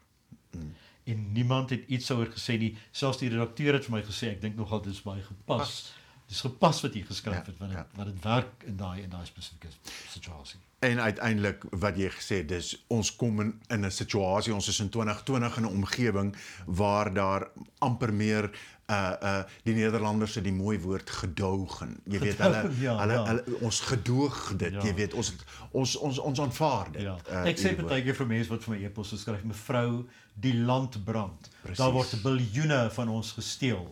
Mm. 0.52 0.72
En 1.04 1.32
niemand 1.36 1.70
het 1.70 1.84
iets 1.88 2.08
daaroor 2.08 2.32
gesê 2.32 2.58
nie. 2.58 2.78
Selfs 2.92 3.20
die 3.22 3.30
redakteur 3.30 3.74
het 3.78 3.86
vir 3.86 3.98
my 3.98 4.04
gesê 4.08 4.32
ek 4.34 4.42
dink 4.42 4.56
nogal 4.56 4.82
dit 4.82 4.94
is 4.94 5.04
baie 5.04 5.22
gepas. 5.22 5.94
Dis 6.32 6.42
gepas 6.42 6.80
wat 6.82 6.94
jy 6.96 7.04
geskryf 7.06 7.36
Ja, 7.36 7.44
het 7.46 7.58
want 7.60 7.72
dit 7.72 7.80
ja. 7.80 7.88
wat 7.98 8.06
dit 8.06 8.24
werk 8.24 8.64
in 8.66 8.78
daai 8.80 9.02
in 9.04 9.10
daai 9.10 9.26
spesifieke 9.28 9.68
situasie. 10.10 10.60
En 10.84 11.00
uiteindelik 11.00 11.64
wat 11.84 11.98
jy 12.00 12.10
gesê 12.12 12.40
dis 12.48 12.74
ons 12.92 13.12
kom 13.16 13.40
in, 13.40 13.52
in 13.70 13.86
'n 13.86 13.92
situasie, 13.92 14.54
ons 14.54 14.68
is 14.68 14.80
in 14.80 14.90
2020 14.90 15.58
in 15.58 15.64
'n 15.64 15.76
omgewing 15.76 16.36
waar 16.66 17.14
daar 17.14 17.48
amper 17.80 18.14
meer 18.14 18.50
uh 18.92 19.14
uh 19.22 19.44
die 19.64 19.74
Nederlanders 19.74 20.36
het 20.36 20.44
die 20.44 20.54
mooi 20.54 20.80
woord 20.80 21.10
gedoogen. 21.10 21.96
Jy 22.04 22.20
weet 22.20 22.38
hulle 22.38 22.62
Gedogen, 22.62 22.82
ja, 22.82 22.98
hulle, 23.00 23.14
ja. 23.14 23.26
hulle 23.26 23.58
ons 23.62 23.80
gedoog 23.80 24.54
dit. 24.58 24.74
Ja. 24.74 24.84
Jy 24.84 24.94
weet 24.94 25.14
ons 25.14 25.34
ons 25.72 25.96
ons 25.96 26.20
ons 26.20 26.40
aanvaar 26.40 26.92
dit. 26.92 27.02
Ja. 27.02 27.16
uh, 27.32 27.46
Ek 27.48 27.58
sê 27.58 27.72
woord. 27.72 27.88
partykeer 27.88 28.16
vir 28.16 28.28
mense 28.28 28.52
wat 28.52 28.64
vir 28.64 28.76
my 28.76 28.84
e-pos 28.86 29.14
skryf, 29.16 29.44
mevrou, 29.48 30.04
die 30.34 30.54
land 30.54 31.00
brand. 31.06 31.50
Precies. 31.62 31.80
Daar 31.80 31.94
word 31.96 32.16
biljoene 32.24 32.90
van 32.92 33.10
ons 33.10 33.32
gesteel. 33.40 33.88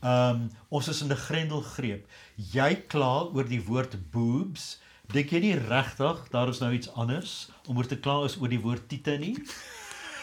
Ehm 0.00 0.40
um, 0.40 0.50
ons 0.68 0.88
is 0.88 1.02
in 1.04 1.12
'n 1.12 1.16
grendelgreep. 1.26 2.06
Jy 2.52 2.70
kla 2.88 3.28
oor 3.34 3.44
die 3.44 3.62
woord 3.64 3.98
boobs. 4.10 4.78
Dink 5.12 5.30
jy 5.30 5.40
nie 5.40 5.56
regtig 5.58 6.28
daar 6.30 6.48
is 6.48 6.60
nou 6.62 6.72
iets 6.72 6.88
anders 6.94 7.50
om 7.66 7.76
oor 7.76 7.86
te 7.86 7.98
kla 7.98 8.24
is 8.24 8.38
oor 8.40 8.48
die 8.48 8.60
woord 8.60 8.88
tiete 8.88 9.18
nie? 9.18 9.36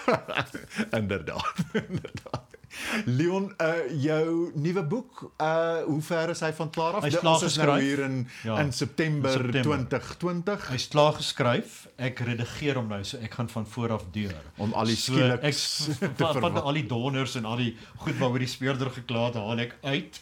inderdaad. 1.00 1.56
inderdaad. 1.88 2.57
Leon, 3.06 3.48
uh 3.64 3.86
jou 4.04 4.52
nuwe 4.56 4.84
boek, 4.84 5.22
uh 5.42 5.84
hoe 5.88 6.02
ver 6.04 6.30
is 6.34 6.42
hy 6.44 6.50
van 6.58 6.70
klaar 6.70 6.98
af? 7.00 7.04
Hy's 7.08 7.14
Dit- 7.16 7.22
klaar 7.24 7.44
is 7.44 7.56
nou 7.58 7.68
geskryf. 7.68 7.84
hier 7.84 8.00
in 8.06 8.18
Ja, 8.44 8.58
in 8.62 8.72
September, 8.74 9.32
in 9.32 9.52
September. 9.54 9.78
2020. 9.88 10.68
Hy's 10.74 10.88
klaar 10.88 11.14
geskryf. 11.18 11.88
Ek 11.98 12.20
redigeer 12.20 12.76
hom 12.76 12.88
nou, 12.92 13.00
so 13.04 13.18
ek 13.24 13.34
gaan 13.40 13.50
van 13.50 13.66
voor 13.66 13.92
af 13.98 14.04
deur. 14.12 14.36
Om 14.58 14.74
al 14.74 14.86
die 14.92 14.96
So, 14.96 15.14
skieliks 15.14 15.88
ek 16.02 16.16
te 16.18 16.24
van, 16.28 16.42
van 16.42 16.62
al 16.62 16.74
die 16.74 16.86
donders 16.86 17.36
en 17.36 17.46
al 17.46 17.58
die 17.58 17.72
goed 17.98 18.18
waaroor 18.20 18.40
die 18.40 18.48
speurder 18.52 18.90
gekla 18.92 19.26
het, 19.30 19.36
haal 19.40 19.60
ek 19.60 19.76
uit. 19.84 20.22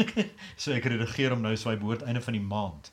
so 0.56 0.72
ek 0.72 0.84
redigeer 0.84 1.30
hom 1.34 1.42
nou 1.42 1.56
so 1.56 1.70
hy 1.70 1.76
behoort 1.76 2.02
einde 2.06 2.20
van 2.22 2.32
die 2.38 2.44
maand 2.44 2.92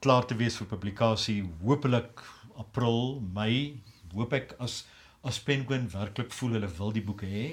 klaar 0.00 0.24
te 0.24 0.34
wees 0.38 0.56
vir 0.56 0.66
publikasie. 0.70 1.42
Hoopelik 1.64 2.22
April, 2.56 3.20
Mei, 3.34 3.80
hoop 4.14 4.32
ek 4.32 4.54
as 4.58 4.84
as 5.22 5.36
Penguin 5.44 5.84
werklik 5.92 6.32
voel 6.32 6.54
hulle 6.56 6.68
wil 6.78 6.92
die 6.96 7.02
boeke 7.04 7.26
hê, 7.28 7.50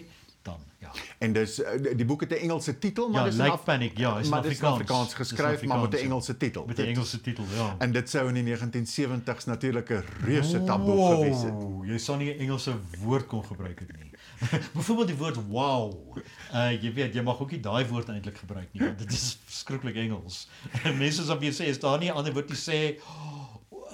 dan 0.48 0.64
ja. 0.80 0.92
En 1.18 1.34
dis 1.34 1.60
uh, 1.60 1.68
die 1.96 2.06
boek 2.06 2.22
het 2.26 2.32
'n 2.32 2.42
Engelse 2.48 2.80
titel, 2.80 3.10
maar 3.10 3.24
Ja, 3.24 3.30
dis 3.30 3.38
Lake 3.38 3.64
Panic, 3.64 3.98
ja, 3.98 4.18
is 4.20 4.30
maar 4.30 4.40
Afrikaans. 4.40 4.74
Afrikaans 4.74 5.10
Dis 5.10 5.20
in 5.20 5.26
geskryf, 5.26 5.64
maar 5.64 5.80
met 5.80 5.90
'n 5.92 5.94
Afrikaans, 5.96 6.02
ja. 6.02 6.08
Engelse 6.08 6.38
titel. 6.38 6.66
Met 6.66 6.78
'n 6.78 6.82
Engelse 6.82 7.22
titel, 7.22 7.44
ja. 7.56 7.76
En 7.78 7.92
dit 7.92 8.10
sou 8.10 8.28
in 8.28 8.34
die 8.34 8.44
1970s 8.44 9.46
natuurlik 9.46 9.90
'n 9.90 10.04
reuse 10.26 10.64
taboe 10.64 11.16
gewees 11.16 11.42
het. 11.42 11.54
Wow, 11.54 11.86
Jy 11.86 11.98
sou 11.98 12.18
nie 12.18 12.34
'n 12.34 12.40
Engelse 12.40 12.74
woord 13.04 13.28
kon 13.28 13.46
gebruik 13.46 13.80
het 13.80 13.92
nie. 13.98 14.12
Byvoorbeeld 14.76 15.08
die 15.08 15.18
woord 15.18 15.38
wow. 15.48 15.94
Uh 16.54 16.72
jy 16.84 16.94
weet, 16.94 17.14
jy 17.14 17.22
mag 17.22 17.40
ook 17.42 17.52
nie 17.52 17.60
daai 17.60 17.86
woord 17.88 18.10
eintlik 18.10 18.38
gebruik 18.38 18.68
nie, 18.72 18.84
want 18.86 19.00
dit 19.00 19.12
is 19.12 19.38
verskriklik 19.50 19.96
Engels. 19.96 20.48
Mense 21.04 21.24
sal 21.24 21.40
weer 21.40 21.54
sê, 21.54 21.66
is 21.74 21.80
daar 21.80 22.00
nie 22.00 22.10
'n 22.10 22.14
ander 22.16 22.34
woord 22.34 22.50
wat 22.50 22.58
sê 22.58 23.00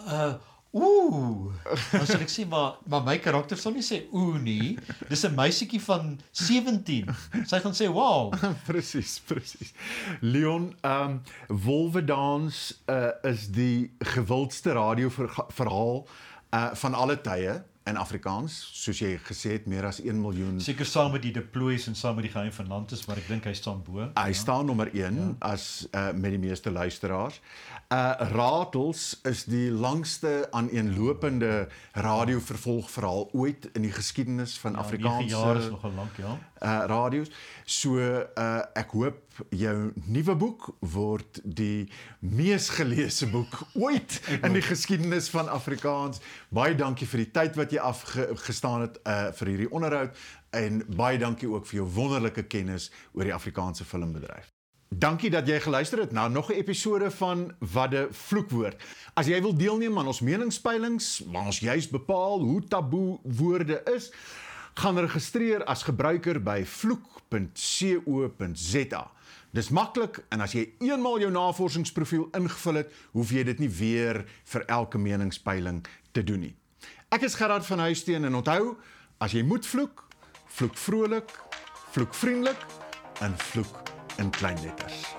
uh 0.08 0.34
Ooh. 0.74 1.54
Dan 1.92 2.08
sal 2.10 2.24
ek 2.26 2.32
sê 2.34 2.48
maar 2.50 2.80
maar 2.90 3.04
my 3.06 3.18
karakter 3.22 3.60
sal 3.62 3.76
nie 3.76 3.86
sê 3.86 4.04
ooh 4.10 4.40
nie. 4.42 4.74
Dis 5.10 5.26
'n 5.28 5.36
meisietjie 5.38 5.82
van 5.86 6.18
17. 6.32 7.14
Sy 7.46 7.60
gaan 7.62 7.78
sê 7.78 7.90
wow. 7.94 8.34
presies, 8.70 9.20
presies. 9.30 9.74
Leon, 10.22 10.74
ehm 10.82 11.20
um, 11.20 11.22
Wolwedans 11.48 12.82
uh, 12.90 13.14
is 13.30 13.50
die 13.54 13.94
gewildste 14.16 14.74
radioverhaal 14.74 16.08
uh 16.54 16.70
van 16.78 16.94
alle 16.94 17.22
tye 17.22 17.62
in 17.84 17.98
Afrikaans, 18.00 18.56
soos 18.72 19.00
jy 19.02 19.18
gesê 19.28 19.58
het, 19.58 19.66
meer 19.68 19.84
as 19.88 20.00
1 20.00 20.16
miljoen. 20.22 20.60
Seker 20.64 20.88
saam 20.88 21.12
met 21.16 21.26
die 21.26 21.34
deploys 21.36 21.90
en 21.92 21.98
saam 22.00 22.16
met 22.16 22.30
die 22.30 22.32
geheim 22.32 22.52
van 22.56 22.70
land 22.72 22.94
is, 22.96 23.04
maar 23.10 23.20
ek 23.20 23.28
dink 23.28 23.48
hy 23.50 23.54
staan 23.60 23.82
bo. 23.84 24.06
Hy 24.16 24.36
staan 24.38 24.70
nommer 24.72 24.92
1 24.94 25.20
ja. 25.20 25.30
as 25.52 25.66
uh, 25.92 26.12
met 26.16 26.32
die 26.38 26.40
meeste 26.40 26.72
luisteraars. 26.72 27.42
Uh 27.94 28.14
Ratels 28.32 29.20
is 29.22 29.44
die 29.46 29.72
langste 29.72 30.48
aaneenlopende 30.52 31.68
radiovervolgverhaal 31.92 33.28
ooit 33.38 33.68
in 33.78 33.84
die 33.86 33.92
geskiedenis 33.92 34.56
van 34.58 34.74
Ja, 34.74 34.80
Afrikaanse 34.80 35.28
9 35.28 35.30
jaar 35.30 35.60
is 35.60 35.70
nogal 35.70 35.92
lank, 35.92 36.18
ja. 36.18 36.32
uh 36.62 36.86
radio's. 36.90 37.30
So 37.66 38.00
uh 38.00 38.62
ek 38.74 38.96
hoop 38.98 39.44
jou 39.50 39.92
nuwe 40.06 40.36
boek 40.36 40.72
word 40.80 41.42
die 41.44 41.92
mees 42.20 42.70
geleesde 42.80 43.30
boek 43.30 43.62
ooit 43.86 44.18
in 44.42 44.58
die 44.58 44.66
geskiedenis 44.66 45.30
van 45.30 45.52
Afrikaans. 45.52 46.24
Baie 46.50 46.74
dankie 46.76 47.08
vir 47.14 47.26
die 47.28 47.32
tyd 47.32 47.62
wat 47.62 47.78
jy 47.78 47.84
afgestaan 47.84 48.88
het 48.88 48.98
uh 49.06 49.30
vir 49.38 49.54
hierdie 49.54 49.70
onderhoud 49.70 50.18
en 50.50 50.82
baie 50.98 51.22
dankie 51.22 51.52
ook 51.52 51.70
vir 51.70 51.84
jou 51.84 51.88
wonderlike 52.02 52.48
kennis 52.50 52.90
oor 53.14 53.30
die 53.30 53.38
Afrikaanse 53.38 53.86
filmbedryf. 53.86 54.50
Dankie 54.94 55.30
dat 55.34 55.48
jy 55.50 55.56
geluister 55.64 56.00
het 56.00 56.12
na 56.12 56.28
nog 56.28 56.50
'n 56.50 56.54
episode 56.54 57.12
van 57.12 57.54
Wadde 57.60 58.08
Vloekwoord. 58.12 58.84
As 59.14 59.26
jy 59.26 59.42
wil 59.42 59.56
deelneem 59.58 59.98
aan 59.98 60.08
ons 60.08 60.20
meningspeilings, 60.20 61.22
waar 61.26 61.46
ons 61.46 61.60
juis 61.60 61.90
bepaal 61.90 62.40
hoe 62.40 62.68
taboe 62.68 63.20
woorde 63.24 63.82
is, 63.96 64.12
gaan 64.74 65.00
registreer 65.00 65.64
as 65.64 65.84
gebruiker 65.84 66.44
by 66.44 66.66
vloek.co.za. 66.66 67.12
Dis 69.52 69.70
maklik 69.70 70.26
en 70.30 70.42
as 70.42 70.52
jy 70.52 70.74
eenmaal 70.80 71.20
jou 71.20 71.32
navorsingsprofiel 71.32 72.28
ingevul 72.32 72.74
het, 72.74 72.92
hoef 73.12 73.30
jy 73.30 73.44
dit 73.44 73.60
nie 73.60 73.70
weer 73.70 74.26
vir 74.44 74.66
elke 74.66 74.98
meningspeiling 74.98 75.88
te 76.12 76.24
doen 76.24 76.40
nie. 76.40 76.56
Ek 77.10 77.22
is 77.22 77.36
Gerard 77.36 77.66
van 77.66 77.80
Huisteen 77.80 78.26
en 78.26 78.36
onthou, 78.36 78.78
as 79.18 79.32
jy 79.32 79.44
moet 79.44 79.66
vloek, 79.66 80.08
vloek 80.46 80.78
vrolik, 80.78 81.40
vloek 81.92 82.14
vriendelik 82.14 82.66
en 83.20 83.38
vloek 83.38 83.93
in 84.18 84.30
klein 84.32 84.58
letters. 84.64 85.16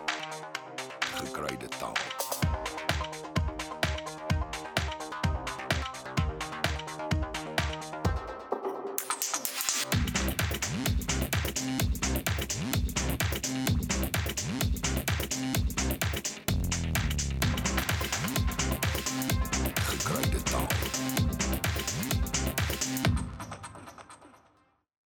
Gekruide 1.18 1.68
taal. 1.78 2.13